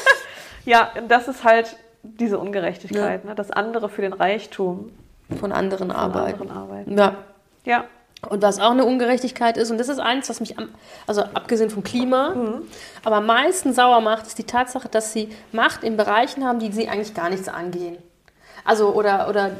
ja, 0.64 0.90
und 0.98 1.10
das 1.10 1.28
ist 1.28 1.44
halt 1.44 1.76
diese 2.02 2.38
Ungerechtigkeit, 2.38 3.24
ne? 3.24 3.34
dass 3.34 3.50
andere 3.50 3.88
für 3.88 4.02
den 4.02 4.14
Reichtum 4.14 4.90
von 5.38 5.52
anderen 5.52 5.88
von 5.88 5.96
arbeiten. 5.96 6.40
anderen 6.42 6.50
arbeiten. 6.50 6.98
Ja. 6.98 7.16
Ja, 7.64 7.84
Und 8.30 8.40
was 8.40 8.58
auch 8.60 8.70
eine 8.70 8.86
Ungerechtigkeit 8.86 9.58
ist, 9.58 9.70
und 9.70 9.78
das 9.78 9.90
ist 9.90 9.98
eins, 9.98 10.30
was 10.30 10.40
mich, 10.40 10.58
am, 10.58 10.70
also 11.06 11.22
abgesehen 11.22 11.68
vom 11.68 11.82
Klima, 11.82 12.34
aber 13.04 13.16
am 13.16 13.26
meisten 13.26 13.74
sauer 13.74 14.00
macht, 14.00 14.26
ist 14.26 14.38
die 14.38 14.44
Tatsache, 14.44 14.88
dass 14.88 15.12
sie 15.12 15.28
Macht 15.52 15.84
in 15.84 15.98
Bereichen 15.98 16.44
haben, 16.46 16.58
die 16.58 16.72
sie 16.72 16.88
eigentlich 16.88 17.12
gar 17.12 17.28
nichts 17.28 17.48
angehen. 17.48 17.98
Also, 18.68 18.92
oder, 18.92 19.28
oder 19.30 19.52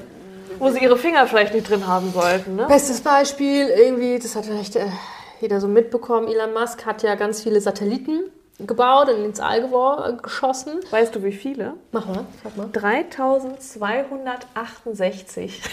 wo 0.59 0.70
sie 0.70 0.80
ihre 0.80 0.98
Finger 0.98 1.26
vielleicht 1.26 1.54
nicht 1.54 1.70
drin 1.70 1.86
haben 1.86 2.12
sollten. 2.12 2.56
Ne? 2.56 2.66
Bestes 2.66 3.00
Beispiel, 3.00 3.68
irgendwie, 3.68 4.18
das 4.18 4.36
hat 4.36 4.44
vielleicht 4.44 4.76
äh, 4.76 4.84
jeder 5.40 5.62
so 5.62 5.68
mitbekommen, 5.68 6.28
Elon 6.28 6.52
Musk 6.52 6.84
hat 6.84 7.02
ja 7.02 7.14
ganz 7.14 7.42
viele 7.42 7.62
Satelliten 7.62 8.24
gebaut 8.59 9.09
und 9.09 9.24
ins 9.24 9.40
All 9.40 9.66
geschossen. 10.20 10.80
Weißt 10.90 11.14
du, 11.14 11.24
wie 11.24 11.32
viele? 11.32 11.72
Mach 11.90 12.04
mal, 12.04 12.26
sag 12.44 12.54
mal. 12.59 12.68
3268. 12.70 15.62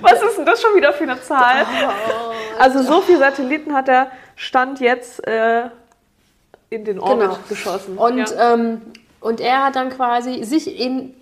Was 0.00 0.20
ist 0.20 0.38
denn 0.38 0.46
das 0.46 0.60
schon 0.60 0.74
wieder 0.74 0.92
für 0.92 1.04
eine 1.04 1.22
Zahl? 1.22 1.64
Also 2.58 2.82
so 2.82 3.02
viele 3.02 3.18
Satelliten 3.18 3.72
hat 3.72 3.88
er 3.88 4.10
Stand 4.34 4.80
jetzt 4.80 5.24
äh, 5.28 5.68
in 6.70 6.84
den 6.84 6.98
Orbit 6.98 7.28
Genau. 7.28 7.38
geschossen. 7.48 7.96
Und, 7.98 8.18
ja. 8.18 8.54
ähm, 8.54 8.82
und 9.24 9.40
er 9.40 9.64
hat 9.64 9.74
dann 9.74 9.88
quasi 9.88 10.44
sich 10.44 10.78
in, 10.78 11.14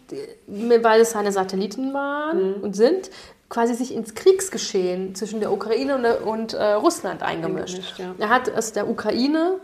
weil 0.48 1.00
es 1.03 1.12
seine 1.12 1.30
Satelliten 1.30 1.94
waren 1.94 2.57
Mhm. 2.59 2.62
und 2.64 2.74
sind, 2.74 3.11
quasi 3.48 3.74
sich 3.74 3.94
ins 3.94 4.14
Kriegsgeschehen 4.14 5.14
zwischen 5.14 5.38
der 5.38 5.53
Ukraine 5.53 5.94
und, 5.94 6.26
und 6.26 6.55
äh, 6.55 6.72
Russland 6.72 7.22
eingemischt. 7.22 7.76
Eingemischt, 7.76 7.98
ja. 8.00 8.14
Er 8.18 8.28
hat 8.28 8.48
es 8.48 8.72
der 8.72 8.88
Ukraine 8.88 9.61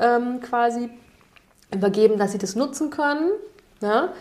ähm, 0.00 0.40
quasi 0.40 0.90
übergeben, 1.72 2.18
dass 2.18 2.32
sie 2.32 2.38
das 2.38 2.56
nutzen 2.56 2.90
können. 2.90 3.30
Ja? 3.80 4.12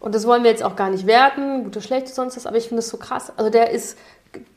Und 0.00 0.14
das 0.14 0.26
wollen 0.26 0.42
wir 0.42 0.50
jetzt 0.50 0.62
auch 0.62 0.76
gar 0.76 0.90
nicht 0.90 1.06
werten, 1.06 1.64
gut 1.64 1.76
oder 1.76 1.80
schlecht, 1.80 2.08
sonst 2.08 2.36
was, 2.36 2.44
aber 2.46 2.58
ich 2.58 2.68
finde 2.68 2.80
es 2.80 2.88
so 2.90 2.98
krass. 2.98 3.32
Also 3.38 3.50
der 3.50 3.70
ist, 3.70 3.96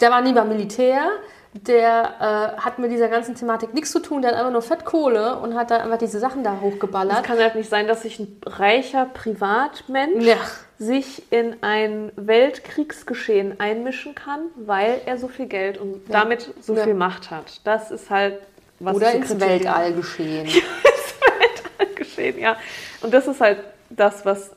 der 0.02 0.12
war 0.12 0.22
nie 0.22 0.34
beim 0.34 0.50
Militär, 0.50 1.12
der 1.54 2.56
äh, 2.58 2.62
hat 2.62 2.78
mit 2.80 2.92
dieser 2.92 3.08
ganzen 3.08 3.36
Thematik 3.36 3.74
nichts 3.74 3.92
zu 3.92 4.00
tun, 4.00 4.22
der 4.22 4.32
hat 4.32 4.38
einfach 4.38 4.52
nur 4.52 4.62
Fettkohle 4.62 5.38
und 5.38 5.56
hat 5.56 5.72
dann 5.72 5.82
einfach 5.82 5.98
diese 5.98 6.20
Sachen 6.20 6.44
da 6.44 6.56
es 6.56 6.62
hochgeballert. 6.62 7.24
kann 7.24 7.40
halt 7.40 7.56
nicht 7.56 7.70
sein, 7.70 7.88
dass 7.88 8.04
sich 8.04 8.20
ein 8.20 8.40
reicher 8.46 9.06
Privatmensch 9.06 10.24
Ja. 10.26 10.36
sich 10.78 11.24
in 11.32 11.56
ein 11.62 12.12
Weltkriegsgeschehen 12.16 13.60
einmischen 13.60 14.14
kann, 14.14 14.42
weil 14.56 15.02
er 15.06 15.18
so 15.18 15.28
viel 15.28 15.48
Geld 15.48 15.78
und 15.80 16.02
damit 16.10 16.54
so 16.62 16.76
Ja. 16.76 16.84
viel 16.84 16.94
Macht 16.94 17.32
hat. 17.32 17.62
Das 17.64 17.92
ist 17.92 18.10
halt 18.10 18.40
was 18.80 18.96
Oder 18.96 19.12
ins 19.14 19.28
kritisieren. 19.28 19.50
Weltall 19.60 19.94
geschehen. 19.94 20.48
geschehen, 21.96 22.40
ja. 22.40 22.58
Und 23.02 23.14
das 23.14 23.28
ist 23.28 23.42
halt 23.42 23.60
das, 23.90 24.26
was 24.26 24.52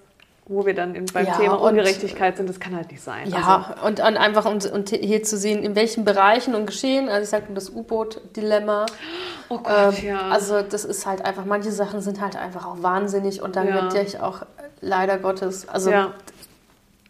wo 0.52 0.66
wir 0.66 0.74
dann 0.74 0.92
beim 1.14 1.26
Ja, 1.26 1.36
Thema 1.36 1.54
und- 1.54 1.68
Ungerechtigkeit 1.70 2.36
sind. 2.36 2.48
Das 2.48 2.58
kann 2.58 2.74
halt 2.74 2.90
nicht 2.90 3.02
sein. 3.02 3.32
Also, 3.32 3.36
Ja, 3.38 3.76
und, 3.84 4.00
und 4.00 4.16
einfach 4.16 4.46
und, 4.46 4.66
und 4.66 4.90
hier 4.90 5.22
zu 5.22 5.36
sehen, 5.36 5.62
in 5.62 5.76
welchen 5.76 6.04
Bereichen 6.04 6.56
und 6.56 6.66
Geschehen, 6.66 7.08
also 7.08 7.22
ich 7.22 7.28
sagte 7.28 7.52
das 7.54 7.70
U-Boot-Dilemma. 7.70 8.86
oh 9.48 9.58
Gott, 9.58 9.98
Ähm, 10.00 10.04
ja. 10.08 10.20
Also 10.28 10.60
das 10.62 10.84
ist 10.84 11.06
halt 11.06 11.24
einfach, 11.24 11.44
manche 11.44 11.70
Sachen 11.70 12.00
sind 12.00 12.20
halt 12.20 12.34
einfach 12.36 12.66
auch 12.66 12.82
wahnsinnig 12.82 13.40
und 13.40 13.54
dann 13.54 13.68
Ja. 13.68 13.74
wird 13.82 13.94
ja 13.94 14.02
ich 14.02 14.18
auch 14.20 14.42
leider 14.80 15.18
Gottes, 15.18 15.68
also 15.68 15.90
ja. 15.92 16.14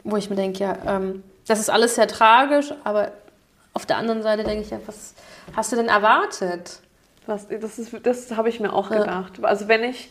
wo 0.04 0.16
ich 0.16 0.28
mir 0.28 0.36
denke, 0.36 0.58
ja, 0.62 0.76
ähm, 0.86 1.22
das 1.48 1.60
ist 1.60 1.70
alles 1.70 1.94
sehr 1.94 2.08
tragisch, 2.08 2.74
aber 2.84 3.12
auf 3.72 3.86
der 3.86 3.96
anderen 3.96 4.22
Seite 4.22 4.44
denke 4.44 4.62
ich 4.64 4.70
ja, 4.70 4.78
was 4.86 5.14
hast 5.56 5.72
du 5.72 5.76
denn 5.76 5.88
erwartet? 5.88 6.80
Was, 7.26 7.46
das 7.48 7.78
ist, 7.78 7.94
das 8.02 8.32
habe 8.36 8.48
ich 8.50 8.60
mir 8.60 8.72
auch 8.74 8.90
gedacht. 8.90 9.42
Also 9.42 9.66
wenn 9.68 9.82
ich 9.84 10.10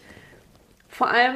vor 0.88 1.10
allem 1.10 1.36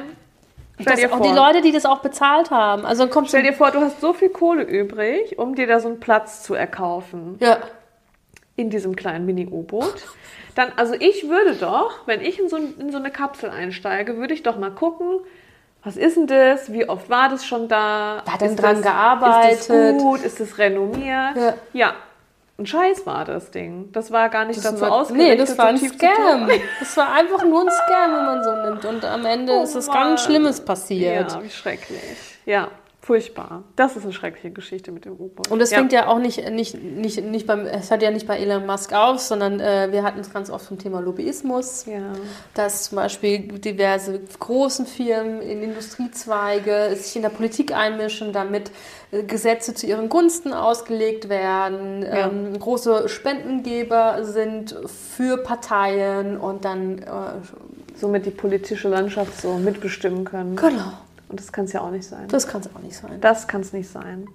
stell 0.80 0.96
dir 0.96 1.12
auch 1.12 1.18
vor, 1.18 1.26
die 1.26 1.32
Leute, 1.32 1.60
die 1.62 1.72
das 1.72 1.86
auch 1.86 1.98
bezahlt 1.98 2.50
haben. 2.50 2.84
Also 2.84 3.08
kommt 3.08 3.28
stell 3.28 3.42
dir 3.42 3.52
vor, 3.52 3.70
du 3.70 3.80
hast 3.80 4.00
so 4.00 4.12
viel 4.12 4.30
Kohle 4.30 4.62
übrig, 4.62 5.38
um 5.38 5.54
dir 5.54 5.66
da 5.66 5.80
so 5.80 5.88
einen 5.88 6.00
Platz 6.00 6.42
zu 6.42 6.54
erkaufen 6.54 7.36
ja, 7.40 7.58
in 8.56 8.70
diesem 8.70 8.96
kleinen 8.96 9.26
Mini-U-Boot. 9.26 10.02
Dann, 10.54 10.72
also 10.76 10.94
ich 10.94 11.28
würde 11.28 11.54
doch, 11.56 12.06
wenn 12.06 12.20
ich 12.20 12.38
in 12.38 12.48
so, 12.48 12.56
in 12.56 12.90
so 12.92 12.98
eine 12.98 13.10
Kapsel 13.10 13.50
einsteige, 13.50 14.16
würde 14.16 14.34
ich 14.34 14.42
doch 14.42 14.56
mal 14.56 14.70
gucken, 14.70 15.20
was 15.82 15.96
ist 15.96 16.16
denn 16.16 16.26
das? 16.26 16.72
Wie 16.72 16.88
oft 16.88 17.10
war 17.10 17.28
das 17.28 17.44
schon 17.44 17.68
da? 17.68 18.22
Wer 18.24 18.32
hat 18.32 18.40
denn 18.40 18.56
dran 18.56 18.76
das, 18.76 18.82
gearbeitet? 18.82 19.60
Ist 19.60 19.70
das 19.70 19.96
gut? 19.98 20.22
Ist 20.22 20.40
das 20.40 20.58
renommiert? 20.58 21.36
Ja. 21.36 21.54
ja. 21.72 21.94
Ein 22.56 22.66
Scheiß 22.66 23.04
war 23.04 23.24
das 23.24 23.50
Ding. 23.50 23.90
Das 23.90 24.12
war 24.12 24.28
gar 24.28 24.44
nicht 24.44 24.64
dazu 24.64 24.80
war, 24.80 24.92
ausgerichtet. 24.92 25.28
nee, 25.30 25.36
das 25.36 25.58
war 25.58 25.66
ein 25.66 25.76
so 25.76 25.86
Scam. 25.86 26.48
Das 26.78 26.96
war 26.96 27.12
einfach 27.12 27.44
nur 27.44 27.62
ein 27.62 27.70
Scam, 27.70 28.12
wenn 28.14 28.24
man 28.24 28.44
so 28.44 28.52
nimmt. 28.70 28.84
Und 28.84 29.04
am 29.04 29.24
Ende 29.26 29.52
Oh 29.58 29.62
ist 29.64 29.74
was 29.74 29.88
Mann. 29.88 29.96
ganz 29.96 30.22
Schlimmes 30.24 30.60
passiert. 30.64 31.32
Ja, 31.32 31.42
wie 31.42 31.50
schrecklich. 31.50 32.00
Ja, 32.46 32.68
furchtbar. 33.04 33.64
Das 33.76 33.96
ist 33.96 34.04
eine 34.04 34.12
schreckliche 34.14 34.50
Geschichte 34.50 34.90
mit 34.90 35.04
dem 35.04 35.12
U-Boot. 35.12 35.50
Und 35.50 35.58
das 35.58 35.70
ja. 35.70 35.78
fängt 35.78 35.92
ja 35.92 36.06
auch 36.08 36.18
nicht, 36.18 36.50
nicht, 36.50 36.82
nicht, 36.82 37.22
nicht 37.22 37.46
beim, 37.46 37.66
es 37.66 37.90
hört 37.90 38.02
ja 38.02 38.10
nicht 38.10 38.26
bei 38.26 38.38
Elon 38.38 38.64
Musk 38.66 38.92
auf, 38.94 39.20
sondern 39.20 39.60
äh, 39.60 39.88
wir 39.92 40.02
hatten 40.02 40.20
es 40.20 40.32
ganz 40.32 40.48
oft 40.48 40.66
vom 40.66 40.78
Thema 40.78 41.00
Lobbyismus, 41.00 41.84
Ja. 41.86 42.12
dass 42.54 42.84
zum 42.84 42.96
Beispiel 42.96 43.40
diverse 43.58 44.20
großen 44.38 44.86
Firmen 44.86 45.42
in 45.42 45.62
Industriezweige 45.62 46.96
sich 46.96 47.16
in 47.16 47.22
der 47.22 47.28
Politik 47.28 47.74
einmischen, 47.76 48.32
damit 48.32 48.70
äh, 49.12 49.22
Gesetze 49.24 49.74
zu 49.74 49.86
ihren 49.86 50.08
Gunsten 50.08 50.52
ausgelegt 50.52 51.28
werden, 51.28 52.02
Ja. 52.02 52.28
ähm, 52.28 52.58
große 52.58 53.08
Spendengeber 53.08 54.24
sind 54.24 54.74
für 54.86 55.38
Parteien 55.38 56.38
und 56.38 56.64
dann, 56.64 56.98
äh, 56.98 57.06
Somit 57.96 58.26
die 58.26 58.30
politische 58.30 58.88
Landschaft 58.88 59.40
so 59.40 59.54
mitbestimmen 59.54 60.24
können. 60.24 60.56
genau, 60.56 60.92
Und 61.28 61.40
das 61.40 61.52
kann 61.52 61.64
es 61.64 61.72
ja 61.72 61.80
auch 61.80 61.90
nicht 61.90 62.06
sein. 62.06 62.28
das 62.28 62.46
kann 62.46 62.60
es 62.60 62.68
auch 62.74 62.80
nicht 62.80 62.96
sein. 62.96 63.20
Das 63.20 63.48
kann 63.48 63.60
es 63.62 63.72
nicht 63.72 63.88
sein. 63.88 64.26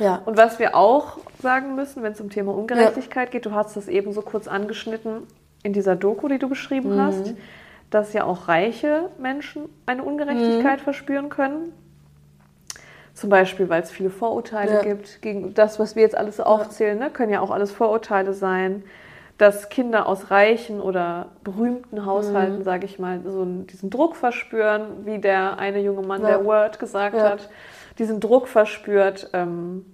Ja. 0.00 0.20
Und 0.24 0.36
was 0.36 0.58
wir 0.58 0.74
auch 0.74 1.18
sagen 1.40 1.74
müssen, 1.76 2.02
wenn 2.02 2.12
es 2.12 2.20
um 2.20 2.28
Thema 2.30 2.52
Ungerechtigkeit 2.54 3.30
geht, 3.30 3.46
du 3.46 3.52
hast 3.52 3.76
das 3.76 3.86
eben 3.88 4.12
so 4.12 4.22
kurz 4.22 4.48
angeschnitten 4.48 5.22
in 5.62 5.72
dieser 5.72 5.94
Doku, 5.96 6.26
die 6.28 6.38
du 6.38 6.48
beschrieben 6.48 6.96
Mhm. 6.96 7.00
hast, 7.00 7.34
dass 7.90 8.12
ja 8.12 8.24
auch 8.24 8.48
reiche 8.48 9.08
Menschen 9.18 9.68
eine 9.86 10.02
Ungerechtigkeit 10.02 10.80
Mhm. 10.80 10.84
verspüren 10.84 11.28
können. 11.28 11.72
Zum 13.14 13.30
Beispiel, 13.30 13.68
weil 13.68 13.82
es 13.82 13.92
viele 13.92 14.10
Vorurteile 14.10 14.72
Ja. 14.74 14.82
gibt 14.82 15.22
gegen 15.22 15.54
das, 15.54 15.78
was 15.78 15.94
wir 15.94 16.02
jetzt 16.02 16.16
alles 16.16 16.40
aufzählen, 16.40 16.98
ne? 16.98 17.10
können 17.10 17.30
ja 17.32 17.40
auch 17.40 17.52
alles 17.52 17.70
Vorurteile 17.70 18.32
sein. 18.34 18.82
Dass 19.36 19.68
Kinder 19.68 20.06
aus 20.06 20.30
reichen 20.30 20.80
oder 20.80 21.26
berühmten 21.42 22.06
Haushalten, 22.06 22.58
Mhm. 22.60 22.64
sage 22.64 22.84
ich 22.86 22.98
mal, 23.00 23.20
so 23.26 23.44
diesen 23.44 23.90
Druck 23.90 24.14
verspüren, 24.14 25.04
wie 25.04 25.18
der 25.18 25.58
eine 25.58 25.80
junge 25.80 26.06
Mann, 26.06 26.22
Ja. 26.22 26.28
der 26.28 26.44
Word 26.44 26.78
gesagt 26.78 27.16
Ja. 27.16 27.30
hat, 27.30 27.48
diesen 27.98 28.20
Druck 28.20 28.46
verspürt, 28.46 29.30
ähm, 29.32 29.84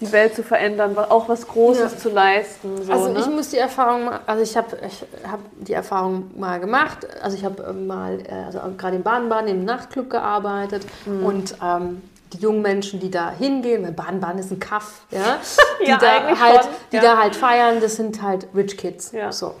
die 0.00 0.10
Welt 0.12 0.34
zu 0.34 0.42
verändern, 0.44 0.96
auch 0.96 1.28
was 1.28 1.46
Großes 1.48 1.92
Ja. 1.92 1.98
zu 1.98 2.08
leisten. 2.10 2.82
So, 2.82 2.92
Also 2.92 3.12
ne? 3.12 3.18
ich 3.20 3.26
muss 3.28 3.50
die 3.50 3.56
Erfahrung, 3.58 4.10
also 4.26 4.42
ich 4.42 4.56
habe 4.56 4.76
ich 4.86 5.04
hab 5.28 5.40
die 5.60 5.72
Erfahrung 5.72 6.30
mal 6.38 6.58
gemacht. 6.60 7.06
Also 7.22 7.36
ich 7.36 7.44
habe 7.44 7.62
ähm, 7.68 7.86
mal, 7.88 8.20
äh, 8.20 8.32
also 8.46 8.60
gerade 8.76 8.96
im 8.96 9.02
Baden-Baden 9.02 9.48
im 9.48 9.64
Nachtclub 9.64 10.10
gearbeitet 10.10 10.84
Mhm. 11.06 11.24
und 11.24 11.54
ähm, 11.64 12.02
die 12.32 12.38
jungen 12.38 12.62
Menschen, 12.62 13.00
die 13.00 13.10
da 13.10 13.30
hingehen, 13.30 13.82
weil 13.82 13.92
Baden-Baden 13.92 14.38
ist 14.38 14.50
ein 14.50 14.60
Kaff, 14.60 15.02
ja, 15.10 15.40
die 15.84 15.88
Ja, 15.88 15.98
da 15.98 16.38
halt, 16.38 16.62
schon, 16.64 16.72
die 16.92 16.96
ja. 16.96 17.02
da 17.02 17.16
halt 17.18 17.36
feiern, 17.36 17.80
das 17.80 17.96
sind 17.96 18.22
halt 18.22 18.46
Rich 18.54 18.76
Kids. 18.76 19.12
Ja. 19.12 19.32
So. 19.32 19.54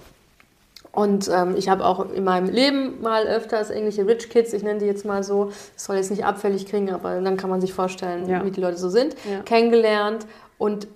Und 0.92 1.28
ähm, 1.28 1.54
ich 1.56 1.68
habe 1.68 1.84
auch 1.84 2.10
in 2.12 2.24
meinem 2.24 2.48
Leben 2.48 3.00
mal 3.02 3.26
öfters 3.26 3.70
irgendwelche 3.70 4.06
Rich 4.06 4.30
Kids, 4.30 4.52
ich 4.52 4.62
nenne 4.62 4.80
die 4.80 4.86
jetzt 4.86 5.04
mal 5.04 5.22
so, 5.22 5.46
das 5.74 5.84
soll 5.84 5.96
jetzt 5.96 6.10
nicht 6.10 6.24
abfällig 6.24 6.66
klingen, 6.66 6.92
aber 6.94 7.20
dann 7.20 7.36
kann 7.36 7.50
man 7.50 7.60
sich 7.60 7.72
vorstellen, 7.72 8.28
Ja. 8.28 8.44
wie 8.44 8.50
die 8.50 8.60
Leute 8.60 8.78
so 8.78 8.88
sind, 8.88 9.14
kennengelernt. 9.44 10.26
Und 10.56 10.88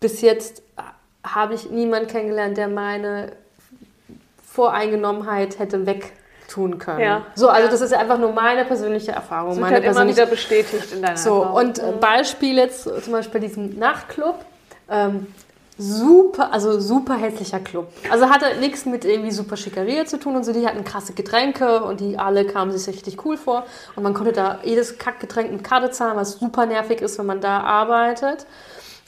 bis 0.00 0.20
jetzt 0.20 0.62
habe 1.24 1.54
ich 1.54 1.70
niemanden 1.70 2.08
kennengelernt, 2.08 2.58
der 2.58 2.68
meine 2.68 3.32
Voreingenommenheit 4.46 5.58
hätte 5.58 5.86
wegtun 6.54 6.78
können. 6.78 7.00
Ja. 7.00 7.22
So, 7.34 7.48
also 7.48 7.66
Ja. 7.66 7.70
das 7.70 7.80
ist 7.80 7.92
einfach 7.92 8.18
nur 8.18 8.32
meine 8.32 8.64
persönliche 8.64 9.12
Erfahrung. 9.12 9.50
Das 9.50 9.58
wird 9.58 9.70
meine 9.70 9.86
halt 9.86 9.96
immer 9.96 10.08
wieder 10.08 10.26
bestätigt 10.26 10.92
in 10.92 11.02
deiner 11.02 11.16
so, 11.16 11.42
Erfahrung. 11.42 11.56
und 11.68 11.78
äh, 11.78 11.92
Beispiel 12.00 12.56
jetzt 12.56 12.86
äh, 12.86 13.00
zum 13.02 13.12
Beispiel 13.12 13.40
diesen 13.40 13.78
Nachtclub. 13.78 14.36
Ähm, 14.90 15.26
super, 15.76 16.52
also 16.52 16.78
super 16.78 17.14
hässlicher 17.16 17.58
Club. 17.58 17.88
Also 18.10 18.28
hatte 18.28 18.46
nichts 18.60 18.86
mit 18.86 19.04
irgendwie 19.04 19.32
super 19.32 19.56
Schickeria 19.56 20.04
zu 20.04 20.18
tun 20.18 20.36
und 20.36 20.44
so. 20.44 20.52
Die 20.52 20.66
hatten 20.66 20.84
krasse 20.84 21.14
Getränke 21.14 21.82
und 21.82 22.00
die 22.00 22.16
alle 22.16 22.44
kamen 22.46 22.70
sich 22.70 22.86
richtig 22.94 23.24
cool 23.24 23.36
vor. 23.36 23.64
Und 23.96 24.02
man 24.04 24.14
konnte 24.14 24.32
da 24.32 24.58
jedes 24.62 24.98
Kackgetränk 24.98 25.50
mit 25.50 25.64
Karte 25.64 25.90
zahlen, 25.90 26.16
was 26.16 26.32
super 26.38 26.66
nervig 26.66 27.00
ist, 27.00 27.18
wenn 27.18 27.26
man 27.26 27.40
da 27.40 27.60
arbeitet. 27.60 28.46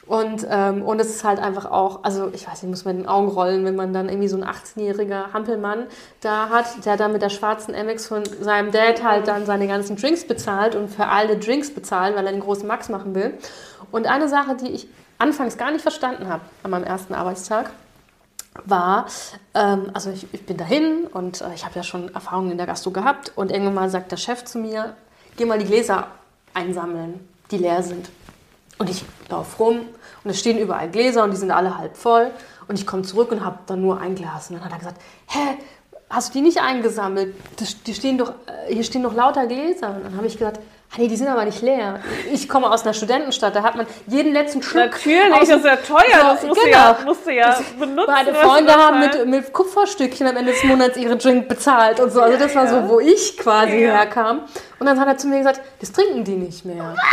Und, 0.07 0.47
ähm, 0.49 0.83
und 0.83 1.01
es 1.01 1.09
ist 1.09 1.25
halt 1.25 1.41
einfach 1.41 1.69
auch, 1.69 2.05
also 2.05 2.31
ich 2.33 2.47
weiß 2.47 2.63
nicht, 2.63 2.71
muss 2.71 2.85
man 2.85 2.95
in 2.95 3.03
den 3.03 3.09
Augen 3.09 3.29
rollen, 3.29 3.65
wenn 3.65 3.75
man 3.75 3.93
dann 3.93 4.09
irgendwie 4.09 4.29
so 4.29 4.37
ein 4.37 4.45
18-jähriger 4.45 5.33
Hampelmann 5.33 5.87
da 6.21 6.49
hat, 6.49 6.85
der 6.85 6.97
dann 6.97 7.13
mit 7.13 7.23
der 7.23 7.29
schwarzen 7.29 7.75
Amex 7.75 8.07
von 8.07 8.23
seinem 8.41 8.71
Dad 8.71 9.03
halt 9.03 9.27
dann 9.27 9.47
seine 9.47 9.67
ganzen 9.67 9.97
Drinks 9.97 10.25
bezahlt 10.25 10.77
und 10.77 10.89
für 10.89 11.07
alle 11.07 11.37
Drinks 11.37 11.75
bezahlt, 11.75 12.15
weil 12.15 12.25
er 12.25 12.33
den 12.33 12.41
großen 12.41 12.69
Max 12.69 12.89
machen 12.89 13.17
will. 13.17 13.35
Und 13.91 14.07
eine 14.07 14.29
Sache, 14.29 14.55
die 14.55 14.69
ich 14.69 14.89
anfangs 15.19 15.59
gar 15.59 15.73
nicht 15.73 15.83
verstanden 15.83 16.29
habe 16.29 16.43
an 16.63 16.71
meinem 16.71 16.85
ersten 16.85 17.15
Arbeitstag, 17.15 17.71
war, 18.65 19.07
ähm, 19.55 19.91
also 19.93 20.11
ich, 20.11 20.27
ich 20.33 20.47
bin 20.47 20.57
dahin 20.57 21.07
und 21.13 21.41
äh, 21.41 21.53
ich 21.55 21.65
habe 21.65 21.75
ja 21.75 21.83
schon 21.83 22.15
Erfahrungen 22.15 22.53
in 22.53 22.59
der 22.59 22.67
Gastro 22.67 22.91
gehabt 22.91 23.33
und 23.35 23.51
irgendwann 23.51 23.75
mal 23.75 23.91
sagt 23.91 24.13
der 24.13 24.17
Chef 24.17 24.45
zu 24.45 24.59
mir, 24.59 24.95
geh 25.37 25.45
mal 25.45 25.59
die 25.59 25.67
Gläser 25.67 26.07
einsammeln, 26.55 27.29
die 27.51 27.59
leer 27.59 27.83
sind. 27.83 28.09
Und 28.79 28.89
ich 28.91 29.05
laufe 29.29 29.63
rum 29.63 29.81
und 30.27 30.31
es 30.31 30.41
stehen 30.41 30.59
überall 30.59 30.89
Gläser 30.91 31.23
und 31.23 31.31
die 31.31 31.37
sind 31.37 31.53
alle 31.53 31.79
halb 31.79 31.97
voll. 31.97 32.33
Und 32.67 32.77
ich 32.81 32.85
komme 32.85 33.03
zurück 33.03 33.31
und 33.31 33.45
habe 33.45 33.61
dann 33.69 33.81
nur 33.81 34.01
ein 34.01 34.17
Glas. 34.17 34.51
Und 34.51 34.57
dann 34.57 34.65
hat 34.65 34.73
er 34.73 34.79
gesagt, 34.79 35.01
hä, 35.29 35.39
hast 36.11 36.31
du 36.31 36.39
die 36.39 36.45
nicht 36.45 36.61
eingesammelt? 36.61 37.33
Das, 37.61 37.81
die 37.85 37.95
stehen 37.95 38.19
doch, 38.19 38.31
äh, 38.69 38.75
hier 38.75 38.83
stehen 38.83 39.05
doch 39.05 39.15
lauter 39.15 39.47
Gläser. 39.47 39.91
Und 39.91 40.05
dann 40.05 40.17
habe 40.17 40.27
ich 40.27 40.37
gesagt, 40.37 40.59
ah, 40.91 40.95
nee, 40.99 41.07
die 41.07 41.15
sind 41.15 41.29
aber 41.29 41.45
nicht 41.45 41.63
leer. 41.63 42.01
Ich 42.33 42.49
komme 42.49 42.69
aus 42.69 42.83
einer 42.83 42.93
Studentenstadt, 42.93 43.55
da 43.55 43.63
hat 43.63 43.77
man 43.77 43.87
jeden 44.09 44.33
letzten 44.33 44.65
Schluck. 44.65 44.91
Natürlich, 44.91 45.39
das 45.39 45.49
ist 45.49 45.65
ja 45.65 45.77
teuer, 45.77 46.01
das 46.35 46.43
musst, 46.43 46.61
du, 46.61 46.65
genau. 46.65 46.77
ja, 46.77 46.99
musst 47.05 47.25
du 47.25 47.33
ja 47.33 47.59
benutzen. 47.79 48.11
Meine 48.13 48.33
was 48.33 48.39
Freunde 48.39 48.73
haben 48.73 48.99
mit, 48.99 49.27
mit 49.29 49.53
Kupferstückchen 49.53 50.27
am 50.27 50.37
Ende 50.37 50.51
des 50.51 50.65
Monats 50.65 50.97
ihre 50.97 51.17
Drink 51.17 51.47
bezahlt 51.47 52.01
und 52.01 52.11
so. 52.11 52.21
Also 52.21 52.37
das 52.37 52.53
war 52.57 52.67
so, 52.67 52.89
wo 52.89 52.99
ich 52.99 53.37
quasi 53.39 53.77
Ja. 53.77 53.93
herkam. 53.93 54.41
Und 54.81 54.87
dann 54.87 54.99
hat 54.99 55.07
er 55.07 55.17
zu 55.19 55.29
mir 55.29 55.39
gesagt, 55.39 55.61
das 55.81 55.93
trinken 55.93 56.25
die 56.25 56.35
nicht 56.35 56.65
mehr. 56.65 56.97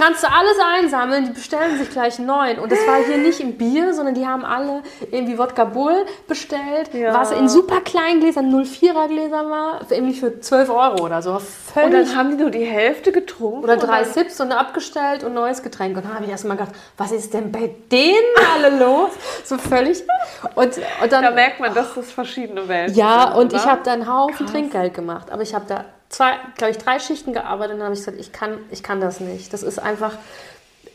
Kannst 0.00 0.22
du 0.22 0.28
alles 0.28 0.56
einsammeln, 0.76 1.24
die 1.26 1.32
bestellen 1.32 1.76
sich 1.76 1.90
gleich 1.90 2.18
neuen. 2.20 2.58
Und 2.60 2.70
das 2.70 2.78
war 2.86 2.96
hier 3.04 3.18
nicht 3.18 3.40
im 3.40 3.58
Bier, 3.58 3.92
sondern 3.92 4.14
die 4.14 4.24
haben 4.26 4.44
alle 4.44 4.82
irgendwie 5.10 5.36
Wodka 5.36 5.64
Bull 5.64 6.06
bestellt, 6.28 6.94
Ja. 6.94 7.12
was 7.12 7.32
in 7.32 7.48
super 7.48 7.80
kleinen 7.80 8.20
Gläsern, 8.20 8.48
04er 8.52 9.08
Gläsern 9.08 9.50
war, 9.50 9.80
irgendwie 9.90 10.14
für 10.18 10.40
12 10.40 10.70
Euro 10.70 11.04
oder 11.04 11.20
so. 11.20 11.32
Und 11.32 11.42
Völlig 11.42 12.08
dann 12.10 12.16
haben 12.16 12.30
die 12.30 12.36
nur 12.42 12.50
die 12.50 12.64
Hälfte 12.64 13.10
getrunken. 13.12 13.64
oder 13.64 13.76
drei 13.76 13.98
und 14.02 14.06
dann- 14.06 14.14
Sips 14.14 14.40
und 14.40 14.52
abgestellt 14.52 15.24
und 15.24 15.34
neues 15.34 15.62
Getränk. 15.64 15.96
Und 15.96 16.04
dann 16.06 16.14
habe 16.14 16.24
ich 16.24 16.30
erst 16.30 16.44
mal 16.44 16.54
gedacht, 16.56 16.74
was 16.96 17.10
ist 17.10 17.34
denn 17.34 17.50
bei 17.50 17.70
denen 17.90 18.14
alle 18.54 18.78
los? 18.78 19.10
So 19.44 19.58
völlig. 19.58 20.04
Und, 20.54 20.78
und 21.02 21.12
dann, 21.12 21.22
Da 21.24 21.30
merkt 21.32 21.58
man, 21.60 21.74
dass 21.74 21.94
das 21.94 22.12
verschiedene 22.12 22.68
Welten 22.68 22.94
ja, 22.96 23.28
sind. 23.32 23.36
und 23.40 23.52
ich 23.52 23.62
oder? 23.62 23.70
habe 23.72 23.80
da 23.84 23.92
einen 23.92 24.12
Haufen 24.12 24.46
Trinkgeld 24.46 24.94
gemacht. 24.94 25.32
Aber 25.32 25.42
ich 25.42 25.54
habe 25.54 25.64
da 25.68 25.84
zwei, 26.08 26.32
glaube 26.56 26.70
ich, 26.72 26.78
drei 26.78 26.98
Schichten 26.98 27.32
gearbeitet 27.32 27.74
und 27.74 27.78
dann 27.80 27.86
habe 27.86 27.94
ich 27.94 28.00
gesagt, 28.00 28.18
ich 28.18 28.32
kann, 28.32 28.58
ich 28.70 28.82
kann 28.82 29.00
das 29.00 29.20
nicht. 29.20 29.52
Das 29.52 29.62
ist 29.62 29.78
einfach 29.78 30.12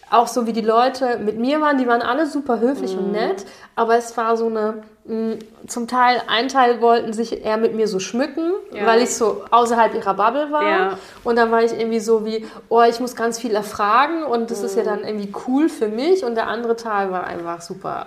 auch 0.10 0.28
so, 0.28 0.46
wie 0.46 0.54
die 0.54 0.62
Leute 0.62 1.18
mit 1.18 1.40
mir 1.40 1.60
waren. 1.62 1.78
Die 1.80 1.88
waren 1.88 2.02
alle 2.04 2.28
super 2.28 2.60
höflich 2.60 2.94
Mhm. 2.94 3.00
und 3.00 3.12
nett. 3.14 3.46
Aber 3.76 3.96
es 3.98 4.16
war 4.16 4.38
so 4.38 4.46
eine, 4.46 4.84
mh, 5.06 5.38
zum 5.68 5.88
Teil, 5.88 6.22
ein 6.28 6.50
Teil 6.50 6.82
wollten 6.82 7.14
sich 7.14 7.44
eher 7.44 7.58
mit 7.58 7.74
mir 7.74 7.88
so 7.88 8.00
schmücken, 8.00 8.52
Ja. 8.72 8.86
weil 8.86 9.02
ich 9.02 9.16
so 9.16 9.44
außerhalb 9.50 9.96
ihrer 9.96 10.14
Bubble 10.14 10.52
war. 10.52 10.64
Ja. 10.70 10.98
Und 11.24 11.36
dann 11.38 11.50
war 11.52 11.64
ich 11.64 11.72
irgendwie 11.74 12.00
so 12.00 12.26
wie, 12.26 12.46
oh, 12.70 12.84
ich 12.84 13.00
muss 13.00 13.16
ganz 13.16 13.40
viel 13.40 13.56
erfragen 13.56 14.24
und 14.24 14.52
das 14.52 14.62
ist 14.62 14.76
ja 14.78 14.84
dann 14.84 15.04
irgendwie 15.04 15.34
cool 15.48 15.68
für 15.68 15.88
mich. 15.88 16.24
Und 16.24 16.36
der 16.36 16.48
andere 16.48 16.76
Teil 16.76 17.10
war 17.12 17.24
einfach 17.24 17.62
super 17.62 18.06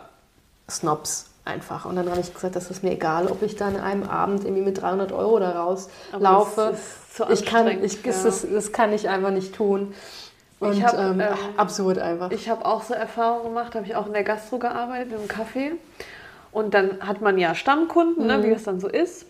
Snobs 0.70 1.26
einfach. 1.46 1.84
Und 1.84 1.96
dann 1.96 2.10
habe 2.10 2.20
ich 2.20 2.32
gesagt, 2.32 2.56
das 2.56 2.70
ist 2.70 2.82
mir 2.82 2.92
egal, 2.92 3.28
ob 3.28 3.42
ich 3.42 3.56
dann 3.56 3.76
an 3.76 3.82
einem 3.82 4.02
Abend 4.04 4.44
irgendwie 4.44 4.62
mit 4.62 4.80
300 4.80 5.12
Euro 5.12 5.38
da 5.38 5.62
rauslaufe. 5.62 6.72
Das 6.72 7.14
zu 7.14 7.24
ich 7.30 7.46
kann, 7.46 7.66
ich, 7.82 8.02
das, 8.02 8.22
ja. 8.22 8.28
ist, 8.28 8.46
das 8.52 8.72
kann 8.72 8.92
ich 8.92 9.08
einfach 9.08 9.30
nicht 9.30 9.54
tun. 9.54 9.94
Und 10.58 10.72
Ich 10.72 10.84
hab, 10.84 10.98
ähm, 10.98 11.20
ähm, 11.20 11.28
absurd 11.56 11.98
einfach. 11.98 12.30
Ich 12.30 12.48
habe 12.48 12.64
auch 12.64 12.82
so 12.82 12.94
Erfahrungen 12.94 13.44
gemacht, 13.44 13.74
habe 13.74 13.86
ich 13.86 13.94
auch 13.94 14.06
in 14.06 14.12
der 14.12 14.24
Gastro 14.24 14.58
gearbeitet, 14.58 15.12
einem 15.12 15.28
Café. 15.28 15.72
Und 16.52 16.72
dann 16.74 17.06
hat 17.06 17.20
man 17.20 17.38
ja 17.38 17.54
Stammkunden, 17.54 18.26
ne, 18.26 18.42
wie 18.42 18.50
das 18.50 18.64
dann 18.64 18.80
so 18.80 18.88
ist, 18.88 19.26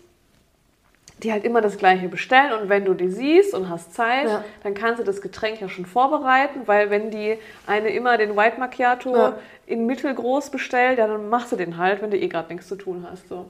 die 1.23 1.31
halt 1.31 1.43
immer 1.43 1.61
das 1.61 1.77
Gleiche 1.77 2.09
bestellen. 2.09 2.53
Und 2.53 2.69
wenn 2.69 2.85
du 2.85 2.93
die 2.93 3.09
siehst 3.09 3.53
und 3.53 3.69
hast 3.69 3.93
Zeit, 3.93 4.25
Ja. 4.27 4.43
dann 4.63 4.73
kannst 4.75 4.99
du 4.99 5.03
das 5.03 5.21
Getränk 5.21 5.59
ja 5.61 5.67
schon 5.69 5.85
vorbereiten, 5.85 6.61
weil 6.67 6.89
wenn 6.89 7.09
die 7.09 7.37
eine 7.65 7.89
immer 7.89 8.17
den 8.17 8.35
White 8.37 8.59
Macchiato 8.59 9.15
Ja. 9.15 9.37
in 9.65 9.85
mittelgroß 9.87 10.51
bestellt, 10.51 10.99
ja, 10.99 11.07
dann 11.07 11.29
machst 11.29 11.51
du 11.51 11.55
den 11.55 11.77
halt, 11.77 12.01
wenn 12.01 12.11
du 12.11 12.17
eh 12.17 12.27
gerade 12.27 12.53
nichts 12.53 12.67
zu 12.67 12.75
tun 12.75 13.07
hast. 13.09 13.27
So. 13.29 13.47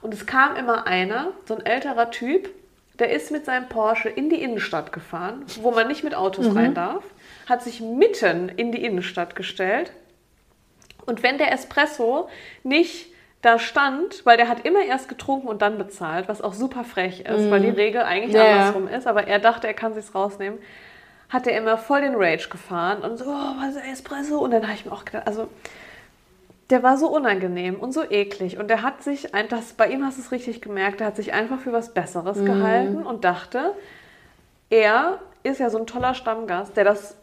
Und 0.00 0.14
es 0.14 0.26
kam 0.26 0.54
immer 0.56 0.86
einer, 0.86 1.32
so 1.46 1.54
ein 1.56 1.66
älterer 1.66 2.10
Typ, 2.12 2.50
der 3.00 3.10
ist 3.10 3.30
mit 3.30 3.44
seinem 3.44 3.68
Porsche 3.68 4.08
in 4.08 4.28
die 4.30 4.40
Innenstadt 4.42 4.92
gefahren, 4.92 5.44
wo 5.62 5.70
man 5.72 5.86
nicht 5.88 6.02
mit 6.04 6.14
Autos 6.14 6.54
rein 6.54 6.74
darf, 6.74 7.04
hat 7.48 7.62
sich 7.62 7.80
mitten 7.80 8.48
in 8.48 8.72
die 8.72 8.84
Innenstadt 8.84 9.34
gestellt. 9.36 9.92
Und 11.06 11.22
wenn 11.22 11.38
der 11.38 11.52
Espresso 11.52 12.28
nicht 12.64 13.07
da 13.42 13.58
stand, 13.58 14.26
weil 14.26 14.36
der 14.36 14.48
hat 14.48 14.64
immer 14.66 14.82
erst 14.82 15.08
getrunken 15.08 15.46
und 15.48 15.62
dann 15.62 15.78
bezahlt, 15.78 16.28
was 16.28 16.42
auch 16.42 16.54
super 16.54 16.82
frech 16.82 17.20
ist, 17.20 17.50
weil 17.50 17.60
die 17.60 17.68
Regel 17.68 18.02
eigentlich 18.02 18.34
Ja, 18.34 18.52
andersrum 18.52 18.88
ist, 18.88 19.06
aber 19.06 19.28
er 19.28 19.38
dachte, 19.38 19.66
er 19.68 19.74
kann 19.74 19.94
sich's 19.94 20.14
rausnehmen, 20.14 20.58
hat 21.28 21.46
er 21.46 21.56
immer 21.56 21.78
voll 21.78 22.00
den 22.00 22.14
Rage 22.16 22.48
gefahren 22.48 23.02
und 23.02 23.16
so, 23.16 23.26
oh, 23.26 23.54
was 23.60 23.76
ist 23.76 23.84
Espresso? 23.84 24.38
Und 24.38 24.50
dann 24.50 24.62
habe 24.64 24.74
ich 24.74 24.86
mir 24.86 24.92
auch 24.92 25.04
gedacht, 25.04 25.26
also 25.26 25.48
der 26.70 26.82
war 26.82 26.96
so 26.98 27.08
unangenehm 27.08 27.76
und 27.76 27.92
so 27.92 28.02
eklig. 28.02 28.58
Und 28.58 28.68
der 28.68 28.82
hat 28.82 29.02
sich, 29.02 29.34
ein, 29.34 29.48
das, 29.48 29.72
bei 29.72 29.88
ihm 29.88 30.04
hast 30.04 30.18
du 30.18 30.22
es 30.22 30.32
richtig 30.32 30.60
gemerkt, 30.60 31.00
der 31.00 31.06
hat 31.06 31.16
sich 31.16 31.32
einfach 31.32 31.60
für 31.60 31.72
was 31.72 31.94
Besseres 31.94 32.44
gehalten 32.44 33.06
und 33.06 33.24
dachte, 33.24 33.74
er 34.68 35.18
ist 35.44 35.60
ja 35.60 35.70
so 35.70 35.78
ein 35.78 35.86
toller 35.86 36.14
Stammgast, 36.14 36.76
der 36.76 36.84
das 36.84 37.16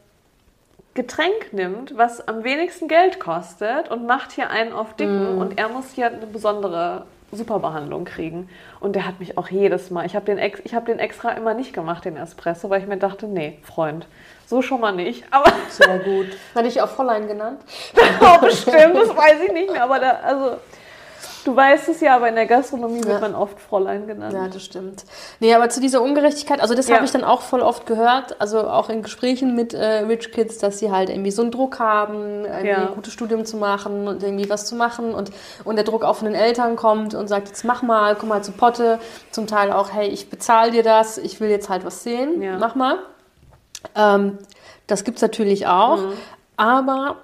Getränk 0.96 1.52
nimmt, 1.52 1.98
was 1.98 2.26
am 2.28 2.44
wenigsten 2.44 2.88
Geld 2.88 3.20
kostet 3.20 3.92
und 3.92 4.08
macht 4.08 4.32
hier 4.32 4.50
einen 4.50 4.72
auf 4.72 4.94
Dicken 4.96 5.38
und 5.38 5.60
er 5.60 5.68
muss 5.68 5.92
hier 5.92 6.08
eine 6.08 6.26
besondere 6.26 7.06
Superbehandlung 7.32 8.06
kriegen. 8.06 8.50
Und 8.80 8.96
der 8.96 9.06
hat 9.06 9.20
mich 9.20 9.38
auch 9.38 9.50
jedes 9.50 9.92
Mal, 9.92 10.06
ich 10.06 10.16
habe 10.16 10.26
den, 10.26 10.38
ex, 10.38 10.62
ich 10.64 10.74
hab 10.74 10.86
den 10.86 11.00
extra 11.00 11.32
immer 11.32 11.54
nicht 11.54 11.74
gemacht, 11.74 12.06
den 12.06 12.16
Espresso, 12.16 12.70
weil 12.70 12.82
ich 12.82 12.88
mir 12.88 12.98
dachte, 12.98 13.28
nee, 13.28 13.60
Freund, 13.64 14.08
so 14.46 14.62
schon 14.62 14.80
mal 14.80 14.94
nicht. 14.94 15.26
Aber 15.32 15.52
Sehr 15.70 16.00
gut. 16.00 16.28
Hatte 16.56 16.68
ich 16.68 16.82
auch 16.82 16.90
Fräulein 16.90 17.28
genannt? 17.28 17.60
oh, 18.22 18.40
bestimmt, 18.40 18.96
das 18.96 19.16
weiß 19.16 19.42
ich 19.48 19.52
nicht 19.52 19.72
mehr. 19.72 19.84
Aber 19.84 20.00
da, 20.00 20.12
also, 20.24 20.58
du 21.46 21.56
weißt 21.56 21.88
es 21.90 22.02
ja, 22.02 22.16
aber 22.18 22.28
in 22.28 22.36
der 22.36 22.46
Gastronomie 22.48 22.98
wird 23.04 23.08
Ja. 23.14 23.20
man 23.20 23.36
oft 23.36 23.60
Fräulein 23.60 24.06
genannt. 24.08 24.34
Ja, 24.34 24.48
das 24.50 24.64
stimmt. 24.66 25.06
Nee, 25.40 25.54
aber 25.54 25.70
zu 25.70 25.80
dieser 25.80 26.02
Ungerechtigkeit, 26.02 26.60
also 26.60 26.74
das 26.76 26.88
Ja. 26.90 26.96
habe 26.96 27.06
ich 27.06 27.12
dann 27.12 27.24
auch 27.24 27.42
voll 27.42 27.62
oft 27.62 27.86
gehört, 27.86 28.42
also 28.42 28.68
auch 28.68 28.90
in 28.90 29.02
Gesprächen 29.04 29.56
mit 29.56 29.74
äh, 29.74 30.00
Rich 30.00 30.32
Kids, 30.34 30.58
dass 30.58 30.80
sie 30.80 30.92
halt 30.92 31.10
irgendwie 31.10 31.32
so 31.32 31.44
einen 31.44 31.52
Druck 31.52 31.80
haben, 31.80 32.44
irgendwie 32.46 32.68
Ja. 32.68 32.88
ein 32.90 32.96
gutes 32.96 33.14
Studium 33.14 33.46
zu 33.46 33.58
machen 33.58 34.08
und 34.08 34.24
irgendwie 34.24 34.50
was 34.50 34.66
zu 34.66 34.76
machen 34.76 35.14
und, 35.14 35.32
und 35.64 35.76
der 35.78 35.86
Druck 35.86 36.04
auch 36.04 36.18
von 36.18 36.26
den 36.26 36.36
Eltern 36.36 36.76
kommt 36.76 37.14
und 37.14 37.28
sagt, 37.28 37.48
jetzt 37.48 37.64
mach 37.64 37.82
mal, 37.82 38.16
komm 38.16 38.30
mal 38.30 38.44
zu 38.44 38.52
Potte. 38.52 39.00
Zum 39.32 39.48
Teil 39.48 39.72
auch, 39.72 39.92
hey, 39.94 40.08
ich 40.10 40.30
bezahle 40.30 40.72
dir 40.72 40.84
das, 40.84 41.18
ich 41.18 41.40
will 41.40 41.50
jetzt 41.50 41.70
halt 41.70 41.86
was 41.86 42.04
sehen, 42.04 42.44
mach 42.60 42.76
mal. 42.76 42.98
Ähm, 43.96 44.38
das 44.88 45.04
gibt 45.04 45.18
es 45.18 45.22
natürlich 45.22 45.68
auch, 45.68 45.98
Mhm. 45.98 46.14
aber 46.58 47.16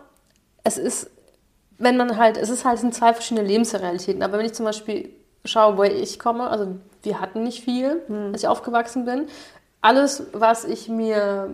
es 0.64 0.78
ist 0.78 1.10
wenn 1.82 1.98
man 1.98 2.18
halt, 2.18 2.38
es 2.38 2.50
ist 2.50 2.64
halt 2.64 2.76
es 2.76 2.82
sind 2.82 2.94
zwei 2.94 3.14
verschiedene 3.14 3.46
Lebensrealitäten. 3.46 4.24
Aber 4.24 4.38
wenn 4.38 4.46
ich 4.46 4.54
zum 4.54 4.66
Beispiel 4.66 5.10
schaue, 5.46 5.78
woher 5.78 5.96
ich 5.96 6.20
komme, 6.20 6.50
also 6.50 6.68
wir 7.04 7.20
hatten 7.20 7.44
nicht 7.44 7.64
viel, 7.64 8.02
als 8.32 8.44
ich 8.44 8.48
aufgewachsen 8.48 9.06
bin. 9.06 9.28
Alles, 9.82 10.24
was 10.34 10.64
ich 10.64 10.88
mir, 10.88 11.50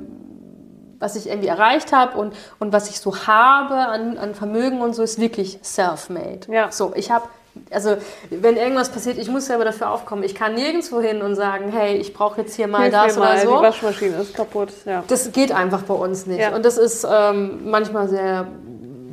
was 1.00 1.16
ich 1.16 1.28
irgendwie 1.28 1.48
erreicht 1.48 1.94
habe 1.94 2.18
und, 2.18 2.36
und 2.60 2.74
was 2.74 2.90
ich 2.90 3.00
so 3.00 3.26
habe 3.26 3.76
an, 3.76 4.18
an 4.18 4.36
Vermögen 4.36 4.82
und 4.82 4.94
so, 4.94 5.04
ist 5.04 5.20
wirklich 5.20 5.60
self-made. 5.64 6.52
Ja. 6.52 6.70
So, 6.72 6.92
ich 6.96 7.10
habe, 7.10 7.30
also 7.72 7.96
wenn 8.30 8.58
irgendwas 8.58 8.90
passiert, 8.90 9.18
ich 9.18 9.30
muss 9.30 9.46
selber 9.46 9.64
dafür 9.64 9.92
aufkommen. 9.92 10.24
Ich 10.24 10.36
kann 10.36 10.56
nirgendwo 10.56 11.00
hin 11.00 11.22
und 11.22 11.36
sagen, 11.36 11.72
hey, 11.72 11.96
ich 11.96 12.14
brauche 12.14 12.42
jetzt 12.42 12.56
hier 12.56 12.68
mal 12.68 12.82
Hilf 12.82 12.94
das 12.94 13.16
mir 13.16 13.22
oder 13.22 13.30
mal, 13.30 13.40
so. 13.40 13.58
die 13.58 13.64
Waschmaschine 13.64 14.16
ist 14.18 14.34
kaputt. 14.34 14.74
Ja. 14.86 15.06
Das 15.08 15.32
geht 15.32 15.54
einfach 15.54 15.84
bei 15.84 15.94
uns 15.94 16.26
nicht. 16.26 16.42
Ja. 16.42 16.54
Und 16.54 16.66
das 16.66 16.78
ist 16.78 17.08
ähm, 17.10 17.70
manchmal 17.70 18.10
sehr 18.10 18.48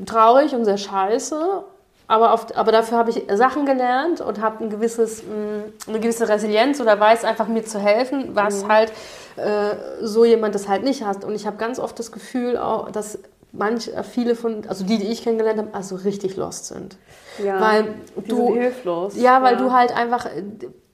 traurig 0.06 0.54
und 0.54 0.64
sehr 0.64 0.78
scheiße. 0.78 1.64
Aber, 2.06 2.34
auf, 2.34 2.54
aber 2.54 2.70
dafür 2.70 2.98
habe 2.98 3.10
ich 3.10 3.22
Sachen 3.34 3.64
gelernt 3.64 4.20
und 4.20 4.38
habe 4.40 4.62
ein 4.62 4.68
gewisses, 4.70 5.22
mh, 5.22 5.88
eine 5.88 6.00
gewisse 6.00 6.28
Resilienz 6.28 6.78
oder 6.80 7.00
weiß 7.00 7.24
einfach 7.24 7.48
mir 7.48 7.64
zu 7.64 7.78
helfen, 7.78 8.34
was 8.34 8.68
halt 8.68 8.92
äh, 9.36 9.74
so 10.02 10.26
jemand 10.26 10.54
das 10.54 10.68
halt 10.68 10.84
nicht 10.84 11.02
hat. 11.04 11.24
Und 11.24 11.34
ich 11.34 11.46
habe 11.46 11.56
ganz 11.56 11.78
oft 11.78 11.98
das 11.98 12.12
Gefühl, 12.12 12.58
auch, 12.58 12.90
dass 12.90 13.18
manch, 13.52 13.88
äh, 13.88 14.02
viele 14.04 14.34
von, 14.34 14.64
also 14.68 14.84
die, 14.84 14.98
die 14.98 15.06
ich 15.10 15.22
kennengelernt 15.24 15.58
habe, 15.58 15.68
also 15.72 15.96
richtig 15.96 16.36
lost 16.36 16.66
sind. 16.66 16.98
Ja, 17.42 17.58
Weil 17.60 17.94
du- 18.28 18.52
hilflos. 18.54 19.16
Ja, 19.16 19.42
weil 19.42 19.56
du 19.56 19.72
halt 19.72 19.96
einfach 19.96 20.26
äh, 20.26 20.42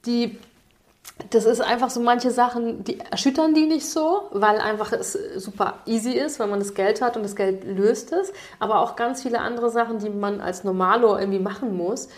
die. 0.06 0.38
Das 1.30 1.44
ist 1.44 1.60
einfach 1.60 1.90
so 1.90 2.00
manche 2.00 2.30
Sachen, 2.30 2.82
die 2.82 2.98
erschüttern 2.98 3.54
die 3.54 3.66
nicht 3.66 3.86
so, 3.86 4.28
weil 4.32 4.58
einfach 4.58 4.92
es 4.92 5.12
super 5.36 5.74
easy 5.84 6.12
ist, 6.12 6.38
wenn 6.38 6.48
man 6.48 6.60
das 6.60 6.74
Geld 6.74 7.02
hat 7.02 7.16
und 7.16 7.22
das 7.22 7.36
Geld 7.36 7.64
löst 7.64 8.12
es. 8.12 8.32
Aber 8.58 8.80
auch 8.80 8.96
ganz 8.96 9.22
viele 9.22 9.40
andere 9.40 9.70
Sachen, 9.70 9.98
die 9.98 10.08
man 10.08 10.40
als 10.40 10.64
Normalo 10.64 11.18
irgendwie 11.18 11.38
machen 11.38 11.76
muss, 11.76 12.08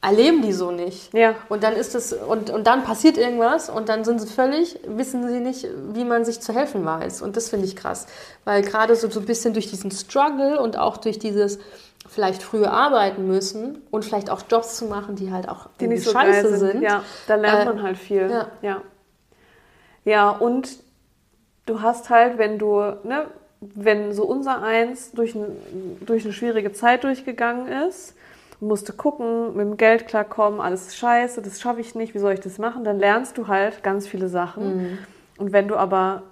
erleben 0.00 0.42
die 0.42 0.52
so 0.52 0.70
nicht. 0.70 1.12
Ja. 1.12 1.34
Und 1.48 1.62
dann 1.64 1.74
ist 1.74 1.94
es, 1.94 2.12
und, 2.12 2.50
und 2.50 2.66
dann 2.66 2.84
passiert 2.84 3.18
irgendwas 3.18 3.68
und 3.68 3.88
dann 3.88 4.04
sind 4.04 4.20
sie 4.20 4.28
völlig, 4.28 4.78
wissen 4.86 5.28
sie 5.28 5.40
nicht, 5.40 5.66
wie 5.92 6.04
man 6.04 6.24
sich 6.24 6.40
zu 6.40 6.54
helfen 6.54 6.84
weiß. 6.84 7.22
Und 7.22 7.36
das 7.36 7.48
finde 7.48 7.66
ich 7.66 7.74
krass. 7.74 8.06
Weil 8.44 8.62
gerade 8.62 8.94
so, 8.94 9.10
so 9.10 9.20
ein 9.20 9.26
bisschen 9.26 9.54
durch 9.54 9.70
diesen 9.70 9.90
Struggle 9.90 10.60
und 10.60 10.76
auch 10.78 10.98
durch 10.98 11.18
dieses 11.18 11.58
vielleicht 12.08 12.42
früher 12.42 12.72
arbeiten 12.72 13.26
müssen 13.26 13.82
und 13.90 14.04
vielleicht 14.04 14.30
auch 14.30 14.42
Jobs 14.50 14.76
zu 14.76 14.86
machen, 14.86 15.14
die 15.16 15.30
halt 15.30 15.48
auch 15.48 15.68
die 15.80 15.86
nicht 15.86 16.04
so 16.04 16.10
scheiße 16.10 16.56
sind. 16.56 16.72
sind. 16.72 16.82
Ja, 16.82 17.02
da 17.26 17.34
lernt 17.36 17.62
Äh, 17.62 17.64
man 17.66 17.82
halt 17.82 17.98
viel. 17.98 18.30
ja. 18.30 18.48
ja. 18.62 18.82
Ja, 20.04 20.30
und 20.30 20.70
du 21.66 21.82
hast 21.82 22.08
halt, 22.08 22.38
wenn 22.38 22.58
du, 22.58 22.76
ne, 22.80 23.26
wenn 23.60 24.12
so 24.14 24.24
unser 24.24 24.62
Eins 24.62 25.12
durch, 25.12 25.34
ein, 25.34 25.44
durch 26.06 26.24
eine 26.24 26.32
schwierige 26.32 26.72
Zeit 26.72 27.04
durchgegangen 27.04 27.68
ist, 27.88 28.14
musste 28.60 28.92
gucken, 28.92 29.54
mit 29.54 29.66
dem 29.66 29.76
Geld 29.76 30.06
klarkommen, 30.08 30.60
alles 30.60 30.96
scheiße, 30.96 31.42
das 31.42 31.60
schaffe 31.60 31.80
ich 31.80 31.94
nicht, 31.94 32.14
wie 32.14 32.18
soll 32.18 32.32
ich 32.32 32.40
das 32.40 32.58
machen, 32.58 32.84
dann 32.84 32.98
lernst 32.98 33.36
du 33.38 33.48
halt 33.48 33.82
ganz 33.82 34.06
viele 34.08 34.28
Sachen. 34.28 34.76
Mhm. 34.92 34.98
Und 35.36 35.52
wenn 35.52 35.68
du 35.68 35.76
aber 35.76 36.22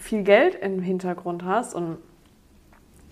viel 0.00 0.22
Geld 0.22 0.54
im 0.54 0.80
Hintergrund 0.80 1.44
hast 1.44 1.74
und 1.74 1.98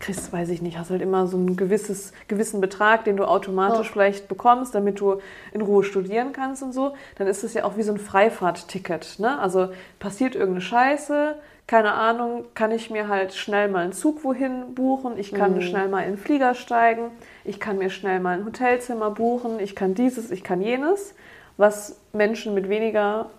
kriegst, 0.05 0.32
weiß 0.32 0.50
ich 0.50 0.61
nicht, 0.61 0.78
hast 0.78 0.90
halt 0.90 1.02
immer 1.02 1.26
so 1.26 1.36
einen 1.36 1.57
gewisses, 1.57 2.12
gewissen 2.28 2.61
Betrag, 2.61 3.05
den 3.05 3.16
du 3.16 3.24
automatisch 3.24 3.86
Ja. 3.86 3.92
vielleicht 3.92 4.28
bekommst, 4.28 4.74
damit 4.74 5.00
du 5.00 5.20
in 5.52 5.62
Ruhe 5.62 5.82
studieren 5.82 6.32
kannst 6.32 6.62
und 6.62 6.72
so, 6.72 6.94
dann 7.16 7.26
ist 7.26 7.42
es 7.42 7.55
ja 7.55 7.64
auch 7.64 7.76
wie 7.76 7.82
so 7.82 7.92
ein 7.92 7.98
Freifahrtticket. 7.98 9.18
Ne? 9.18 9.38
Also 9.38 9.70
passiert 9.98 10.34
irgendeine 10.34 10.61
Scheiße, 10.61 11.36
keine 11.66 11.94
Ahnung, 11.94 12.44
kann 12.55 12.70
ich 12.70 12.90
mir 12.90 13.09
halt 13.09 13.32
schnell 13.32 13.68
mal 13.68 13.84
einen 13.84 13.92
Zug 13.94 14.22
wohin 14.24 14.74
buchen, 14.74 15.16
ich 15.16 15.32
kann 15.32 15.62
schnell 15.62 15.88
mal 15.88 16.02
in 16.02 16.12
den 16.12 16.18
Flieger 16.18 16.55
steigen, 16.55 17.11
ich 17.44 17.59
kann 17.59 17.78
mir 17.78 17.88
schnell 17.88 18.20
mal 18.20 18.38
ein 18.38 18.44
Hotelzimmer 18.44 19.11
buchen, 19.11 19.59
ich 19.59 19.74
kann 19.74 19.94
dieses, 19.94 20.30
ich 20.30 20.44
kann 20.44 20.61
jenes, 20.61 21.14
was 21.57 21.96
Menschen 22.12 22.52
mit 22.52 22.68
weniger 22.68 23.30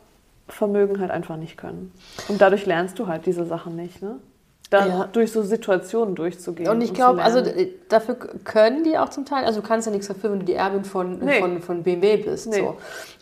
Vermögen 0.47 0.99
halt 0.99 1.11
einfach 1.11 1.37
nicht 1.37 1.57
können. 1.57 1.91
Und 2.27 2.41
dadurch 2.41 2.65
lernst 2.65 2.97
du 2.97 3.05
halt 3.07 3.27
diese 3.27 3.45
Sachen 3.45 3.75
nicht, 3.75 4.01
ne? 4.01 4.15
Da 4.69 4.85
Ja. 4.87 5.09
durch 5.11 5.31
so 5.31 5.43
Situationen 5.43 6.15
durchzugehen. 6.15 6.69
Und 6.69 6.81
ich 6.81 6.93
glaube, 6.93 7.21
also 7.23 7.39
äh, 7.39 7.69
dafür 7.87 8.15
können 8.15 8.83
die 8.83 8.97
auch 8.97 9.09
zum 9.09 9.25
Teil, 9.25 9.45
also 9.45 9.61
du 9.61 9.67
kannst 9.67 9.85
ja 9.85 9.91
nichts 9.91 10.07
dafür, 10.07 10.31
wenn 10.31 10.39
du 10.39 10.45
die 10.45 10.55
Erbin 10.55 10.83
von, 10.85 11.19
Nee. 11.19 11.39
von, 11.39 11.61
von 11.61 11.83
BMW 11.83 12.17
bist. 12.17 12.47
Nee. 12.47 12.59
So. 12.59 12.77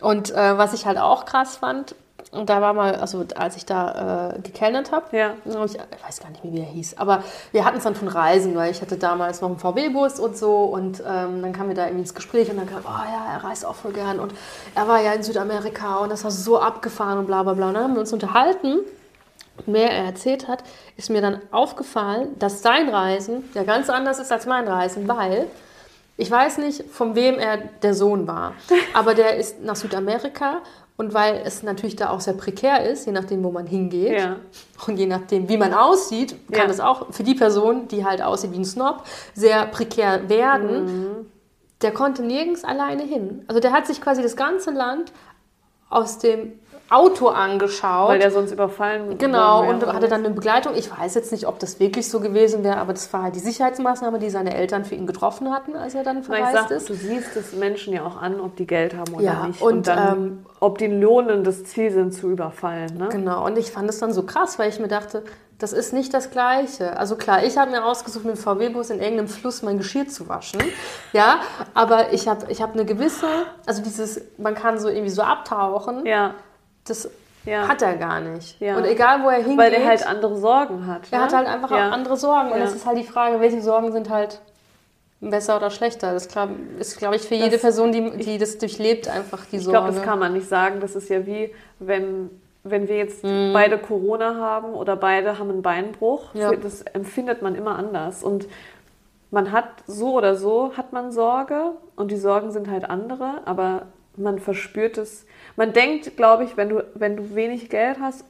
Und 0.06 0.30
äh, 0.30 0.56
was 0.58 0.72
ich 0.72 0.86
halt 0.86 0.98
auch 0.98 1.26
krass 1.26 1.56
fand, 1.56 1.94
und 2.32 2.48
da 2.48 2.60
war 2.62 2.72
mal, 2.72 2.94
also 2.96 3.24
als 3.36 3.56
ich 3.56 3.66
da 3.66 4.30
äh, 4.34 4.40
gekellnert 4.40 4.90
habe, 4.90 5.14
Ja. 5.16 5.34
ich, 5.44 5.54
ich 5.74 6.04
weiß 6.06 6.20
gar 6.20 6.30
nicht 6.30 6.42
mehr, 6.42 6.52
wie 6.54 6.56
der 6.56 6.64
hieß, 6.66 6.96
aber 6.98 7.22
wir 7.52 7.64
hatten 7.64 7.76
es 7.76 7.84
dann 7.84 7.94
von 7.94 8.08
Reisen, 8.08 8.56
weil 8.56 8.70
ich 8.70 8.80
hatte 8.80 8.96
damals 8.96 9.40
noch 9.42 9.50
einen 9.50 9.58
VW-Bus 9.58 10.18
und 10.18 10.36
so 10.36 10.64
und 10.64 11.00
ähm, 11.00 11.42
dann 11.42 11.52
kamen 11.52 11.68
wir 11.68 11.76
da 11.76 11.84
irgendwie 11.84 12.00
ins 12.00 12.14
Gespräch 12.14 12.50
und 12.50 12.56
dann 12.56 12.66
kam, 12.68 12.80
oh 12.84 12.88
ja, 12.88 13.34
er 13.34 13.44
reist 13.44 13.64
auch 13.66 13.74
voll 13.74 13.92
gern 13.92 14.18
und 14.18 14.32
er 14.74 14.88
war 14.88 15.00
ja 15.02 15.12
in 15.12 15.22
Südamerika 15.22 15.98
und 15.98 16.10
das 16.10 16.24
war 16.24 16.30
so 16.30 16.58
abgefahren 16.58 17.18
und 17.18 17.26
bla 17.26 17.42
bla 17.42 17.52
bla. 17.52 17.68
Und 17.68 17.74
dann 17.74 17.84
haben 17.84 17.92
wir 17.94 18.00
uns 18.00 18.12
unterhalten 18.12 18.78
mehr 19.66 19.90
er 19.90 20.04
erzählt 20.04 20.48
hat, 20.48 20.64
ist 20.96 21.10
mir 21.10 21.20
dann 21.20 21.40
aufgefallen, 21.50 22.38
dass 22.38 22.62
sein 22.62 22.88
Reisen 22.88 23.44
ja 23.54 23.62
ganz 23.62 23.88
anders 23.90 24.18
ist 24.18 24.32
als 24.32 24.46
mein 24.46 24.66
Reisen, 24.68 25.06
weil 25.08 25.46
ich 26.16 26.30
weiß 26.30 26.58
nicht, 26.58 26.84
von 26.90 27.14
wem 27.16 27.38
er 27.38 27.56
der 27.82 27.94
Sohn 27.94 28.26
war, 28.26 28.54
aber 28.94 29.14
der 29.14 29.36
ist 29.36 29.62
nach 29.62 29.76
Südamerika 29.76 30.58
und 30.96 31.12
weil 31.12 31.42
es 31.44 31.64
natürlich 31.64 31.96
da 31.96 32.10
auch 32.10 32.20
sehr 32.20 32.34
prekär 32.34 32.88
ist, 32.88 33.06
je 33.06 33.12
nachdem, 33.12 33.42
wo 33.42 33.50
man 33.50 33.66
hingeht 33.66 34.16
Ja. 34.20 34.36
und 34.86 34.96
je 34.96 35.06
nachdem, 35.06 35.48
wie 35.48 35.56
man 35.56 35.74
aussieht, 35.74 36.36
kann 36.52 36.62
Ja. 36.62 36.66
das 36.68 36.78
auch 36.78 37.12
für 37.12 37.24
die 37.24 37.34
Person, 37.34 37.88
die 37.88 38.04
halt 38.04 38.22
aussieht 38.22 38.52
wie 38.52 38.58
ein 38.58 38.64
Snob, 38.64 39.02
sehr 39.34 39.66
prekär 39.66 40.28
werden. 40.28 40.84
Mhm. 40.84 41.26
Der 41.82 41.90
konnte 41.92 42.22
nirgends 42.22 42.62
alleine 42.64 43.02
hin. 43.02 43.44
Also 43.48 43.60
der 43.60 43.72
hat 43.72 43.86
sich 43.88 44.00
quasi 44.00 44.22
das 44.22 44.36
ganze 44.36 44.70
Land 44.70 45.10
aus 45.90 46.18
dem 46.18 46.52
Auto 46.90 47.28
angeschaut. 47.28 48.10
Weil 48.10 48.18
der 48.18 48.30
sonst 48.30 48.52
überfallen 48.52 49.16
Genau, 49.16 49.60
worden 49.66 49.80
wäre, 49.80 49.88
und 49.90 49.94
hatte 49.96 50.08
dann 50.08 50.24
eine 50.24 50.34
Begleitung. 50.34 50.74
Ich 50.74 50.90
weiß 50.90 51.14
jetzt 51.14 51.32
nicht, 51.32 51.46
ob 51.46 51.58
das 51.58 51.80
wirklich 51.80 52.08
so 52.10 52.20
gewesen 52.20 52.62
wäre, 52.62 52.76
aber 52.76 52.92
das 52.92 53.10
war 53.12 53.22
halt 53.22 53.34
die 53.36 53.40
Sicherheitsmaßnahme, 53.40 54.18
die 54.18 54.28
seine 54.30 54.54
Eltern 54.54 54.84
für 54.84 54.94
ihn 54.94 55.06
getroffen 55.06 55.50
hatten, 55.52 55.76
als 55.76 55.94
er 55.94 56.04
dann 56.04 56.22
verreist 56.22 56.52
sag, 56.52 56.70
ist. 56.70 56.88
du 56.90 56.94
siehst 56.94 57.34
es 57.36 57.54
Menschen 57.54 57.94
ja 57.94 58.04
auch 58.04 58.20
an, 58.20 58.38
ob 58.40 58.56
die 58.56 58.66
Geld 58.66 58.94
haben 58.94 59.14
oder 59.14 59.24
Ja, 59.24 59.46
nicht. 59.46 59.62
und, 59.62 59.86
dann, 59.86 60.16
ähm, 60.18 60.46
ob 60.60 60.78
die 60.78 60.86
lohnendes 60.88 61.64
Ziel 61.64 61.90
sind, 61.90 62.12
zu 62.12 62.30
überfallen. 62.30 62.96
Ne? 62.98 63.08
Genau, 63.10 63.46
und 63.46 63.56
ich 63.56 63.70
fand 63.72 63.88
es 63.88 63.98
dann 63.98 64.12
so 64.12 64.22
krass, 64.24 64.58
weil 64.58 64.68
ich 64.68 64.78
mir 64.78 64.88
dachte, 64.88 65.24
das 65.58 65.72
ist 65.72 65.92
nicht 65.94 66.12
das 66.12 66.30
Gleiche. 66.30 66.98
Also 66.98 67.16
klar, 67.16 67.44
ich 67.44 67.56
habe 67.56 67.70
mir 67.70 67.84
ausgesucht, 67.84 68.24
mit 68.24 68.36
dem 68.36 68.40
VW-Bus 68.40 68.90
in 68.90 69.00
irgendeinem 69.00 69.28
Fluss 69.28 69.62
mein 69.62 69.78
Geschirr 69.78 70.06
zu 70.08 70.28
waschen. 70.28 70.60
Ja, 71.12 71.38
aber 71.74 72.12
ich 72.12 72.28
habe 72.28 72.46
ich 72.50 72.60
hab 72.60 72.74
eine 72.74 72.84
gewisse, 72.84 73.26
also 73.64 73.80
dieses, 73.82 74.20
man 74.36 74.54
kann 74.54 74.78
so 74.78 74.88
irgendwie 74.88 75.10
so 75.10 75.22
abtauchen, 75.22 76.04
Ja, 76.04 76.34
das 76.84 77.10
ja. 77.44 77.68
hat 77.68 77.82
er 77.82 77.96
gar 77.96 78.20
nicht. 78.20 78.60
Ja. 78.60 78.76
Und 78.76 78.84
egal, 78.84 79.22
wo 79.22 79.28
er 79.28 79.38
hingeht, 79.42 79.58
Weil 79.58 79.70
der 79.70 79.84
halt 79.86 80.06
andere 80.06 80.36
Sorgen 80.36 80.86
hat. 80.86 81.02
er 81.10 81.18
ne? 81.18 81.24
hat 81.24 81.32
halt 81.34 81.46
einfach 81.48 81.70
ja. 81.70 81.88
auch 81.88 81.92
andere 81.92 82.16
Sorgen. 82.16 82.52
Und 82.52 82.60
es 82.60 82.74
ist 82.74 82.86
halt 82.86 82.98
die 82.98 83.04
Frage, 83.04 83.40
welche 83.40 83.60
Sorgen 83.60 83.92
sind 83.92 84.10
halt 84.10 84.40
besser 85.20 85.56
oder 85.56 85.70
schlechter. 85.70 86.12
Das 86.12 86.26
ist, 86.78 86.98
glaube 86.98 87.16
ich, 87.16 87.22
für 87.22 87.34
jede 87.34 87.50
Das- 87.50 87.62
Person, 87.62 87.92
die, 87.92 88.10
die 88.18 88.38
das 88.38 88.58
durchlebt, 88.58 89.08
einfach 89.08 89.44
die 89.46 89.56
Ich 89.56 89.64
Sorge. 89.64 89.78
glaube, 89.78 89.94
das 89.94 90.02
kann 90.02 90.18
man 90.18 90.32
nicht 90.34 90.48
sagen. 90.48 90.80
Das 90.80 90.94
ist 90.96 91.08
ja 91.08 91.26
wie, 91.26 91.54
wenn, 91.78 92.30
wenn 92.62 92.88
wir 92.88 92.96
jetzt 92.96 93.24
Mhm. 93.24 93.52
beide 93.52 93.78
Corona 93.78 94.34
haben 94.36 94.74
oder 94.74 94.96
beide 94.96 95.38
haben 95.38 95.50
einen 95.50 95.62
Beinbruch. 95.62 96.30
Das 96.62 96.82
empfindet 96.82 97.40
man 97.42 97.54
immer 97.54 97.76
anders. 97.76 98.22
Und 98.22 98.46
man 99.30 99.50
hat 99.50 99.66
so 99.86 100.12
oder 100.14 100.36
so, 100.36 100.72
hat 100.76 100.92
man 100.92 101.10
Sorge 101.10 101.72
und 101.96 102.10
die 102.10 102.16
Sorgen 102.16 102.52
sind 102.52 102.70
halt 102.70 102.88
andere, 102.88 103.40
aber 103.46 103.86
man 104.16 104.38
verspürt 104.38 104.96
es. 104.98 105.26
Man 105.56 105.72
denkt, 105.72 106.16
glaube 106.16 106.44
ich, 106.44 106.56
wenn 106.56 106.68
du, 106.68 106.84
wenn 106.94 107.16
du 107.16 107.34
wenig 107.34 107.68
Geld 107.70 107.98
hast, 108.00 108.24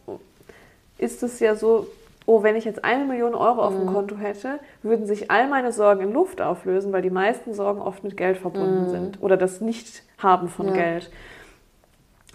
ist 0.99 1.23
es 1.23 1.41
ja 1.41 1.55
so, 1.55 1.87
oh, 2.27 2.43
wenn 2.43 2.57
ich 2.57 2.65
jetzt 2.65 2.85
eine 2.85 3.05
Million 3.05 3.35
Euro 3.35 3.63
auf 3.63 3.75
dem 3.75 3.87
Konto 3.87 4.17
hätte, 4.17 4.59
würden 4.83 5.07
sich 5.07 5.31
all 5.31 5.49
meine 5.49 5.73
Sorgen 5.73 6.03
in 6.03 6.13
Luft 6.13 6.41
auflösen, 6.41 6.93
weil 6.93 7.03
die 7.03 7.11
meisten 7.11 7.55
Sorgen 7.55 7.81
oft 7.81 8.05
mit 8.05 8.17
Geld 8.17 8.37
verbunden 8.37 8.89
sind 8.89 9.23
oder 9.23 9.37
das 9.37 9.61
Nicht-Haben 9.61 10.49
von 10.49 10.69
Ja. 10.69 10.75
Geld. 10.75 11.11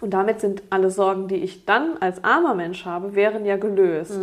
Und 0.00 0.10
damit 0.10 0.40
sind 0.40 0.62
alle 0.70 0.90
Sorgen, 0.90 1.28
die 1.28 1.36
ich 1.36 1.66
dann 1.66 1.98
als 2.00 2.24
armer 2.24 2.54
Mensch 2.54 2.86
habe, 2.86 3.14
wären 3.14 3.44
ja 3.44 3.56
gelöst. 3.56 4.18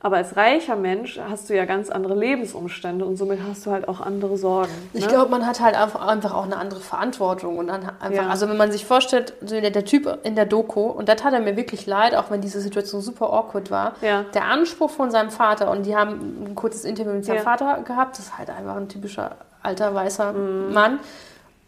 Aber 0.00 0.16
als 0.18 0.36
reicher 0.36 0.76
Mensch 0.76 1.18
hast 1.28 1.50
du 1.50 1.56
ja 1.56 1.64
ganz 1.64 1.90
andere 1.90 2.14
Lebensumstände 2.14 3.04
und 3.04 3.16
somit 3.16 3.40
hast 3.48 3.66
du 3.66 3.72
halt 3.72 3.88
auch 3.88 4.00
andere 4.00 4.36
Sorgen. 4.36 4.70
Ich 4.92 5.02
ne? 5.04 5.08
glaube, 5.08 5.30
man 5.30 5.44
hat 5.44 5.60
halt 5.60 5.74
einfach, 5.74 6.06
einfach 6.06 6.32
auch 6.32 6.44
eine 6.44 6.56
andere 6.56 6.78
Verantwortung. 6.80 7.58
Und 7.58 7.66
dann 7.66 7.90
einfach, 8.00 8.24
Ja. 8.24 8.28
also 8.28 8.48
wenn 8.48 8.56
man 8.56 8.70
sich 8.70 8.84
vorstellt, 8.86 9.32
so 9.40 9.60
der, 9.60 9.70
der 9.70 9.84
Typ 9.84 10.18
in 10.22 10.36
der 10.36 10.46
Doku, 10.46 10.82
und 10.82 11.08
da 11.08 11.16
tat 11.16 11.32
er 11.32 11.40
mir 11.40 11.56
wirklich 11.56 11.86
leid, 11.86 12.14
auch 12.14 12.30
wenn 12.30 12.40
diese 12.40 12.60
Situation 12.60 13.00
super 13.00 13.32
awkward 13.32 13.70
war, 13.72 13.94
Ja. 14.02 14.24
der 14.32 14.44
Anspruch 14.44 14.90
von 14.90 15.10
seinem 15.10 15.30
Vater, 15.30 15.70
und 15.72 15.86
die 15.86 15.96
haben 15.96 16.44
ein 16.50 16.54
kurzes 16.54 16.84
Interview 16.84 17.12
mit 17.12 17.24
seinem 17.24 17.38
Ja. 17.38 17.42
Vater 17.42 17.82
gehabt, 17.84 18.18
das 18.18 18.26
ist 18.26 18.38
halt 18.38 18.50
einfach 18.50 18.76
ein 18.76 18.88
typischer 18.88 19.32
alter, 19.62 19.92
weißer 19.92 20.32
Mhm. 20.34 20.72
Mann, 20.72 21.00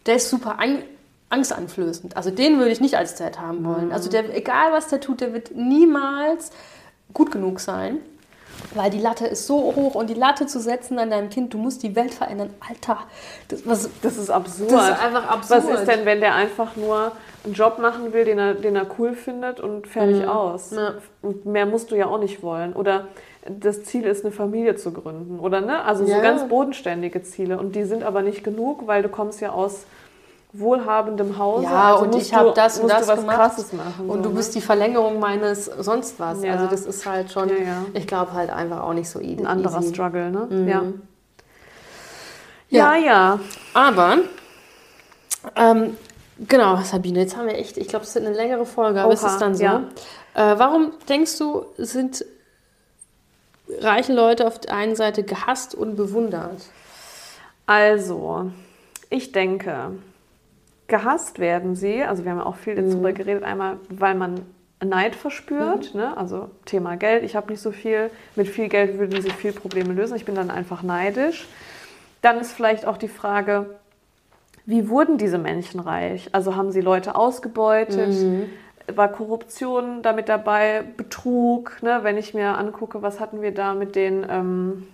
der 0.06 0.14
ist 0.16 0.30
super 0.30 0.58
an, 1.30 1.38
angsteinflößend. 1.38 2.16
Also 2.16 2.30
den 2.30 2.58
würde 2.58 2.70
ich 2.70 2.80
nicht 2.80 2.96
als 2.96 3.14
Dad 3.16 3.40
haben 3.40 3.64
wollen. 3.64 3.92
Also 3.92 4.10
der, 4.10 4.36
egal 4.36 4.72
was 4.72 4.88
der 4.88 5.00
tut, 5.00 5.20
der 5.20 5.32
wird 5.32 5.54
niemals 5.54 6.50
gut 7.12 7.30
genug 7.30 7.60
sein. 7.60 7.98
Weil 8.74 8.90
die 8.90 8.98
Latte 8.98 9.24
ist 9.26 9.46
so 9.46 9.56
hoch 9.76 9.94
und 9.94 10.10
die 10.10 10.14
Latte 10.14 10.46
zu 10.46 10.58
setzen 10.58 10.98
an 10.98 11.10
deinem 11.10 11.30
Kind, 11.30 11.54
du 11.54 11.58
musst 11.58 11.82
die 11.84 11.94
Welt 11.94 12.12
verändern. 12.12 12.50
Alter, 12.68 12.98
das, 13.46 13.64
was, 13.66 13.88
Das 14.02 14.16
ist 14.16 14.30
absurd. 14.30 14.72
Das 14.72 14.90
ist 14.90 15.04
einfach 15.04 15.28
absurd. 15.28 15.64
Was 15.68 15.80
ist 15.80 15.86
denn, 15.88 16.04
wenn 16.04 16.20
der 16.20 16.34
einfach 16.34 16.74
nur 16.74 17.12
einen 17.44 17.54
Job 17.54 17.78
machen 17.78 18.12
will, 18.12 18.24
den 18.24 18.38
er, 18.38 18.54
den 18.54 18.74
er 18.74 18.86
cool 18.98 19.14
findet 19.14 19.60
und 19.60 19.86
fertig 19.86 20.26
aus? 20.26 20.72
Ja. 20.72 20.94
Und 21.22 21.46
mehr 21.46 21.66
musst 21.66 21.92
du 21.92 21.94
ja 21.96 22.06
auch 22.06 22.18
nicht 22.18 22.42
wollen. 22.42 22.72
Oder 22.72 23.06
das 23.48 23.84
Ziel 23.84 24.04
ist, 24.04 24.24
eine 24.24 24.32
Familie 24.32 24.74
zu 24.74 24.92
gründen. 24.92 25.38
Oder 25.38 25.60
ne? 25.60 25.84
Also 25.84 26.04
so 26.04 26.10
Ja. 26.10 26.20
ganz 26.20 26.48
bodenständige 26.48 27.22
Ziele. 27.22 27.58
Und 27.58 27.76
die 27.76 27.84
sind 27.84 28.02
aber 28.02 28.22
nicht 28.22 28.42
genug, 28.42 28.86
weil 28.86 29.02
du 29.02 29.08
kommst 29.08 29.40
ja 29.40 29.52
aus 29.52 29.84
wohlhabendem 30.52 31.36
Hause. 31.38 31.64
Ja, 31.64 31.92
also 31.94 32.04
und 32.04 32.14
ich 32.14 32.32
habe 32.32 32.52
das 32.54 32.78
und 32.78 32.88
das 32.88 33.06
was 33.06 33.20
gemacht. 33.20 33.36
Krasses 33.36 33.72
machen. 33.72 34.08
und 34.08 34.22
so, 34.24 34.30
du 34.30 34.34
bist 34.34 34.54
die 34.54 34.60
Verlängerung 34.60 35.20
meines 35.20 35.66
sonst 35.66 36.18
was. 36.18 36.42
Ja. 36.42 36.54
Also 36.54 36.66
das 36.66 36.86
ist 36.86 37.04
halt 37.06 37.30
schon, 37.30 37.48
Ja, 37.50 37.54
ja. 37.56 37.84
ich 37.94 38.06
glaube 38.06 38.32
halt 38.32 38.50
einfach 38.50 38.82
auch 38.82 38.94
nicht 38.94 39.08
so 39.10 39.20
easy. 39.20 39.40
ein 39.42 39.46
anderer. 39.46 39.82
Struggle, 39.82 40.30
ne? 40.30 40.46
Mhm. 40.48 40.68
Ja. 40.68 40.82
Ja. 42.70 42.96
Ja. 42.96 43.40
Aber, 43.74 44.18
ähm, 45.56 45.96
genau, 46.46 46.76
Sabine, 46.82 47.20
jetzt 47.20 47.36
haben 47.36 47.46
wir 47.46 47.56
echt, 47.58 47.76
ich 47.76 47.88
glaube, 47.88 48.04
es 48.04 48.10
ist 48.14 48.16
eine 48.24 48.34
längere 48.34 48.66
Folge, 48.66 49.00
aber 49.02 49.12
es 49.12 49.22
Oha, 49.22 49.32
ist 49.32 49.38
dann 49.40 49.54
so. 49.54 49.62
ja. 49.64 49.82
Äh, 50.34 50.58
warum 50.58 50.92
denkst 51.08 51.38
du, 51.38 51.64
sind 51.78 52.24
reiche 53.80 54.12
Leute 54.14 54.46
auf 54.46 54.58
der 54.58 54.74
einen 54.74 54.96
Seite 54.96 55.22
gehasst 55.24 55.74
und 55.74 55.96
bewundert? 55.96 56.62
Also, 57.66 58.50
ich 59.10 59.32
denke, 59.32 59.92
gehasst 60.88 61.38
werden 61.38 61.76
sie, 61.76 62.02
also 62.02 62.24
wir 62.24 62.32
haben 62.32 62.38
ja 62.38 62.46
auch 62.46 62.56
viel 62.56 62.74
Mhm. 62.80 62.90
darüber 62.90 63.12
geredet, 63.12 63.44
einmal, 63.44 63.76
weil 63.90 64.14
man 64.14 64.40
Neid 64.84 65.14
verspürt, 65.16 65.92
Mhm. 65.94 66.00
ne? 66.00 66.16
also 66.16 66.50
Thema 66.64 66.96
Geld, 66.96 67.22
ich 67.24 67.36
habe 67.36 67.50
nicht 67.50 67.60
so 67.60 67.72
viel, 67.72 68.10
mit 68.36 68.48
viel 68.48 68.68
Geld 68.68 68.98
würden 68.98 69.20
sie 69.20 69.30
viel 69.30 69.52
Probleme 69.52 69.92
lösen, 69.92 70.16
ich 70.16 70.24
bin 70.24 70.34
dann 70.34 70.50
einfach 70.50 70.82
neidisch. 70.82 71.46
Dann 72.22 72.38
ist 72.38 72.52
vielleicht 72.52 72.86
auch 72.86 72.96
die 72.96 73.08
Frage, 73.08 73.66
wie 74.66 74.88
wurden 74.88 75.18
diese 75.18 75.38
Menschen 75.38 75.80
reich? 75.80 76.28
Also 76.32 76.56
haben 76.56 76.72
sie 76.72 76.80
Leute 76.80 77.14
ausgebeutet? 77.16 78.08
Mhm. 78.10 78.46
War 78.94 79.08
Korruption 79.08 80.02
damit 80.02 80.28
dabei? 80.28 80.82
Betrug? 80.96 81.82
Ne? 81.82 82.00
Wenn 82.02 82.16
ich 82.16 82.32
mir 82.34 82.56
angucke, 82.56 83.02
was 83.02 83.18
hatten 83.20 83.42
wir 83.42 83.52
da 83.52 83.74
mit 83.74 83.94
den, 83.96 84.26
ähm, 84.30 84.86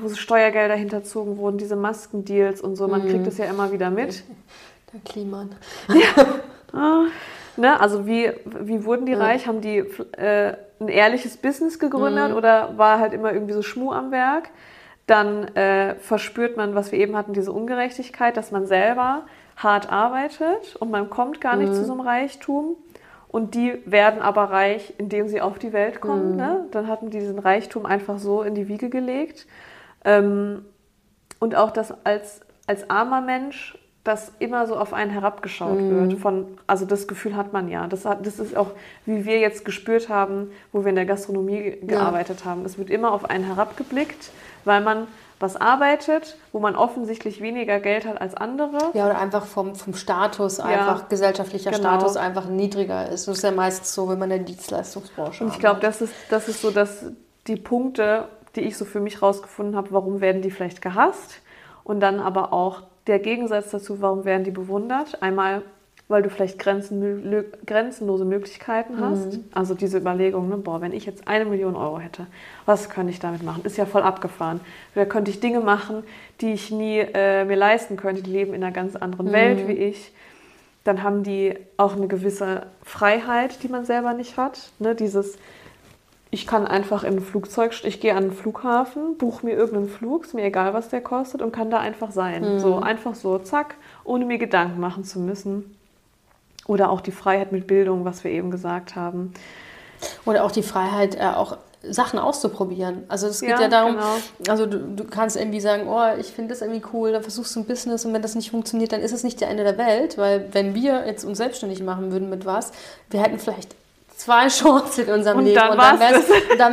wo 0.00 0.08
so 0.08 0.16
Steuergelder 0.16 0.74
hinterzogen 0.74 1.36
wurden, 1.38 1.58
diese 1.58 1.76
Maskendeals 1.76 2.60
und 2.60 2.76
so. 2.76 2.88
Man 2.88 3.06
kriegt 3.08 3.26
das 3.26 3.38
ja 3.38 3.46
immer 3.46 3.72
wieder 3.72 3.90
mit. 3.90 4.22
Der 4.92 5.00
Kliman. 5.04 5.50
Ne? 7.56 7.80
Also 7.80 8.06
wie, 8.06 8.30
wie 8.44 8.84
wurden 8.84 9.04
die 9.06 9.14
reich? 9.14 9.46
Haben 9.48 9.60
die 9.60 9.78
äh, 9.78 10.54
ein 10.80 10.88
ehrliches 10.88 11.36
Business 11.36 11.74
Mhm. 11.76 11.80
gegründet 11.80 12.32
oder 12.32 12.78
war 12.78 13.00
halt 13.00 13.12
immer 13.12 13.32
irgendwie 13.32 13.52
so 13.54 13.62
Schmuh 13.62 13.90
am 13.92 14.12
Werk? 14.12 14.50
Dann 15.08 15.48
äh, 15.56 15.96
verspürt 15.96 16.56
man, 16.56 16.74
was 16.76 16.92
wir 16.92 17.00
eben 17.00 17.16
hatten, 17.16 17.32
diese 17.32 17.50
Ungerechtigkeit, 17.50 18.36
dass 18.36 18.52
man 18.52 18.66
selber 18.66 19.22
hart 19.56 19.90
arbeitet 19.90 20.76
und 20.78 20.90
man 20.92 21.10
kommt 21.10 21.40
gar 21.40 21.54
Mhm. 21.56 21.62
nicht 21.62 21.74
zu 21.74 21.84
so 21.84 21.92
einem 21.92 22.02
Reichtum. 22.02 22.76
Und 23.26 23.54
die 23.56 23.78
werden 23.84 24.22
aber 24.22 24.44
reich, 24.44 24.94
indem 24.98 25.26
sie 25.28 25.40
auf 25.40 25.58
die 25.58 25.72
Welt 25.72 25.96
Mhm. 25.96 26.00
kommen. 26.00 26.36
Ne? 26.36 26.64
Dann 26.70 26.86
hatten 26.86 27.10
die 27.10 27.18
diesen 27.18 27.38
Reichtum 27.40 27.86
einfach 27.86 28.18
so 28.18 28.42
in 28.42 28.54
die 28.54 28.68
Wiege 28.68 28.88
gelegt. 28.88 29.46
Ähm, 30.04 30.64
und 31.40 31.54
auch, 31.54 31.70
dass 31.70 31.94
als, 32.04 32.40
als 32.66 32.88
armer 32.90 33.20
Mensch 33.20 33.76
dass 34.04 34.32
immer 34.38 34.66
so 34.66 34.74
auf 34.76 34.94
einen 34.94 35.10
herabgeschaut 35.10 35.80
Mhm. 35.82 35.90
wird. 36.10 36.20
Von, 36.20 36.46
also 36.66 36.86
das 36.86 37.08
Gefühl 37.08 37.36
hat 37.36 37.52
man 37.52 37.68
ja. 37.68 37.86
Das, 37.88 38.06
hat, 38.06 38.24
das 38.24 38.38
ist 38.38 38.56
auch, 38.56 38.68
wie 39.04 39.26
wir 39.26 39.38
jetzt 39.38 39.66
gespürt 39.66 40.08
haben, 40.08 40.50
wo 40.72 40.82
wir 40.82 40.88
in 40.88 40.94
der 40.94 41.04
Gastronomie 41.04 41.60
ge- 41.62 41.78
gearbeitet 41.86 42.46
haben. 42.46 42.64
Es 42.64 42.78
wird 42.78 42.88
immer 42.88 43.12
auf 43.12 43.28
einen 43.28 43.44
herabgeblickt, 43.44 44.30
weil 44.64 44.80
man 44.80 45.08
was 45.40 45.56
arbeitet, 45.56 46.38
wo 46.52 46.58
man 46.58 46.74
offensichtlich 46.74 47.42
weniger 47.42 47.80
Geld 47.80 48.06
hat 48.06 48.18
als 48.18 48.34
andere. 48.34 48.78
Ja, 48.94 49.04
oder 49.06 49.18
einfach 49.18 49.44
vom, 49.44 49.74
vom 49.74 49.92
Status, 49.92 50.58
einfach 50.58 51.10
gesellschaftlicher 51.10 51.70
genau. 51.72 51.98
Status 51.98 52.16
einfach 52.16 52.46
niedriger 52.46 53.10
ist. 53.10 53.28
Das 53.28 53.36
ist 53.36 53.42
ja 53.44 53.50
meistens 53.50 53.92
so, 53.94 54.08
wenn 54.08 54.18
man 54.18 54.30
in 54.30 54.38
der 54.38 54.46
Dienstleistungsbranche 54.46 55.44
Und 55.44 55.52
ich 55.52 55.58
glaube, 55.58 55.80
das 55.80 56.00
ist, 56.00 56.14
das 56.30 56.48
ist 56.48 56.62
so, 56.62 56.70
dass 56.70 57.04
die 57.46 57.56
Punkte, 57.56 58.24
die 58.58 58.64
ich 58.64 58.76
so 58.76 58.84
für 58.84 59.00
mich 59.00 59.22
rausgefunden 59.22 59.76
habe, 59.76 59.88
warum 59.90 60.20
werden 60.20 60.42
die 60.42 60.50
vielleicht 60.50 60.82
gehasst 60.82 61.40
und 61.84 62.00
dann 62.00 62.20
aber 62.20 62.52
auch 62.52 62.82
der 63.06 63.18
Gegensatz 63.18 63.70
dazu, 63.70 64.02
warum 64.02 64.24
werden 64.24 64.44
die 64.44 64.50
bewundert. 64.50 65.22
Einmal, 65.22 65.62
weil 66.08 66.22
du 66.22 66.30
vielleicht 66.30 66.58
grenzen, 66.58 67.44
grenzenlose 67.64 68.24
Möglichkeiten 68.24 69.00
hast. 69.00 69.40
Also 69.52 69.74
diese 69.74 69.98
Überlegung, 69.98 70.48
ne, 70.48 70.56
boah, 70.56 70.80
wenn 70.80 70.92
ich 70.92 71.06
jetzt 71.06 71.26
eine 71.26 71.46
Million 71.46 71.76
Euro 71.76 71.98
hätte, 71.98 72.26
was 72.66 72.90
könnte 72.90 73.10
ich 73.10 73.20
damit 73.20 73.42
machen? 73.42 73.64
Ist 73.64 73.78
ja 73.78 73.86
voll 73.86 74.02
abgefahren. 74.02 74.60
Da 74.94 75.04
könnte 75.06 75.30
ich 75.30 75.40
Dinge 75.40 75.60
machen, 75.60 76.02
die 76.40 76.52
ich 76.52 76.70
nie 76.70 76.98
äh, 76.98 77.44
mir 77.44 77.56
leisten 77.56 77.96
könnte. 77.96 78.22
Die 78.22 78.30
leben 78.30 78.52
in 78.52 78.62
einer 78.62 78.72
ganz 78.72 78.96
anderen 78.96 79.32
Welt 79.32 79.66
wie 79.68 79.72
ich 79.72 80.12
dann 80.88 81.02
haben 81.02 81.22
die 81.22 81.54
auch 81.76 81.96
eine 81.96 82.08
gewisse 82.08 82.62
Freiheit, 82.82 83.62
die 83.62 83.68
man 83.68 83.84
selber 83.84 84.14
nicht 84.14 84.38
hat. 84.38 84.70
Ne, 84.78 84.94
dieses, 84.94 85.36
ich 86.30 86.46
kann 86.46 86.66
einfach 86.66 87.04
in 87.04 87.14
ein 87.14 87.20
Flugzeug, 87.20 87.72
ich 87.84 88.00
gehe 88.00 88.14
an 88.14 88.24
den 88.24 88.32
Flughafen, 88.32 89.16
buche 89.16 89.46
mir 89.46 89.52
irgendeinen 89.52 89.88
Flug, 89.88 90.24
ist 90.24 90.34
mir 90.34 90.44
egal, 90.44 90.74
was 90.74 90.88
der 90.88 91.00
kostet 91.00 91.40
und 91.40 91.52
kann 91.52 91.70
da 91.70 91.78
einfach 91.78 92.10
sein. 92.10 92.60
So 92.60 92.78
einfach 92.80 93.14
so, 93.14 93.38
zack, 93.38 93.76
ohne 94.04 94.26
mir 94.26 94.38
Gedanken 94.38 94.78
machen 94.78 95.04
zu 95.04 95.20
müssen. 95.20 95.76
Oder 96.66 96.90
auch 96.90 97.00
die 97.00 97.12
Freiheit 97.12 97.50
mit 97.50 97.66
Bildung, 97.66 98.04
was 98.04 98.24
wir 98.24 98.30
eben 98.30 98.50
gesagt 98.50 98.94
haben. 98.94 99.32
Oder 100.26 100.44
auch 100.44 100.50
die 100.50 100.62
Freiheit, 100.62 101.14
äh, 101.14 101.32
auch 101.34 101.56
Sachen 101.82 102.18
auszuprobieren. 102.18 103.04
Also 103.08 103.28
es 103.28 103.40
geht 103.40 103.50
Ja, 103.50 103.62
ja, 103.62 103.68
darum, 103.68 103.92
genau. 103.92 104.16
also 104.48 104.66
du, 104.66 104.78
du 104.80 105.04
kannst 105.04 105.36
irgendwie 105.36 105.60
sagen, 105.60 105.88
oh, 105.88 106.18
ich 106.18 106.26
finde 106.26 106.50
das 106.50 106.60
irgendwie 106.60 106.82
cool, 106.92 107.12
dann 107.12 107.22
versuchst 107.22 107.54
du 107.56 107.60
ein 107.60 107.64
Business 107.64 108.04
und 108.04 108.12
wenn 108.12 108.20
das 108.20 108.34
nicht 108.34 108.50
funktioniert, 108.50 108.92
dann 108.92 109.00
ist 109.00 109.12
es 109.12 109.24
nicht 109.24 109.40
der 109.40 109.48
Ende 109.48 109.62
der 109.62 109.78
Welt, 109.78 110.18
weil 110.18 110.48
wenn 110.52 110.74
wir 110.74 111.06
jetzt 111.06 111.24
uns 111.24 111.38
selbstständig 111.38 111.82
machen 111.82 112.10
würden 112.10 112.28
mit 112.28 112.44
was, 112.44 112.72
wir 113.10 113.22
hätten 113.22 113.38
vielleicht 113.38 113.76
zwei 114.18 114.48
Chancen 114.48 115.06
in 115.06 115.14
unserem 115.14 115.38
Und 115.38 115.44
Leben 115.44 115.56
dann 115.56 115.70
und 115.70 115.78
dann 115.78 116.00
war's 116.00 116.00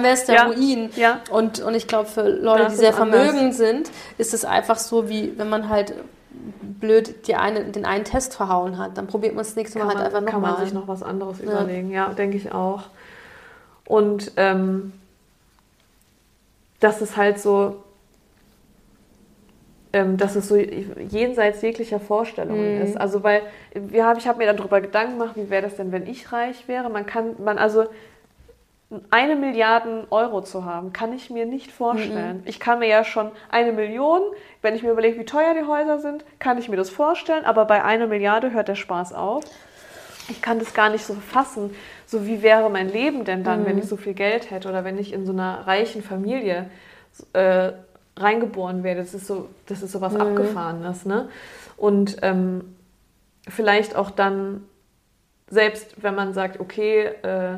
wäre 0.03 0.13
es 0.13 0.25
der 0.25 0.35
Ja, 0.35 0.43
Ruin. 0.47 0.89
ja. 0.95 1.19
Und, 1.31 1.61
und 1.61 1.73
ich 1.75 1.87
glaube, 1.87 2.09
für 2.09 2.27
Leute, 2.27 2.63
Das 2.63 2.73
die 2.73 2.79
sehr 2.79 2.89
ist 2.89 2.95
vermögend 2.97 3.53
sind, 3.53 3.89
ist 4.17 4.33
es 4.33 4.43
einfach 4.45 4.77
so, 4.77 5.07
wie 5.09 5.37
wenn 5.37 5.49
man 5.49 5.69
halt 5.69 5.93
blöd 6.61 7.27
die 7.27 7.35
eine, 7.35 7.63
den 7.65 7.85
einen 7.85 8.03
Test 8.03 8.35
verhauen 8.35 8.77
hat, 8.77 8.97
dann 8.97 9.07
probiert 9.07 9.33
man 9.35 9.41
es 9.43 9.49
das 9.49 9.55
nächste 9.55 9.79
Mal 9.79 9.87
halt 9.87 9.97
man, 9.97 10.05
einfach 10.07 10.25
kann 10.25 10.41
man 10.41 10.51
nochmal. 10.51 10.65
sich 10.65 10.73
noch 10.73 10.87
was 10.87 11.01
anderes 11.03 11.39
überlegen. 11.39 11.91
Ja, 11.91 12.09
denke 12.09 12.35
ich 12.37 12.51
auch. 12.51 12.83
Und 13.87 14.31
ähm, 14.35 14.91
dass 16.79 17.01
es 17.01 17.15
halt 17.15 17.39
so, 17.39 17.83
ähm, 19.95 20.17
dass 20.17 20.35
es 20.35 20.49
so 20.49 20.57
jenseits 20.57 21.61
jeglicher 21.61 22.01
Vorstellungen 22.01 22.81
ist. 22.81 22.97
Also 22.97 23.23
weil 23.23 23.43
wir 23.73 24.05
hab, 24.05 24.17
ich 24.17 24.27
habe 24.27 24.39
mir 24.39 24.53
darüber 24.53 24.81
Gedanken 24.81 25.17
gemacht, 25.17 25.37
wie 25.37 25.49
wäre 25.49 25.61
das 25.61 25.77
denn, 25.77 25.93
wenn 25.93 26.05
ich 26.05 26.33
reich 26.33 26.67
wäre? 26.67 26.89
Man 26.89 27.05
kann, 27.05 27.41
man 27.41 27.57
also 27.57 27.85
eine 29.09 29.37
Milliarde 29.37 30.05
Euro 30.09 30.41
zu 30.41 30.65
haben, 30.65 30.91
kann 30.91 31.13
ich 31.13 31.29
mir 31.29 31.45
nicht 31.45 31.71
vorstellen. 31.71 32.43
Ich 32.45 32.59
kann 32.59 32.79
mir 32.79 32.89
ja 32.89 33.05
schon 33.05 33.31
eine 33.49 33.71
Million, 33.71 34.21
wenn 34.61 34.75
ich 34.75 34.83
mir 34.83 34.91
überlege, 34.91 35.17
wie 35.17 35.23
teuer 35.23 35.53
die 35.53 35.65
Häuser 35.65 35.99
sind, 35.99 36.25
kann 36.39 36.57
ich 36.57 36.67
mir 36.67 36.75
das 36.75 36.89
vorstellen, 36.89 37.45
aber 37.45 37.63
bei 37.63 37.81
einer 37.81 38.07
Milliarde 38.07 38.51
hört 38.51 38.67
der 38.67 38.75
Spaß 38.75 39.13
auf. 39.13 39.45
Ich 40.27 40.41
kann 40.41 40.59
das 40.59 40.73
gar 40.73 40.89
nicht 40.89 41.05
so 41.05 41.13
fassen. 41.13 41.73
So 42.05 42.27
wie 42.27 42.41
wäre 42.41 42.69
mein 42.69 42.89
Leben 42.89 43.23
denn 43.23 43.45
dann, 43.45 43.65
wenn 43.65 43.77
ich 43.77 43.85
so 43.85 43.95
viel 43.95 44.13
Geld 44.13 44.51
hätte 44.51 44.67
oder 44.67 44.83
wenn 44.83 44.97
ich 44.97 45.13
in 45.13 45.25
so 45.25 45.31
einer 45.31 45.65
reichen 45.65 46.03
Familie 46.03 46.69
äh, 47.31 47.71
reingeboren 48.17 48.83
werde? 48.83 49.01
Das 49.01 49.13
ist 49.13 49.27
so, 49.27 49.49
das 49.67 49.81
ist 49.81 49.91
so 49.91 50.01
was 50.01 50.15
Abgefahrenes, 50.15 51.05
ne? 51.05 51.29
Und 51.77 52.17
ähm, 52.21 52.75
vielleicht 53.47 53.95
auch 53.95 54.11
dann 54.11 54.63
selbst 55.49 56.01
wenn 56.01 56.15
man 56.15 56.33
sagt, 56.33 56.59
okay, 56.59 57.05
äh, 57.21 57.57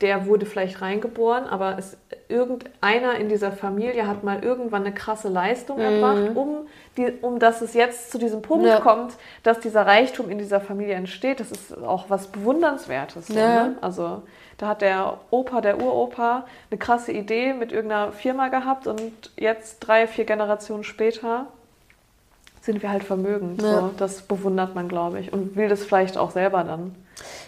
der 0.00 0.26
wurde 0.26 0.46
vielleicht 0.46 0.80
reingeboren, 0.80 1.44
aber 1.44 1.76
es, 1.76 1.96
irgendeiner 2.28 3.16
in 3.16 3.28
dieser 3.28 3.50
Familie 3.50 4.06
hat 4.06 4.22
mal 4.22 4.44
irgendwann 4.44 4.84
eine 4.84 4.94
krasse 4.94 5.28
Leistung 5.28 5.80
erbracht, 5.80 6.36
um, 6.36 6.68
die, 6.96 7.12
um 7.20 7.38
dass 7.40 7.62
es 7.62 7.74
jetzt 7.74 8.12
zu 8.12 8.18
diesem 8.18 8.42
Punkt 8.42 8.66
Ja. 8.66 8.80
kommt, 8.80 9.14
dass 9.42 9.58
dieser 9.58 9.86
Reichtum 9.86 10.30
in 10.30 10.38
dieser 10.38 10.60
Familie 10.60 10.94
entsteht. 10.94 11.40
Das 11.40 11.50
ist 11.50 11.76
auch 11.76 12.10
was 12.10 12.28
Bewundernswertes. 12.28 13.26
So, 13.28 13.38
Ja. 13.38 13.48
ne? 13.48 13.76
Also 13.80 14.22
da 14.58 14.68
hat 14.68 14.82
der 14.82 15.18
Opa, 15.30 15.60
der 15.60 15.80
Uropa, 15.80 16.44
eine 16.70 16.78
krasse 16.78 17.12
Idee 17.12 17.52
mit 17.54 17.72
irgendeiner 17.72 18.12
Firma 18.12 18.48
gehabt 18.48 18.86
und 18.86 19.12
jetzt 19.36 19.78
drei, 19.80 20.06
vier 20.06 20.24
Generationen 20.24 20.84
später 20.84 21.46
sind 22.60 22.82
wir 22.82 22.90
halt 22.90 23.04
vermögend. 23.04 23.62
Ja. 23.62 23.80
So. 23.80 23.90
Das 23.96 24.22
bewundert 24.22 24.74
man, 24.74 24.88
glaube 24.88 25.20
ich, 25.20 25.32
und 25.32 25.56
will 25.56 25.68
das 25.68 25.84
vielleicht 25.84 26.18
auch 26.18 26.32
selber 26.32 26.64
dann. 26.64 26.94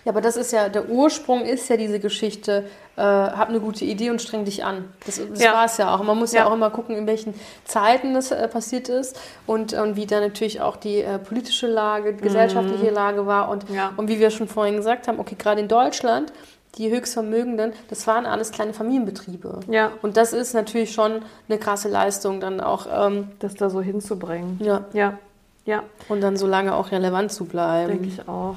Ja, 0.05 0.11
aber 0.13 0.21
das 0.21 0.37
ist 0.37 0.53
ja, 0.53 0.69
der 0.69 0.89
Ursprung 0.89 1.43
ist 1.43 1.69
ja 1.69 1.77
diese 1.77 2.01
Geschichte, 2.01 2.65
äh, 2.97 3.03
hab 3.03 3.51
eine 3.51 3.61
gute 3.61 3.85
Idee 3.85 4.11
und 4.11 4.21
streng 4.21 4.45
dich 4.45 4.65
an. 4.65 4.89
Das, 5.07 5.21
das 5.31 5.41
Ja. 5.43 5.53
war 5.53 5.67
es 5.67 5.77
ja 5.77 5.95
auch. 5.95 6.03
Man 6.03 6.19
muss 6.19 6.33
ja. 6.33 6.41
Ja. 6.41 6.47
auch 6.49 6.55
immer 6.55 6.71
gucken, 6.71 6.97
in 6.97 7.07
welchen 7.07 7.35
Zeiten 7.65 8.15
das 8.15 8.31
äh, 8.33 8.49
passiert 8.49 8.89
ist 8.89 9.19
und, 9.47 9.73
und 9.75 9.95
wie 9.97 10.07
da 10.07 10.21
natürlich 10.21 10.61
auch 10.61 10.77
die 10.77 11.03
äh, 11.03 11.19
politische 11.19 11.67
Lage, 11.69 12.15
die 12.15 12.23
gesellschaftliche 12.23 12.91
Lage 12.91 13.27
war 13.27 13.49
und, 13.51 13.69
Mhm. 13.69 13.77
Ja. 13.77 13.93
und 13.97 14.09
wie 14.09 14.19
wir 14.19 14.31
schon 14.31 14.49
vorhin 14.49 14.77
gesagt 14.77 15.07
haben, 15.07 15.21
okay, 15.21 15.37
gerade 15.39 15.61
in 15.61 15.69
Deutschland, 15.69 16.33
die 16.79 16.91
Höchstvermögenden, 16.91 17.73
das 17.89 18.07
waren 18.07 18.27
alles 18.27 18.53
kleine 18.53 18.73
Familienbetriebe. 18.75 19.61
Ja. 19.69 19.91
Und 20.03 20.17
das 20.17 20.33
ist 20.33 20.55
natürlich 20.55 20.93
schon 20.93 21.23
eine 21.49 21.59
krasse 21.59 21.89
Leistung, 21.89 22.41
dann 22.41 22.61
auch, 22.61 22.87
ähm, 22.91 23.29
Das 23.41 23.55
da 23.55 23.71
so 23.71 23.81
hinzubringen. 23.81 24.59
ja, 24.63 24.85
Ja, 24.93 25.19
ja, 25.67 25.83
und 26.09 26.21
dann 26.21 26.37
so 26.37 26.47
lange 26.47 26.75
auch 26.75 26.91
relevant 26.93 27.33
zu 27.33 27.45
bleiben. 27.45 27.89
denke 27.89 28.07
ich 28.09 28.29
auch. 28.29 28.57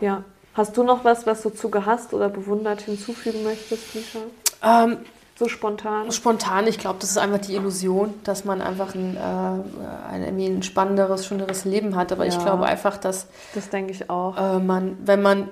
Ja. 0.00 0.22
Hast 0.54 0.76
du 0.76 0.82
noch 0.84 1.04
was, 1.04 1.26
was 1.26 1.42
du 1.42 1.50
zu 1.50 1.68
gehasst 1.70 2.14
oder 2.14 2.28
bewundert 2.28 2.80
hinzufügen 2.82 3.42
möchtest, 3.44 3.94
Misha? 3.94 4.18
Ähm, 4.62 4.98
So 5.38 5.48
spontan? 5.48 6.10
Spontan, 6.12 6.66
ich 6.66 6.78
glaube, 6.78 6.96
das 7.00 7.10
ist 7.10 7.18
einfach 7.18 7.40
die 7.40 7.54
Illusion, 7.56 8.14
dass 8.24 8.46
man 8.46 8.62
einfach 8.62 8.94
ein, 8.94 9.16
äh, 9.18 10.10
ein, 10.10 10.22
irgendwie 10.22 10.46
ein 10.46 10.62
spannenderes, 10.62 11.26
schöneres 11.26 11.66
Leben 11.66 11.94
hat. 11.94 12.10
Aber 12.10 12.24
ich 12.26 12.34
Ja. 12.36 12.42
glaube 12.42 12.64
einfach, 12.64 12.96
dass 12.96 13.26
Das 13.54 13.68
denke 13.68 13.92
ich 13.92 14.08
auch. 14.08 14.34
äh, 14.38 14.58
man, 14.60 14.96
wenn 15.04 15.20
man, 15.20 15.50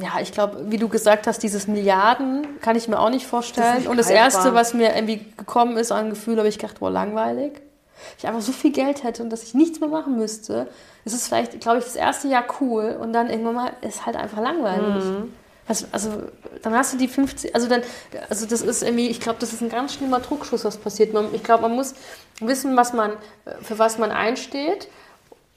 ja, 0.00 0.20
ich 0.20 0.32
glaube, 0.32 0.70
wie 0.70 0.76
du 0.76 0.88
gesagt 0.88 1.26
hast, 1.26 1.42
dieses 1.42 1.66
Milliarden 1.66 2.60
kann 2.60 2.76
ich 2.76 2.88
mir 2.88 2.98
auch 2.98 3.10
nicht 3.10 3.24
Das 3.24 3.30
vorstellen. 3.30 3.72
ist 3.74 3.78
nicht 3.80 3.88
Und 3.88 3.96
das. 3.96 4.10
Erste, 4.10 4.54
was 4.54 4.74
mir 4.74 4.94
irgendwie 4.94 5.24
gekommen 5.36 5.76
ist 5.76 5.92
an 5.92 6.10
Gefühl, 6.10 6.38
habe 6.38 6.48
ich 6.48 6.58
gedacht, 6.58 6.80
boah, 6.80 6.90
langweilig. 6.90 7.60
Ich 8.16 8.26
einfach 8.26 8.42
so 8.42 8.52
viel 8.52 8.70
Geld 8.72 9.02
hätte 9.02 9.22
und 9.22 9.30
dass 9.30 9.42
ich 9.42 9.54
nichts 9.54 9.80
mehr 9.80 9.88
machen 9.88 10.16
müsste. 10.18 10.68
Es 11.04 11.12
ist 11.12 11.26
vielleicht, 11.26 11.60
glaube 11.60 11.78
ich, 11.78 11.84
das 11.84 11.96
erste 11.96 12.28
Jahr 12.28 12.44
cool 12.60 12.96
und 13.00 13.12
dann 13.12 13.28
irgendwann 13.28 13.54
mal 13.54 13.72
ist 13.80 14.06
halt 14.06 14.16
einfach 14.16 14.40
langweilig. 14.40 15.04
Mhm. 15.04 15.32
Also, 15.66 15.86
also 15.92 16.10
dann 16.62 16.74
hast 16.74 16.94
du 16.94 16.96
die 16.96 17.08
50, 17.08 17.54
also 17.54 17.68
dann, 17.68 17.82
also 18.30 18.46
das 18.46 18.62
ist 18.62 18.82
irgendwie, 18.82 19.08
ich 19.08 19.20
glaube, 19.20 19.38
das 19.40 19.52
ist 19.52 19.60
ein 19.60 19.68
ganz 19.68 19.94
schlimmer 19.94 20.20
Druckschuss, 20.20 20.64
was 20.64 20.78
passiert. 20.78 21.12
Man, 21.12 21.34
ich 21.34 21.42
glaube, 21.42 21.62
man 21.62 21.74
muss 21.74 21.94
wissen, 22.40 22.76
was 22.76 22.92
man, 22.92 23.12
für 23.62 23.78
was 23.78 23.98
man 23.98 24.10
einsteht 24.10 24.88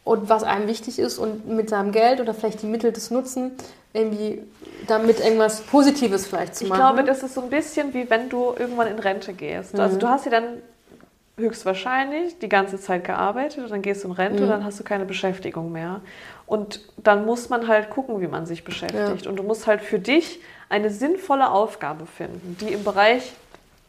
und 0.04 0.28
was 0.30 0.44
einem 0.44 0.68
wichtig 0.68 1.00
ist 1.00 1.18
und 1.18 1.48
mit 1.48 1.70
seinem 1.70 1.92
Geld 1.92 2.20
oder 2.20 2.34
vielleicht 2.34 2.62
die 2.62 2.66
Mittel 2.68 2.92
des 2.92 3.12
Nutzen 3.12 3.52
irgendwie 3.94 4.42
damit 4.88 5.20
irgendwas 5.20 5.62
Positives 5.62 6.28
vielleicht 6.28 6.56
zu 6.56 6.64
Ich 6.64 6.70
machen. 6.70 6.80
glaube, 6.80 7.04
das 7.04 7.24
ist 7.24 7.34
so 7.34 7.42
ein 7.42 7.50
bisschen 7.50 7.94
wie 7.94 8.10
wenn 8.10 8.30
du 8.30 8.54
irgendwann 8.58 8.88
in 8.88 9.00
Rente 9.00 9.34
gehst. 9.34 9.78
Also 9.80 9.98
du 9.98 10.08
hast 10.08 10.26
ja 10.26 10.32
dann 10.32 10.62
höchstwahrscheinlich 11.38 12.40
die 12.40 12.50
ganze 12.50 12.80
Zeit 12.80 13.04
gearbeitet 13.04 13.64
und 13.64 13.72
dann 13.72 13.82
gehst 13.82 14.04
du 14.04 14.10
in 14.10 14.14
Rente 14.14 14.44
und 14.44 14.50
dann 14.50 14.64
hast 14.64 14.80
du 14.80 14.84
keine 14.84 15.06
Beschäftigung 15.06 15.72
mehr. 15.72 16.02
Und 16.46 16.82
dann 16.98 17.26
muss 17.26 17.50
man 17.50 17.68
halt 17.68 17.90
gucken, 17.90 18.22
wie 18.22 18.28
man 18.28 18.46
sich 18.46 18.64
beschäftigt. 18.64 19.28
Und 19.28 19.38
du 19.38 19.44
musst 19.44 19.68
halt 19.68 19.82
für 19.82 20.00
dich 20.00 20.40
eine 20.70 20.90
sinnvolle 20.90 21.50
Aufgabe 21.50 22.06
finden, 22.06 22.58
die 22.62 22.74
im 22.74 22.84
Bereich 22.84 23.34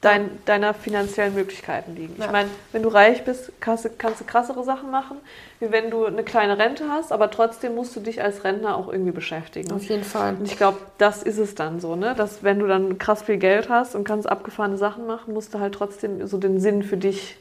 dein, 0.03 0.31
deiner 0.45 0.75
finanziellen 0.75 1.35
Möglichkeiten 1.35 1.95
liegen. 1.95 2.15
Ich 2.19 2.25
Ja. 2.25 2.31
meine, 2.33 2.51
wenn 2.73 2.83
du 2.83 2.89
reich 2.91 3.25
bist, 3.25 3.53
kannst 3.61 3.85
du, 3.87 3.89
kannst 3.97 4.21
du 4.21 4.25
krassere 4.25 4.63
Sachen 4.65 4.91
machen, 4.91 5.17
wie 5.61 5.71
wenn 5.73 5.91
du 5.91 6.05
eine 6.05 6.25
kleine 6.25 6.59
Rente 6.59 6.85
hast, 6.91 7.13
aber 7.13 7.31
trotzdem 7.31 7.75
musst 7.75 7.97
du 7.97 8.01
dich 8.01 8.21
als 8.23 8.45
Rentner 8.45 8.77
auch 8.77 8.93
irgendwie 8.93 9.13
beschäftigen. 9.13 9.73
Auf 9.73 9.85
jeden 9.85 10.05
Fall. 10.05 10.35
Und 10.39 10.45
ich 10.45 10.57
glaube, 10.57 10.79
das 10.99 11.23
ist 11.23 11.39
es 11.39 11.55
dann 11.55 11.81
so, 11.81 11.97
ne? 11.97 12.15
Dass 12.17 12.43
wenn 12.43 12.59
du 12.59 12.67
dann 12.67 12.99
krass 12.99 13.23
viel 13.23 13.39
Geld 13.39 13.69
hast 13.69 13.95
und 13.95 14.05
kannst 14.05 14.29
abgefahrene 14.29 14.77
Sachen 14.77 15.07
machen, 15.07 15.33
musst 15.33 15.55
du 15.55 15.61
halt 15.61 15.75
trotzdem 15.75 16.27
so 16.27 16.37
den 16.37 16.61
Sinn 16.61 16.83
für 16.83 16.97
dich 16.97 17.37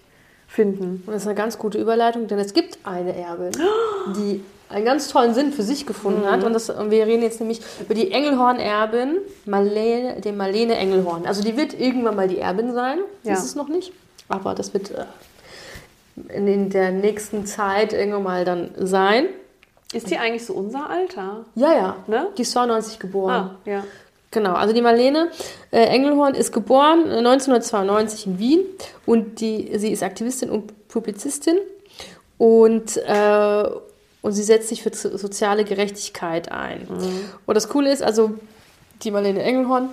finden. 0.48 1.04
Und 1.06 1.14
das 1.14 1.24
ist 1.24 1.28
eine 1.28 1.36
ganz 1.36 1.58
gute 1.58 1.80
Überleitung, 1.80 2.28
denn 2.28 2.38
es 2.38 2.54
gibt 2.54 2.78
eine 2.84 3.16
Erbin, 3.16 3.52
die 4.16 4.44
einen 4.72 4.86
ganz 4.86 5.08
tollen 5.10 5.34
Sinn 5.34 5.52
für 5.54 5.64
sich 5.64 5.86
gefunden 5.86 6.22
Mhm. 6.22 6.32
hat. 6.32 6.44
Und, 6.44 6.54
das, 6.54 6.70
und 6.70 6.92
wir 6.92 7.06
reden 7.06 7.22
jetzt 7.24 7.40
nämlich 7.40 7.62
über 7.80 7.94
die 7.94 8.12
Engelhorn-Erbin, 8.12 9.18
Marlene, 9.46 10.22
die 10.22 10.32
Marlene 10.32 10.76
Engelhorn. 10.76 11.26
Also 11.26 11.44
die 11.44 11.56
wird 11.58 11.80
irgendwann 11.80 12.16
mal 12.16 12.28
die 12.28 12.40
Erbin 12.40 12.74
sein. 12.74 13.00
Ja. 13.24 13.34
Ist 13.34 13.44
es 13.46 13.56
noch 13.56 13.68
nicht. 13.68 13.92
Aber 14.30 14.56
das 14.56 14.74
wird 14.74 14.92
äh, 14.92 15.06
in, 16.36 16.48
in 16.48 16.70
der 16.70 16.92
nächsten 16.92 17.46
Zeit 17.46 17.94
irgendwann 17.94 18.24
mal 18.24 18.46
dann 18.46 18.72
sein. 18.78 19.26
Ist 19.94 20.10
die 20.10 20.18
eigentlich 20.18 20.46
so 20.46 20.54
unser 20.54 20.90
Alter? 20.90 21.46
Ja, 21.56 21.74
ja. 21.74 21.96
Ne? 22.08 22.28
Die 22.38 22.44
ist 22.44 22.52
92 22.52 22.98
geboren. 23.00 23.32
Ah, 23.34 23.56
ja. 23.70 23.84
Genau, 24.34 24.54
also 24.54 24.74
die 24.74 24.82
Marlene 24.82 25.28
äh, 25.72 25.82
Engelhorn 25.88 26.36
ist 26.36 26.54
geboren 26.54 27.02
äh, 27.12 27.18
1992 27.18 28.28
in 28.28 28.40
Wien 28.40 28.62
und 29.06 29.42
die, 29.42 29.78
sie 29.78 29.92
ist 29.92 30.04
Aktivistin 30.04 30.50
und 30.50 30.88
Publizistin 30.88 31.58
und, 32.38 32.96
äh, 32.96 33.64
und 34.22 34.32
sie 34.34 34.44
setzt 34.44 34.70
sich 34.70 34.84
für 34.84 34.94
so- 34.94 35.18
soziale 35.18 35.64
Gerechtigkeit 35.64 36.52
ein. 36.52 36.88
Und 37.46 37.56
das 37.56 37.70
Coole 37.70 37.92
ist, 37.92 38.04
also 38.04 38.32
die 39.04 39.12
Marlene 39.12 39.42
Engelhorn, 39.44 39.90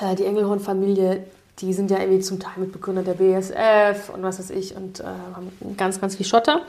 äh, 0.00 0.14
die 0.14 0.24
Engelhorn-Familie, 0.24 1.24
die 1.58 1.72
sind 1.72 1.90
ja 1.90 1.98
irgendwie 1.98 2.20
zum 2.20 2.38
Teil 2.38 2.52
Mitbegründer 2.58 3.02
der 3.02 3.14
BSF 3.14 4.10
und 4.14 4.22
was 4.22 4.38
weiß 4.38 4.50
ich 4.50 4.76
und 4.76 5.00
äh, 5.00 5.04
haben 5.04 5.50
ganz, 5.76 6.00
ganz 6.00 6.16
viel 6.16 6.26
Schotter. 6.26 6.60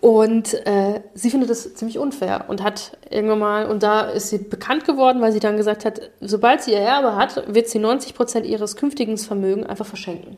Und 0.00 0.52
äh, 0.66 1.00
sie 1.14 1.30
findet 1.30 1.48
das 1.48 1.74
ziemlich 1.74 1.98
unfair 1.98 2.44
und 2.48 2.62
hat 2.62 2.98
irgendwann 3.08 3.38
mal, 3.38 3.66
und 3.66 3.82
da 3.82 4.02
ist 4.02 4.28
sie 4.28 4.38
bekannt 4.38 4.84
geworden, 4.84 5.22
weil 5.22 5.32
sie 5.32 5.38
dann 5.40 5.56
gesagt 5.56 5.84
hat, 5.84 6.10
sobald 6.20 6.62
sie 6.62 6.72
ihr 6.72 6.80
Erbe 6.80 7.14
hat, 7.16 7.54
wird 7.54 7.68
sie 7.68 7.78
90 7.78 8.14
Prozent 8.14 8.44
ihres 8.44 8.76
künftigen 8.76 9.16
Vermögens 9.16 9.66
einfach 9.66 9.86
verschenken. 9.86 10.36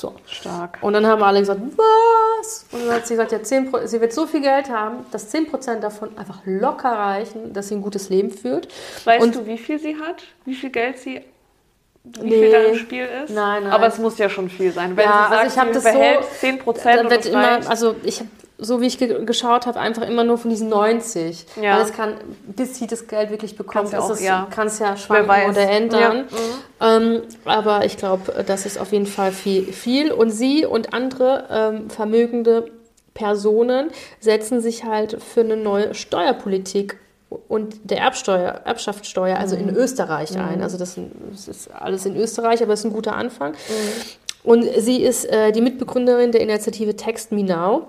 So. 0.00 0.14
Stark. 0.26 0.78
Und 0.80 0.94
dann 0.94 1.06
haben 1.06 1.22
alle 1.22 1.40
gesagt, 1.40 1.60
was? 1.76 2.64
Und 2.72 2.86
dann 2.86 2.94
hat 2.96 3.06
sie 3.06 3.12
gesagt, 3.14 3.32
ja, 3.32 3.42
10 3.42 3.70
Pro- 3.70 3.84
sie 3.86 4.00
wird 4.00 4.14
so 4.14 4.26
viel 4.26 4.40
Geld 4.40 4.70
haben, 4.70 5.04
dass 5.10 5.28
10 5.28 5.46
Prozent 5.50 5.84
davon 5.84 6.16
einfach 6.16 6.38
locker 6.46 6.90
reichen, 6.90 7.52
dass 7.52 7.68
sie 7.68 7.74
ein 7.74 7.82
gutes 7.82 8.08
Leben 8.08 8.30
führt. 8.30 8.68
Weißt 9.04 9.22
Und- 9.22 9.34
du, 9.34 9.46
wie 9.46 9.58
viel 9.58 9.78
sie 9.78 9.96
hat? 9.96 10.22
Wie 10.46 10.54
viel 10.54 10.70
Geld 10.70 10.98
sie, 10.98 11.20
wie 12.04 12.20
Nee. 12.22 12.30
viel 12.40 12.50
da 12.50 12.58
im 12.62 12.76
Spiel 12.76 13.04
ist? 13.24 13.30
Nein, 13.34 13.64
nein. 13.64 13.72
Aber 13.72 13.88
es 13.88 13.98
muss 13.98 14.16
ja 14.16 14.30
schon 14.30 14.48
viel 14.48 14.72
sein. 14.72 14.96
Wenn 14.96 15.04
Ja, 15.04 15.10
sie 15.12 15.34
sagt, 15.34 15.42
also 15.42 15.54
ich 15.54 15.58
hab 15.60 15.68
sie 15.68 15.74
das 15.74 15.84
behält 15.84 16.24
so- 16.24 16.30
10 16.38 16.58
Prozent 16.60 16.96
Da 16.96 17.00
und 17.02 17.10
wird 17.10 17.26
immer, 17.26 17.68
also 17.68 17.94
ich 18.02 18.20
habe, 18.20 18.30
so 18.60 18.80
wie 18.80 18.86
ich 18.86 18.98
ge 18.98 19.24
geschaut 19.24 19.66
habe, 19.66 19.80
einfach 19.80 20.02
immer 20.02 20.24
nur 20.24 20.38
von 20.38 20.50
diesen 20.50 20.68
90. 20.68 21.46
Ja. 21.60 21.76
Weil 21.76 21.84
es 21.84 21.92
kann, 21.92 22.14
bis 22.46 22.78
sie 22.78 22.86
das 22.86 23.06
Geld 23.06 23.30
wirklich 23.30 23.56
bekommt, 23.56 23.90
Kann's 23.90 24.04
auch, 24.04 24.10
es, 24.10 24.22
ja. 24.22 24.46
kann 24.50 24.66
es 24.66 24.78
ja 24.78 24.96
schwanken 24.96 25.50
oder 25.50 25.68
ändern. 25.68 26.28
Ja, 26.80 26.96
Ähm, 26.96 27.22
aber 27.44 27.84
ich 27.84 27.96
glaube, 27.96 28.44
das 28.44 28.66
ist 28.66 28.78
auf 28.78 28.92
jeden 28.92 29.06
Fall 29.06 29.32
viel, 29.32 29.72
viel. 29.72 30.12
Und 30.12 30.30
sie 30.30 30.64
und 30.64 30.94
andere 30.94 31.46
ähm, 31.50 31.90
vermögende 31.90 32.70
Personen 33.14 33.90
setzen 34.20 34.60
sich 34.60 34.84
halt 34.84 35.22
für 35.22 35.40
eine 35.40 35.56
neue 35.56 35.94
Steuerpolitik 35.94 36.98
und 37.48 37.90
der 37.90 37.98
Erbsteuer, 37.98 38.62
Erbschaftssteuer, 38.64 39.38
also 39.38 39.56
in 39.56 39.70
Österreich 39.70 40.36
ein. 40.36 40.62
Also 40.62 40.78
das, 40.78 40.98
das 41.30 41.48
ist 41.48 41.70
alles 41.72 42.04
in 42.06 42.16
Österreich, 42.16 42.62
aber 42.62 42.72
es 42.72 42.80
ist 42.80 42.86
ein 42.86 42.92
guter 42.92 43.14
Anfang. 43.14 43.54
Und 44.42 44.64
sie 44.78 45.02
ist 45.02 45.26
äh, 45.26 45.52
die 45.52 45.60
Mitbegründerin 45.60 46.32
der 46.32 46.40
Initiative 46.40 46.96
Text 46.96 47.30
Me 47.30 47.44
Now. 47.44 47.88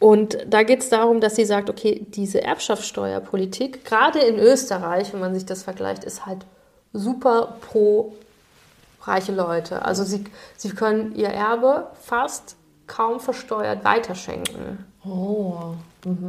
Und 0.00 0.38
da 0.46 0.62
geht 0.62 0.80
es 0.80 0.88
darum, 0.88 1.20
dass 1.20 1.36
sie 1.36 1.44
sagt, 1.44 1.70
okay, 1.70 2.06
diese 2.08 2.42
Erbschaftssteuerpolitik, 2.42 3.84
gerade 3.84 4.18
in 4.20 4.38
Österreich, 4.38 5.12
wenn 5.12 5.20
man 5.20 5.34
sich 5.34 5.46
das 5.46 5.62
vergleicht, 5.62 6.04
ist 6.04 6.26
halt 6.26 6.44
super 6.92 7.56
pro 7.60 8.14
reiche 9.02 9.32
Leute. 9.32 9.84
Also 9.84 10.04
sie, 10.04 10.24
sie 10.56 10.70
können 10.70 11.14
ihr 11.14 11.28
Erbe 11.28 11.88
fast 12.00 12.56
kaum 12.86 13.20
versteuert 13.20 13.84
weiterschenken. 13.84 14.84
Oh. 15.04 15.74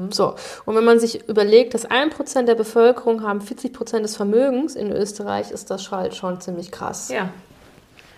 So, 0.09 0.35
und 0.65 0.75
wenn 0.75 0.85
man 0.85 0.99
sich 0.99 1.27
überlegt, 1.27 1.73
dass 1.73 1.89
1% 1.89 2.43
der 2.43 2.55
Bevölkerung 2.55 3.23
haben 3.23 3.41
40% 3.41 3.99
des 3.99 4.15
Vermögens 4.15 4.75
in 4.75 4.91
Österreich, 4.91 5.51
ist 5.51 5.69
das 5.69 5.91
halt 5.91 6.15
schon 6.15 6.39
ziemlich 6.39 6.71
krass. 6.71 7.09
Ja. 7.09 7.29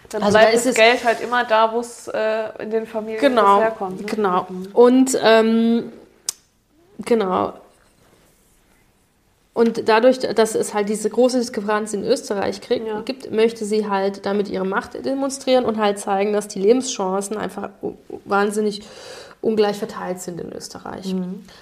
Dann 0.10 0.24
Also 0.24 0.38
bleibt 0.38 0.54
da 0.54 0.58
ist 0.58 0.66
das 0.66 0.72
es- 0.72 0.76
Geld 0.78 1.04
halt 1.04 1.22
immer 1.22 1.44
da, 1.44 1.74
wo 1.74 1.80
es 1.80 2.08
äh, 2.08 2.64
in 2.64 2.70
den 2.70 2.86
Familien 2.88 3.20
Genau, 3.20 3.60
herkommt. 3.60 4.00
Ne? 4.02 4.06
genau. 4.08 4.48
Und 4.74 5.18
ähm, 5.22 5.92
genau. 7.00 7.54
Und 9.54 9.90
dadurch, 9.90 10.20
dass 10.20 10.54
es 10.54 10.74
halt 10.76 10.88
diese 10.88 11.10
große 11.10 11.40
Diskrepanz 11.40 11.94
in 11.94 12.04
Österreich 12.04 12.62
kriegt, 12.62 12.88
Ja. 12.88 13.02
gibt, 13.02 13.32
möchte 13.32 13.66
sie 13.66 13.90
halt 13.90 14.26
damit 14.26 14.50
ihre 14.50 14.66
Macht 14.66 15.04
demonstrieren 15.04 15.66
und 15.66 15.78
halt 15.78 15.98
zeigen, 15.98 16.32
dass 16.32 16.48
die 16.48 16.60
Lebenschancen 16.60 17.38
einfach 17.38 17.70
wahnsinnig 18.26 18.84
ungleich 19.42 19.78
verteilt 19.78 20.20
sind 20.20 20.42
in 20.42 20.52
Österreich. 20.52 21.16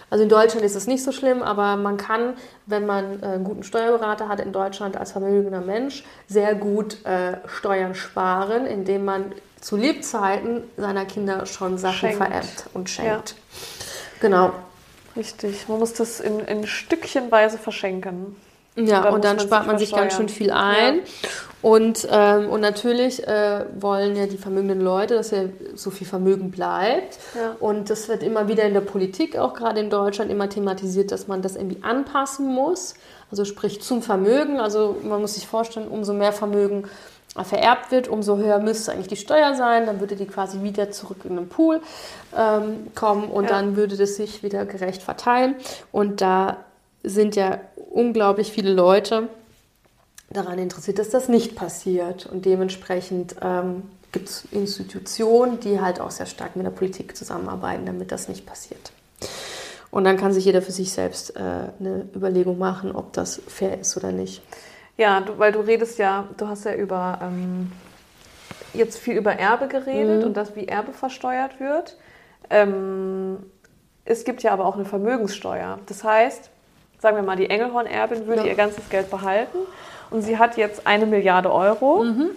Also 0.10 0.24
in 0.24 0.30
Deutschland 0.30 0.66
ist 0.66 0.76
es 0.76 0.88
nicht 0.88 1.04
so 1.04 1.12
schlimm, 1.12 1.44
aber 1.44 1.76
man 1.76 1.98
kann, 1.98 2.36
wenn 2.66 2.86
man 2.86 3.22
äh, 3.22 3.26
einen 3.26 3.44
guten 3.44 3.64
Steuerberater 3.64 4.28
hat 4.28 4.40
in 4.40 4.52
Deutschland 4.52 4.98
als 4.98 5.12
vermögender 5.12 5.62
Mensch, 5.62 6.04
sehr 6.28 6.56
gut 6.56 7.06
äh, 7.06 7.38
Steuern 7.48 7.96
sparen, 7.96 8.66
indem 8.66 9.06
man 9.06 9.34
zu 9.62 9.76
Lebzeiten 9.78 10.64
seiner 10.78 11.06
Kinder 11.06 11.46
schon 11.46 11.78
Sachen 11.78 11.96
Schenkt. 11.96 12.18
vererbt 12.18 12.66
und 12.74 12.90
schenkt. 12.90 13.36
Genau. 14.20 14.52
Richtig. 15.16 15.68
Man 15.68 15.80
muss 15.80 15.94
das 15.94 16.20
in, 16.20 16.40
in 16.40 16.68
Stückchenweise 16.68 17.58
verschenken. 17.58 18.36
Ja, 18.78 19.02
Dann 19.04 19.14
und 19.14 19.24
dann 19.24 19.38
man 19.38 19.46
spart 19.46 19.68
man 19.68 19.78
sich 19.78 19.94
ganz 19.94 20.16
schön 20.16 20.28
viel 20.30 20.52
ein. 20.52 21.00
Und, 21.62 22.08
ähm, 22.12 22.50
und 22.50 22.62
natürlich 22.62 23.26
äh, 23.28 23.66
wollen 23.80 24.16
ja 24.16 24.28
die 24.28 24.38
vermögenden 24.38 24.82
Leute, 24.82 25.16
dass 25.16 25.32
ja 25.32 25.46
so 25.74 25.90
viel 25.90 26.06
Vermögen 26.06 26.52
bleibt. 26.52 27.18
Ja. 27.34 27.56
Und 27.60 27.90
das 27.90 28.08
wird 28.08 28.22
immer 28.22 28.48
wieder 28.48 28.64
in 28.64 28.74
der 28.74 28.82
Politik, 28.82 29.38
auch 29.38 29.54
gerade 29.54 29.80
in 29.80 29.90
Deutschland, 29.90 30.30
immer 30.30 30.48
thematisiert, 30.50 31.12
dass 31.12 31.28
man 31.28 31.42
das 31.42 31.56
irgendwie 31.56 31.82
anpassen 31.84 32.46
muss. 32.54 32.94
Also 33.32 33.46
sprich 33.46 33.82
zum 33.82 34.02
Vermögen. 34.04 34.60
Also 34.60 34.98
man 35.04 35.22
muss 35.22 35.36
sich 35.36 35.48
vorstellen, 35.48 35.88
umso 35.88 36.14
mehr 36.14 36.34
Vermögen 36.34 36.84
vererbt 37.44 37.92
wird, 37.92 38.08
umso 38.08 38.38
höher 38.38 38.60
müsste 38.60 38.92
eigentlich 38.92 39.08
die 39.08 39.16
Steuer 39.16 39.56
sein. 39.56 39.86
Dann 39.88 40.00
würde 40.00 40.16
die 40.16 40.28
quasi 40.28 40.62
wieder 40.62 40.92
zurück 40.92 41.18
in 41.24 41.36
den 41.36 41.50
Pool 41.50 41.82
ähm, 42.38 42.88
kommen 42.94 43.30
und 43.30 43.46
Ja. 43.46 43.52
dann 43.52 43.76
würde 43.76 43.98
das 43.98 44.16
sich 44.18 44.44
wieder 44.44 44.66
gerecht 44.66 45.02
verteilen. 45.02 45.56
Und 45.92 46.22
da 46.22 46.58
sind 47.06 47.36
ja 47.36 47.60
unglaublich 47.92 48.52
viele 48.52 48.74
Leute 48.74 49.30
daran 50.30 50.60
interessiert, 50.60 51.00
dass 51.00 51.10
das 51.10 51.30
nicht 51.30 51.56
passiert. 51.56 52.26
Und 52.26 52.46
dementsprechend 52.46 53.36
ähm, 53.42 53.84
gibt 54.12 54.30
es 54.30 54.46
Institutionen, 54.52 55.60
die 55.60 55.80
halt 55.82 56.00
auch 56.00 56.12
sehr 56.12 56.26
stark 56.26 56.56
mit 56.56 56.66
der 56.66 56.72
Politik 56.72 57.16
zusammenarbeiten, 57.16 57.86
damit 57.86 58.12
das 58.12 58.28
nicht 58.28 58.46
passiert. 58.46 58.92
Und 59.92 60.04
dann 60.04 60.18
kann 60.18 60.34
sich 60.34 60.44
jeder 60.46 60.62
für 60.62 60.72
sich 60.72 60.92
selbst 60.92 61.36
äh, 61.36 61.40
eine 61.40 62.06
Überlegung 62.14 62.58
machen, 62.58 62.92
ob 62.94 63.14
das 63.14 63.42
fair 63.48 63.80
ist 63.80 63.96
oder 63.96 64.12
nicht. 64.12 64.42
Ja, 64.98 65.22
du, 65.22 65.38
weil 65.38 65.52
du 65.52 65.60
redest 65.60 66.00
ja, 66.00 66.28
du 66.38 66.48
hast 66.48 66.66
ja 66.66 66.74
über 66.74 67.20
ähm, 67.22 67.72
jetzt 68.74 68.98
viel 68.98 69.16
über 69.16 69.34
Erbe 69.34 69.68
geredet 69.68 70.22
Mhm. 70.22 70.28
und 70.28 70.38
das, 70.38 70.56
wie 70.56 70.68
Erbe 70.68 70.92
versteuert 70.92 71.60
wird. 71.60 71.98
Ähm, 72.50 73.38
es 74.04 74.24
gibt 74.24 74.44
ja 74.44 74.52
aber 74.52 74.66
auch 74.66 74.76
eine 74.76 74.86
Vermögenssteuer. 74.86 75.80
Das 75.88 76.04
heißt, 76.04 76.50
sagen 77.00 77.16
wir 77.18 77.24
mal, 77.24 77.36
die 77.36 77.50
Engelhorn-Erbin 77.50 78.28
würde 78.28 78.42
Ja. 78.44 78.48
ihr 78.48 78.56
ganzes 78.56 78.90
Geld 78.90 79.10
behalten 79.12 79.58
und 80.10 80.22
sie 80.22 80.38
hat 80.38 80.58
jetzt 80.58 80.86
eine 80.88 81.06
Milliarde 81.06 81.52
Euro. 81.52 82.04
Mhm. 82.04 82.30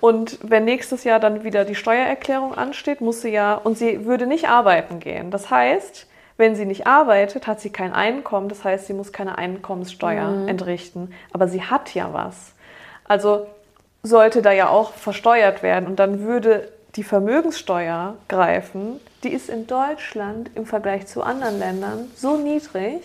Und 0.00 0.38
wenn 0.42 0.64
nächstes 0.64 1.04
Jahr 1.04 1.20
dann 1.20 1.44
wieder 1.44 1.64
die 1.64 1.76
Steuererklärung 1.76 2.54
ansteht, 2.56 3.00
muss 3.00 3.22
sie 3.22 3.30
ja, 3.30 3.54
und 3.54 3.78
sie 3.78 4.04
würde 4.04 4.26
nicht 4.26 4.48
arbeiten 4.48 4.98
gehen. 4.98 5.30
Das 5.30 5.50
heißt, 5.50 6.08
wenn 6.36 6.56
sie 6.56 6.64
nicht 6.66 6.86
arbeitet, 6.88 7.46
hat 7.46 7.60
sie 7.60 7.70
kein 7.70 7.92
Einkommen. 7.92 8.48
Das 8.48 8.64
heißt, 8.64 8.86
sie 8.88 8.94
muss 8.94 9.12
keine 9.12 9.38
Einkommenssteuer 9.38 10.28
Mhm. 10.28 10.48
entrichten. 10.48 11.14
Aber 11.32 11.46
sie 11.46 11.62
hat 11.62 11.94
ja 11.94 12.12
was. 12.12 12.52
Also 13.04 13.46
sollte 14.02 14.42
da 14.42 14.50
ja 14.50 14.68
auch 14.68 14.92
versteuert 14.92 15.62
werden. 15.62 15.86
Und 15.86 16.00
dann 16.00 16.20
würde 16.22 16.72
die 16.96 17.04
Vermögenssteuer 17.04 18.16
greifen. 18.28 18.98
Die 19.22 19.32
ist 19.32 19.48
in 19.48 19.68
Deutschland 19.68 20.50
im 20.56 20.66
Vergleich 20.66 21.06
zu 21.06 21.22
anderen 21.22 21.60
Ländern 21.60 22.10
so 22.16 22.36
niedrig, 22.36 23.02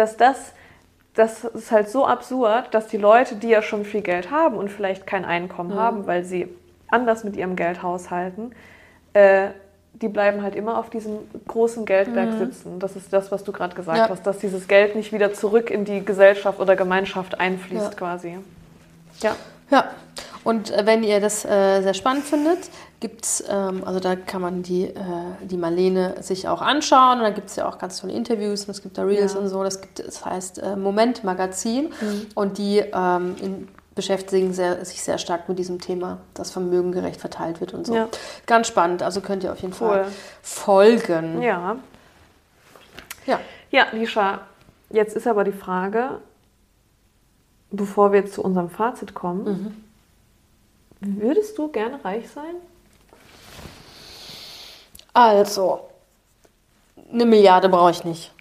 dass 0.00 0.16
das 0.16 0.52
das 1.14 1.44
ist 1.44 1.72
halt 1.72 1.90
so 1.90 2.06
absurd, 2.06 2.68
dass 2.72 2.86
die 2.86 2.96
Leute, 2.96 3.34
die 3.34 3.48
ja 3.48 3.62
schon 3.62 3.84
viel 3.84 4.00
Geld 4.00 4.30
haben 4.30 4.56
und 4.56 4.70
vielleicht 4.70 5.06
kein 5.08 5.24
Einkommen 5.24 5.74
haben, 5.74 6.06
weil 6.06 6.24
sie 6.24 6.48
anders 6.88 7.24
mit 7.24 7.36
ihrem 7.36 7.56
Geld 7.56 7.82
haushalten, 7.82 8.52
äh, 9.12 9.48
die 9.94 10.08
bleiben 10.08 10.42
halt 10.42 10.54
immer 10.54 10.78
auf 10.78 10.88
diesem 10.88 11.18
großen 11.48 11.84
Geldberg 11.84 12.32
sitzen. 12.38 12.78
Das 12.78 12.94
ist 12.94 13.12
das, 13.12 13.32
was 13.32 13.42
du 13.42 13.50
gerade 13.52 13.74
gesagt 13.74 13.98
Ja. 13.98 14.08
hast, 14.08 14.24
dass 14.24 14.38
dieses 14.38 14.68
Geld 14.68 14.94
nicht 14.94 15.12
wieder 15.12 15.34
zurück 15.34 15.68
in 15.68 15.84
die 15.84 16.04
Gesellschaft 16.04 16.60
oder 16.60 16.76
Gemeinschaft 16.76 17.38
einfließt 17.40 17.90
Ja. 17.92 17.98
quasi. 17.98 18.38
Ja. 19.20 19.36
Ja, 19.70 19.84
und 20.44 20.70
äh, 20.70 20.86
wenn 20.86 21.02
ihr 21.02 21.20
das 21.20 21.44
äh, 21.44 21.82
sehr 21.82 21.94
spannend 21.94 22.24
findet, 22.24 22.58
gibt 23.00 23.24
es, 23.24 23.44
ähm, 23.48 23.82
also 23.84 24.00
da 24.00 24.16
kann 24.16 24.40
man 24.42 24.62
die, 24.62 24.84
äh, 24.84 24.94
die 25.42 25.56
Marlene 25.56 26.22
sich 26.22 26.48
auch 26.48 26.60
anschauen 26.62 27.18
und 27.18 27.24
da 27.24 27.30
gibt 27.30 27.48
es 27.50 27.56
ja 27.56 27.68
auch 27.68 27.78
ganz 27.78 28.00
tolle 28.00 28.12
Interviews 28.12 28.64
und 28.64 28.70
es 28.70 28.82
gibt 28.82 28.98
da 28.98 29.02
Reels 29.04 29.34
Ja. 29.34 29.40
und 29.40 29.48
so. 29.48 29.62
Das, 29.64 29.80
gibt, 29.80 29.98
das 30.06 30.24
heißt 30.24 30.58
äh, 30.62 30.76
Moment 30.76 31.24
Magazin 31.24 31.92
und 32.34 32.58
die 32.58 32.78
ähm, 32.78 33.36
in, 33.40 33.68
beschäftigen 33.94 34.52
sehr, 34.52 34.84
sich 34.84 35.02
sehr 35.02 35.18
stark 35.18 35.48
mit 35.48 35.58
diesem 35.58 35.80
Thema, 35.80 36.18
dass 36.34 36.50
Vermögen 36.50 36.92
gerecht 36.92 37.20
verteilt 37.20 37.60
wird 37.60 37.74
und 37.74 37.86
so. 37.86 37.94
Ja. 37.94 38.08
Ganz 38.46 38.68
spannend, 38.68 39.02
also 39.02 39.20
könnt 39.20 39.42
ihr 39.44 39.52
auf 39.52 39.60
jeden 39.60 39.72
Cool. 39.74 39.88
Fall 39.88 40.06
folgen. 40.42 41.42
Ja. 41.42 41.76
Ja. 43.26 43.40
Ja, 43.70 43.86
Lisha, 43.92 44.40
jetzt 44.90 45.14
ist 45.16 45.26
aber 45.26 45.44
die 45.44 45.52
Frage, 45.52 46.20
bevor 47.70 48.12
wir 48.12 48.20
jetzt 48.20 48.34
zu 48.34 48.42
unserem 48.42 48.70
Fazit 48.70 49.14
kommen, 49.14 49.84
würdest 51.00 51.56
du 51.58 51.68
gerne 51.68 52.02
reich 52.04 52.28
sein? 52.30 52.54
Also, 55.12 55.80
eine 57.12 57.24
Milliarde 57.26 57.68
brauche 57.68 57.90
ich 57.90 58.04
nicht. 58.04 58.32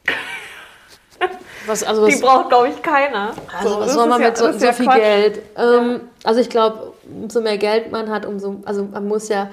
Was, 1.65 1.83
also 1.83 2.05
Die 2.07 2.13
was, 2.13 2.21
braucht, 2.21 2.49
glaube 2.49 2.69
ich, 2.69 2.81
keiner. 2.81 3.33
also 3.55 3.69
So, 3.69 3.79
was 3.81 3.93
soll 3.93 4.07
man 4.07 4.21
ja- 4.21 4.27
mit 4.29 4.37
so, 4.37 4.45
das 4.47 4.55
ist 4.55 4.61
so 4.61 4.67
ja 4.67 4.73
viel 4.73 4.85
Quatsch. 4.85 4.97
Geld? 4.97 5.41
Ähm, 5.57 6.01
Also 6.23 6.39
ich 6.41 6.49
glaube, 6.49 6.93
umso 7.21 7.41
mehr 7.41 7.57
Geld 7.57 7.91
man 7.91 8.09
hat, 8.09 8.25
umso, 8.25 8.61
also 8.65 8.83
man 8.85 9.07
muss 9.07 9.29
ja, 9.29 9.49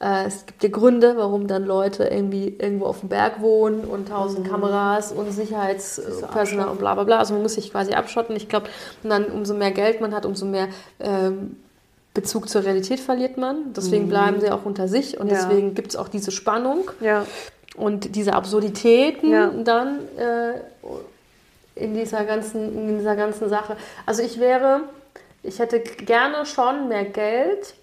äh, 0.00 0.24
es 0.26 0.44
gibt 0.46 0.62
ja 0.62 0.68
Gründe, 0.70 1.16
warum 1.16 1.46
dann 1.46 1.64
Leute 1.64 2.04
irgendwie 2.04 2.48
irgendwo 2.58 2.86
auf 2.86 3.00
dem 3.00 3.08
Berg 3.10 3.40
wohnen 3.40 3.84
und 3.84 4.08
tausend 4.08 4.48
Kameras 4.48 5.12
und 5.12 5.30
Sicherheitspersonal 5.30 6.68
und 6.68 6.78
bla 6.78 6.94
bla 6.94 7.04
bla. 7.04 7.18
Also 7.18 7.34
man 7.34 7.42
muss 7.42 7.54
sich 7.54 7.70
quasi 7.70 7.92
abschotten. 7.92 8.34
Ich 8.34 8.48
glaube, 8.48 8.66
dann 9.04 9.26
umso 9.26 9.54
mehr 9.54 9.70
Geld 9.72 10.00
man 10.00 10.14
hat, 10.14 10.26
umso 10.26 10.46
mehr 10.46 10.68
ähm, 11.00 11.61
Bezug 12.14 12.48
zur 12.48 12.64
Realität 12.64 13.00
verliert 13.00 13.38
man. 13.38 13.72
Deswegen 13.72 14.08
bleiben 14.08 14.40
sie 14.40 14.50
auch 14.50 14.64
unter 14.64 14.86
sich 14.88 15.18
und 15.18 15.28
Ja. 15.28 15.34
deswegen 15.34 15.74
gibt 15.74 15.92
es 15.92 15.96
auch 15.96 16.08
diese 16.08 16.30
Spannung 16.30 16.90
Ja, 17.00 17.24
und 17.76 18.14
diese 18.16 18.34
Absurditäten 18.34 19.30
Ja. 19.30 19.46
dann 19.48 19.98
äh, 20.18 20.54
in, 21.74 21.94
dieser 21.94 22.24
ganzen, 22.24 22.88
in 22.88 22.98
dieser 22.98 23.16
ganzen 23.16 23.48
Sache. 23.48 23.76
Also 24.04 24.22
ich 24.22 24.38
wäre, 24.38 24.82
ich 25.42 25.58
hätte 25.58 25.80
gerne 25.80 26.44
schon 26.44 26.88
mehr 26.88 27.04
Geld, 27.06 27.74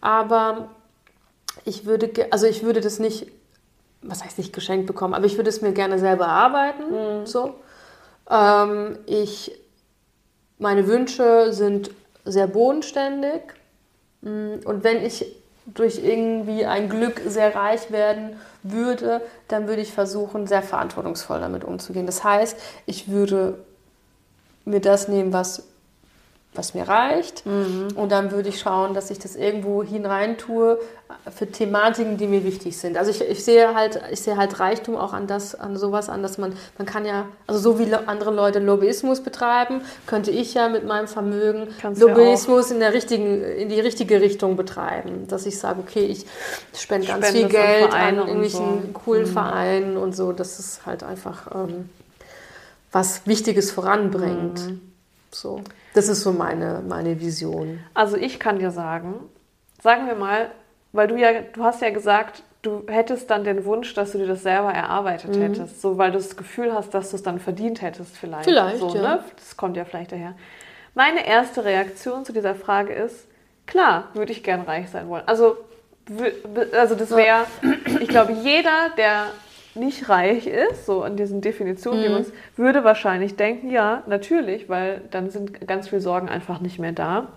aber 0.00 0.68
ich 1.64 1.86
würde, 1.86 2.10
also 2.30 2.46
ich 2.46 2.64
würde 2.64 2.80
das 2.80 2.98
nicht, 2.98 3.28
was 4.02 4.24
heißt 4.24 4.38
nicht 4.38 4.52
geschenkt 4.52 4.86
bekommen, 4.88 5.14
aber 5.14 5.26
ich 5.26 5.36
würde 5.36 5.50
es 5.50 5.62
mir 5.62 5.72
gerne 5.72 5.98
selber 6.00 6.24
erarbeiten. 6.24 7.24
So. 7.24 7.54
Ähm, 8.28 8.98
ich, 9.06 9.52
meine 10.58 10.88
Wünsche 10.88 11.52
sind 11.52 11.90
sehr 12.24 12.46
bodenständig. 12.48 13.42
Mm, 14.22 14.56
Und 14.64 14.84
wenn 14.84 15.04
ich 15.04 15.26
durch 15.66 16.02
irgendwie 16.02 16.64
ein 16.64 16.88
Glück 16.88 17.20
sehr 17.26 17.54
reich 17.54 17.90
werden 17.90 18.36
würde, 18.62 19.20
dann 19.48 19.68
würde 19.68 19.82
ich 19.82 19.92
versuchen, 19.92 20.46
sehr 20.46 20.62
verantwortungsvoll 20.62 21.40
damit 21.40 21.64
umzugehen. 21.64 22.06
Das 22.06 22.24
heißt, 22.24 22.56
ich 22.86 23.08
würde 23.08 23.58
mir 24.64 24.80
das 24.80 25.08
nehmen, 25.08 25.32
was, 25.32 25.68
was 26.54 26.74
mir 26.74 26.88
reicht. 26.88 27.44
Und 27.46 28.10
dann 28.10 28.32
würde 28.32 28.48
ich 28.48 28.58
schauen, 28.58 28.92
dass 28.92 29.10
ich 29.10 29.20
das 29.20 29.36
irgendwo 29.36 29.84
hinein 29.84 30.36
tue 30.36 30.80
für 31.32 31.46
Thematiken, 31.46 32.16
die 32.16 32.26
mir 32.26 32.44
wichtig 32.44 32.76
sind. 32.76 32.96
Also 32.96 33.12
ich, 33.12 33.20
ich 33.20 33.44
sehe 33.44 33.74
halt, 33.74 34.00
ich 34.10 34.20
sehe 34.20 34.36
halt 34.36 34.58
Reichtum 34.58 34.96
auch 34.96 35.12
an 35.12 35.28
das, 35.28 35.54
an 35.54 35.76
sowas 35.76 36.08
an, 36.08 36.22
dass 36.22 36.38
man, 36.38 36.52
man 36.76 36.86
kann 36.86 37.04
ja, 37.04 37.26
also 37.46 37.60
so 37.60 37.78
wie 37.78 37.92
andere 37.94 38.32
Leute 38.32 38.58
Lobbyismus 38.58 39.20
betreiben, 39.20 39.82
könnte 40.06 40.32
ich 40.32 40.54
ja 40.54 40.68
mit 40.68 40.84
meinem 40.84 41.06
Vermögen 41.06 41.68
Kannst 41.80 42.00
Lobbyismus 42.00 42.72
in 42.72 42.80
der 42.80 42.94
richtigen, 42.94 43.44
in 43.44 43.68
die 43.68 43.80
richtige 43.80 44.20
Richtung 44.20 44.56
betreiben. 44.56 45.28
Dass 45.28 45.46
ich 45.46 45.56
sage, 45.56 45.80
okay, 45.80 46.04
ich 46.04 46.26
spende 46.74 47.06
ganz 47.06 47.28
Spende 47.28 47.48
viel 47.48 47.58
an 47.58 47.64
Geld 47.64 47.92
an 47.92 48.18
und 48.18 48.26
irgendwelchen 48.26 48.58
so. 48.58 48.88
Mhm. 48.88 48.92
coolen 48.94 49.26
Vereinen 49.26 49.96
und 49.96 50.16
so. 50.16 50.32
Das 50.32 50.58
ist 50.58 50.84
halt 50.84 51.04
einfach 51.04 51.46
ähm, 51.54 51.88
was 52.90 53.26
Wichtiges 53.26 53.70
voranbringt. 53.70 54.66
Mhm. 54.66 54.89
So. 55.30 55.62
Das 55.94 56.08
ist 56.08 56.22
so 56.22 56.32
meine, 56.32 56.82
meine 56.86 57.20
Vision. 57.20 57.80
Also 57.94 58.16
ich 58.16 58.38
kann 58.38 58.58
dir 58.58 58.70
sagen, 58.70 59.14
sagen 59.82 60.06
wir 60.06 60.14
mal, 60.14 60.50
weil 60.92 61.08
du 61.08 61.16
ja, 61.16 61.40
du 61.40 61.62
hast 61.62 61.82
ja 61.82 61.90
gesagt, 61.90 62.42
du 62.62 62.84
hättest 62.88 63.30
dann 63.30 63.44
den 63.44 63.64
Wunsch, 63.64 63.94
dass 63.94 64.12
du 64.12 64.18
dir 64.18 64.26
das 64.26 64.42
selber 64.42 64.72
erarbeitet 64.72 65.36
hättest, 65.36 65.80
so 65.80 65.98
weil 65.98 66.10
du 66.10 66.18
das 66.18 66.36
Gefühl 66.36 66.74
hast, 66.74 66.92
dass 66.92 67.10
du 67.10 67.16
es 67.16 67.22
dann 67.22 67.38
verdient 67.38 67.80
hättest 67.80 68.16
vielleicht. 68.16 68.44
Vielleicht, 68.44 68.78
so, 68.78 68.94
ja. 68.94 69.02
ne? 69.02 69.24
Das 69.36 69.56
kommt 69.56 69.76
ja 69.76 69.84
vielleicht 69.84 70.12
daher. 70.12 70.34
Meine 70.94 71.26
erste 71.26 71.64
Reaktion 71.64 72.24
zu 72.24 72.32
dieser 72.32 72.54
Frage 72.54 72.92
ist, 72.92 73.26
klar, 73.66 74.08
würde 74.14 74.32
ich 74.32 74.42
gern 74.42 74.62
reich 74.62 74.90
sein 74.90 75.08
wollen. 75.08 75.22
Also, 75.26 75.56
also 76.76 76.94
das 76.96 77.10
wäre, 77.12 77.46
ich 78.00 78.08
glaube, 78.08 78.32
jeder, 78.32 78.90
der 78.96 79.26
nicht 79.80 80.08
reich 80.08 80.46
ist, 80.46 80.86
so 80.86 81.04
in 81.04 81.16
diesen 81.16 81.40
Definitionen, 81.40 82.02
die 82.02 82.08
Mhm. 82.08 82.12
wir 82.12 82.18
uns, 82.18 82.32
würde 82.56 82.84
wahrscheinlich 82.84 83.34
denken, 83.36 83.70
ja, 83.70 84.04
natürlich, 84.06 84.68
weil 84.68 85.02
dann 85.10 85.30
sind 85.30 85.66
ganz 85.66 85.88
viele 85.88 86.00
Sorgen 86.00 86.28
einfach 86.28 86.60
nicht 86.60 86.78
mehr 86.78 86.92
da. 86.92 87.28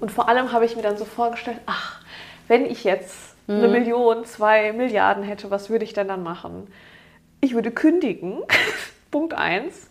Und 0.00 0.10
vor 0.10 0.28
allem 0.28 0.52
habe 0.52 0.64
ich 0.64 0.74
mir 0.76 0.82
dann 0.82 0.96
so 0.98 1.04
vorgestellt, 1.04 1.58
ach, 1.66 2.02
wenn 2.48 2.66
ich 2.66 2.84
jetzt 2.84 3.34
eine 3.48 3.68
Million, 3.68 4.24
zwei 4.24 4.72
Milliarden 4.72 5.22
hätte, 5.22 5.50
was 5.50 5.70
würde 5.70 5.84
ich 5.84 5.92
denn 5.92 6.08
dann 6.08 6.22
machen? 6.22 6.66
Ich 7.40 7.54
würde 7.54 7.70
kündigen, 7.70 8.40
Punkt 9.10 9.34
eins. 9.34 9.88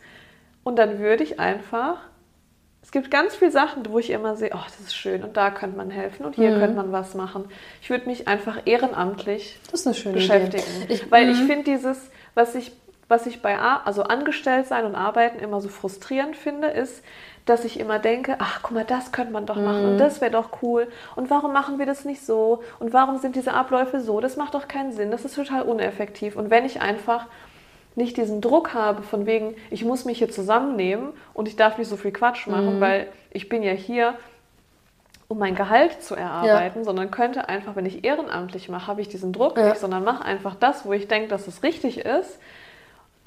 Und 0.63 0.77
dann 0.77 0.99
würde 0.99 1.23
ich 1.23 1.39
einfach, 1.39 1.97
es 2.85 2.91
gibt 2.91 3.09
ganz 3.09 3.35
viele 3.35 3.49
Sachen, 3.51 3.83
wo 3.89 3.97
ich 3.97 4.11
immer 4.11 4.35
sehe, 4.37 4.51
oh, 4.53 4.63
das 4.63 4.79
ist 4.79 4.95
schön 4.95 5.23
und 5.23 5.35
da 5.35 5.49
könnte 5.49 5.75
man 5.75 5.89
helfen 5.89 6.23
und 6.23 6.35
hier 6.35 6.51
könnte 6.59 6.75
man 6.75 6.91
was 6.91 7.15
machen. 7.15 7.45
Ich 7.81 7.89
würde 7.89 8.05
mich 8.05 8.27
einfach 8.27 8.59
ehrenamtlich 8.65 9.59
beschäftigen. 10.13 10.63
Ich, 10.87 11.11
Weil 11.11 11.29
ich 11.29 11.37
finde 11.43 11.63
dieses, 11.63 12.09
was 12.35 12.53
ich, 12.53 12.71
was 13.07 13.25
ich 13.25 13.41
bei 13.41 13.57
also 13.57 14.03
angestellt 14.03 14.67
sein 14.67 14.85
und 14.85 14.95
arbeiten 14.95 15.39
immer 15.39 15.61
so 15.61 15.67
frustrierend 15.69 16.37
finde, 16.37 16.67
ist, 16.67 17.03
dass 17.45 17.65
ich 17.65 17.79
immer 17.79 17.97
denke, 17.99 18.35
ach 18.39 18.59
guck 18.61 18.71
mal, 18.71 18.85
das 18.85 19.11
könnte 19.11 19.33
man 19.33 19.45
doch 19.47 19.55
machen 19.57 19.83
Mhm. 19.83 19.89
und 19.93 19.97
das 19.97 20.21
wäre 20.21 20.31
doch 20.31 20.61
cool 20.61 20.87
und 21.15 21.29
warum 21.31 21.53
machen 21.53 21.79
wir 21.79 21.85
das 21.87 22.05
nicht 22.05 22.23
so 22.25 22.61
und 22.79 22.93
warum 22.93 23.17
sind 23.17 23.35
diese 23.35 23.53
Abläufe 23.53 23.99
so? 23.99 24.19
Das 24.21 24.37
macht 24.37 24.53
doch 24.53 24.67
keinen 24.67 24.93
Sinn, 24.93 25.09
das 25.11 25.25
ist 25.25 25.35
total 25.35 25.63
uneffektiv. 25.63 26.35
Und 26.35 26.49
wenn 26.51 26.65
ich 26.65 26.81
einfach 26.81 27.25
nicht 27.95 28.17
diesen 28.17 28.41
Druck 28.41 28.73
habe 28.73 29.03
von 29.03 29.25
wegen, 29.25 29.55
ich 29.71 29.85
muss 29.85 30.05
mich 30.05 30.17
hier 30.19 30.29
zusammennehmen 30.29 31.13
und 31.33 31.47
ich 31.47 31.55
darf 31.55 31.77
nicht 31.77 31.87
so 31.87 31.95
viel 31.97 32.11
Quatsch 32.11 32.47
Mhm. 32.47 32.51
machen, 32.53 32.79
weil 32.81 33.07
ich 33.31 33.47
bin 33.49 33.63
ja 33.63 33.71
hier, 33.71 34.15
um 35.27 35.39
mein 35.39 35.55
Gehalt 35.55 36.03
zu 36.03 36.15
erarbeiten, 36.15 36.83
sondern 36.83 37.09
könnte 37.11 37.49
einfach, 37.49 37.75
wenn 37.75 37.85
ich 37.85 38.03
ehrenamtlich 38.03 38.69
mache, 38.69 38.87
habe 38.87 39.01
ich 39.01 39.07
diesen 39.07 39.33
Druck 39.33 39.57
Ja. 39.57 39.69
nicht, 39.69 39.79
sondern 39.79 40.03
mache 40.03 40.23
einfach 40.25 40.55
das, 40.55 40.85
wo 40.85 40.93
ich 40.93 41.07
denke, 41.07 41.29
dass 41.29 41.47
es 41.47 41.63
richtig 41.63 41.99
ist, 41.99 42.39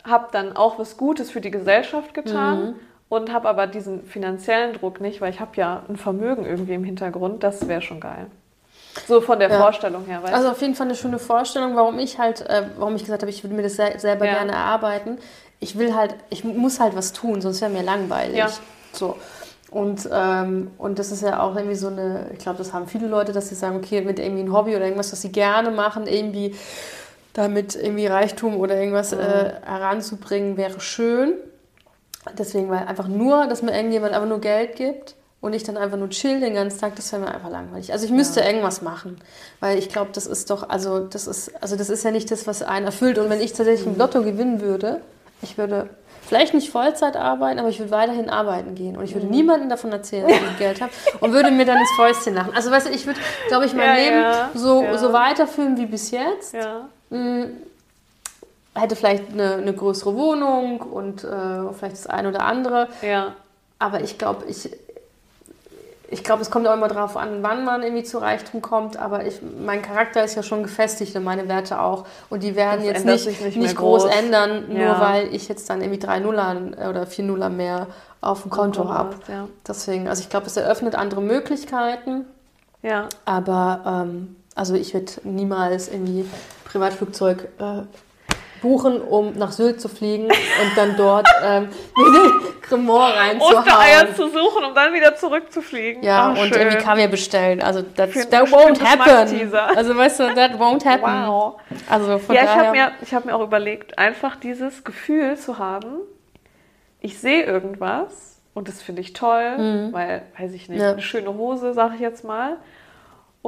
habe 0.05 0.29
dann 0.33 0.57
auch 0.57 0.79
was 0.79 0.97
Gutes 0.97 1.31
für 1.31 1.41
die 1.41 1.51
Gesellschaft 1.51 2.15
getan 2.15 2.61
Mhm. 2.61 2.75
und 3.09 3.33
habe 3.33 3.49
aber 3.49 3.67
diesen 3.67 4.05
finanziellen 4.05 4.75
Druck 4.75 5.01
nicht, 5.01 5.21
weil 5.21 5.31
ich 5.31 5.41
habe 5.41 5.53
ja 5.57 5.83
ein 5.89 5.97
Vermögen 5.97 6.45
irgendwie 6.47 6.75
im 6.75 6.85
Hintergrund, 6.85 7.43
das 7.43 7.67
wäre 7.69 7.83
schon 7.83 8.01
geil. 8.01 8.27
So 9.07 9.21
von 9.21 9.39
der 9.39 9.51
Ja. 9.51 9.59
Vorstellung 9.61 10.05
her, 10.07 10.23
weißt 10.23 10.35
Also 10.35 10.49
auf 10.51 10.61
jeden 10.61 10.75
Fall 10.75 10.87
eine 10.87 10.97
schöne 10.97 11.19
Vorstellung, 11.19 11.77
warum 11.77 11.99
ich 11.99 12.19
halt, 12.19 12.41
äh, 12.49 12.65
warum 12.79 12.97
ich 12.97 13.03
gesagt 13.05 13.23
habe, 13.23 13.31
ich 13.31 13.43
würde 13.45 13.55
mir 13.55 13.63
das 13.63 13.77
sel- 13.77 13.99
selber 13.99 14.27
Ja. 14.27 14.35
gerne 14.35 14.53
erarbeiten. 14.53 15.19
Ich 15.61 15.79
will 15.79 15.95
halt, 15.95 16.15
ich 16.31 16.45
muss 16.45 16.81
halt 16.81 16.95
was 16.97 17.13
tun, 17.13 17.41
sonst 17.41 17.61
wäre 17.61 17.71
mir 17.71 17.83
langweilig. 17.83 18.37
Ja. 18.37 18.49
So. 18.93 19.17
Und, 19.71 20.09
ähm, 20.13 20.71
und 20.79 20.99
das 20.99 21.13
ist 21.13 21.23
ja 21.23 21.41
auch 21.43 21.55
irgendwie 21.55 21.75
so 21.75 21.89
eine, 21.89 22.31
ich 22.33 22.39
glaube, 22.39 22.59
das 22.59 22.73
haben 22.73 22.87
viele 22.87 23.07
Leute, 23.07 23.33
dass 23.33 23.49
sie 23.51 23.55
sagen, 23.55 23.77
okay, 23.77 24.01
mit 24.01 24.19
irgendwie 24.19 24.43
ein 24.43 24.53
Hobby 24.53 24.75
oder 24.75 24.85
irgendwas, 24.85 25.13
was 25.13 25.21
sie 25.21 25.31
gerne 25.33 25.71
machen, 25.71 26.07
irgendwie 26.07 26.55
damit 27.35 27.77
irgendwie 27.77 28.07
Reichtum 28.07 28.57
oder 28.59 28.77
irgendwas 28.77 29.13
Mhm. 29.13 29.21
äh, 29.21 29.53
heranzubringen, 29.65 30.57
wäre 30.57 30.81
schön. 30.81 31.35
Deswegen, 32.37 32.69
weil 32.71 32.81
einfach 32.87 33.09
nur, 33.09 33.47
dass 33.47 33.63
mir 33.63 33.75
irgendjemand 33.75 34.13
einfach 34.15 34.29
nur 34.29 34.41
Geld 34.41 34.77
gibt 34.77 35.15
und 35.41 35.53
ich 35.53 35.63
dann 35.63 35.77
einfach 35.77 35.97
nur 35.99 36.11
chill 36.11 36.41
den 36.41 36.55
ganzen 36.55 36.81
Tag, 36.81 36.97
das 36.97 37.13
wäre 37.13 37.23
mir 37.23 37.29
einfach 37.33 37.51
langweilig. 37.51 37.93
Also 37.93 38.05
ich 38.07 38.11
müsste 38.11 38.41
irgendwas 38.41 38.83
machen, 38.83 39.21
weil 39.61 39.79
ich 39.79 39.89
glaube, 39.89 40.11
das 40.13 40.27
ist 40.27 40.51
doch, 40.51 40.69
also 40.69 40.99
das 41.01 41.27
ist, 41.29 41.53
also 41.63 41.77
das 41.77 41.91
ist 41.91 42.05
ja 42.05 42.11
nicht 42.11 42.31
das, 42.31 42.47
was 42.47 42.63
einen 42.63 42.87
erfüllt. 42.87 43.19
Und 43.19 43.31
wenn 43.31 43.41
ich 43.41 43.53
tatsächlich 43.53 43.87
im 43.87 43.97
Lotto 43.97 44.23
gewinnen 44.23 44.61
würde, 44.61 45.01
ich 45.43 45.57
würde 45.57 45.89
vielleicht 46.27 46.53
nicht 46.55 46.71
Vollzeit 46.71 47.17
arbeiten, 47.17 47.59
aber 47.61 47.69
ich 47.69 47.79
würde 47.79 47.93
weiterhin 47.93 48.29
arbeiten 48.29 48.75
gehen 48.75 48.97
und 48.97 49.05
ich 49.05 49.15
würde 49.15 49.27
niemandem 49.29 49.69
davon 49.71 49.93
erzählen, 49.93 50.27
dass 50.29 50.37
ich 50.37 50.59
Geld 50.59 50.81
habe 50.81 50.93
und 51.21 51.33
würde 51.33 51.51
mir 51.53 51.65
dann 51.65 51.79
ins 51.79 51.91
Fäustchen 51.97 52.35
lachen. 52.35 52.53
Also 52.55 52.71
weißt 52.73 52.89
du, 52.89 52.91
ich 52.91 53.07
würde, 53.07 53.21
glaube 53.47 53.65
ich, 53.65 53.73
mein 53.75 53.87
Ja, 53.87 53.95
Leben 53.95 54.21
ja, 54.21 54.51
so, 54.55 54.83
ja. 54.83 54.99
so 54.99 55.13
weiterführen 55.13 55.77
wie 55.79 55.87
bis 55.87 56.11
jetzt 56.11 56.53
Ja. 56.53 56.89
hätte 58.75 58.97
vielleicht 58.97 59.33
eine, 59.33 59.55
eine 59.55 59.73
größere 59.73 60.15
Wohnung 60.15 60.81
und 60.81 61.25
äh, 61.25 61.29
vielleicht 61.79 61.95
das 61.97 62.07
eine 62.09 62.29
oder 62.29 62.41
andere. 62.45 62.89
Ja. 63.03 63.35
Aber 63.79 64.01
ich 64.03 64.19
glaube, 64.19 64.45
ich, 64.47 64.71
ich 66.11 66.25
glaube, 66.25 66.41
es 66.43 66.51
kommt 66.51 66.67
auch 66.67 66.73
immer 66.75 66.89
darauf 66.89 67.17
an, 67.17 67.43
wann 67.43 67.65
man 67.65 67.83
irgendwie 67.83 68.03
zu 68.03 68.19
Reichtum 68.19 68.63
kommt. 68.63 68.97
Aber 68.97 69.27
ich, 69.27 69.41
mein 69.43 69.83
Charakter 69.83 70.25
ist 70.25 70.35
ja 70.37 70.43
schon 70.43 70.63
gefestigt 70.63 71.15
und 71.17 71.23
meine 71.25 71.49
Werte 71.49 71.81
auch. 71.81 72.07
Und 72.31 72.43
die 72.43 72.57
werden 72.57 72.79
Das 72.87 73.05
jetzt 73.05 73.27
nicht, 73.27 73.41
nicht, 73.45 73.57
nicht 73.59 73.77
groß, 73.77 74.05
groß. 74.05 74.15
ändern, 74.15 74.65
nur 74.69 74.79
Ja. 74.79 75.01
weil 75.01 75.35
ich 75.35 75.49
jetzt 75.49 75.69
dann 75.69 75.81
irgendwie 75.83 75.99
drei 76.01 76.19
Nuller 76.19 76.57
oder 76.89 77.07
vier 77.07 77.25
Nuller 77.25 77.51
mehr 77.51 77.87
auf 78.23 78.43
dem 78.43 78.51
Konto 78.51 78.89
habe. 78.89 79.17
ja. 79.29 79.47
Deswegen, 79.67 80.09
also 80.09 80.23
ich 80.23 80.29
glaube, 80.31 80.47
es 80.47 80.57
eröffnet 80.57 80.95
andere 80.95 81.21
Möglichkeiten. 81.21 82.25
Ja. 82.83 83.09
Aber 83.27 84.05
ähm, 84.09 84.37
also 84.55 84.75
ich 84.75 84.95
würde 84.95 85.13
niemals 85.25 85.89
irgendwie 85.89 86.25
Privatflugzeug 86.65 87.49
äh, 87.59 87.83
buchen, 88.61 89.01
um 89.01 89.33
nach 89.35 89.53
Sylt 89.53 89.81
zu 89.81 89.89
fliegen 89.89 90.25
und 90.27 90.77
dann 90.77 90.97
dort 90.97 91.27
ähm, 91.45 91.69
mir 91.97 92.13
den 92.13 92.61
Cremant 92.63 93.41
Ostereier 93.41 94.01
reinzuhauen. 94.01 94.15
zu 94.15 94.29
suchen, 94.39 94.65
um 94.65 94.75
dann 94.75 94.93
wieder 94.93 95.17
zurückzufliegen. 95.17 96.03
Ja, 96.03 96.27
Ah, 96.27 96.29
und 96.31 96.37
schön. 96.49 96.59
irgendwie 96.59 96.79
Kaviar 96.79 97.09
bestellen. 97.09 97.63
Also 97.63 97.83
that 97.83 98.11
won't 98.13 98.81
happen. 98.83 99.53
Also 99.77 99.97
weißt 99.97 100.21
du, 100.21 100.35
that 100.35 100.53
won't 100.59 100.85
happen. 100.85 101.03
Wow. 101.29 101.61
Also 101.89 102.19
von 102.19 102.35
Ja, 102.35 102.43
ich 102.43 102.49
daher. 102.49 102.67
habe 102.67 102.77
mir, 102.77 102.93
ich 103.03 103.15
hab 103.15 103.25
mir 103.25 103.35
auch 103.35 103.43
überlegt, 103.43 103.99
einfach 103.99 104.37
dieses 104.37 104.85
Gefühl 104.85 105.37
zu 105.37 105.59
haben, 105.59 105.99
ich 107.01 107.19
sehe 107.19 107.45
irgendwas 107.45 108.41
und 108.55 108.69
das 108.69 108.83
finde 108.83 109.01
ich 109.03 109.13
toll, 109.13 109.91
weil, 109.93 110.23
weiß 110.39 110.53
ich 110.53 110.69
nicht, 110.69 110.79
Mhm. 110.79 110.85
Ja. 110.85 110.93
eine 110.93 111.03
schöne 111.03 111.33
Hose, 111.35 111.73
sage 111.75 111.95
ich 111.95 112.01
jetzt 112.01 112.25
mal. 112.25 112.57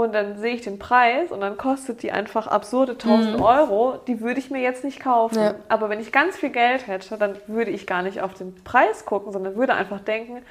Und 0.02 0.12
dann 0.12 0.38
sehe 0.38 0.54
ich 0.54 0.62
den 0.62 0.78
Preis 0.78 1.30
und 1.30 1.40
dann 1.40 1.56
kostet 1.56 2.02
die 2.02 2.12
einfach 2.12 2.46
absurde 2.46 2.92
1000 2.92 3.40
Euro, 3.40 3.98
die 4.06 4.20
würde 4.20 4.40
ich 4.40 4.50
mir 4.50 4.60
jetzt 4.60 4.84
nicht 4.84 5.00
kaufen. 5.00 5.38
Ja. 5.38 5.54
Aber 5.68 5.88
wenn 5.88 6.00
ich 6.00 6.12
ganz 6.12 6.36
viel 6.36 6.50
Geld 6.50 6.86
hätte, 6.86 7.16
dann 7.16 7.36
würde 7.46 7.70
ich 7.70 7.86
gar 7.86 8.02
nicht 8.02 8.20
auf 8.20 8.34
den 8.34 8.54
Preis 8.64 9.04
gucken, 9.04 9.32
sondern 9.32 9.56
würde 9.56 9.74
einfach 9.74 10.00
denken, 10.00 10.42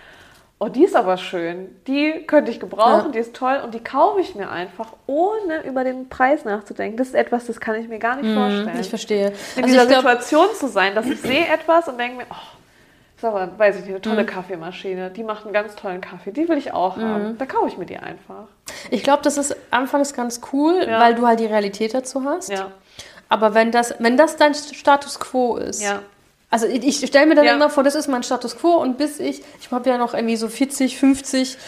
oh, 0.61 0.67
die 0.67 0.83
ist 0.83 0.95
aber 0.95 1.15
schön, 1.17 1.73
die 1.87 2.25
könnte 2.27 2.51
ich 2.51 2.59
gebrauchen, 2.59 3.05
Ja. 3.05 3.11
die 3.13 3.19
ist 3.19 3.33
toll 3.35 3.61
und 3.63 3.73
die 3.73 3.79
kaufe 3.83 4.19
ich 4.19 4.35
mir 4.35 4.49
einfach, 4.51 4.93
ohne 5.07 5.63
über 5.65 5.83
den 5.85 6.09
Preis 6.09 6.43
nachzudenken. 6.43 6.97
Das 6.97 7.07
ist 7.07 7.13
etwas, 7.15 7.45
das 7.45 7.59
kann 7.61 7.75
ich 7.75 7.87
mir 7.87 7.99
gar 7.99 8.17
nicht 8.17 8.33
vorstellen. 8.33 8.77
Ich 8.79 8.89
verstehe. 8.89 9.27
In 9.55 9.63
Also 9.63 9.67
dieser 9.67 9.85
glaub, 9.85 9.99
Situation 10.01 10.47
zu 10.55 10.67
sein, 10.67 10.95
dass 10.95 11.05
ich 11.05 11.21
sehe 11.21 11.47
etwas 11.47 11.87
und 11.87 11.97
denke 11.97 12.17
mir, 12.17 12.25
oh, 12.29 12.35
ist 13.19 13.25
aber, 13.25 13.49
weiß 13.57 13.75
ich 13.75 13.81
nicht, 13.81 13.89
eine 13.89 13.99
Mhm. 13.99 14.03
tolle 14.03 14.25
Kaffeemaschine, 14.25 15.11
die 15.11 15.23
macht 15.23 15.43
einen 15.45 15.53
ganz 15.53 15.75
tollen 15.75 16.01
Kaffee, 16.01 16.31
die 16.31 16.47
will 16.49 16.57
ich 16.57 16.73
auch 16.73 16.95
Mhm. 16.97 17.01
haben. 17.03 17.37
Da 17.37 17.45
kaufe 17.45 17.67
ich 17.67 17.77
mir 17.77 17.85
die 17.85 17.97
einfach. 17.97 18.45
ich 18.91 19.03
glaube, 19.03 19.21
das 19.23 19.37
ist 19.37 19.55
anfangs 19.71 20.13
ganz 20.13 20.41
cool, 20.53 20.85
Ja. 20.87 20.99
weil 20.99 21.15
du 21.15 21.27
halt 21.27 21.39
die 21.39 21.45
Realität 21.45 21.93
dazu 21.93 22.23
hast. 22.25 22.49
Ja, 22.49 22.71
Aber 23.31 23.53
wenn 23.53 23.71
das, 23.71 23.93
wenn 23.99 24.17
das 24.17 24.37
dein 24.37 24.53
Status 24.55 25.19
quo 25.19 25.57
ist, 25.57 25.81
ja. 25.83 26.01
Also 26.51 26.65
ich, 26.65 26.83
ich 26.83 27.05
stelle 27.07 27.27
mir 27.27 27.35
dann 27.35 27.45
Ja. 27.45 27.53
immer 27.53 27.69
vor, 27.69 27.83
das 27.83 27.93
ist 27.93 28.07
mein 28.07 28.23
Status 28.23 28.57
quo 28.57 28.69
und 28.77 28.97
bis 28.97 29.19
ich, 29.19 29.43
ich 29.61 29.69
habe 29.71 29.87
ja 29.87 29.99
noch 29.99 30.15
irgendwie 30.15 30.35
so 30.35 30.47
40, 30.47 30.97
50, 30.97 31.59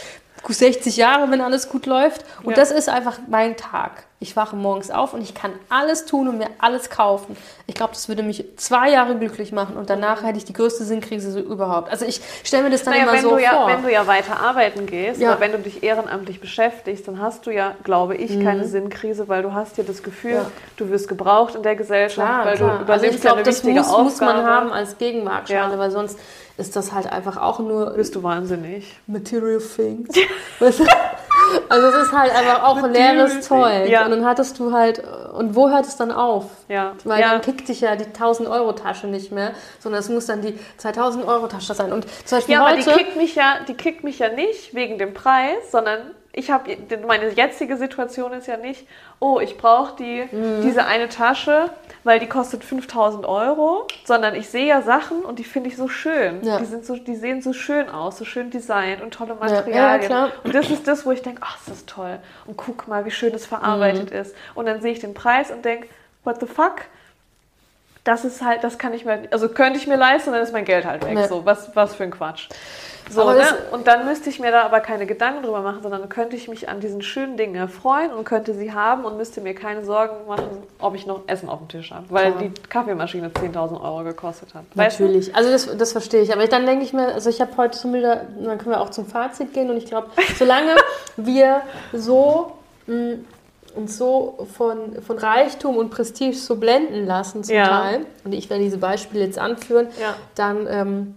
60 0.50 0.98
Jahre, 0.98 1.30
wenn 1.32 1.42
alles 1.42 1.70
gut 1.70 1.86
läuft. 1.86 2.26
Und 2.44 2.52
Ja. 2.52 2.56
das 2.58 2.72
ist 2.72 2.90
einfach 2.90 3.20
mein 3.28 3.56
Tag. 3.58 4.04
Ich 4.24 4.36
wache 4.36 4.56
morgens 4.56 4.92
auf 4.92 5.16
und 5.16 5.22
ich 5.22 5.34
kann 5.34 5.52
alles 5.70 6.06
tun 6.06 6.28
und 6.28 6.38
mir 6.38 6.46
alles 6.60 6.92
kaufen. 6.92 7.36
Ich 7.66 7.74
glaube, 7.74 7.94
das 7.94 8.08
würde 8.08 8.22
mich 8.22 8.46
zwei 8.56 8.92
Jahre 8.92 9.16
glücklich 9.16 9.52
machen 9.52 9.76
und 9.78 9.90
danach 9.90 10.22
hätte 10.24 10.38
ich 10.38 10.46
die 10.46 10.54
größte 10.54 10.84
Sinnkrise 10.84 11.32
so 11.32 11.40
überhaupt. 11.40 11.90
Also 11.90 12.06
ich 12.06 12.22
stelle 12.44 12.64
mir 12.66 12.70
das 12.70 12.84
dann 12.84 12.94
Naja, 12.94 13.04
immer 13.06 13.14
wenn, 13.14 13.22
so 13.24 13.30
du 13.32 13.38
ja, 13.42 13.50
vor. 13.52 13.68
wenn 13.70 13.82
du 13.82 13.92
ja 13.92 14.06
weiter 14.06 14.40
arbeiten 14.40 14.86
gehst 14.86 15.20
Ja. 15.20 15.32
oder 15.32 15.40
wenn 15.40 15.54
du 15.54 15.58
dich 15.58 15.82
ehrenamtlich 15.82 16.40
beschäftigst, 16.40 17.08
dann 17.08 17.20
hast 17.20 17.48
du 17.48 17.52
ja, 17.52 17.74
glaube 17.84 18.16
ich, 18.16 18.40
keine 18.44 18.66
Sinnkrise, 18.66 19.28
weil 19.28 19.42
du 19.42 19.54
hast 19.54 19.78
ja 19.80 19.84
das 19.84 20.04
Gefühl, 20.04 20.32
Mhm. 20.34 20.38
Ja. 20.38 20.52
du 20.78 20.90
wirst 20.92 21.08
gebraucht 21.08 21.56
in 21.56 21.64
der 21.64 21.76
Gesellschaft, 21.76 22.28
Klar, 22.28 22.46
weil 22.46 22.58
klar. 22.58 22.70
du 22.70 22.74
Also 22.74 22.84
übernimmst 22.84 23.16
ich 23.16 23.22
glaube, 23.22 23.42
das 23.44 23.64
muss, 23.64 23.88
muss 23.98 24.20
man 24.22 24.46
haben 24.46 24.72
als 24.72 25.00
Gegenwaagschale, 25.00 25.74
Ja. 25.74 25.80
weil 25.80 25.90
sonst 25.90 26.20
ist 26.62 26.76
das 26.76 26.94
halt 26.94 27.12
einfach 27.12 27.38
auch 27.38 27.60
nur 27.60 27.92
Bist 27.92 28.16
du 28.16 28.24
wahnsinnig. 28.24 28.96
Material 29.08 29.60
Things. 29.60 30.10
Also 31.68 31.88
es 31.88 32.08
ist 32.08 32.14
halt 32.14 32.34
einfach 32.34 32.64
auch 32.64 32.82
leeres 32.88 33.42
Zeug. 33.42 33.90
ja. 33.90 34.06
Und 34.06 34.12
dann 34.12 34.26
hattest 34.26 34.58
du 34.60 34.72
halt, 34.72 35.04
und 35.34 35.54
wo 35.54 35.70
hört 35.70 35.86
es 35.86 35.98
dann 35.98 36.12
auf? 36.12 36.46
Ja. 36.70 36.94
Weil 37.04 37.20
ja. 37.20 37.32
dann 37.32 37.42
kickt 37.42 37.68
dich 37.68 37.82
ja 37.82 37.98
die 37.98 38.06
1000-Euro-Tasche 38.06 39.08
nicht 39.08 39.34
mehr, 39.34 39.52
sondern 39.80 40.00
es 40.00 40.08
muss 40.08 40.28
dann 40.28 40.42
die 40.42 40.58
2000-Euro-Tasche 40.82 41.74
sein. 41.74 41.92
Und 41.92 42.06
zum 42.26 42.38
Beispiel 42.38 42.56
Ja, 42.56 42.66
aber 42.66 42.78
die 42.78 42.86
heute... 42.86 42.98
kickt 42.98 43.18
mich 43.18 43.36
ja, 43.36 43.58
die 43.68 43.74
kickt 43.74 44.04
mich 44.04 44.20
ja 44.20 44.30
nicht 44.30 44.74
wegen 44.74 44.98
dem 44.98 45.14
Preis, 45.14 45.72
sondern 45.72 46.00
ich 46.34 46.50
habe 46.50 46.78
meine 47.08 47.30
jetzige 47.30 47.76
Situation 47.78 48.32
ist 48.34 48.48
ja 48.48 48.56
nicht, 48.58 48.88
oh, 49.20 49.40
ich 49.40 49.58
brauche 49.58 49.96
die 49.98 50.28
Mhm. 50.32 50.62
diese 50.62 50.86
eine 50.86 51.10
Tasche, 51.10 51.70
weil 52.04 52.20
die 52.20 52.28
kostet 52.28 52.64
5000 52.64 53.26
Euro, 53.26 53.86
sondern 54.06 54.34
ich 54.36 54.50
sehe 54.50 54.66
ja 54.66 54.82
Sachen 54.82 55.20
und 55.24 55.40
die 55.40 55.44
finde 55.44 55.70
ich 55.70 55.76
so 55.78 55.88
schön. 55.90 56.42
Ja. 56.44 56.58
Die 56.60 56.66
sind 56.66 56.86
so, 56.86 56.96
die 56.96 57.16
sehen 57.16 57.42
so 57.42 57.52
schön 57.54 57.90
aus, 57.90 58.18
so 58.18 58.26
schön 58.26 58.50
designt 58.50 59.02
und 59.02 59.14
tolle 59.14 59.36
Ja, 59.42 59.46
ja, 59.48 59.56
Materialien. 59.56 60.08
klar. 60.08 60.32
Und 60.44 60.56
das 60.56 60.70
ist 60.72 60.88
das, 60.88 61.06
wo 61.06 61.12
ich 61.12 61.22
denke, 61.22 61.42
ach, 61.44 61.58
ist 61.60 61.70
das 61.70 61.86
toll. 61.86 62.18
Und 62.48 62.56
guck 62.58 62.88
mal, 62.88 63.04
wie 63.06 63.12
schön 63.12 63.34
es 63.36 63.46
verarbeitet 63.46 64.12
Mhm. 64.12 64.18
ist. 64.18 64.36
Und 64.56 64.66
dann 64.68 64.82
sehe 64.82 64.94
ich 64.94 65.00
den 65.00 65.14
Preis 65.14 65.52
und 65.52 65.66
denke, 65.66 65.88
what 66.24 66.40
the 66.40 66.48
fuck? 66.48 66.76
Das 68.04 68.26
ist 68.26 68.42
halt, 68.42 68.64
das 68.64 68.80
kann 68.80 68.94
ich 68.96 69.06
mir, 69.06 69.28
also 69.32 69.48
könnte 69.50 69.78
ich 69.78 69.86
mir 69.86 69.96
leisten, 69.98 70.32
dann 70.32 70.42
ist 70.42 70.54
mein 70.54 70.66
Geld 70.66 70.86
halt 70.86 71.06
weg. 71.06 71.16
Ja. 71.18 71.28
So, 71.28 71.46
was, 71.46 71.76
was 71.76 71.94
für 71.94 72.04
ein 72.04 72.10
Quatsch. 72.12 72.48
So, 73.10 73.30
ne? 73.32 73.44
Und 73.72 73.88
dann 73.88 74.06
müsste 74.06 74.30
ich 74.30 74.40
mir 74.40 74.52
da 74.52 74.64
aber 74.64 74.80
keine 74.80 75.06
Gedanken 75.06 75.44
drüber 75.44 75.62
machen, 75.62 75.82
sondern 75.82 76.08
könnte 76.10 76.36
ich 76.36 76.48
mich 76.48 76.70
an 76.70 76.80
diesen 76.80 77.02
schönen 77.02 77.36
Dingen 77.38 77.56
erfreuen 77.56 78.12
und 78.14 78.24
könnte 78.24 78.54
sie 78.54 78.74
haben 78.74 79.04
und 79.06 79.18
müsste 79.18 79.42
mir 79.42 79.54
keine 79.54 79.84
Sorgen 79.84 80.28
machen, 80.28 80.46
ob 80.80 80.96
ich 80.96 81.06
noch 81.06 81.22
Essen 81.28 81.50
auf 81.50 81.60
dem 81.60 81.68
Tisch 81.68 81.92
habe, 81.92 82.06
weil 82.10 82.32
Klar. 82.32 82.44
die 82.44 82.52
Kaffeemaschine 82.70 83.30
10.000 83.30 83.82
Euro 83.82 84.04
gekostet 84.04 84.54
hat. 84.54 84.64
Weißt 84.76 85.00
du? 85.00 85.04
Natürlich, 85.04 85.36
also 85.36 85.52
das, 85.52 85.78
das 85.78 85.92
verstehe 85.92 86.22
ich. 86.22 86.32
Aber 86.34 86.46
dann 86.48 86.66
denke 86.66 86.86
ich 86.86 86.94
mir, 86.94 87.14
also 87.14 87.30
ich 87.30 87.42
habe 87.42 87.52
heute 87.58 87.78
zum 87.78 87.94
wieder, 87.94 88.22
dann 88.40 88.58
können 88.58 88.72
wir 88.72 88.82
auch 88.82 88.92
zum 88.92 89.06
Fazit 89.06 89.54
gehen 89.54 89.70
und 89.70 89.78
ich 89.78 89.86
glaube, 89.86 90.08
solange 90.38 90.76
wir 91.18 91.62
so 91.94 92.54
mh, 92.88 93.16
uns 93.76 93.98
so 93.98 94.48
von, 94.58 95.02
von 95.02 95.18
Reichtum 95.18 95.78
und 95.78 95.90
Prestige 95.92 96.36
so 96.36 96.58
blenden 96.58 97.06
lassen 97.06 97.44
zum 97.44 97.56
Ja. 97.56 97.68
Teil, 97.68 98.06
und 98.26 98.34
ich 98.34 98.50
werde 98.50 98.64
diese 98.64 98.78
Beispiele 98.78 99.24
jetzt 99.26 99.40
anführen, 99.40 99.88
Ja. 100.00 100.14
dann 100.36 100.68
ähm, 100.70 101.16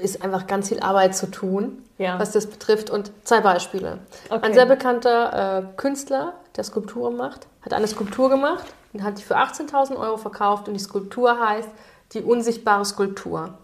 ist 0.00 0.22
einfach 0.22 0.46
ganz 0.46 0.68
viel 0.68 0.80
Arbeit 0.80 1.14
zu 1.16 1.30
tun, 1.30 1.84
Ja. 1.98 2.18
was 2.18 2.32
das 2.32 2.46
betrifft. 2.46 2.90
Und 2.90 3.10
zwei 3.24 3.40
Beispiele. 3.40 3.98
Okay. 4.28 4.46
Ein 4.46 4.54
sehr 4.54 4.66
bekannter 4.66 5.58
äh, 5.58 5.62
Künstler, 5.76 6.34
der 6.56 6.64
Skulpturen 6.64 7.16
macht, 7.16 7.46
hat 7.62 7.72
eine 7.72 7.86
Skulptur 7.86 8.28
gemacht 8.30 8.64
und 8.92 9.02
hat 9.02 9.18
die 9.18 9.22
für 9.22 9.36
18.000 9.36 9.96
Euro 9.96 10.16
verkauft 10.16 10.66
und 10.68 10.74
die 10.74 10.80
Skulptur 10.80 11.38
heißt 11.38 11.68
die 12.12 12.22
unsichtbare 12.22 12.84
Skulptur. 12.84 13.54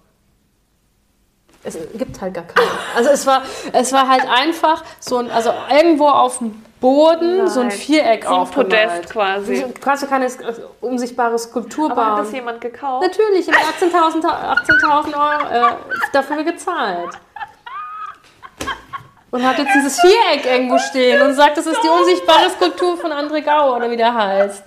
Es 1.65 1.77
gibt 1.95 2.21
halt 2.21 2.35
gar 2.35 2.45
keine. 2.45 2.69
Also 2.95 3.11
es 3.11 3.27
war, 3.27 3.43
es 3.73 3.93
war 3.93 4.09
halt 4.09 4.23
einfach 4.29 4.85
so 5.01 5.17
ein, 5.17 5.31
also 5.31 5.51
irgendwo 5.71 6.07
auf 6.07 6.39
dem 6.39 6.63
Boden 6.87 7.49
so 7.49 7.61
ein 7.61 7.67
Nein. 7.69 7.79
Wiereck 7.87 8.23
So 8.25 8.29
ein 8.31 8.37
aufgemalt. 8.37 8.71
Podest 8.71 9.11
quasi. 9.11 9.65
Kannst 9.81 10.03
du 10.05 10.07
keine 10.07 10.27
äh, 10.27 10.31
unsichtbare 10.81 11.37
Skulptur 11.37 11.91
Aber 11.91 12.07
hat 12.07 12.15
bauen. 12.15 12.25
das 12.25 12.33
jemand 12.33 12.61
gekauft? 12.61 13.05
Natürlich, 13.05 13.49
ich 13.49 13.53
habe 13.53 13.67
18.000 13.67 14.25
18.000 14.25 15.15
Euro 15.15 15.73
äh, 15.73 15.77
dafür 16.13 16.45
gezahlt. 16.45 17.11
Und 19.33 19.45
hat 19.45 19.59
jetzt 19.59 19.75
dieses 19.75 20.01
Viereck 20.01 20.47
irgendwo 20.47 20.79
stehen 20.79 21.21
und 21.23 21.35
sagt, 21.35 21.57
das 21.59 21.67
ist 21.67 21.81
die 21.83 21.89
unsichtbare 21.89 22.51
Skulptur 22.51 22.97
von 22.97 23.11
André 23.11 23.43
Gau 23.43 23.75
oder 23.75 23.91
wie 23.91 23.97
der 23.97 24.15
heißt. 24.15 24.63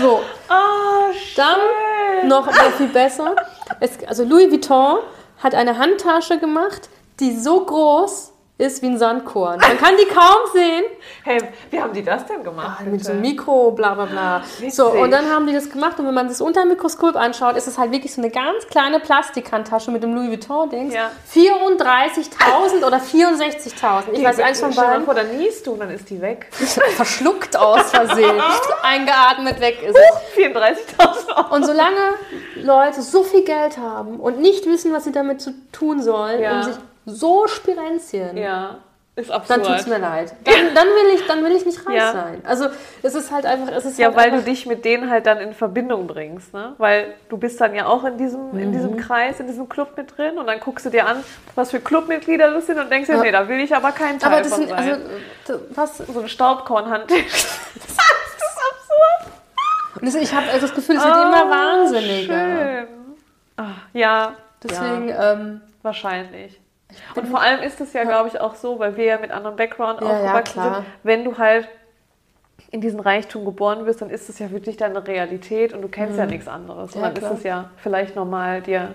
So, 0.00 0.22
Ah, 0.48 1.10
dann 1.34 2.28
noch 2.28 2.46
noch 2.46 2.70
viel 2.78 2.86
besser. 2.86 3.34
Es, 3.80 3.98
also 4.06 4.24
Louis 4.24 4.48
Vuitton 4.48 4.98
hat 5.42 5.54
eine 5.56 5.76
Handtasche 5.76 6.38
gemacht, 6.38 6.88
die 7.18 7.36
so 7.36 7.64
groß 7.64 8.31
ist 8.62 8.80
wie 8.82 8.86
ein 8.86 8.98
Sandkorn. 8.98 9.58
Man 9.60 9.76
kann 9.78 9.94
die 10.00 10.06
kaum 10.06 10.36
sehen. 10.52 10.84
Hey, 11.24 11.40
wie 11.70 11.80
haben 11.80 11.92
die 11.92 12.02
das 12.04 12.24
denn 12.26 12.44
gemacht? 12.44 12.78
Ah, 12.80 12.84
mit 12.88 13.04
so 13.04 13.10
einem? 13.12 13.20
Mikro, 13.20 13.72
bla 13.72 13.94
bla 13.94 14.04
bla. 14.06 14.42
Witzig. 14.58 14.74
So, 14.74 14.88
und 14.90 15.10
dann 15.10 15.28
haben 15.30 15.46
die 15.46 15.52
das 15.52 15.68
gemacht 15.68 15.98
und 15.98 16.06
wenn 16.06 16.14
man 16.14 16.28
das 16.28 16.40
unter 16.40 16.62
dem 16.62 16.68
Mikroskop 16.70 17.16
anschaut, 17.16 17.56
ist 17.56 17.66
es 17.66 17.76
halt 17.78 17.90
wirklich 17.92 18.14
so 18.14 18.20
eine 18.22 18.30
ganz 18.30 18.66
kleine 18.70 19.00
Plastikhandtasche 19.00 19.90
mit 19.90 20.02
dem 20.02 20.14
Louis 20.14 20.30
Vuitton-Dings. 20.30 20.94
Ja. 20.94 21.10
34.000 21.34 22.86
oder 22.86 22.98
64.000. 22.98 24.12
Ich 24.12 24.24
weiß 24.24 24.38
eins 24.40 24.60
von 24.60 24.74
beiden. 24.74 25.04
vor, 25.04 25.14
dann 25.14 25.36
niest 25.36 25.66
du 25.66 25.72
und 25.72 25.80
dann 25.80 25.90
ist 25.90 26.08
die 26.10 26.20
weg. 26.20 26.46
Verschluckt 26.52 27.56
aus 27.56 27.90
Versehen. 27.90 28.40
Eingeatmet 28.82 29.60
weg 29.60 29.78
ist 29.82 29.96
es. 29.96 30.44
34.000 30.44 31.36
Euro. 31.36 31.54
Und 31.54 31.66
solange 31.66 31.96
Leute 32.56 33.02
so 33.02 33.22
viel 33.22 33.42
Geld 33.44 33.78
haben 33.78 34.20
und 34.20 34.38
nicht 34.40 34.66
wissen, 34.66 34.92
was 34.92 35.04
sie 35.04 35.12
damit 35.12 35.40
zu 35.40 35.52
tun 35.72 36.02
sollen, 36.02 36.40
Ja. 36.40 36.56
um 36.58 36.62
sich 36.62 36.74
so 37.06 37.46
spirenzien, 37.48 38.36
Ja, 38.36 38.78
ist 39.16 39.28
dann 39.30 39.36
absurd. 39.40 39.66
tut 39.66 39.76
es 39.76 39.86
mir 39.86 39.98
leid. 39.98 40.32
Dann, 40.44 40.74
dann, 40.74 40.86
will 40.86 41.14
ich, 41.14 41.26
dann 41.26 41.44
will 41.44 41.52
ich 41.52 41.66
nicht 41.66 41.86
reich 41.86 41.96
Ja. 41.96 42.12
sein. 42.12 42.40
Also 42.46 42.68
es 43.02 43.14
ist 43.14 43.30
halt 43.30 43.44
einfach, 43.44 43.70
es 43.72 43.84
ist 43.84 43.98
Ja, 43.98 44.06
halt 44.06 44.16
weil 44.16 44.30
du 44.30 44.40
dich 44.42 44.64
mit 44.66 44.84
denen 44.86 45.10
halt 45.10 45.26
dann 45.26 45.38
in 45.38 45.52
Verbindung 45.52 46.06
bringst, 46.06 46.54
ne? 46.54 46.72
Weil 46.78 47.12
du 47.28 47.36
bist 47.36 47.60
dann 47.60 47.74
ja 47.74 47.86
auch 47.86 48.04
in 48.04 48.16
diesem, 48.16 48.56
in 48.58 48.68
Mhm. 48.68 48.72
diesem 48.72 48.96
Kreis, 48.96 49.38
in 49.38 49.46
diesem 49.48 49.68
Club 49.68 49.96
mit 49.98 50.16
drin 50.16 50.38
und 50.38 50.46
dann 50.46 50.60
guckst 50.60 50.86
du 50.86 50.90
dir 50.90 51.06
an, 51.06 51.22
was 51.54 51.72
für 51.72 51.80
Clubmitglieder 51.80 52.52
das 52.52 52.66
sind 52.66 52.78
und 52.78 52.90
denkst 52.90 53.08
dir, 53.08 53.16
Ja. 53.16 53.22
nee, 53.22 53.32
da 53.32 53.46
will 53.48 53.60
ich 53.60 53.74
aber 53.76 53.92
keinen 53.92 54.18
Teil 54.18 54.32
aber 54.32 54.40
das 54.42 54.48
von 54.48 54.58
sind, 54.60 54.70
sein. 54.70 54.78
also, 55.46 55.60
was, 55.74 55.98
so 55.98 56.18
eine 56.20 56.28
Staubkornhand. 56.30 57.10
das 57.10 57.18
ist 57.18 57.50
absurd. 58.70 59.32
und 60.00 60.06
das, 60.06 60.14
ich 60.14 60.32
habe 60.32 60.46
das 60.58 60.74
Gefühl, 60.74 60.96
es 60.96 61.04
wird 61.04 61.14
immer 61.16 61.44
Oh, 61.46 61.50
wahnsinniger. 61.50 62.34
Schön. 62.46 62.86
Ah, 63.58 63.64
ja, 63.92 64.32
Deswegen, 64.62 65.08
ja, 65.10 65.32
ähm, 65.32 65.60
wahrscheinlich. 65.82 66.58
Und 67.14 67.26
vor 67.28 67.40
allem 67.40 67.60
ist 67.62 67.80
es 67.80 67.92
ja, 67.92 68.04
glaube 68.04 68.28
ich, 68.28 68.40
auch 68.40 68.54
so, 68.54 68.78
weil 68.78 68.96
wir 68.96 69.04
ja 69.04 69.18
mit 69.18 69.30
anderem 69.30 69.56
Background 69.56 70.00
Ja, 70.00 70.06
ja, 70.08 70.12
aufgewachsen 70.14 70.52
klar. 70.52 70.74
sind, 70.76 70.86
wenn 71.02 71.24
du 71.24 71.38
halt 71.38 71.68
in 72.70 72.80
diesen 72.80 73.00
Reichtum 73.00 73.44
geboren 73.44 73.84
wirst, 73.86 74.00
dann 74.02 74.08
ist 74.10 74.28
es 74.28 74.38
ja 74.38 74.50
wirklich 74.50 74.76
deine 74.76 75.06
Realität 75.06 75.72
und 75.74 75.82
du 75.82 75.88
kennst 75.88 76.18
ja 76.18 76.26
nichts 76.26 76.48
anderes. 76.48 76.94
Und 76.94 77.00
Mhm. 77.00 77.02
Ja, 77.04 77.10
dann 77.10 77.18
klar. 77.18 77.32
ist 77.32 77.38
es 77.38 77.44
ja 77.44 77.70
vielleicht 77.76 78.16
normal, 78.16 78.62
dir 78.62 78.94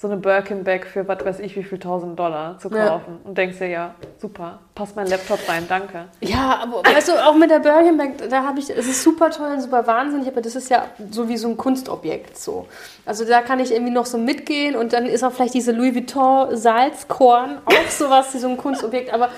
so 0.00 0.08
eine 0.08 0.16
Birkin-Bag 0.16 0.86
für 0.86 1.06
was 1.06 1.22
weiß 1.26 1.40
ich 1.40 1.56
wie 1.56 1.62
viel 1.62 1.78
tausend 1.78 2.18
Dollar 2.18 2.58
zu 2.58 2.70
Ja. 2.74 2.88
kaufen 2.88 3.18
und 3.22 3.36
denkst 3.36 3.58
dir, 3.58 3.66
ja, 3.68 3.94
super, 4.18 4.60
passt 4.74 4.96
mein 4.96 5.06
Laptop 5.06 5.38
rein, 5.46 5.66
danke. 5.68 6.06
ja, 6.22 6.58
aber 6.62 6.82
weißt 6.90 7.08
du, 7.08 7.12
auch 7.22 7.34
mit 7.34 7.50
der 7.50 7.58
Birkenbag, 7.58 8.28
da 8.30 8.44
habe 8.44 8.60
ich, 8.60 8.70
es 8.70 8.86
ist 8.86 9.02
super 9.02 9.30
toll 9.30 9.50
und 9.52 9.60
super 9.60 9.86
wahnsinnig, 9.86 10.26
aber 10.26 10.40
das 10.40 10.56
ist 10.56 10.70
ja 10.70 10.86
so 11.10 11.28
wie 11.28 11.36
so 11.36 11.48
ein 11.48 11.58
Kunstobjekt 11.58 12.38
so. 12.38 12.66
Also 13.04 13.26
da 13.26 13.42
kann 13.42 13.60
ich 13.60 13.72
irgendwie 13.72 13.92
noch 13.92 14.06
so 14.06 14.16
mitgehen 14.16 14.74
und 14.74 14.94
dann 14.94 15.04
ist 15.04 15.22
auch 15.22 15.32
vielleicht 15.32 15.52
diese 15.52 15.72
Louis 15.72 15.94
Vuitton 15.94 16.56
Salzkorn 16.56 17.58
auch 17.66 17.90
sowas 17.90 18.32
wie 18.32 18.38
so 18.38 18.48
ein 18.48 18.56
Kunstobjekt, 18.56 19.12
aber 19.12 19.28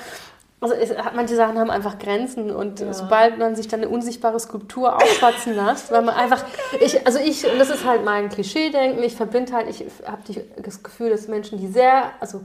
also 0.62 0.74
es, 0.74 0.90
manche 1.14 1.34
Sachen 1.36 1.58
haben 1.58 1.70
einfach 1.70 1.98
Grenzen 1.98 2.50
und 2.50 2.84
sobald 2.92 3.38
man 3.38 3.56
sich 3.56 3.68
dann 3.68 3.80
eine 3.80 3.88
unsichtbare 3.88 4.38
Skulptur 4.38 4.94
aufschwatzen 4.96 5.54
lässt, 5.56 5.90
weil 5.90 6.02
man 6.02 6.14
einfach, 6.14 6.44
ich, 6.80 7.04
also 7.06 7.18
ich, 7.18 7.44
und 7.50 7.58
das 7.58 7.68
ist 7.68 7.84
halt 7.84 8.04
mein 8.04 8.28
Klischee-Denken, 8.28 9.02
ich 9.02 9.16
verbinde 9.16 9.52
halt, 9.52 9.68
ich 9.68 9.84
habe 10.06 10.22
das 10.62 10.82
Gefühl, 10.82 11.10
dass 11.10 11.28
Menschen, 11.28 11.58
die 11.58 11.66
sehr, 11.66 12.12
also 12.20 12.40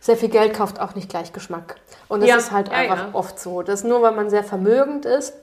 sehr 0.00 0.16
viel 0.16 0.28
Geld 0.30 0.54
kauft 0.54 0.80
auch 0.80 0.96
nicht 0.96 1.08
gleich 1.08 1.32
Geschmack. 1.32 1.76
Und 2.08 2.20
das 2.20 2.28
Ja, 2.28 2.36
ist 2.36 2.50
halt 2.50 2.68
ja, 2.68 2.74
einfach 2.74 2.98
ja. 2.98 3.08
oft 3.12 3.38
so. 3.38 3.62
Dass 3.62 3.84
nur 3.84 4.02
weil 4.02 4.12
man 4.12 4.28
sehr 4.30 4.42
vermögend 4.42 5.06
ist, 5.06 5.34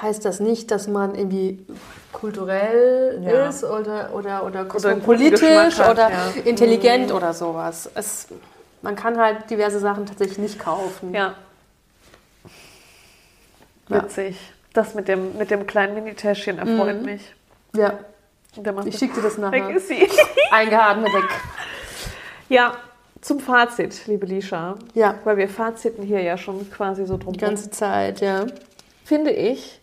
heißt 0.00 0.24
das 0.24 0.40
nicht, 0.40 0.70
dass 0.70 0.88
man 0.88 1.14
irgendwie 1.14 1.64
kulturell 2.12 3.20
Ja. 3.22 3.48
ist 3.48 3.62
oder, 3.62 4.10
oder, 4.14 4.44
oder 4.46 4.64
kosmopolitisch 4.64 5.40
Geschmack 5.40 5.78
hat, 5.78 5.90
oder 5.90 6.10
ja. 6.10 6.32
intelligent 6.44 7.12
oder 7.12 7.34
sowas. 7.34 7.90
Es, 7.94 8.28
man 8.84 8.94
kann 8.94 9.18
halt 9.18 9.50
diverse 9.50 9.80
Sachen 9.80 10.06
tatsächlich 10.06 10.38
nicht 10.38 10.58
kaufen. 10.60 11.12
Ja. 11.12 11.34
Ja. 13.88 14.02
Witzig. 14.04 14.38
Das 14.72 14.94
mit 14.94 15.08
dem, 15.08 15.36
mit 15.36 15.50
dem 15.50 15.66
kleinen 15.66 15.94
Minitäschchen 15.94 16.58
erfreut 16.58 17.00
Mhm. 17.00 17.04
mich. 17.04 17.34
ja. 17.76 17.98
Ich 18.84 18.98
schicke 18.98 19.14
dir 19.16 19.22
das 19.22 19.34
Weg 19.36 19.40
nachher. 19.50 19.70
ist 19.70 19.88
sie. 19.88 20.08
Eingeatmet 20.52 21.12
weg. 21.12 21.24
Ja, 22.48 22.76
zum 23.20 23.40
Fazit, 23.40 24.06
liebe 24.06 24.26
Lisha. 24.26 24.76
Ja, 24.94 25.16
Weil 25.24 25.38
wir 25.38 25.48
Faziten 25.48 26.04
hier 26.04 26.22
ja 26.22 26.38
schon 26.38 26.70
quasi 26.70 27.04
so 27.04 27.16
drum 27.16 27.32
die 27.32 27.40
ganze 27.40 27.68
Zeit, 27.72 28.20
ja. 28.20 28.46
finde 29.04 29.32
ich, 29.32 29.80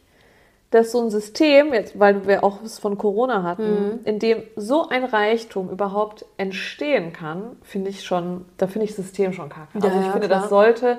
dass 0.72 0.92
so 0.94 1.02
ein 1.02 1.10
System, 1.10 1.74
jetzt, 1.74 2.00
weil 2.00 2.26
wir 2.28 2.44
auch 2.44 2.62
es 2.64 2.80
von 2.80 2.98
Corona 2.98 3.44
hatten, 3.44 3.64
Mhm. 3.92 4.00
in 4.06 4.20
dem 4.20 4.44
so 4.56 4.88
ein 4.90 5.04
Reichtum 5.04 5.70
überhaupt 5.70 6.26
entstehen 6.38 7.12
kann, 7.14 7.58
finde 7.62 7.90
ich 7.90 8.04
schon, 8.04 8.46
da 8.58 8.68
finde 8.68 8.86
ich 8.86 8.96
das 8.96 9.06
System 9.06 9.34
schon 9.34 9.50
kacke. 9.50 9.78
Ja, 9.80 9.84
also 9.86 10.00
ich 10.00 10.06
ja, 10.06 10.12
finde, 10.14 10.28
klar. 10.28 10.42
das 10.42 10.50
sollte 10.50 10.98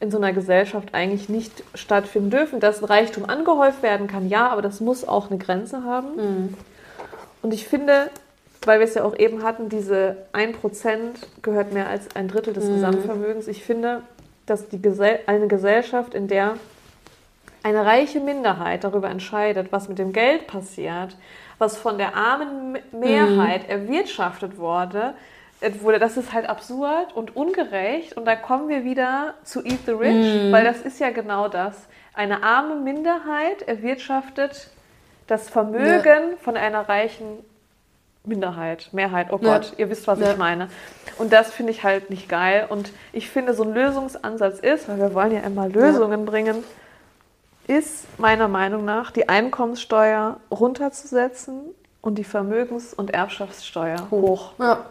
in 0.00 0.10
so 0.10 0.16
einer 0.16 0.32
Gesellschaft 0.32 0.94
eigentlich 0.94 1.28
nicht 1.28 1.62
stattfinden 1.74 2.30
dürfen. 2.30 2.60
Dass 2.60 2.80
ein 2.80 2.86
Reichtum 2.86 3.24
angehäuft 3.26 3.82
werden 3.82 4.06
kann, 4.06 4.28
ja, 4.28 4.48
aber 4.48 4.62
das 4.62 4.80
muss 4.80 5.06
auch 5.06 5.30
eine 5.30 5.38
Grenze 5.38 5.84
haben. 5.84 6.16
Mhm. 6.16 6.54
Und 7.42 7.52
ich 7.54 7.66
finde, 7.68 8.10
weil 8.64 8.80
wir 8.80 8.86
es 8.86 8.94
ja 8.94 9.04
auch 9.04 9.16
eben 9.18 9.42
hatten, 9.42 9.68
diese 9.68 10.16
1% 10.32 11.26
gehört 11.42 11.72
mehr 11.74 11.88
als 11.88 12.16
ein 12.16 12.28
Drittel 12.28 12.54
des 12.54 12.64
Mhm. 12.64 12.74
Gesamtvermögens. 12.76 13.48
Ich 13.48 13.62
finde, 13.62 14.00
dass 14.46 14.68
die 14.68 14.80
Gesell 14.80 15.20
eine 15.26 15.46
Gesellschaft, 15.46 16.14
in 16.14 16.26
der 16.28 16.54
eine 17.64 17.84
reiche 17.84 18.20
Minderheit 18.20 18.84
darüber 18.84 19.10
entscheidet, 19.10 19.72
was 19.72 19.88
mit 19.88 19.98
dem 19.98 20.12
Geld 20.12 20.46
passiert, 20.46 21.16
was 21.58 21.76
von 21.76 21.98
der 21.98 22.14
armen 22.14 22.76
M- 22.76 23.00
Mehrheit 23.00 23.68
erwirtschaftet 23.68 24.58
wurde, 24.58 25.14
äh, 25.60 25.70
wurde, 25.80 25.98
das 25.98 26.16
ist 26.16 26.32
halt 26.32 26.48
absurd 26.48 27.14
und 27.16 27.34
ungerecht. 27.34 28.16
Und 28.16 28.26
da 28.26 28.36
kommen 28.36 28.68
wir 28.68 28.84
wieder 28.84 29.34
zu 29.44 29.64
Eat 29.64 29.80
the 29.86 29.92
Rich, 29.92 30.52
weil 30.52 30.62
das 30.62 30.82
ist 30.82 31.00
ja 31.00 31.10
genau 31.10 31.48
das. 31.48 31.74
Eine 32.12 32.42
arme 32.44 32.76
Minderheit 32.76 33.62
erwirtschaftet 33.66 34.68
das 35.26 35.48
Vermögen 35.48 36.36
von 36.42 36.56
einer 36.56 36.88
reichen 36.88 37.26
Minderheit, 38.26 38.88
Mehrheit, 38.92 39.28
oh 39.32 39.38
Ja. 39.40 39.54
Gott, 39.58 39.72
ihr 39.78 39.90
wisst, 39.90 40.06
was 40.06 40.18
Ja. 40.20 40.32
ich 40.32 40.36
meine. 40.38 40.68
Und 41.18 41.32
das 41.32 41.52
finde 41.52 41.72
ich 41.72 41.82
halt 41.82 42.10
nicht 42.10 42.28
geil. 42.28 42.66
Und 42.68 42.92
ich 43.12 43.28
finde, 43.30 43.54
so 43.54 43.62
ein 43.64 43.74
Lösungsansatz 43.74 44.58
ist, 44.60 44.88
weil 44.88 44.98
wir 44.98 45.14
wollen 45.14 45.32
ja 45.32 45.40
immer 45.40 45.68
Lösungen 45.68 46.24
bringen, 46.24 46.62
ist 47.66 48.06
meiner 48.18 48.48
Meinung 48.48 48.84
nach, 48.84 49.10
die 49.10 49.28
Einkommenssteuer 49.28 50.38
runterzusetzen 50.50 51.60
und 52.00 52.16
die 52.16 52.24
Vermögens- 52.24 52.92
und 52.94 53.10
Erbschaftssteuer 53.12 54.08
hoch. 54.10 54.52
ja. 54.58 54.84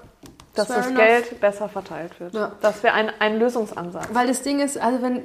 Dass 0.55 0.67
Fair 0.67 0.77
das 0.77 0.87
enough. 0.87 1.01
Geld 1.03 1.41
besser 1.41 1.67
verteilt 1.67 2.19
wird. 2.19 2.35
Ja. 2.35 2.51
Das 2.61 2.83
wäre 2.83 2.93
ein, 2.93 3.09
ein 3.17 3.39
Lösungsansatz. 3.39 4.05
Weil 4.13 4.27
das 4.27 4.43
Ding 4.43 4.59
ist, 4.59 4.77
also 4.77 5.01
wenn, 5.01 5.23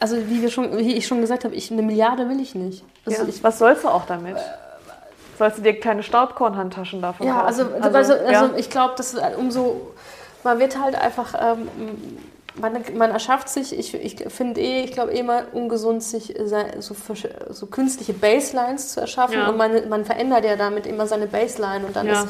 also 0.00 0.16
wie 0.16 0.40
wir 0.40 0.48
schon, 0.50 0.78
wie 0.78 0.94
ich 0.94 1.06
schon 1.06 1.20
gesagt 1.20 1.44
habe, 1.44 1.54
ich 1.54 1.70
eine 1.70 1.82
Milliarde 1.82 2.26
will 2.30 2.40
ich 2.40 2.54
nicht. 2.54 2.84
Also 3.04 3.22
Ja. 3.22 3.28
ich, 3.28 3.44
Was 3.44 3.58
sollst 3.58 3.84
du 3.84 3.88
auch 3.88 4.06
damit? 4.06 4.38
Sollst 5.38 5.58
du 5.58 5.62
dir 5.62 5.78
kleine 5.78 6.02
Staubkornhandtaschen 6.02 7.02
davon 7.02 7.26
ja, 7.26 7.42
also, 7.44 7.64
kaufen? 7.66 7.82
also, 7.82 8.14
also, 8.14 8.14
ja. 8.14 8.50
ich 8.56 8.70
glaube, 8.70 8.94
dass 8.96 9.14
umso, 9.36 9.92
man 10.42 10.58
wird 10.58 10.80
halt 10.80 10.94
einfach, 10.94 11.34
ähm, 11.38 11.68
man, 12.56 12.78
man 12.96 13.10
erschafft 13.10 13.48
sich, 13.48 13.76
ich, 13.76 13.94
ich 13.94 14.32
finde 14.32 14.60
eh, 14.60 14.84
ich 14.84 14.92
glaube 14.92 15.12
eh 15.12 15.22
mal 15.22 15.46
ungesund, 15.52 16.02
sich 16.02 16.34
so, 16.78 16.94
so 17.50 17.66
künstliche 17.66 18.12
Baselines 18.12 18.92
zu 18.92 19.00
erschaffen 19.00 19.38
Ja. 19.38 19.48
und 19.48 19.56
man, 19.56 19.88
man 19.88 20.04
verändert 20.04 20.44
ja 20.44 20.56
damit 20.56 20.86
immer 20.86 21.06
seine 21.06 21.26
Baseline 21.26 21.86
und 21.86 21.96
dann 21.96 22.06
Ja. 22.06 22.22
ist 22.22 22.28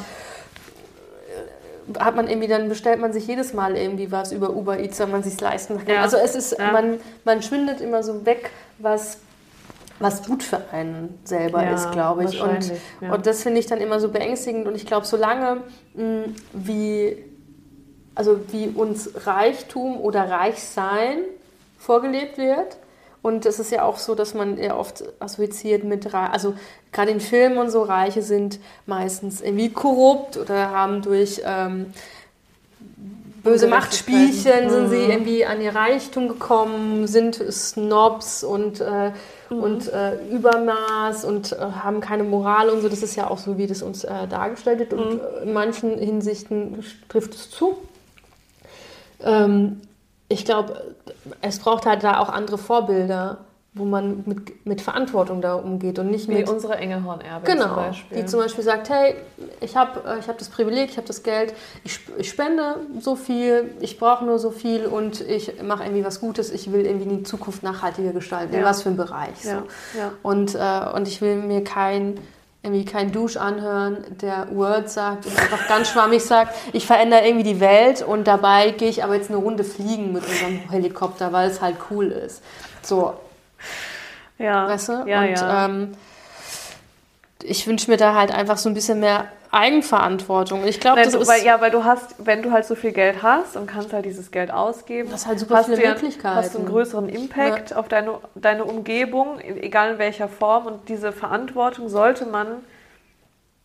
hat 1.98 2.16
man 2.16 2.28
irgendwie, 2.28 2.48
dann 2.48 2.70
bestellt 2.70 2.98
man 2.98 3.12
sich 3.12 3.26
jedes 3.26 3.52
Mal 3.52 3.76
irgendwie 3.76 4.10
was 4.10 4.32
über 4.32 4.50
Uber 4.56 4.78
Eats, 4.78 4.98
wenn 5.00 5.10
man 5.10 5.22
sich 5.22 5.38
leisten 5.38 5.76
kann. 5.78 5.96
Ja. 5.96 6.00
Also 6.00 6.16
es 6.16 6.34
ist, 6.34 6.58
Ja. 6.58 6.72
man, 6.72 6.98
man 7.24 7.42
schwindet 7.42 7.82
immer 7.82 8.02
so 8.02 8.24
weg, 8.24 8.50
was, 8.78 9.18
was 9.98 10.26
gut 10.26 10.42
für 10.42 10.62
einen 10.72 11.18
selber 11.24 11.62
Ja, 11.62 11.74
ist, 11.74 11.92
glaube 11.92 12.24
ich. 12.24 12.40
Und, 12.40 12.72
und 13.02 13.26
das 13.26 13.42
finde 13.42 13.60
ich 13.60 13.66
dann 13.66 13.82
immer 13.82 14.00
so 14.00 14.08
beängstigend. 14.08 14.66
Und 14.66 14.76
ich 14.76 14.86
glaube, 14.86 15.04
solange 15.04 15.58
mh, 15.94 16.24
wie, 16.54 17.22
also 18.14 18.40
wie 18.52 18.68
uns 18.68 19.10
Reichtum 19.26 20.00
oder 20.00 20.30
Reichsein 20.30 21.18
vorgelebt 21.78 22.38
wird, 22.38 22.76
und 23.22 23.46
es 23.46 23.58
ist 23.58 23.70
ja 23.72 23.84
auch 23.84 23.96
so, 23.96 24.14
dass 24.14 24.34
man 24.34 24.58
ja 24.58 24.76
oft 24.76 25.02
assoziiert 25.18 25.82
mit, 25.82 26.14
also 26.14 26.52
gerade 26.92 27.10
in 27.10 27.20
Filmen 27.20 27.56
und 27.56 27.70
so, 27.70 27.82
Reiche 27.82 28.20
sind 28.22 28.58
meistens 28.84 29.40
irgendwie 29.40 29.70
korrupt 29.70 30.36
oder 30.36 30.70
haben 30.72 31.00
durch 31.00 31.40
ähm, 31.42 31.86
böse. 33.42 33.66
Machtspielchen 33.66 34.68
sind 34.68 34.90
sie 34.90 34.96
Mhm. 34.96 35.10
irgendwie 35.10 35.46
an 35.46 35.62
ihr 35.62 35.74
Reichtum 35.74 36.28
gekommen, 36.28 37.06
sind 37.06 37.36
Snobs 37.50 38.44
und, 38.44 38.82
äh, 38.82 39.12
und 39.48 39.90
äh, 39.90 40.16
Übermaß 40.30 41.24
und 41.24 41.52
äh, 41.52 41.56
haben 41.56 42.02
keine 42.02 42.24
Moral 42.24 42.68
und 42.68 42.82
so. 42.82 42.90
Das 42.90 43.02
ist 43.02 43.16
ja 43.16 43.30
auch 43.30 43.38
so, 43.38 43.56
wie 43.56 43.66
das 43.66 43.80
uns 43.80 44.04
äh, 44.04 44.28
dargestellt 44.28 44.80
wird. 44.80 44.92
Und 44.92 45.20
äh, 45.20 45.44
in 45.44 45.54
manchen 45.54 45.96
Hinsichten 45.98 46.84
trifft 47.08 47.34
es 47.34 47.48
zu. 47.48 47.78
Ähm, 49.24 49.80
ich 50.28 50.44
glaube, 50.44 50.94
es 51.42 51.58
braucht 51.58 51.86
halt 51.86 52.02
da 52.02 52.18
auch 52.20 52.28
andere 52.28 52.58
Vorbilder, 52.58 53.38
wo 53.76 53.84
man 53.84 54.22
mit, 54.24 54.64
mit 54.64 54.80
Verantwortung 54.80 55.40
da 55.42 55.54
umgeht 55.54 55.98
und 55.98 56.08
nicht 56.08 56.28
Wie 56.28 56.34
mit 56.34 56.48
unsere 56.48 56.76
Engelhorn-Erbe 56.76 57.44
zum 57.46 57.58
Genau, 57.58 57.74
Beispiel. 57.74 58.18
die 58.18 58.26
zum 58.26 58.38
Beispiel 58.38 58.62
sagt, 58.62 58.88
hey, 58.88 59.16
ich 59.60 59.76
habe 59.76 60.00
äh, 60.08 60.20
ich 60.20 60.28
hab 60.28 60.38
das 60.38 60.48
Privileg, 60.48 60.90
ich 60.90 60.96
habe 60.96 61.08
das 61.08 61.24
Geld, 61.24 61.52
ich, 61.82 61.98
ich 62.16 62.30
spende 62.30 62.76
so 63.00 63.16
viel, 63.16 63.72
ich 63.80 63.98
brauche 63.98 64.24
nur 64.24 64.38
so 64.38 64.52
viel 64.52 64.86
und 64.86 65.20
ich 65.20 65.60
mache 65.62 65.82
irgendwie 65.82 66.04
was 66.04 66.20
Gutes, 66.20 66.52
ich 66.52 66.70
will 66.70 66.86
irgendwie 66.86 67.16
die 67.16 67.22
Zukunft 67.24 67.64
nachhaltiger 67.64 68.12
gestalten, 68.12 68.54
in 68.54 68.60
Ja. 68.60 68.64
was 68.66 68.82
für 68.82 68.90
einem 68.90 68.96
Bereich. 68.98 69.42
So. 69.42 69.48
ja, 69.50 69.62
ja. 69.98 70.12
Und, 70.22 70.54
äh, 70.54 70.94
und 70.96 71.08
ich 71.08 71.20
will 71.20 71.36
mir 71.36 71.64
kein, 71.64 72.14
irgendwie 72.64 72.86
kein 72.86 73.12
Dusch 73.12 73.36
anhören, 73.36 73.98
der 74.22 74.48
Word 74.50 74.88
sagt 74.88 75.26
und 75.26 75.38
einfach 75.38 75.68
ganz 75.68 75.90
schwammig 75.90 76.24
sagt, 76.24 76.54
ich 76.72 76.86
verändere 76.86 77.26
irgendwie 77.26 77.44
die 77.44 77.60
Welt 77.60 78.00
und 78.02 78.26
dabei 78.26 78.70
gehe 78.70 78.88
ich 78.88 79.04
aber 79.04 79.14
jetzt 79.16 79.28
eine 79.30 79.38
Runde 79.38 79.64
fliegen 79.64 80.14
mit 80.14 80.26
unserem 80.26 80.70
Helikopter, 80.70 81.30
weil 81.32 81.50
es 81.50 81.60
halt 81.60 81.76
cool 81.90 82.06
ist. 82.06 82.42
So, 82.82 83.12
ja. 84.38 84.66
weißt 84.66 84.88
du? 84.88 84.92
Ja, 85.06 85.20
und 85.20 85.30
ja. 85.30 85.64
Ähm, 85.66 85.92
ich 87.42 87.66
wünsche 87.66 87.90
mir 87.90 87.98
da 87.98 88.14
halt 88.14 88.32
einfach 88.32 88.56
so 88.56 88.70
ein 88.70 88.74
bisschen 88.74 88.98
mehr 88.98 89.28
Eigenverantwortung. 89.54 90.64
Ich 90.66 90.80
glaube, 90.80 91.02
das 91.02 91.14
ist 91.14 91.28
weil, 91.28 91.44
ja, 91.44 91.60
weil 91.60 91.70
du 91.70 91.84
hast, 91.84 92.16
wenn 92.18 92.42
du 92.42 92.50
halt 92.52 92.64
so 92.64 92.74
viel 92.74 92.92
Geld 92.92 93.22
hast 93.22 93.56
und 93.56 93.66
kannst 93.66 93.92
halt 93.92 94.04
dieses 94.04 94.30
Geld 94.30 94.50
ausgeben, 94.50 95.10
Das 95.10 95.22
ist 95.22 95.26
halt 95.26 95.38
super 95.38 95.56
hast 95.56 95.66
viele 95.66 95.76
du 95.78 95.82
ja- 95.84 95.90
Möglichkeiten. 95.92 96.36
Hast 96.36 96.54
du 96.54 96.58
einen 96.58 96.68
größeren 96.68 97.08
Impact 97.08 97.74
auf 97.74 97.88
deine, 97.88 98.18
deine 98.34 98.64
Umgebung, 98.64 99.40
egal 99.40 99.92
in 99.92 99.98
welcher 99.98 100.28
Form. 100.28 100.66
Und 100.66 100.88
diese 100.88 101.12
Verantwortung 101.12 101.88
sollte 101.88 102.26
man, 102.26 102.48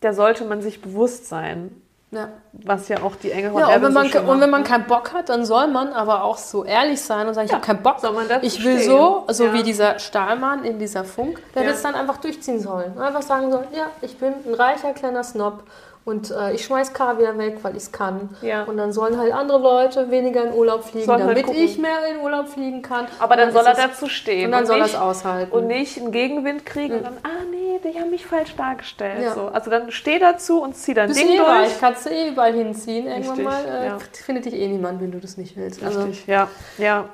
der 0.02 0.14
sollte 0.14 0.44
man 0.44 0.62
sich 0.62 0.80
bewusst 0.80 1.28
sein. 1.28 1.82
Ja. 2.12 2.28
Was 2.52 2.88
ja 2.88 3.02
auch 3.02 3.14
die 3.16 3.30
Engelhorn 3.30 3.60
Ja, 3.68 3.76
und 3.76 3.82
wenn, 3.82 3.92
man, 3.92 4.10
so 4.10 4.18
und 4.20 4.40
wenn 4.40 4.50
man 4.50 4.62
macht, 4.62 4.70
keinen 4.70 4.86
Bock 4.86 5.12
hat, 5.12 5.28
dann 5.28 5.44
soll 5.44 5.68
man 5.68 5.92
aber 5.92 6.24
auch 6.24 6.36
so 6.38 6.64
ehrlich 6.64 7.00
sein 7.00 7.28
und 7.28 7.34
sagen, 7.34 7.46
ich 7.46 7.52
Ja, 7.52 7.58
habe 7.58 7.66
keinen 7.66 7.82
Bock. 7.82 8.00
soll 8.00 8.14
ich 8.42 8.64
will 8.64 8.78
stehen. 8.78 8.90
so, 8.90 9.24
so 9.28 9.44
Ja. 9.46 9.52
wie 9.52 9.62
dieser 9.62 9.98
Stahlmann 9.98 10.64
in 10.64 10.78
dieser 10.78 11.04
Funk, 11.04 11.40
der 11.54 11.64
Ja. 11.64 11.70
es 11.70 11.82
dann 11.82 11.94
einfach 11.94 12.16
durchziehen 12.18 12.60
sollen. 12.60 12.98
Einfach 12.98 13.22
sagen 13.22 13.50
soll, 13.50 13.64
ja, 13.72 13.86
ich 14.02 14.18
bin 14.18 14.34
ein 14.46 14.54
reicher 14.54 14.92
kleiner 14.92 15.22
Snob 15.22 15.62
und 16.04 16.30
äh, 16.30 16.52
ich 16.52 16.64
schmeiß 16.64 16.92
Kaviar 16.94 17.36
weg, 17.38 17.58
weil 17.62 17.72
ich 17.76 17.84
es 17.84 17.92
kann. 17.92 18.30
Ja. 18.40 18.64
Und 18.64 18.78
dann 18.78 18.92
sollen 18.92 19.18
halt 19.18 19.32
andere 19.32 19.58
Leute 19.58 20.10
weniger 20.10 20.44
in 20.44 20.54
Urlaub 20.54 20.84
fliegen, 20.84 21.04
Sollen 21.06 21.20
halt 21.20 21.30
damit 21.36 21.46
gucken. 21.46 21.62
ich 21.62 21.78
mehr 21.78 21.98
in 22.10 22.20
Urlaub 22.20 22.48
fliegen 22.48 22.80
kann. 22.82 23.06
Aber 23.18 23.36
dann 23.36 23.48
Und 23.48 23.54
soll 23.54 23.66
er 23.66 23.74
dazu 23.74 24.08
stehen. 24.08 24.46
Und 24.46 24.52
dann 24.52 24.66
soll 24.66 24.78
er 24.78 24.86
es 24.86 24.94
aushalten. 24.94 25.52
Und 25.52 25.66
nicht 25.66 25.98
einen 25.98 26.10
Gegenwind 26.10 26.64
kriegen 26.64 26.94
und 26.96 27.04
dann, 27.04 27.18
ah 27.22 27.44
nee, 27.50 27.78
die 27.84 27.98
haben 27.98 28.10
mich 28.10 28.26
falsch 28.26 28.56
dargestellt. 28.56 29.22
Ja. 29.22 29.34
So. 29.34 29.48
Also 29.48 29.70
dann 29.70 29.90
steh 29.90 30.18
dazu 30.18 30.62
und 30.62 30.74
zieh 30.74 30.94
dein 30.94 31.08
Bist 31.08 31.20
Ding 31.20 31.28
eh 31.30 31.36
durch. 31.36 31.48
reich, 31.48 31.80
kannst 31.80 32.06
du 32.06 32.10
eh 32.10 32.28
überall 32.28 32.54
hinziehen. 32.54 33.06
Irgendwann 33.06 33.36
Richtig, 33.36 33.44
mal 33.44 33.64
äh, 33.82 33.86
ja. 33.86 33.98
findet 34.12 34.46
dich 34.46 34.54
eh 34.54 34.68
niemand, 34.68 35.00
wenn 35.02 35.12
du 35.12 35.18
das 35.18 35.36
nicht 35.36 35.56
willst. 35.56 35.82
Also 35.82 36.02
Richtig, 36.02 36.26
ja. 36.26 36.48
ja. 36.78 37.04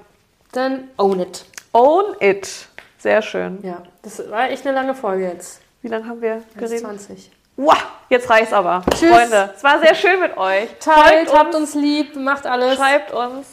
dann 0.52 0.84
own 0.96 1.20
it. 1.20 1.44
Own 1.72 2.04
it. 2.20 2.68
Sehr 2.98 3.20
schön. 3.20 3.58
Ja, 3.62 3.82
das 4.02 4.30
war 4.30 4.48
echt 4.50 4.66
eine 4.66 4.74
lange 4.74 4.94
Folge 4.94 5.24
jetzt. 5.24 5.60
Wie 5.82 5.88
lange 5.88 6.06
haben 6.06 6.20
wir 6.22 6.42
geredet? 6.56 6.80
20. 6.80 7.30
Wow, 7.56 7.76
jetzt 8.10 8.28
reicht's 8.28 8.52
aber. 8.52 8.82
Tschüss. 8.94 9.10
Freunde, 9.10 9.50
es 9.56 9.64
war 9.64 9.78
sehr 9.80 9.94
schön 9.94 10.20
mit 10.20 10.36
euch. 10.36 10.68
Teilt, 10.80 11.28
Folgt 11.28 11.34
habt 11.38 11.54
uns 11.54 11.74
lieb, 11.74 12.16
macht 12.16 12.46
alles. 12.46 12.76
schreibt 12.76 13.12
uns. 13.12 13.46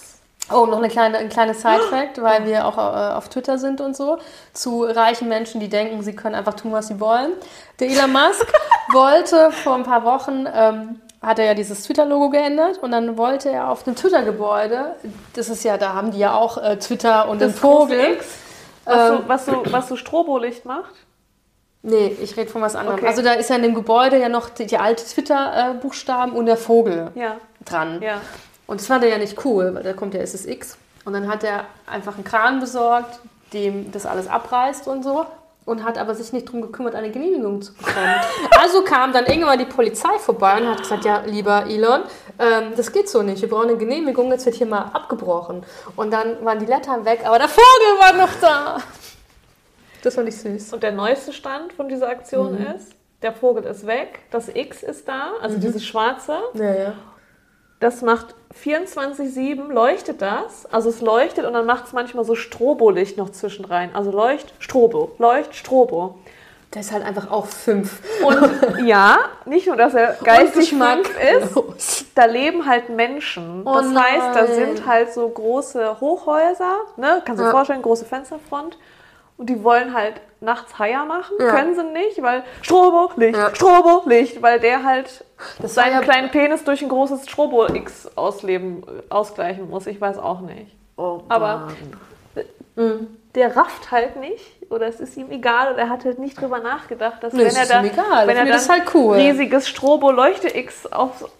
Oh, 0.52 0.66
noch 0.66 0.80
eine 0.80 0.90
kleine, 0.90 1.18
ein 1.20 1.30
kleines 1.30 1.62
Side-Fact, 1.62 2.22
weil 2.22 2.46
wir 2.46 2.66
auch 2.68 2.78
äh, 2.78 3.14
auf 3.14 3.30
Twitter 3.30 3.58
sind 3.58 3.80
und 3.80 3.96
so, 3.96 4.18
zu 4.52 4.84
reichen 4.84 5.30
Menschen, 5.30 5.62
die 5.62 5.70
denken, 5.70 6.04
sie 6.04 6.14
können 6.14 6.36
einfach 6.36 6.56
tun, 6.56 6.74
was 6.74 6.90
sie 6.90 7.00
wollen. 7.00 7.32
Der 7.80 7.88
Elon 7.88 8.12
Musk 8.12 8.46
wollte 8.92 9.52
vor 9.52 9.76
ein 9.76 9.84
paar 9.84 10.04
Wochen 10.04 10.46
ähm, 10.54 11.00
hat 11.22 11.40
er 11.40 11.46
ja 11.46 11.54
dieses 11.54 11.84
Twitter-Logo 11.84 12.30
geändert 12.30 12.80
und 12.80 12.92
dann 12.92 13.18
wollte 13.18 13.50
er 13.50 13.70
auf 13.70 13.84
dem 13.84 13.96
Twitter-Gebäude, 13.96 14.96
das 15.34 15.48
ist 15.48 15.64
ja, 15.64 15.78
da 15.78 15.94
haben 15.94 16.12
die 16.12 16.20
ja 16.20 16.36
auch 16.36 16.58
äh, 16.58 16.76
Twitter 16.76 17.30
und 17.30 17.40
den 17.40 17.52
Das 17.54 17.62
große 17.62 17.94
Vogel. 17.94 18.14
X, 18.16 18.26
was, 18.84 19.10
Ähm, 19.10 19.18
so, 19.18 19.24
was, 19.30 19.46
so, 19.46 19.64
was 19.72 19.88
so 19.88 19.96
Strobolicht 19.96 20.66
macht. 20.66 20.94
Nee, 21.86 22.16
ich 22.22 22.38
rede 22.38 22.50
von 22.50 22.62
was 22.62 22.76
anderem. 22.76 22.98
Okay. 23.00 23.08
Also 23.08 23.22
da 23.22 23.34
ist 23.34 23.50
ja 23.50 23.58
in 23.58 23.62
dem 23.64 23.76
Gebäude 23.76 24.18
ja 24.18 24.30
noch 24.30 24.50
die, 24.50 24.66
die 24.66 24.78
alte 24.78 25.04
Twitter-Buchstaben 25.06 26.32
und 26.34 26.46
der 26.46 26.58
Vogel 26.58 27.12
Ja, 27.16 27.36
dran. 27.66 28.02
ja. 28.02 28.22
Und 28.68 28.80
das 28.80 28.88
fand 28.88 29.04
er 29.04 29.10
ja 29.10 29.18
nicht 29.18 29.44
cool, 29.46 29.76
weil 29.76 29.84
da 29.84 29.92
kommt 29.94 30.14
ja 30.14 30.22
SSX. 30.22 30.78
Und 31.06 31.12
dann 31.14 31.28
hat 31.28 31.44
er 31.44 31.66
einfach 31.86 32.16
einen 32.16 32.24
Kran 32.24 32.62
besorgt, 32.62 33.20
dem 33.52 33.92
das 33.92 34.06
alles 34.06 34.28
abreißt 34.30 34.88
und 34.88 35.04
so. 35.04 35.26
Und 35.66 35.84
hat 35.86 35.98
aber 35.98 36.14
sich 36.16 36.34
nicht 36.34 36.48
darum 36.48 36.62
gekümmert, 36.62 36.94
eine 36.96 37.10
Genehmigung 37.12 37.62
zu 37.62 37.74
bekommen. 37.74 37.96
Also 38.62 38.84
kam 38.84 39.12
dann 39.14 39.26
irgendwann 39.26 39.60
die 39.60 39.66
Polizei 39.66 40.18
vorbei 40.20 40.62
und 40.62 40.68
hat 40.70 40.80
gesagt, 40.80 41.04
ja, 41.06 41.22
lieber 41.26 41.66
Elon, 41.68 42.02
ähm, 42.40 42.74
das 42.76 42.92
geht 42.92 43.10
so 43.10 43.22
nicht. 43.22 43.42
Wir 43.42 43.50
brauchen 43.50 43.70
eine 43.70 43.78
Genehmigung, 43.78 44.30
jetzt 44.32 44.46
wird 44.46 44.56
hier 44.56 44.68
mal 44.68 44.90
abgebrochen. 44.94 45.66
Und 45.98 46.12
dann 46.12 46.44
waren 46.46 46.60
die 46.60 46.66
Lettern 46.66 47.04
weg, 47.06 47.22
aber 47.26 47.38
der 47.40 47.48
Vogel 47.50 48.00
war 48.00 48.14
noch 48.14 48.30
da. 48.42 48.78
Das 50.04 50.16
fand 50.16 50.28
ich 50.30 50.38
süß. 50.38 50.74
Und 50.74 50.84
der 50.84 50.92
neueste 50.92 51.34
Stand 51.34 51.74
von 51.74 51.90
dieser 51.90 52.10
Aktion 52.10 52.60
Mhm. 52.60 52.68
ist, 52.76 52.92
der 53.22 53.34
Vogel 53.34 53.64
ist 53.64 53.88
weg, 53.88 54.20
das 54.32 54.50
X 54.54 54.84
ist 54.84 55.08
da, 55.08 55.32
Mhm. 55.38 55.42
also 55.44 55.58
dieses 55.58 55.84
schwarze. 55.86 56.38
Ja, 56.54 56.74
ja. 56.76 56.94
Das 57.80 58.02
macht 58.02 58.36
24-7, 58.54 59.72
leuchtet 59.72 60.22
das. 60.22 60.66
Also 60.72 60.90
es 60.90 61.02
leuchtet 61.02 61.46
und 61.46 61.54
dann 61.54 61.66
macht 61.66 61.88
es 61.88 61.94
manchmal 61.94 62.24
so 62.24 62.36
Strobolicht 62.36 63.18
noch 63.18 63.32
zwischen 63.32 63.66
rein. 63.66 63.90
Also 63.94 64.12
Leucht, 64.12 64.54
Strobo, 64.60 65.12
Leucht, 65.20 65.56
Strobo. 65.56 66.16
Der 66.74 66.82
ist 66.82 66.92
halt 66.92 67.04
einfach 67.06 67.30
auch 67.30 67.46
fünf. 67.46 68.00
Und 68.24 68.80
ja, 68.88 69.18
nicht 69.46 69.68
nur, 69.68 69.76
dass 69.76 69.94
er 69.94 70.18
geistig 70.24 70.70
fünf 70.70 71.10
ist, 71.78 72.06
da 72.16 72.26
leben 72.26 72.66
halt 72.66 72.90
Menschen. 72.90 73.62
Oh 73.66 73.74
das 73.76 73.88
heißt, 73.94 74.36
da 74.36 74.44
nein. 74.44 74.54
sind 74.54 74.86
halt 74.88 75.14
so 75.14 75.28
große 75.30 76.00
Hochhäuser, 76.00 76.78
ne? 76.98 77.22
kannst 77.26 77.40
du 77.40 77.44
dir 77.44 77.50
Ja. 77.50 77.52
vorstellen, 77.52 77.82
große 77.82 78.06
Fensterfront. 78.06 78.78
Und 79.38 79.50
die 79.50 79.64
wollen 79.64 79.94
halt 79.94 80.22
nachts 80.42 80.78
Heier 80.78 81.06
machen, 81.06 81.36
Ja. 81.40 81.50
können 81.56 81.74
sie 81.76 81.84
nicht, 81.84 82.22
weil 82.22 82.44
Strobo, 82.62 83.10
Licht, 83.16 83.38
Ja. 83.38 83.54
Strobo, 83.56 84.04
Licht, 84.08 84.42
weil 84.42 84.60
der 84.60 84.84
halt 84.84 85.24
Das 85.62 85.74
seinen 85.74 86.02
kleinen 86.02 86.30
Penis 86.30 86.64
durch 86.64 86.82
ein 86.82 86.90
großes 86.90 87.28
Strobo-X 87.30 88.12
ausleben, 88.16 88.84
ausgleichen 89.10 89.70
muss. 89.70 89.88
Ich 89.88 90.00
weiß 90.00 90.18
auch 90.20 90.42
nicht. 90.42 90.76
Oh, 90.98 91.22
Aber 91.30 91.70
der 93.36 93.56
rafft 93.56 93.92
halt 93.92 94.16
nicht 94.18 94.63
oder 94.74 94.88
es 94.88 95.00
ist 95.00 95.16
ihm 95.18 95.30
egal 95.32 95.74
oder 95.74 95.84
er 95.84 95.90
hat 95.90 96.04
halt 96.06 96.20
nicht 96.20 96.40
drüber 96.40 96.60
nachgedacht, 96.60 97.24
dass 97.24 97.32
Nee, 97.34 97.46
wenn 97.46 97.56
er 97.56 97.62
ist 97.64 97.72
da 97.72 97.84
egal. 97.84 98.28
wenn 98.28 98.38
er 98.38 98.46
das 98.46 98.68
halt 98.70 98.84
cool. 98.94 99.16
riesiges 99.18 99.68
Strobo-Leuchte-X 99.70 100.92
auf 100.92 101.30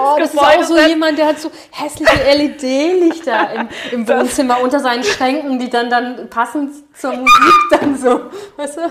Oh, 0.00 0.16
das 0.18 0.32
ist 0.32 0.38
Gebäude 0.40 0.60
auch 0.60 0.64
so 0.64 0.74
setzt. 0.76 0.88
jemand, 0.88 1.18
der 1.18 1.26
hat 1.26 1.38
so 1.38 1.50
hässliche 1.70 2.16
LED-Lichter 2.24 3.52
im, 3.54 3.68
im 3.92 4.08
Wohnzimmer 4.08 4.60
unter 4.62 4.80
seinen 4.80 5.04
Schränken, 5.04 5.58
die 5.58 5.68
dann, 5.68 5.90
dann 5.90 6.30
passend 6.30 6.72
zur 6.96 7.12
Musik 7.12 7.54
dann 7.70 7.94
so, 7.96 8.22
weißt 8.56 8.78
du? 8.78 8.90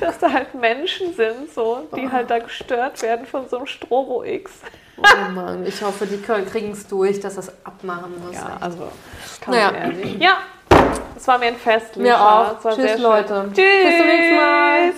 dass 0.00 0.18
da 0.18 0.30
halt 0.32 0.54
Menschen 0.54 1.14
sind, 1.14 1.52
so, 1.54 1.86
die 1.96 2.10
halt 2.10 2.30
da 2.30 2.38
gestört 2.38 3.00
werden 3.02 3.26
von 3.26 3.48
so 3.48 3.58
einem 3.58 3.66
Strobo-X. 3.66 4.52
Oh 4.98 5.30
Mann, 5.32 5.66
ich 5.66 5.82
hoffe, 5.82 6.06
die 6.06 6.20
kriegen 6.20 6.72
es 6.72 6.86
durch, 6.86 7.20
dass 7.20 7.36
das 7.36 7.50
abmachen 7.64 8.14
muss. 8.26 8.34
Ja, 8.36 8.56
also 8.60 8.88
kann 9.40 9.54
Naja. 9.54 9.72
man 9.72 9.74
ehrlich. 9.82 10.18
Ja, 10.18 10.38
es 11.16 11.28
war 11.28 11.38
mir 11.38 11.46
ein 11.46 11.56
Fest, 11.56 11.96
Lisa. 11.96 12.02
Mir 12.02 12.20
auch. 12.20 12.60
Tschüss, 12.74 12.98
Leute. 12.98 13.50
Tschüss. 13.54 13.64
Bis 13.84 13.98
zum 13.98 14.06
nächsten 14.06 14.36
Mal. 14.36 14.92